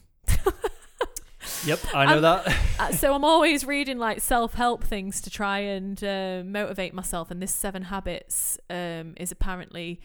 Yep, 1.67 1.95
I 1.95 2.07
know 2.07 2.21
that. 2.21 2.57
Uh, 2.79 2.93
so 2.93 3.15
I'm 3.15 3.25
always 3.25 3.65
reading 3.65 3.97
like 3.99 4.21
self-help 4.21 4.85
things 4.85 5.23
to 5.23 5.31
try 5.31 5.61
and 5.61 6.05
uh, 6.05 6.43
motivate 6.45 6.93
myself. 6.93 7.31
And 7.31 7.41
this 7.41 7.55
Seven 7.55 7.85
Habits 7.85 8.59
um, 8.69 9.15
is 9.17 9.33
apparently 9.33 9.99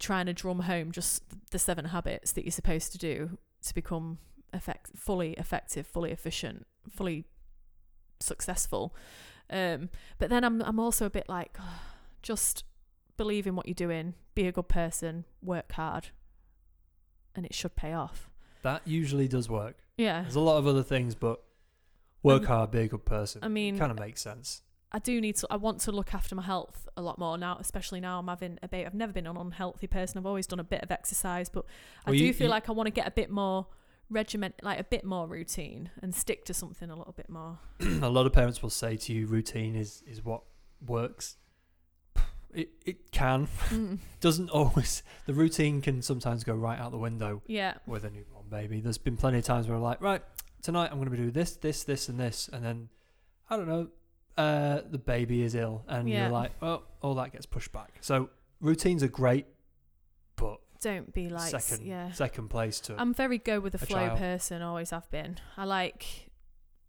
trying 0.00 0.26
to 0.26 0.32
drum 0.32 0.58
home 0.60 0.90
just 0.90 1.22
the 1.52 1.60
seven 1.60 1.84
habits 1.84 2.32
that 2.32 2.44
you're 2.44 2.50
supposed 2.50 2.90
to 2.90 2.98
do 2.98 3.38
to 3.62 3.72
become 3.72 4.18
effect- 4.52 4.90
fully 4.96 5.34
effective, 5.34 5.86
fully 5.86 6.10
efficient, 6.10 6.66
fully 6.90 7.24
successful. 8.18 8.92
Um, 9.48 9.88
but 10.18 10.28
then 10.28 10.42
I'm 10.42 10.60
I'm 10.62 10.80
also 10.80 11.06
a 11.06 11.10
bit 11.10 11.28
like, 11.28 11.56
just 12.22 12.64
believe 13.16 13.46
in 13.46 13.54
what 13.54 13.66
you're 13.68 13.74
doing, 13.74 14.14
be 14.34 14.48
a 14.48 14.52
good 14.52 14.68
person, 14.68 15.24
work 15.40 15.70
hard, 15.70 16.08
and 17.34 17.46
it 17.46 17.54
should 17.54 17.76
pay 17.76 17.92
off. 17.92 18.28
that 18.62 18.82
usually 18.84 19.28
does 19.28 19.48
work. 19.48 19.76
Yeah. 19.96 20.22
There's 20.22 20.34
a 20.36 20.40
lot 20.40 20.58
of 20.58 20.66
other 20.66 20.82
things, 20.82 21.14
but 21.14 21.42
Work 22.22 22.42
Um, 22.42 22.46
hard, 22.48 22.70
be 22.72 22.80
a 22.80 22.88
good 22.88 23.04
person. 23.04 23.44
I 23.44 23.48
mean, 23.48 23.78
kind 23.78 23.92
of 23.92 24.00
makes 24.00 24.20
sense. 24.20 24.62
I 24.90 24.98
do 24.98 25.20
need 25.20 25.36
to. 25.36 25.46
I 25.50 25.56
want 25.56 25.80
to 25.82 25.92
look 25.92 26.12
after 26.14 26.34
my 26.34 26.42
health 26.42 26.88
a 26.96 27.02
lot 27.02 27.18
more 27.18 27.38
now, 27.38 27.56
especially 27.60 28.00
now 28.00 28.18
I'm 28.18 28.26
having 28.26 28.58
a 28.62 28.68
bit. 28.68 28.84
I've 28.86 28.94
never 28.94 29.12
been 29.12 29.26
an 29.28 29.36
unhealthy 29.36 29.86
person. 29.86 30.18
I've 30.18 30.26
always 30.26 30.46
done 30.46 30.58
a 30.58 30.64
bit 30.64 30.82
of 30.82 30.90
exercise, 30.90 31.48
but 31.48 31.64
I 32.04 32.10
Well, 32.10 32.18
do 32.18 32.24
you- 32.24 32.32
feel 32.32 32.46
you- 32.46 32.50
like 32.50 32.68
I 32.68 32.72
want 32.72 32.88
to 32.88 32.90
get 32.90 33.06
a 33.06 33.10
bit 33.12 33.30
more 33.30 33.66
regiment, 34.10 34.54
like 34.62 34.80
a 34.80 34.84
bit 34.84 35.04
more 35.04 35.26
routine, 35.28 35.90
and 36.02 36.12
stick 36.14 36.44
to 36.46 36.54
something 36.54 36.90
a 36.90 36.96
little 36.96 37.12
bit 37.12 37.28
more. 37.28 37.58
a 37.80 38.08
lot 38.10 38.26
of 38.26 38.32
parents 38.32 38.62
will 38.62 38.70
say 38.70 38.96
to 38.96 39.12
you, 39.12 39.26
routine 39.26 39.76
is 39.76 40.02
is 40.06 40.24
what 40.24 40.42
works. 40.84 41.36
It 42.52 42.70
it 42.84 43.12
can 43.12 43.46
Mm. 43.68 43.98
doesn't 44.20 44.50
always. 44.50 45.02
The 45.26 45.34
routine 45.34 45.80
can 45.80 46.02
sometimes 46.02 46.42
go 46.42 46.54
right 46.54 46.78
out 46.78 46.90
the 46.90 46.98
window 46.98 47.42
Yeah, 47.46 47.74
with 47.86 48.04
a 48.04 48.10
newborn 48.10 48.35
baby. 48.46 48.80
There's 48.80 48.98
been 48.98 49.16
plenty 49.16 49.38
of 49.38 49.44
times 49.44 49.66
where 49.68 49.76
I'm 49.76 49.82
like, 49.82 50.00
right, 50.00 50.22
tonight 50.62 50.90
I'm 50.90 50.98
going 50.98 51.10
to 51.10 51.16
do 51.16 51.30
this, 51.30 51.56
this, 51.56 51.84
this, 51.84 52.08
and 52.08 52.18
this, 52.18 52.48
and 52.52 52.64
then 52.64 52.88
I 53.48 53.56
don't 53.56 53.68
know, 53.68 53.88
uh, 54.36 54.80
the 54.90 54.98
baby 54.98 55.42
is 55.42 55.54
ill, 55.54 55.84
and 55.88 56.08
Yeah. 56.08 56.22
you're 56.24 56.32
like, 56.32 56.52
oh, 56.62 56.82
all 57.02 57.14
that 57.16 57.32
gets 57.32 57.46
pushed 57.46 57.72
back. 57.72 57.92
So 58.00 58.30
routines 58.60 59.02
are 59.02 59.08
great, 59.08 59.46
but 60.36 60.58
don't 60.80 61.12
be 61.12 61.28
like 61.28 61.50
second 61.58 61.86
yeah. 61.86 62.12
second 62.12 62.48
place 62.48 62.80
to 62.80 62.94
I'm 63.00 63.14
very 63.14 63.38
go 63.38 63.60
with 63.60 63.72
the 63.72 63.82
a 63.82 63.86
flow 63.86 64.08
child. 64.08 64.18
person. 64.18 64.62
Always 64.62 64.90
have 64.90 65.10
been. 65.10 65.38
I 65.56 65.64
like. 65.64 66.30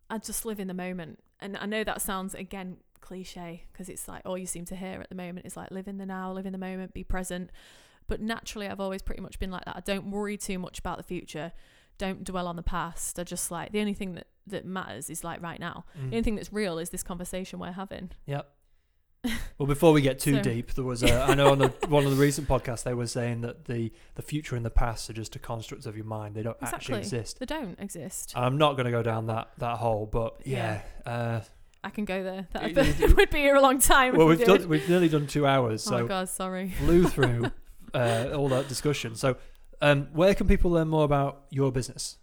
I 0.09 0.17
just 0.17 0.45
live 0.45 0.59
in 0.59 0.67
the 0.67 0.73
moment, 0.73 1.19
and 1.39 1.57
I 1.57 1.65
know 1.65 1.83
that 1.83 2.01
sounds 2.01 2.33
again 2.35 2.77
cliche 3.01 3.63
because 3.71 3.87
it's 3.87 4.07
like 4.07 4.21
all 4.25 4.37
you 4.37 4.45
seem 4.45 4.65
to 4.65 4.75
hear 4.75 4.99
at 4.99 5.07
the 5.09 5.15
moment 5.15 5.45
is 5.45 5.55
like 5.55 5.71
live 5.71 5.87
in 5.87 5.97
the 5.97 6.05
now, 6.05 6.31
live 6.33 6.45
in 6.45 6.51
the 6.51 6.57
moment, 6.57 6.93
be 6.93 7.03
present. 7.03 7.49
But 8.07 8.21
naturally, 8.21 8.67
I've 8.67 8.79
always 8.79 9.01
pretty 9.01 9.21
much 9.21 9.37
been 9.39 9.51
like 9.51 9.65
that. 9.65 9.75
I 9.75 9.81
don't 9.81 10.11
worry 10.11 10.37
too 10.37 10.59
much 10.59 10.79
about 10.79 10.97
the 10.97 11.03
future. 11.03 11.51
Don't 11.97 12.23
dwell 12.23 12.47
on 12.47 12.55
the 12.55 12.63
past. 12.63 13.19
I 13.19 13.23
just 13.23 13.51
like 13.51 13.71
the 13.71 13.79
only 13.79 13.93
thing 13.93 14.13
that 14.13 14.27
that 14.47 14.65
matters 14.65 15.09
is 15.09 15.23
like 15.23 15.41
right 15.41 15.59
now. 15.59 15.83
Mm. 15.97 16.09
The 16.09 16.15
only 16.15 16.23
thing 16.23 16.35
that's 16.35 16.53
real 16.53 16.79
is 16.79 16.89
this 16.89 17.03
conversation 17.03 17.59
we're 17.59 17.71
having. 17.71 18.11
Yep. 18.25 18.49
Well, 19.57 19.65
before 19.65 19.91
we 19.91 20.01
get 20.03 20.19
too 20.19 20.35
So- 20.35 20.41
deep, 20.43 20.73
there 20.75 20.83
was 20.85 21.01
a, 21.01 21.21
I 21.29 21.33
know 21.33 21.51
on 21.51 21.57
the, 21.57 21.69
one 21.89 22.05
of 22.05 22.11
the 22.15 22.21
recent 22.23 22.47
podcasts 22.47 22.83
they 22.83 22.93
were 22.93 23.07
saying 23.07 23.41
that 23.41 23.65
the 23.65 23.91
the 24.13 24.21
future 24.21 24.55
and 24.55 24.63
the 24.63 24.69
past 24.69 25.09
are 25.09 25.13
just 25.13 25.35
a 25.35 25.39
construct 25.39 25.87
of 25.87 25.95
your 25.97 26.05
mind; 26.05 26.35
they 26.35 26.43
don't 26.43 26.55
actually 26.61 26.99
exist. 26.99 27.39
They 27.39 27.47
don't 27.47 27.77
exist. 27.79 28.33
I'm 28.35 28.57
not 28.59 28.73
going 28.73 28.85
to 28.85 28.91
go 28.91 29.01
down 29.01 29.25
that 29.27 29.49
that 29.57 29.77
hole, 29.79 30.05
but 30.05 30.41
yeah. 30.45 30.81
Uh, 31.05 31.39
I 31.83 31.89
can 31.89 32.05
go 32.05 32.21
there. 32.23 32.47
That 32.53 33.13
would 33.17 33.29
be 33.31 33.39
here 33.39 33.55
a 33.55 33.61
long 33.61 33.79
time. 33.79 34.15
well, 34.15 34.27
we've 34.27 34.37
we 34.39 34.45
did. 34.45 34.59
done 34.59 34.69
we've 34.69 34.87
nearly 34.87 35.09
done 35.09 35.25
two 35.25 35.47
hours, 35.47 35.85
oh 35.87 35.89
so 35.89 36.01
my 36.03 36.07
god, 36.07 36.29
sorry. 36.29 36.69
flew 36.69 37.05
through 37.07 37.51
uh, 37.93 38.29
all 38.35 38.49
that 38.49 38.67
discussion. 38.67 39.15
So, 39.15 39.37
um, 39.81 40.07
where 40.13 40.33
can 40.33 40.47
people 40.47 40.71
learn 40.71 40.87
more 40.87 41.03
about 41.03 41.43
your 41.49 41.71
business? 41.71 42.17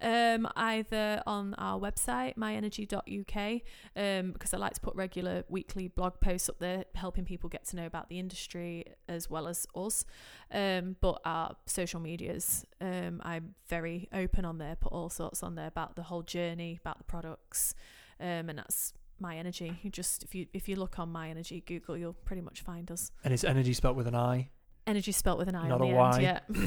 Um, 0.00 0.48
either 0.54 1.22
on 1.26 1.54
our 1.54 1.78
website, 1.80 2.36
myenergi.uk, 2.36 3.62
um, 3.96 4.32
because 4.32 4.54
I 4.54 4.56
like 4.58 4.74
to 4.74 4.80
put 4.80 4.94
regular 4.94 5.44
weekly 5.48 5.88
blog 5.88 6.20
posts 6.20 6.48
up 6.48 6.60
there, 6.60 6.84
helping 6.94 7.24
people 7.24 7.48
get 7.48 7.64
to 7.66 7.76
know 7.76 7.86
about 7.86 8.08
the 8.08 8.18
industry 8.18 8.84
as 9.08 9.28
well 9.28 9.48
as 9.48 9.66
us. 9.74 10.04
Um, 10.52 10.96
but 11.00 11.20
our 11.24 11.56
social 11.66 11.98
medias, 12.00 12.64
um, 12.80 13.20
I'm 13.24 13.54
very 13.68 14.08
open 14.12 14.44
on 14.44 14.58
there, 14.58 14.76
put 14.76 14.92
all 14.92 15.10
sorts 15.10 15.42
on 15.42 15.56
there 15.56 15.66
about 15.66 15.96
the 15.96 16.04
whole 16.04 16.22
journey, 16.22 16.78
about 16.80 16.98
the 16.98 17.04
products, 17.04 17.74
um, 18.20 18.48
and 18.48 18.58
that's 18.58 18.92
myenergi. 19.20 19.76
You 19.82 19.90
just 19.90 20.22
if 20.22 20.34
you 20.34 20.46
if 20.52 20.68
you 20.68 20.76
look 20.76 20.98
on 20.98 21.12
myenergi, 21.12 21.64
Google, 21.64 21.96
you'll 21.96 22.12
pretty 22.12 22.42
much 22.42 22.62
find 22.62 22.90
us. 22.90 23.10
And 23.24 23.34
it's 23.34 23.44
energy 23.44 23.72
spelt 23.72 23.96
with 23.96 24.06
an 24.06 24.14
I. 24.14 24.50
Energy 24.88 25.12
spelt 25.12 25.38
with 25.38 25.48
an 25.48 25.54
I 25.54 25.68
Not 25.68 25.80
on 25.82 25.86
a 25.86 25.90
the 25.90 25.96
Y. 25.96 26.10
end. 26.14 26.22
Yeah. 26.22 26.66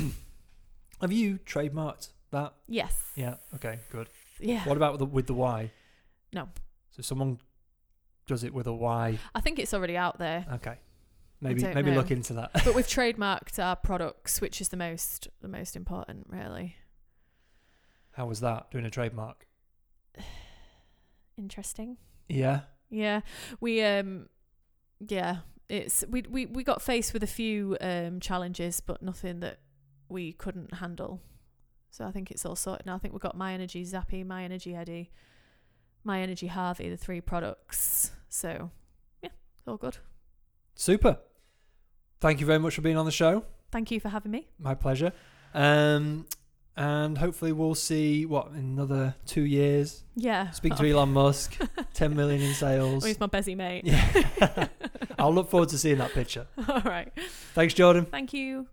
Have 1.01 1.11
you 1.11 1.39
trademarked 1.39 2.09
that? 2.29 2.53
yes. 2.67 2.95
Yeah. 3.15 3.35
Okay. 3.55 3.79
Good. 3.91 4.07
Yeah. 4.39 4.63
What 4.65 4.77
about 4.77 4.93
with 4.93 4.99
the, 4.99 5.05
with 5.07 5.27
the 5.27 5.33
Y? 5.33 5.71
No. 6.31 6.47
So 6.91 7.01
someone 7.01 7.39
does 8.27 8.43
it 8.43 8.53
with 8.53 8.67
a 8.67 8.73
Y. 8.73 9.17
I 9.33 9.41
think 9.41 9.57
it's 9.57 9.73
already 9.73 9.97
out 9.97 10.19
there. 10.19 10.45
Okay. 10.53 10.75
Maybe 11.41 11.61
don't 11.61 11.73
maybe 11.73 11.89
know. 11.89 11.97
look 11.97 12.11
into 12.11 12.33
that. 12.33 12.51
but 12.65 12.75
we've 12.75 12.85
trademarked 12.99 13.57
our 13.57 13.75
products, 13.75 14.39
which 14.39 14.61
is 14.61 14.69
the 14.69 14.77
most 14.77 15.27
the 15.41 15.47
most 15.47 15.75
important, 15.75 16.27
really. 16.29 16.75
How 18.11 18.27
was 18.27 18.39
that 18.41 18.69
doing 18.69 18.85
a 18.85 18.91
trademark? 18.91 19.47
Interesting. 21.37 21.97
Yeah. 22.29 22.61
Yeah, 22.91 23.21
we 23.61 23.81
um, 23.81 24.27
yeah, 24.99 25.37
it's 25.71 26.03
we 26.09 26.23
we 26.29 26.45
we 26.45 26.63
got 26.63 26.81
faced 26.81 27.13
with 27.13 27.23
a 27.23 27.27
few 27.27 27.77
um 27.79 28.19
challenges, 28.19 28.81
but 28.81 29.01
nothing 29.01 29.39
that 29.39 29.59
we 30.09 30.33
couldn't 30.33 30.75
handle. 30.75 31.21
So 31.89 32.05
I 32.05 32.11
think 32.11 32.29
it's 32.31 32.45
all 32.45 32.55
sorted 32.55 32.85
now. 32.85 32.95
I 32.95 32.97
think 32.97 33.13
we've 33.13 33.21
got 33.21 33.37
myenergi 33.37 33.85
Zappi, 33.85 34.23
My 34.23 34.43
Energy 34.43 34.75
Eddie, 34.75 35.11
myenergi 36.05 36.49
Harvi, 36.49 36.89
the 36.89 36.97
three 36.97 37.21
products. 37.21 38.11
So 38.29 38.69
yeah, 39.21 39.29
it's 39.57 39.67
all 39.67 39.77
good. 39.77 39.97
Super. 40.75 41.17
Thank 42.19 42.39
you 42.39 42.45
very 42.45 42.59
much 42.59 42.75
for 42.75 42.81
being 42.81 42.97
on 42.97 43.05
the 43.05 43.11
show. 43.11 43.43
Thank 43.71 43.91
you 43.91 43.99
for 43.99 44.09
having 44.09 44.31
me. 44.31 44.47
My 44.59 44.75
pleasure. 44.75 45.11
Um, 45.53 46.25
and 46.77 47.17
hopefully 47.17 47.51
we'll 47.51 47.75
see 47.75 48.25
what 48.25 48.47
in 48.47 48.59
another 48.59 49.15
two 49.25 49.43
years. 49.43 50.03
Yeah. 50.15 50.51
Speak 50.51 50.75
to 50.75 50.83
oh. 50.83 50.97
Elon 50.97 51.13
Musk. 51.13 51.59
Ten 51.93 52.15
million 52.15 52.41
in 52.41 52.53
sales. 52.53 53.03
Oh, 53.03 53.07
he's 53.07 53.19
my 53.19 53.27
busy 53.27 53.55
mate. 53.55 53.85
Yeah. 53.85 54.67
I'll 55.19 55.33
look 55.33 55.49
forward 55.49 55.69
to 55.69 55.77
seeing 55.77 55.97
that 55.97 56.11
picture. 56.11 56.47
all 56.67 56.81
right. 56.81 57.11
Thanks, 57.53 57.73
Jordan. 57.73 58.05
Thank 58.05 58.33
you. 58.33 58.67